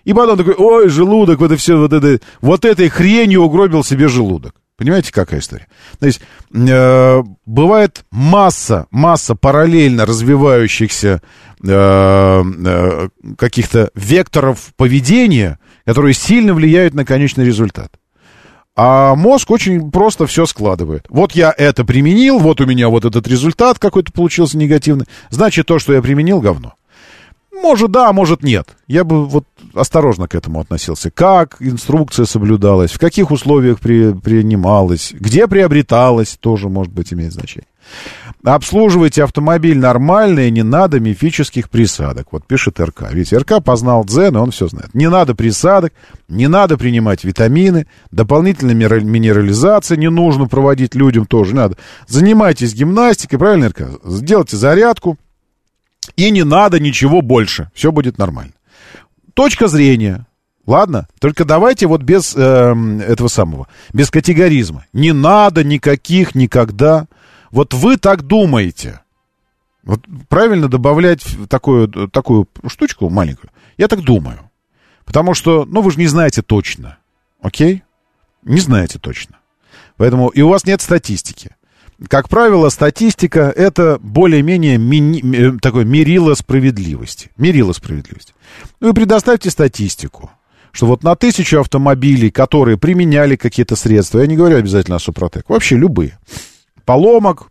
И 0.04 0.14
потом 0.14 0.38
такой, 0.38 0.56
ой, 0.58 0.90
желудок, 0.90 1.40
вот 1.40 1.52
это 1.52 1.58
все, 1.58 1.78
вот, 1.78 1.94
это, 1.94 2.20
вот 2.42 2.66
этой 2.66 2.90
хренью 2.90 3.44
угробил 3.44 3.84
себе 3.84 4.08
желудок. 4.08 4.56
Понимаете, 4.78 5.12
какая 5.12 5.42
история? 5.42 5.68
То 6.00 6.08
есть 6.08 6.22
э, 6.56 7.24
бывает 7.46 8.04
масса, 8.10 8.88
масса 8.90 9.36
параллельно 9.36 10.08
развивающихся 10.08 11.22
э, 11.64 11.68
э, 11.68 13.10
каких-то 13.38 13.92
векторов 13.94 14.74
поведения, 14.78 15.60
которые 15.86 16.16
сильно 16.16 16.56
влияют 16.56 16.96
на 16.96 17.06
конечный 17.06 17.46
результат. 17.46 17.92
А 18.76 19.16
мозг 19.16 19.52
очень 19.52 19.92
просто 19.92 20.26
все 20.26 20.48
складывает. 20.48 21.06
Вот 21.10 21.34
я 21.34 21.54
это 21.56 21.86
применил, 21.86 22.40
вот 22.40 22.62
у 22.62 22.66
меня 22.66 22.90
вот 22.90 23.06
этот 23.06 23.28
результат 23.28 23.78
какой-то 23.78 24.12
получился 24.12 24.58
негативный. 24.58 25.06
Значит, 25.30 25.68
то, 25.68 25.78
что 25.78 25.94
я 25.94 26.02
применил, 26.02 26.40
говно. 26.40 26.74
Может, 27.62 27.92
да, 27.92 28.12
может, 28.12 28.44
нет. 28.44 28.70
Я 28.88 29.04
бы 29.04 29.26
вот 29.26 29.46
осторожно 29.74 30.28
к 30.28 30.36
этому 30.36 30.60
относился. 30.60 31.12
Как 31.12 31.58
инструкция 31.60 32.26
соблюдалась, 32.26 32.92
в 32.92 33.00
каких 33.00 33.32
условиях 33.32 33.80
при, 33.80 34.14
принималась, 34.14 35.14
где 35.14 35.48
приобреталась, 35.48 36.38
тоже, 36.40 36.70
может 36.70 36.92
быть, 36.92 37.14
имеет 37.14 37.34
значение. 37.34 37.68
Обслуживайте 38.44 39.24
автомобиль 39.24 39.78
нормально, 39.78 40.42
и 40.42 40.52
не 40.52 40.64
надо 40.64 41.00
мифических 41.00 41.70
присадок. 41.70 42.28
Вот 42.32 42.46
пишет 42.46 42.80
РК. 42.80 43.12
Ведь 43.12 43.32
РК 43.32 43.64
познал 43.64 44.04
дзен, 44.04 44.36
и 44.36 44.40
он 44.40 44.50
все 44.52 44.68
знает. 44.68 44.94
Не 44.96 45.10
надо 45.10 45.36
присадок, 45.36 45.94
не 46.28 46.48
надо 46.48 46.78
принимать 46.78 47.24
витамины, 47.24 47.86
дополнительной 48.10 48.74
мира- 48.74 49.02
минерализации 49.02 49.96
не 49.96 50.10
нужно 50.10 50.48
проводить 50.48 50.96
людям 50.96 51.28
тоже. 51.28 51.54
не 51.54 51.60
Надо. 51.60 51.78
Занимайтесь 52.08 52.74
гимнастикой, 52.74 53.38
правильно, 53.38 53.70
РК? 53.70 53.82
Сделайте 54.04 54.58
зарядку, 54.58 55.18
и 56.16 56.32
не 56.32 56.44
надо 56.44 56.80
ничего 56.80 57.22
больше. 57.22 57.72
Все 57.74 57.92
будет 57.92 58.18
нормально. 58.18 58.54
Точка 59.34 59.68
зрения. 59.68 60.26
Ладно? 60.66 61.08
Только 61.20 61.46
давайте 61.46 61.88
вот 61.88 62.04
без 62.04 62.36
эм, 62.36 63.00
этого 63.00 63.28
самого, 63.28 63.68
без 63.94 64.12
категоризма. 64.12 64.86
Не 64.94 65.12
надо 65.12 65.64
никаких 65.64 66.36
никогда. 66.36 67.08
Вот 67.50 67.74
вы 67.74 67.98
так 67.98 68.24
думаете. 68.24 69.02
Вот 69.84 70.02
правильно 70.30 70.68
добавлять 70.68 71.26
такую, 71.50 71.88
такую 72.10 72.48
штучку 72.68 73.10
маленькую? 73.10 73.52
Я 73.78 73.88
так 73.88 74.02
думаю. 74.02 74.52
Потому 75.06 75.34
что, 75.34 75.66
ну, 75.66 75.82
вы 75.82 75.92
же 75.92 75.98
не 75.98 76.08
знаете 76.08 76.42
точно. 76.42 76.98
Окей? 77.42 77.84
Не 78.44 78.60
знаете 78.60 79.00
точно. 79.00 79.38
Поэтому 79.98 80.30
и 80.30 80.42
у 80.42 80.50
вас 80.50 80.66
нет 80.66 80.82
статистики. 80.82 81.56
Как 82.08 82.30
правило, 82.30 82.70
статистика 82.70 83.54
это 83.56 84.00
более-менее 84.02 84.78
мини- 84.78 85.56
э, 85.56 85.60
такое 85.62 85.86
мерило 85.86 86.34
справедливости. 86.34 87.30
Мерило 87.38 87.74
справедливости. 87.74 88.34
Вы 88.80 88.94
предоставьте 88.94 89.52
статистику, 89.52 90.32
что 90.72 90.88
вот 90.88 91.04
на 91.04 91.16
тысячу 91.16 91.60
автомобилей, 91.60 92.32
которые 92.32 92.78
применяли 92.78 93.36
какие-то 93.36 93.76
средства, 93.76 94.20
я 94.20 94.28
не 94.28 94.36
говорю 94.36 94.58
обязательно 94.58 94.96
о 94.96 95.00
Супротек, 95.00 95.50
вообще 95.50 95.78
любые, 95.78 96.18
поломок, 96.86 97.50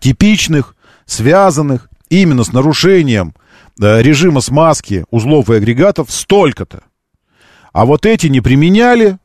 типичных, 0.00 0.76
связанных 1.04 1.88
именно 2.08 2.44
с 2.44 2.52
нарушением 2.52 3.34
э, 3.80 4.00
режима 4.00 4.42
смазки 4.42 5.04
узлов 5.10 5.50
и 5.50 5.54
агрегатов 5.54 6.12
столько-то. 6.12 6.84
А 7.72 7.84
вот 7.84 8.06
эти 8.06 8.28
не 8.28 8.40
применяли. 8.40 9.18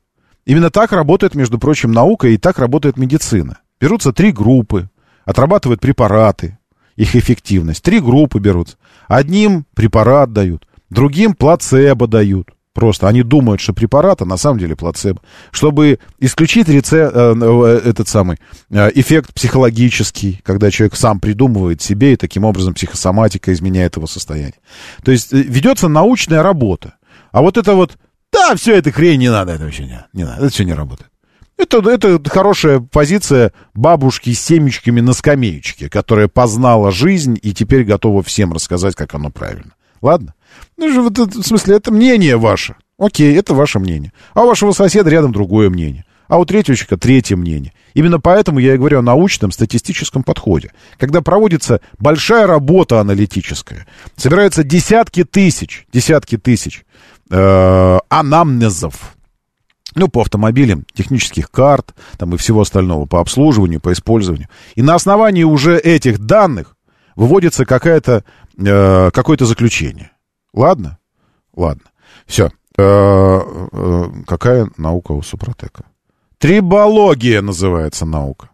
Именно 0.46 0.72
так 0.72 0.92
работает, 0.92 1.36
между 1.36 1.60
прочим, 1.60 1.92
наука 1.92 2.28
и 2.28 2.38
так 2.38 2.58
работает 2.58 2.98
медицина. 2.98 3.60
Берутся 3.82 4.14
три 4.14 4.32
группы, 4.32 4.90
отрабатывают 5.26 5.82
препараты, 5.82 6.60
их 6.96 7.16
эффективность. 7.16 7.84
Три 7.84 8.00
группы 8.00 8.40
берутся. 8.40 8.78
Одним 9.08 9.66
препарат 9.74 10.32
дают, 10.32 10.68
другим 10.92 11.34
плацебо 11.34 12.08
дают. 12.08 12.52
Просто 12.74 13.10
они 13.10 13.22
думают, 13.22 13.60
что 13.60 13.74
препарат, 13.74 14.22
а 14.22 14.26
на 14.26 14.38
самом 14.38 14.60
деле 14.60 14.78
плацебо. 14.78 15.22
Чтобы 15.52 16.00
исключить 16.20 16.70
реце, 16.70 17.12
э, 17.14 17.34
э, 17.36 17.82
этот 17.84 18.08
самый 18.08 18.38
э, 18.70 18.92
эффект 18.96 19.34
психологический, 19.34 20.40
когда 20.44 20.72
человек 20.72 20.96
сам 20.96 21.20
придумывает 21.20 21.82
себе, 21.82 22.14
и 22.14 22.18
таким 22.18 22.46
образом 22.46 22.74
психосоматика 22.74 23.52
изменяет 23.52 23.98
его 23.98 24.08
состояние. 24.08 24.60
То 25.04 25.12
есть 25.12 25.34
ведется 25.34 25.90
научная 25.90 26.44
работа. 26.44 26.94
А 27.34 27.42
вот 27.42 27.58
это 27.58 27.76
вот, 27.76 27.98
да, 28.32 28.56
все 28.56 28.78
это 28.78 28.92
хрень 28.92 29.20
не 29.20 29.32
надо, 29.32 29.52
это 29.52 29.66
вообще 29.66 29.84
не, 29.84 30.06
не 30.14 30.24
надо, 30.24 30.46
это 30.46 30.54
все 30.54 30.64
не 30.64 30.74
работает. 30.74 31.11
Это, 31.58 31.78
это 31.90 32.20
хорошая 32.30 32.80
позиция 32.80 33.54
бабушки 33.74 34.34
с 34.34 34.42
семечками 34.42 35.00
на 35.00 35.14
скамеечке, 35.14 35.90
которая 35.90 36.28
познала 36.28 36.92
жизнь 36.92 37.38
и 37.42 37.54
теперь 37.54 37.84
готова 37.84 38.24
всем 38.24 38.52
рассказать, 38.52 38.96
как 38.96 39.14
оно 39.14 39.30
правильно. 39.30 39.74
Ладно? 40.02 40.34
Ну 40.78 40.92
же, 40.92 41.02
в 41.02 41.44
смысле, 41.44 41.76
это 41.76 41.92
мнение 41.92 42.38
ваше. 42.38 42.76
Окей, 42.98 43.36
это 43.36 43.54
ваше 43.54 43.80
мнение. 43.80 44.12
А 44.34 44.44
у 44.44 44.48
вашего 44.48 44.72
соседа 44.72 45.10
рядом 45.10 45.32
другое 45.32 45.70
мнение. 45.70 46.06
А 46.28 46.40
у 46.40 46.46
третьего 46.46 46.78
человека 46.78 46.98
третье 46.98 47.36
мнение. 47.36 47.74
Именно 47.94 48.20
поэтому 48.20 48.60
я 48.60 48.76
и 48.76 48.78
говорю 48.78 49.00
о 49.00 49.02
научном 49.02 49.52
статистическом 49.52 50.24
подходе. 50.24 50.72
Когда 50.98 51.22
проводится 51.22 51.82
большая 52.00 52.48
работа 52.48 53.02
аналитическая, 53.02 53.86
собираются 54.16 54.64
десятки 54.64 55.24
тысяч, 55.24 55.86
десятки 55.92 56.38
тысяч 56.38 56.86
э, 57.30 58.00
анамнезов, 58.08 59.18
ну, 59.96 60.08
по 60.08 60.22
автомобилям, 60.22 60.86
технических 60.94 61.52
карт, 61.52 61.94
там 62.18 62.34
и 62.34 62.38
всего 62.38 62.62
остального, 62.62 63.06
по 63.06 63.20
обслуживанию, 63.20 63.82
по 63.82 63.92
использованию. 63.92 64.48
И 64.76 64.82
на 64.82 64.96
основании 64.96 65.44
уже 65.44 65.78
этих 65.78 66.20
данных 66.20 66.76
выводится 67.16 67.66
какая-то, 67.66 68.24
э, 68.58 69.12
какое-то 69.12 69.46
заключение. 69.46 70.12
Ладно? 70.54 70.98
Ладно. 71.56 71.84
Все. 72.26 72.52
Э, 72.78 73.40
э, 73.72 74.06
какая 74.26 74.70
наука 74.78 75.12
у 75.12 75.22
Супротека? 75.22 75.86
Трибология 76.38 77.42
называется 77.42 78.06
наука. 78.06 78.50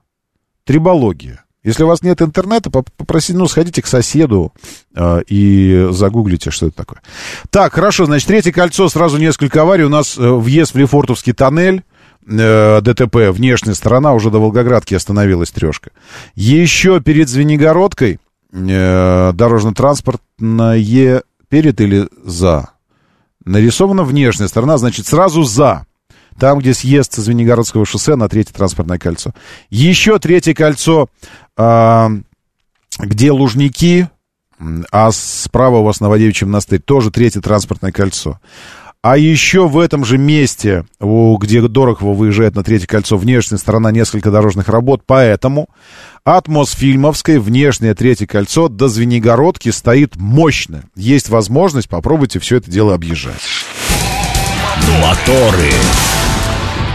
Трибология. 0.65 1.45
Если 1.67 1.83
у 1.83 1.87
вас 1.87 2.01
нет 2.01 2.21
интернета, 2.21 2.69
попросите, 2.69 3.37
ну, 3.37 3.45
сходите 3.45 3.81
к 3.81 3.87
соседу 3.87 4.53
э, 4.95 5.21
и 5.27 5.89
загуглите, 5.91 6.49
что 6.49 6.67
это 6.67 6.77
такое. 6.77 7.01
Так, 7.49 7.73
хорошо, 7.73 8.05
значит, 8.05 8.25
третье 8.25 8.53
кольцо, 8.53 8.87
сразу 8.87 9.17
несколько 9.17 9.63
аварий. 9.63 9.83
У 9.83 9.89
нас 9.89 10.17
э, 10.17 10.21
въезд 10.21 10.73
в 10.73 10.77
Лефортовский 10.77 11.33
тоннель, 11.33 11.83
э, 12.25 12.79
ДТП, 12.79 13.31
внешняя 13.31 13.73
сторона, 13.73 14.13
уже 14.13 14.31
до 14.31 14.39
Волгоградки 14.39 14.95
остановилась 14.95 15.51
трешка. 15.51 15.89
Еще 16.35 17.01
перед 17.01 17.27
Звенигородкой 17.27 18.21
э, 18.53 19.31
дорожно-транспортное 19.33 21.21
перед 21.49 21.81
или 21.81 22.07
за? 22.23 22.69
Нарисована 23.43 24.05
внешняя 24.05 24.47
сторона, 24.47 24.77
значит, 24.77 25.05
сразу 25.05 25.43
за. 25.43 25.85
Там, 26.39 26.59
где 26.59 26.73
съезд 26.73 27.13
со 27.13 27.21
Звенигородского 27.21 27.85
шоссе 27.85 28.15
на 28.15 28.29
третье 28.29 28.53
транспортное 28.53 28.99
кольцо. 28.99 29.31
Еще 29.69 30.19
третье 30.19 30.53
кольцо, 30.53 31.07
э, 31.57 32.09
где 32.99 33.31
Лужники, 33.31 34.09
а 34.91 35.11
справа 35.11 35.77
у 35.77 35.83
вас 35.83 35.99
Новодевичий 35.99 36.45
монастырь, 36.45 36.79
тоже 36.79 37.11
третье 37.11 37.41
транспортное 37.41 37.91
кольцо. 37.91 38.39
А 39.03 39.15
еще 39.15 39.67
в 39.67 39.79
этом 39.79 40.03
же 40.03 40.17
месте, 40.17 40.83
где 40.99 41.61
Дорохово 41.61 42.13
выезжает 42.13 42.55
на 42.55 42.63
третье 42.63 42.87
кольцо, 42.87 43.15
внешняя 43.15 43.57
сторона 43.57 43.91
несколько 43.91 44.31
дорожных 44.31 44.67
работ, 44.69 45.03
поэтому 45.05 45.69
от 46.23 46.47
Мосфильмовской 46.47 47.37
внешнее 47.37 47.93
третье 47.93 48.25
кольцо 48.25 48.67
до 48.67 48.87
Звенигородки 48.89 49.69
стоит 49.69 50.15
мощно. 50.17 50.83
Есть 50.95 51.29
возможность, 51.29 51.87
попробуйте 51.87 52.39
все 52.39 52.57
это 52.57 52.69
дело 52.71 52.95
объезжать. 52.95 53.41
Моторы. 54.99 55.71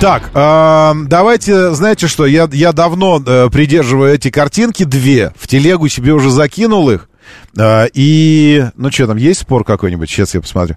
Так, 0.02 0.32
э, 0.34 0.92
давайте, 1.06 1.74
знаете 1.74 2.08
что, 2.08 2.26
я, 2.26 2.48
я 2.50 2.72
давно 2.72 3.22
э, 3.24 3.48
придерживаю 3.50 4.12
эти 4.12 4.32
картинки, 4.32 4.82
две, 4.82 5.32
в 5.38 5.46
телегу 5.46 5.86
себе 5.86 6.12
уже 6.12 6.28
закинул 6.28 6.90
их. 6.90 7.08
Э, 7.56 7.86
и, 7.94 8.64
ну 8.74 8.90
что 8.90 9.06
там, 9.06 9.16
есть 9.16 9.42
спор 9.42 9.62
какой-нибудь? 9.62 10.10
Сейчас 10.10 10.34
я 10.34 10.40
посмотрю. 10.40 10.76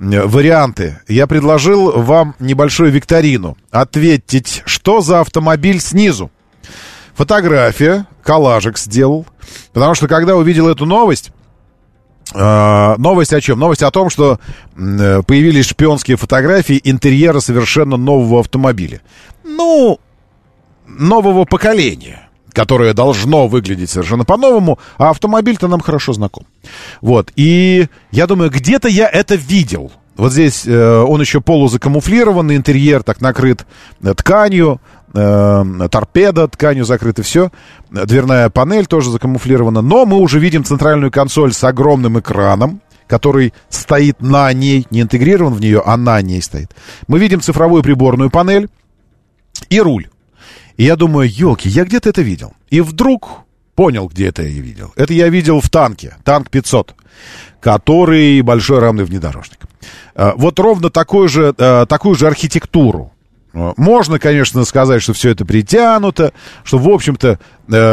Э, 0.00 0.24
варианты. 0.24 0.98
Я 1.06 1.26
предложил 1.26 1.92
вам 2.00 2.34
небольшую 2.38 2.90
викторину. 2.90 3.58
Ответить, 3.70 4.62
что 4.64 5.02
за 5.02 5.20
автомобиль 5.20 5.78
снизу. 5.78 6.30
Фотография, 7.14 8.06
коллажик 8.22 8.78
сделал. 8.78 9.26
Потому 9.74 9.94
что, 9.94 10.08
когда 10.08 10.34
увидел 10.34 10.66
эту 10.66 10.86
новость, 10.86 11.30
новость 12.34 13.32
о 13.32 13.40
чем? 13.40 13.58
Новость 13.58 13.82
о 13.82 13.90
том, 13.90 14.10
что 14.10 14.38
uh, 14.74 15.22
появились 15.22 15.66
шпионские 15.66 16.16
фотографии 16.16 16.80
интерьера 16.82 17.40
совершенно 17.40 17.96
нового 17.96 18.40
автомобиля. 18.40 19.00
Ну, 19.44 19.98
нового 20.86 21.44
поколения, 21.44 22.28
которое 22.52 22.94
должно 22.94 23.48
выглядеть 23.48 23.90
совершенно 23.90 24.24
по-новому, 24.24 24.78
а 24.98 25.10
автомобиль-то 25.10 25.68
нам 25.68 25.80
хорошо 25.80 26.12
знаком. 26.12 26.46
Вот, 27.00 27.32
и 27.36 27.88
я 28.10 28.26
думаю, 28.26 28.50
где-то 28.50 28.88
я 28.88 29.08
это 29.08 29.34
видел. 29.34 29.92
Вот 30.16 30.32
здесь 30.32 30.66
э, 30.66 30.98
он 31.00 31.20
еще 31.20 31.40
полузакамуфлированный, 31.40 32.56
интерьер 32.56 33.02
так 33.02 33.20
накрыт 33.20 33.66
э, 34.02 34.14
тканью, 34.14 34.80
э, 35.14 35.88
торпеда 35.90 36.48
тканью 36.48 36.84
закрыта, 36.84 37.22
все. 37.22 37.50
Дверная 37.90 38.50
панель 38.50 38.86
тоже 38.86 39.10
закамуфлирована. 39.10 39.80
Но 39.80 40.04
мы 40.04 40.18
уже 40.18 40.38
видим 40.38 40.64
центральную 40.64 41.10
консоль 41.10 41.52
с 41.52 41.64
огромным 41.64 42.18
экраном, 42.18 42.82
который 43.06 43.54
стоит 43.68 44.20
на 44.20 44.52
ней, 44.52 44.86
не 44.90 45.00
интегрирован 45.02 45.54
в 45.54 45.60
нее, 45.60 45.82
а 45.84 45.96
на 45.96 46.20
ней 46.20 46.42
стоит. 46.42 46.70
Мы 47.08 47.18
видим 47.18 47.40
цифровую 47.40 47.82
приборную 47.82 48.30
панель 48.30 48.68
и 49.70 49.80
руль. 49.80 50.08
И 50.76 50.84
я 50.84 50.96
думаю, 50.96 51.30
елки, 51.30 51.68
я 51.68 51.84
где-то 51.84 52.10
это 52.10 52.22
видел. 52.22 52.54
И 52.70 52.80
вдруг 52.80 53.41
понял, 53.74 54.08
где 54.08 54.28
это 54.28 54.42
я 54.42 54.60
видел. 54.60 54.92
Это 54.96 55.12
я 55.12 55.28
видел 55.28 55.60
в 55.60 55.68
танке, 55.70 56.16
танк 56.24 56.50
500, 56.50 56.94
который 57.60 58.40
большой 58.42 58.78
рамный 58.80 59.04
внедорожник. 59.04 59.60
Э, 60.14 60.32
вот 60.36 60.58
ровно 60.58 60.90
такую 60.90 61.28
же, 61.28 61.54
э, 61.56 61.86
такую 61.88 62.14
же 62.14 62.26
архитектуру 62.26 63.12
Э, 63.54 63.72
можно, 63.76 64.18
конечно, 64.18 64.64
сказать, 64.64 65.02
что 65.02 65.12
все 65.12 65.30
это 65.30 65.44
притянуто, 65.44 66.32
что, 66.64 66.78
в 66.78 66.88
общем-то, 66.88 67.38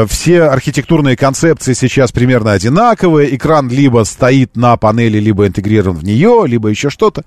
все 0.08 0.44
архитектурные 0.44 1.16
концепции 1.16 1.74
сейчас 1.74 2.12
примерно 2.12 2.52
одинаковые. 2.52 3.36
Экран 3.36 3.70
либо 3.70 4.04
стоит 4.04 4.56
на 4.58 4.76
панели, 4.78 5.20
либо 5.20 5.48
интегрирован 5.48 5.98
в 5.98 6.04
нее, 6.04 6.44
либо 6.46 6.70
еще 6.70 6.90
что-то. 6.90 7.24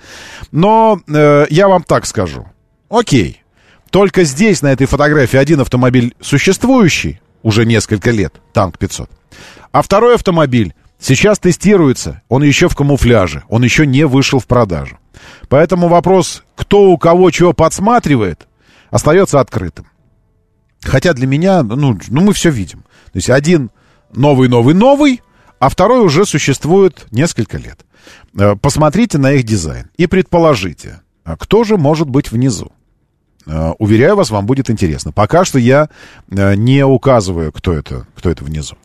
Но 0.50 1.00
я 1.06 1.68
вам 1.68 1.82
так 1.82 2.04
скажу. 2.04 2.46
Окей. 2.90 3.42
Только 3.90 4.24
здесь, 4.24 4.60
на 4.60 4.72
этой 4.72 4.86
фотографии, 4.86 5.38
один 5.38 5.60
автомобиль 5.60 6.14
существующий 6.20 7.21
уже 7.42 7.66
несколько 7.66 8.10
лет, 8.10 8.34
танк 8.52 8.78
500. 8.78 9.10
А 9.72 9.82
второй 9.82 10.14
автомобиль 10.14 10.74
сейчас 10.98 11.38
тестируется. 11.38 12.22
Он 12.28 12.42
еще 12.42 12.68
в 12.68 12.76
камуфляже. 12.76 13.44
Он 13.48 13.62
еще 13.62 13.86
не 13.86 14.06
вышел 14.06 14.38
в 14.38 14.46
продажу. 14.46 14.98
Поэтому 15.48 15.88
вопрос, 15.88 16.44
кто 16.56 16.90
у 16.90 16.98
кого 16.98 17.30
чего 17.30 17.52
подсматривает, 17.52 18.46
остается 18.90 19.40
открытым. 19.40 19.86
Хотя 20.82 21.12
для 21.12 21.26
меня, 21.26 21.62
ну, 21.62 21.98
ну 22.08 22.20
мы 22.20 22.32
все 22.32 22.50
видим. 22.50 22.80
То 23.12 23.16
есть 23.16 23.30
один 23.30 23.70
новый-новый-новый, 24.12 25.22
а 25.58 25.68
второй 25.68 26.00
уже 26.00 26.26
существует 26.26 27.06
несколько 27.10 27.56
лет. 27.56 27.84
Э, 28.38 28.56
посмотрите 28.56 29.18
на 29.18 29.32
их 29.32 29.44
дизайн 29.44 29.90
и 29.96 30.06
предположите, 30.06 31.02
а 31.24 31.36
кто 31.36 31.64
же 31.64 31.76
может 31.76 32.08
быть 32.08 32.30
внизу. 32.30 32.72
Э, 33.46 33.72
уверяю 33.78 34.16
вас, 34.16 34.30
вам 34.30 34.46
будет 34.46 34.70
интересно. 34.70 35.12
Пока 35.12 35.44
что 35.44 35.58
я 35.58 35.88
э, 36.30 36.54
не 36.54 36.84
указываю, 36.84 37.52
кто 37.52 37.72
это, 37.72 38.06
кто 38.14 38.30
это 38.30 38.44
внизу. 38.44 38.76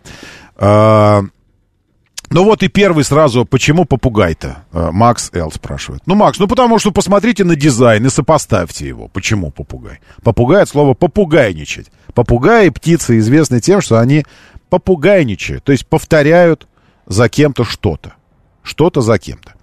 Ну 2.30 2.44
вот 2.44 2.62
и 2.62 2.68
первый 2.68 3.06
сразу, 3.06 3.46
почему 3.46 3.86
попугай-то? 3.86 4.66
Э, 4.74 4.90
Макс 4.92 5.30
Эл 5.34 5.50
спрашивает. 5.52 6.02
Ну, 6.06 6.16
Макс, 6.16 6.40
ну 6.40 6.48
потому 6.48 6.78
что 6.78 6.92
посмотрите 6.92 7.46
на 7.46 7.56
дизайн 7.56 8.06
и 8.06 8.10
сопоставьте 8.10 8.86
его. 8.86 9.08
Почему 9.08 9.50
попугай? 9.50 10.00
Попугай 10.24 10.64
от 10.64 10.70
слова 10.70 10.94
попугайничать. 10.94 11.90
Попугаи 12.14 12.68
птицы 12.70 13.18
известны 13.20 13.62
тем, 13.62 13.80
что 13.80 14.00
они 14.00 14.26
попугайничают, 14.70 15.64
то 15.64 15.72
есть 15.72 15.88
повторяют 15.88 16.68
за 17.06 17.30
кем-то 17.30 17.64
что-то. 17.64 18.14
Что-то 18.62 19.00
за 19.00 19.18
кем-то. 19.18 19.54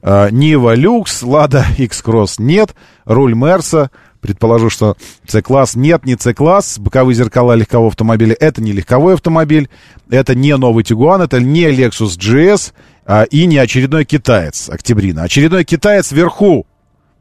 Э, 0.00 0.30
Нива 0.30 0.74
Люкс, 0.74 1.22
Лада 1.22 1.66
X-Cross 1.76 2.36
нет, 2.38 2.74
руль 3.04 3.34
Мерса— 3.34 3.90
Предположу, 4.26 4.70
что 4.70 4.96
C-класс 5.28 5.76
нет, 5.76 6.04
не 6.04 6.16
C-класс. 6.16 6.80
Боковые 6.80 7.14
зеркала 7.14 7.52
легкового 7.52 7.90
автомобиля— 7.90 8.36
это 8.40 8.60
не 8.60 8.72
легковой 8.72 9.14
автомобиль. 9.14 9.68
Это 10.10 10.34
не 10.34 10.56
новый 10.56 10.82
Тигуан, 10.82 11.22
это 11.22 11.38
не 11.38 11.66
Lexus 11.70 12.18
GS 12.18 12.72
а, 13.04 13.22
и 13.22 13.46
не 13.46 13.58
очередной 13.58 14.04
китаец 14.04 14.68
Октябрина. 14.68 15.22
Очередной 15.22 15.62
китаец 15.62 16.10
вверху. 16.10 16.66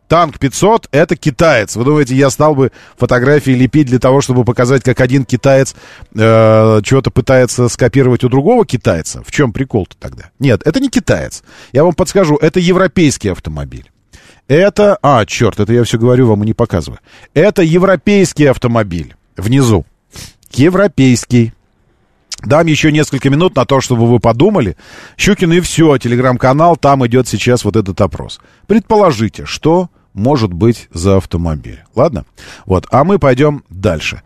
Танк 0.07 0.40
500— 0.40 0.88
это 0.91 1.15
китаец. 1.15 1.76
Вы 1.76 1.84
думаете, 1.84 2.15
я 2.15 2.32
стал 2.32 2.56
бы 2.56 2.72
фотографии 2.98 3.52
лепить 3.52 3.86
для 3.86 3.99
того, 3.99 4.22
чтобы 4.22 4.44
показать, 4.44 4.82
как 4.82 4.99
один 4.99 5.26
китаец 5.26 5.76
э, 6.15 6.82
чего-то 6.84 7.11
пытается 7.11 7.69
скопировать 7.69 8.23
у 8.23 8.30
другого 8.30 8.65
китайца? 8.65 9.22
В 9.23 9.32
чем 9.32 9.53
прикол-то 9.53 9.95
тогда? 9.99 10.32
Нет, 10.40 10.61
это 10.65 10.80
не 10.80 10.90
китаец. 10.90 11.44
Я 11.72 11.84
вам 11.84 11.94
подскажу, 11.94 12.36
это 12.38 12.60
европейский 12.60 13.30
автомобиль. 13.30 13.91
Это... 14.48 14.98
А, 15.02 15.26
черт, 15.26 15.60
это 15.60 15.74
я 15.74 15.84
все 15.84 15.98
говорю 15.98 16.28
вам 16.28 16.44
и 16.44 16.48
не 16.48 16.54
показываю. 16.54 17.00
Это 17.34 17.62
европейский 17.64 18.46
автомобиль. 18.46 19.16
Внизу. 19.36 19.86
Европейский. 20.52 21.54
Дам 22.44 22.68
еще 22.68 22.92
несколько 22.92 23.30
минут 23.30 23.56
на 23.56 23.66
то, 23.66 23.82
чтобы 23.82 24.06
вы 24.08 24.20
подумали. 24.20 24.78
Щукин 25.18 25.52
и 25.54 25.60
все, 25.62 25.98
телеграм-канал, 25.98 26.78
там 26.78 27.06
идет 27.08 27.28
сейчас 27.28 27.64
вот 27.64 27.76
этот 27.76 28.00
опрос. 28.02 28.40
Предположите, 28.68 29.46
что 29.46 29.90
может 30.14 30.54
быть 30.54 30.88
за 30.94 31.18
автомобиль. 31.18 31.84
Ладно? 31.96 32.26
Вот, 32.66 32.88
а 32.92 33.04
мы 33.04 33.20
пойдем 33.20 33.64
дальше. 33.70 34.22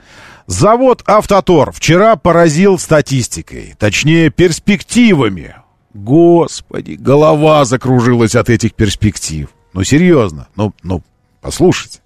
Завод 0.48 1.04
«Автотор» 1.06 1.72
вчера 1.72 2.16
поразил 2.16 2.80
статистикой, 2.80 3.76
точнее, 3.78 4.32
перспективами. 4.32 5.56
Господи, 5.94 6.94
голова 6.94 7.66
закружилась 7.66 8.36
от 8.36 8.50
этих 8.50 8.74
перспектив. 8.74 9.50
Ну, 9.74 9.84
серьезно. 9.84 10.48
Ну, 10.56 10.74
ну, 10.84 11.04
послушайте. 11.42 12.00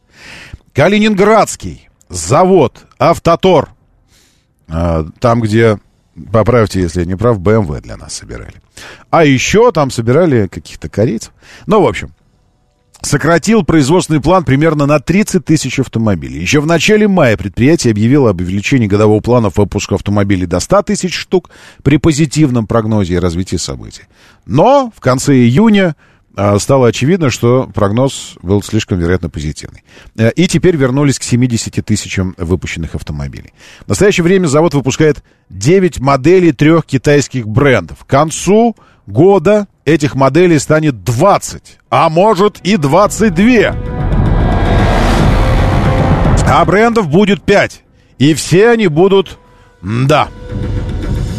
Калининградский 0.73 1.89
завод 2.09 2.85
«Автотор». 2.99 3.69
А, 4.67 5.05
там, 5.19 5.41
где, 5.41 5.79
поправьте, 6.31 6.81
если 6.81 7.01
я 7.01 7.05
не 7.05 7.15
прав, 7.15 7.39
БМВ 7.39 7.81
для 7.81 7.97
нас 7.97 8.13
собирали. 8.13 8.61
А 9.09 9.25
еще 9.25 9.71
там 9.71 9.91
собирали 9.91 10.47
каких-то 10.47 10.89
корейцев. 10.89 11.31
Ну, 11.67 11.81
в 11.81 11.87
общем, 11.87 12.13
сократил 13.05 13.63
производственный 13.63 14.21
план 14.21 14.43
примерно 14.43 14.85
на 14.85 14.99
30 14.99 15.45
тысяч 15.45 15.79
автомобилей. 15.79 16.39
Еще 16.39 16.59
в 16.59 16.65
начале 16.65 17.07
мая 17.07 17.37
предприятие 17.37 17.91
объявило 17.91 18.31
об 18.31 18.41
увеличении 18.41 18.87
годового 18.87 19.19
плана 19.19 19.49
выпуска 19.49 19.95
автомобилей 19.95 20.45
до 20.45 20.59
100 20.59 20.83
тысяч 20.83 21.15
штук 21.15 21.49
при 21.83 21.97
позитивном 21.97 22.65
прогнозе 22.65 23.15
и 23.15 23.19
развитии 23.19 23.57
событий. 23.57 24.03
Но 24.45 24.91
в 24.95 25.01
конце 25.01 25.33
июня 25.33 25.95
стало 26.59 26.87
очевидно, 26.87 27.29
что 27.29 27.69
прогноз 27.73 28.33
был 28.41 28.63
слишком, 28.63 28.99
вероятно, 28.99 29.29
позитивный. 29.29 29.83
Э, 30.17 30.31
И 30.35 30.47
теперь 30.47 30.75
вернулись 30.75 31.19
к 31.19 31.23
70 31.23 31.85
тысячам 31.85 32.33
выпущенных 32.37 32.95
автомобилей. 32.95 33.53
В 33.85 33.89
настоящее 33.89 34.23
время 34.23 34.47
завод 34.47 34.73
выпускает 34.73 35.23
9 35.49 35.99
моделей 35.99 36.51
трех 36.51 36.85
китайских 36.85 37.47
брендов. 37.47 38.05
К 38.05 38.07
концу 38.07 38.75
года 39.05 39.67
этих 39.85 40.15
моделей 40.15 40.59
станет 40.59 41.03
20, 41.03 41.77
а 41.89 42.09
может 42.09 42.59
и 42.63 42.77
22. 42.77 43.75
А 46.55 46.65
брендов 46.65 47.09
будет 47.09 47.43
5. 47.43 47.83
И 48.19 48.33
все 48.35 48.69
они 48.69 48.87
будут 48.87 49.39
«да». 49.81 50.27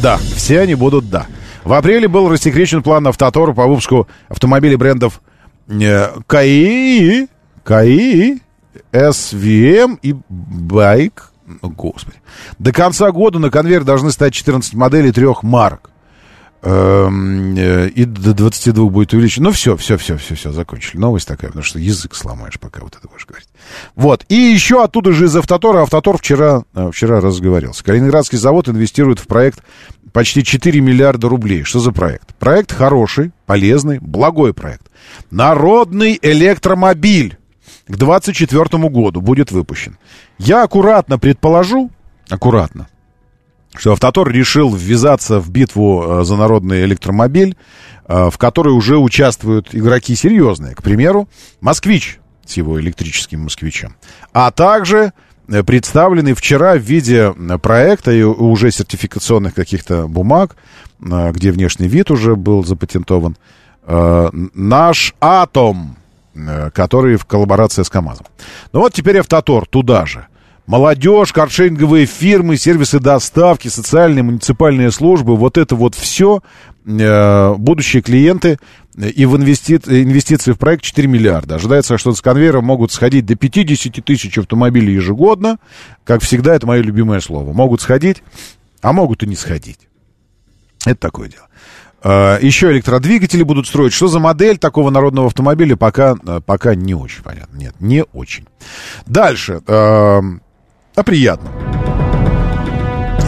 Да, 0.03 0.19
все 0.35 0.61
они 0.61 0.75
будут 0.75 1.09
«да». 1.09 1.27
В 1.65 1.73
апреле 1.73 2.09
был 2.09 2.29
рассекречен 2.29 2.83
план 2.83 3.07
Автотора 3.07 3.55
по 3.55 3.67
выпуску 3.67 4.07
автомобилей 4.29 4.77
брендов 4.77 5.23
э, 5.69 6.09
КАИ, 6.27 7.27
КАИ, 7.63 8.39
СВМ 8.93 9.99
и 10.03 10.15
Байк. 10.29 11.33
Господи. 11.63 12.17
До 12.59 12.73
конца 12.73 13.11
года 13.11 13.39
на 13.39 13.51
конвейер 13.51 13.85
должны 13.85 14.11
стать 14.11 14.35
14 14.35 14.75
моделей 14.75 15.13
трех 15.13 15.43
марок. 15.43 15.91
Эм, 16.67 17.55
э, 17.59 17.89
И 17.91 18.07
до 18.07 18.33
22 18.33 18.89
будет 18.89 19.13
увеличено. 19.13 19.45
Ну, 19.45 19.53
все, 19.53 19.77
все, 19.77 19.99
все, 19.99 20.17
все, 20.17 20.35
все, 20.35 20.51
закончили. 20.51 20.99
Новость 20.99 21.29
такая, 21.29 21.49
потому 21.49 21.63
что 21.63 21.79
язык 21.79 22.15
сломаешь, 22.15 22.59
пока 22.59 22.81
вот 22.81 22.97
это 22.97 23.07
будешь 23.07 23.27
говорить. 23.27 23.49
Вот. 23.95 24.25
И 24.31 24.35
еще 24.35 24.83
оттуда 24.83 25.13
же 25.13 25.27
из 25.27 25.37
Автотора. 25.37 25.83
Автотор 25.83 26.17
вчера, 26.17 26.63
э, 26.75 26.91
вчера 26.91 27.21
разговаривался. 27.21 27.85
Калининградский 27.85 28.39
завод 28.39 28.69
инвестирует 28.71 29.19
в 29.19 29.27
проект 29.27 29.63
почти 30.13 30.43
4 30.43 30.81
миллиарда 30.81 31.29
рублей. 31.29 31.65
Что 31.65 31.81
за 31.81 31.93
проект? 31.93 32.35
Проект 32.37 32.73
хороший, 32.73 33.33
полезный, 33.45 33.99
благой 33.99 34.55
проект. 34.55 34.87
Народный 35.31 36.19
электромобиль 36.23 37.37
к 37.87 37.97
2024 37.97 38.89
году 38.89 39.21
будет 39.21 39.53
выпущен. 39.53 39.99
Я 40.39 40.63
аккуратно 40.63 41.19
предположу, 41.19 41.91
аккуратно, 42.31 42.89
что 43.77 43.93
Автотор 43.93 44.31
решил 44.31 44.73
ввязаться 44.75 45.41
в 45.41 45.51
битву 45.51 46.21
э, 46.21 46.25
за 46.25 46.37
народный 46.37 46.85
электромобиль, 46.85 47.57
э, 48.07 48.31
в 48.31 48.39
которой 48.39 48.71
уже 48.71 48.99
участвуют 48.99 49.75
игроки 49.75 50.15
серьезные. 50.15 50.75
К 50.75 50.83
примеру, 50.83 51.29
«Москвич» 51.61 52.21
с 52.47 52.57
его 52.57 52.81
электрическим 52.81 53.41
«Москвичем». 53.41 53.97
А 54.33 54.51
также 54.51 55.13
э, 55.49 55.63
представленный 55.63 56.35
вчера 56.35 56.75
в 56.75 56.83
виде 56.83 57.35
проекта 57.61 58.13
и 58.13 58.23
уже 58.23 58.71
сертификационных 58.71 59.55
каких-то 59.55 60.07
бумаг, 60.07 60.57
где 61.01 61.51
внешний 61.51 61.89
вид 61.89 62.11
уже 62.11 62.37
был 62.37 62.65
запатентован, 62.65 63.37
наш 63.87 65.15
«Атом», 65.21 65.97
который 66.73 67.17
в 67.17 67.27
коллаборации 67.27 67.83
с 67.83 67.91
КАМАЗом. 67.91 68.27
Ну 68.73 68.81
вот 68.81 68.95
теперь 68.95 69.19
«Автотор» 69.19 69.67
туда 69.67 70.07
же. 70.07 70.27
Молодежь, 70.67 71.33
каршеринговые 71.33 72.07
фирмы, 72.07 72.57
сервисы 72.57 72.99
доставки, 72.99 73.69
социальные, 73.69 74.23
муниципальные 74.23 74.91
службы, 74.93 75.37
вот 75.37 75.59
это 75.59 75.77
вот 75.77 75.95
все, 75.95 76.41
э, 76.87 77.55
будущие 77.57 78.01
клиенты 78.01 78.59
э, 78.97 79.11
и 79.11 79.27
в 79.27 79.37
инвести... 79.37 79.75
инвестиции 79.75 80.53
в 80.53 80.59
проект 80.59 80.83
4 80.83 81.07
миллиарда. 81.07 81.57
Ожидается, 81.57 81.99
что 81.99 82.15
с 82.15 82.23
конвейера 82.23 82.63
могут 82.63 82.93
сходить 82.93 83.27
до 83.27 83.35
50 83.35 84.03
тысяч 84.03 84.39
автомобилей 84.39 84.95
ежегодно. 84.95 85.59
Как 86.03 86.23
всегда, 86.23 86.55
это 86.55 86.67
мое 86.67 86.81
любимое 86.81 87.21
слово. 87.21 87.53
Могут 87.53 87.83
сходить, 87.83 88.23
а 88.81 88.95
могут 88.95 89.23
и 89.23 89.27
не 89.27 89.37
сходить. 89.37 89.81
Это 90.87 90.97
такое 90.97 91.29
дело. 91.29 91.49
Э, 92.03 92.39
Еще 92.41 92.73
электродвигатели 92.73 93.43
будут 93.43 93.67
строить. 93.67 93.93
Что 93.93 94.07
за 94.09 94.19
модель 94.19 94.57
такого 94.57 94.89
народного 94.89 95.27
автомобиля, 95.27 95.77
пока, 95.77 96.17
пока 96.17 96.75
не 96.75 96.95
очень 96.95 97.23
понятно. 97.23 97.55
Нет, 97.55 97.75
не 97.81 98.03
очень. 98.15 98.47
Дальше. 99.05 99.61
А 100.95 101.03
приятно. 101.03 101.51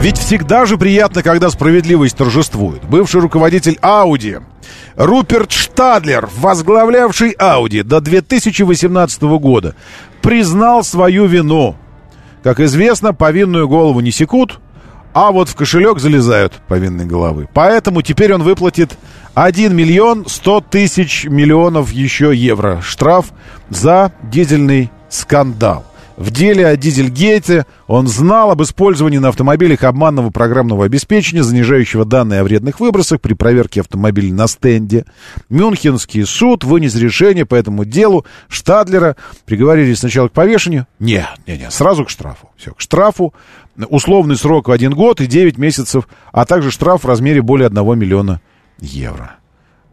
Ведь 0.00 0.18
всегда 0.18 0.66
же 0.66 0.78
приятно, 0.78 1.22
когда 1.22 1.50
справедливость 1.50 2.16
торжествует. 2.16 2.84
Бывший 2.84 3.20
руководитель 3.20 3.76
Ауди 3.80 4.38
Руперт 4.96 5.50
Штадлер, 5.50 6.28
возглавлявший 6.38 7.30
Ауди 7.32 7.82
до 7.82 8.00
2018 8.00 9.22
года, 9.22 9.74
признал 10.22 10.84
свою 10.84 11.26
вину. 11.26 11.76
Как 12.42 12.60
известно, 12.60 13.12
повинную 13.12 13.68
голову 13.68 14.00
не 14.00 14.12
секут, 14.12 14.60
а 15.12 15.32
вот 15.32 15.48
в 15.48 15.56
кошелек 15.56 15.98
залезают 15.98 16.52
повинной 16.68 17.06
головы. 17.06 17.48
Поэтому 17.52 18.02
теперь 18.02 18.32
он 18.32 18.42
выплатит 18.42 18.96
1 19.34 19.74
миллион 19.74 20.26
100 20.28 20.60
тысяч 20.70 21.24
миллионов 21.24 21.90
еще 21.90 22.34
евро 22.34 22.80
штраф 22.80 23.32
за 23.70 24.12
дизельный 24.22 24.90
скандал. 25.08 25.84
В 26.16 26.30
деле 26.30 26.66
о 26.66 26.76
Дизельгейте 26.76 27.66
он 27.86 28.06
знал 28.06 28.50
об 28.50 28.62
использовании 28.62 29.18
на 29.18 29.28
автомобилях 29.28 29.84
обманного 29.84 30.30
программного 30.30 30.86
обеспечения, 30.86 31.42
занижающего 31.42 32.06
данные 32.06 32.40
о 32.40 32.44
вредных 32.44 32.80
выбросах 32.80 33.20
при 33.20 33.34
проверке 33.34 33.80
автомобиля 33.80 34.32
на 34.32 34.46
стенде. 34.46 35.04
Мюнхенский 35.50 36.24
суд 36.24 36.64
вынес 36.64 36.94
решение 36.94 37.44
по 37.44 37.54
этому 37.54 37.84
делу. 37.84 38.24
Штадлера 38.48 39.16
приговорили 39.44 39.92
сначала 39.92 40.28
к 40.28 40.32
повешению. 40.32 40.86
Нет, 40.98 41.28
нет, 41.46 41.60
нет, 41.60 41.72
сразу 41.72 42.06
к 42.06 42.10
штрафу. 42.10 42.50
Все, 42.56 42.72
к 42.72 42.80
штрафу. 42.80 43.34
Условный 43.76 44.36
срок 44.36 44.68
в 44.68 44.72
один 44.72 44.94
год 44.94 45.20
и 45.20 45.26
9 45.26 45.58
месяцев, 45.58 46.08
а 46.32 46.46
также 46.46 46.70
штраф 46.70 47.04
в 47.04 47.06
размере 47.06 47.42
более 47.42 47.66
1 47.66 47.98
миллиона 47.98 48.40
евро. 48.80 49.36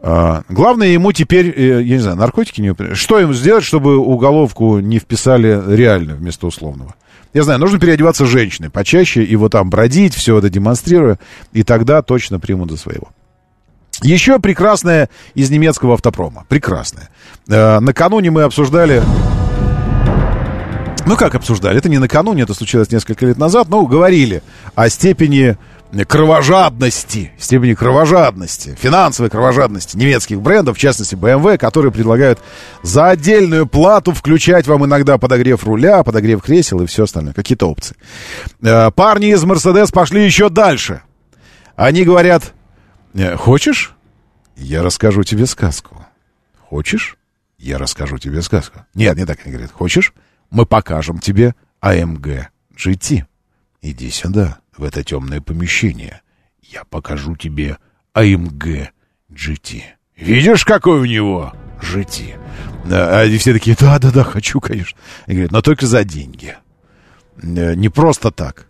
А, 0.06 0.44
главное 0.50 0.90
ему 0.90 1.14
теперь, 1.14 1.48
э, 1.48 1.82
я 1.82 1.96
не 1.96 2.02
знаю, 2.02 2.18
наркотики 2.18 2.60
не... 2.60 2.94
Что 2.94 3.20
ему 3.20 3.34
сделать, 3.34 3.64
чтобы 3.64 3.98
уголовку 3.98 4.80
не 4.80 5.00
вписали 5.00 5.64
реально 5.74 6.16
вместо 6.16 6.46
условного? 6.46 6.94
Я 7.34 7.44
знаю, 7.44 7.60
нужно 7.60 7.80
переодеваться 7.80 8.26
женщиной 8.26 8.70
почаще 8.70 9.24
и 9.24 9.36
вот 9.38 9.54
там 9.54 9.70
бродить, 9.70 10.14
все 10.14 10.38
это 10.38 10.50
демонстрируя, 10.50 11.20
и 11.54 11.64
тогда 11.64 12.02
точно 12.02 12.42
примут 12.42 12.70
за 12.70 12.78
своего. 12.78 13.08
Еще 14.02 14.40
прекрасная 14.40 15.10
из 15.36 15.50
немецкого 15.50 15.94
автопрома. 15.94 16.46
Прекрасная. 16.50 17.10
Э, 17.48 17.80
накануне 17.80 18.30
мы 18.30 18.44
обсуждали... 18.44 19.02
Ну, 21.06 21.16
как 21.16 21.36
обсуждали? 21.36 21.78
Это 21.78 21.88
не 21.88 21.98
накануне, 21.98 22.44
это 22.44 22.54
случилось 22.54 22.92
несколько 22.92 23.26
лет 23.26 23.38
назад, 23.38 23.70
но 23.70 23.86
говорили 23.86 24.44
о 24.76 24.90
степени 24.90 25.58
кровожадности, 26.02 27.32
степени 27.38 27.74
кровожадности, 27.76 28.76
финансовой 28.80 29.30
кровожадности 29.30 29.96
немецких 29.96 30.42
брендов, 30.42 30.78
в 30.78 30.80
частности 30.80 31.16
BMW, 31.16 31.58
которые 31.58 31.92
предлагают 31.92 32.40
за 32.82 33.10
отдельную 33.10 33.68
плату 33.68 34.12
включать 34.14 34.68
вам 34.68 34.86
иногда 34.86 35.18
подогрев 35.18 35.64
руля, 35.64 36.04
подогрев 36.04 36.42
кресел 36.42 36.82
и 36.82 36.88
все 36.88 37.04
остальное, 37.04 37.34
какие-то 37.34 37.70
опции. 37.70 37.96
Э, 38.62 38.90
Парни 38.92 39.28
из 39.28 39.44
Mercedes 39.44 39.92
пошли 39.94 40.26
еще 40.26 40.50
дальше. 40.50 41.04
Они 41.76 42.04
говорят, 42.04 42.54
«Э, 43.14 43.36
хочешь, 43.36 43.96
я 44.56 44.84
расскажу 44.84 45.24
тебе 45.24 45.46
сказку. 45.46 46.06
Хочешь, 46.70 47.18
я 47.60 47.78
расскажу 47.78 48.18
тебе 48.18 48.42
сказку. 48.42 48.80
Нет, 48.94 49.16
не 49.16 49.26
так 49.26 49.40
они 49.44 49.52
говорят. 49.52 49.72
Хочешь, 49.72 50.14
мы 50.50 50.66
покажем 50.66 51.20
тебе 51.20 51.56
AMG 51.82 52.48
GT. 52.76 53.26
Иди 53.82 54.10
сюда, 54.10 54.60
в 54.78 54.84
это 54.84 55.04
темное 55.04 55.42
помещение. 55.42 56.22
Я 56.62 56.84
покажу 56.86 57.36
тебе 57.36 57.78
AMG 58.16 58.88
GT. 59.32 59.82
Видишь, 60.16 60.66
какой 60.66 61.00
у 61.00 61.06
него 61.06 61.54
GT? 61.82 62.36
Да, 62.86 63.22
а 63.22 63.38
все 63.38 63.54
такие, 63.54 63.76
да-да-да, 63.80 64.24
хочу, 64.24 64.60
конечно. 64.60 64.98
И 65.28 65.34
говорят, 65.34 65.52
но 65.52 65.62
только 65.62 65.86
за 65.86 66.04
деньги. 66.04 66.56
Э, 67.42 67.76
Не 67.76 67.90
просто 67.90 68.32
так. 68.32 68.68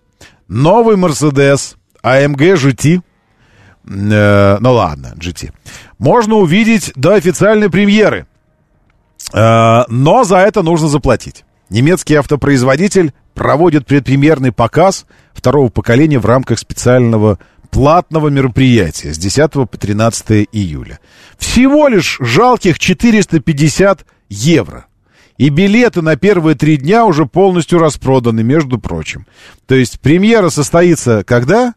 Новый 0.47 0.97
Mercedes 0.97 1.75
AMG 2.03 2.55
GT 2.55 3.01
ну 3.85 4.73
ладно, 4.73 5.13
GT. 5.17 5.51
Можно 5.99 6.35
увидеть 6.35 6.91
до 6.95 7.15
официальной 7.15 7.69
премьеры. 7.69 8.27
Э, 9.34 9.84
но 9.88 10.23
за 10.23 10.38
это 10.38 10.63
нужно 10.63 10.88
заплатить. 10.88 11.43
Немецкий 11.69 12.15
автопроизводитель 12.15 13.13
проводит 13.34 13.85
предпремьерный 13.85 14.51
показ 14.51 15.05
второго 15.43 15.67
поколения 15.67 16.19
в 16.19 16.25
рамках 16.25 16.57
специального 16.57 17.37
платного 17.69 18.29
мероприятия 18.29 19.13
с 19.13 19.17
10 19.17 19.51
по 19.51 19.67
13 19.67 20.47
июля. 20.53 21.01
Всего 21.37 21.89
лишь 21.89 22.15
жалких 22.21 22.79
450 22.79 24.05
евро. 24.29 24.85
И 25.37 25.49
билеты 25.49 26.01
на 26.01 26.15
первые 26.15 26.55
три 26.55 26.77
дня 26.77 27.05
уже 27.05 27.25
полностью 27.25 27.79
распроданы, 27.79 28.41
между 28.41 28.79
прочим. 28.79 29.27
То 29.67 29.75
есть 29.75 29.99
премьера 29.99 30.47
состоится 30.49 31.25
когда? 31.25 31.73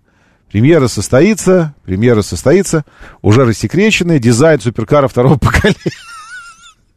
Премьера 0.48 0.86
состоится, 0.86 1.74
премьера 1.84 2.22
состоится, 2.22 2.84
уже 3.20 3.44
рассекреченный 3.44 4.20
дизайн 4.20 4.60
суперкара 4.60 5.08
второго 5.08 5.38
поколения. 5.38 5.74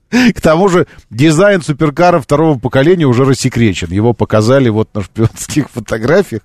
К 0.36 0.42
тому 0.42 0.70
же 0.70 0.88
дизайн 1.10 1.62
суперкара 1.62 2.20
второго 2.20 2.58
поколения 2.58 3.06
уже 3.06 3.26
рассекречен. 3.26 3.92
Его 3.92 4.14
показали 4.14 4.70
вот 4.70 4.94
на 4.94 5.04
шпионских 5.04 5.70
фотографиях. 5.74 6.42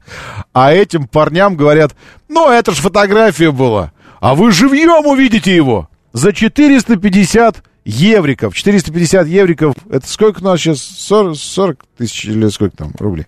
А 0.53 0.73
этим 0.73 1.07
парням 1.07 1.57
говорят, 1.57 1.95
ну 2.29 2.51
это 2.51 2.73
ж 2.73 2.77
фотография 2.77 3.51
была. 3.51 3.93
А 4.21 4.35
вы 4.35 4.53
живьем 4.53 5.07
увидите 5.07 5.55
его 5.55 5.89
за 6.13 6.33
450 6.33 7.63
евриков. 7.85 8.55
450 8.55 9.27
евриков, 9.27 9.75
это 9.91 10.07
сколько 10.09 10.41
у 10.41 10.45
нас 10.45 10.61
сейчас? 10.61 10.81
40, 10.81 11.37
40 11.37 11.85
тысяч 11.99 12.25
или 12.27 12.49
сколько 12.49 12.77
там 12.77 12.93
рублей? 12.99 13.27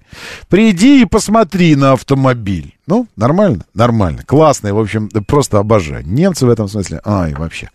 Приди 0.49 1.03
и 1.03 1.05
посмотри 1.05 1.75
на 1.77 1.93
автомобиль. 1.93 2.75
Ну, 2.87 3.07
нормально? 3.17 3.65
Нормально. 3.75 4.23
Классный, 4.25 4.73
в 4.73 4.79
общем, 4.79 5.09
просто 5.27 5.59
обожаю. 5.59 6.07
Немцы 6.07 6.47
в 6.47 6.51
этом 6.51 6.69
смысле, 6.69 7.01
ай, 7.05 7.35
вообще. 7.35 7.71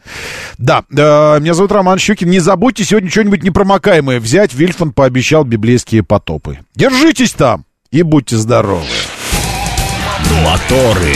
Да, 0.57 0.83
э, 0.89 1.39
меня 1.39 1.53
зовут 1.53 1.71
Роман 1.71 1.99
Щукин. 1.99 2.29
Не 2.29 2.39
забудьте 2.39 2.83
сегодня 2.83 3.09
что-нибудь 3.09 3.43
непромокаемое 3.43 4.19
взять. 4.19 4.53
Вильфман 4.53 4.93
пообещал 4.93 5.43
библейские 5.43 6.03
потопы. 6.03 6.59
Держитесь 6.75 7.33
там 7.33 7.65
и 7.91 8.03
будьте 8.03 8.37
здоровы. 8.37 8.85
Моторы. 10.43 11.13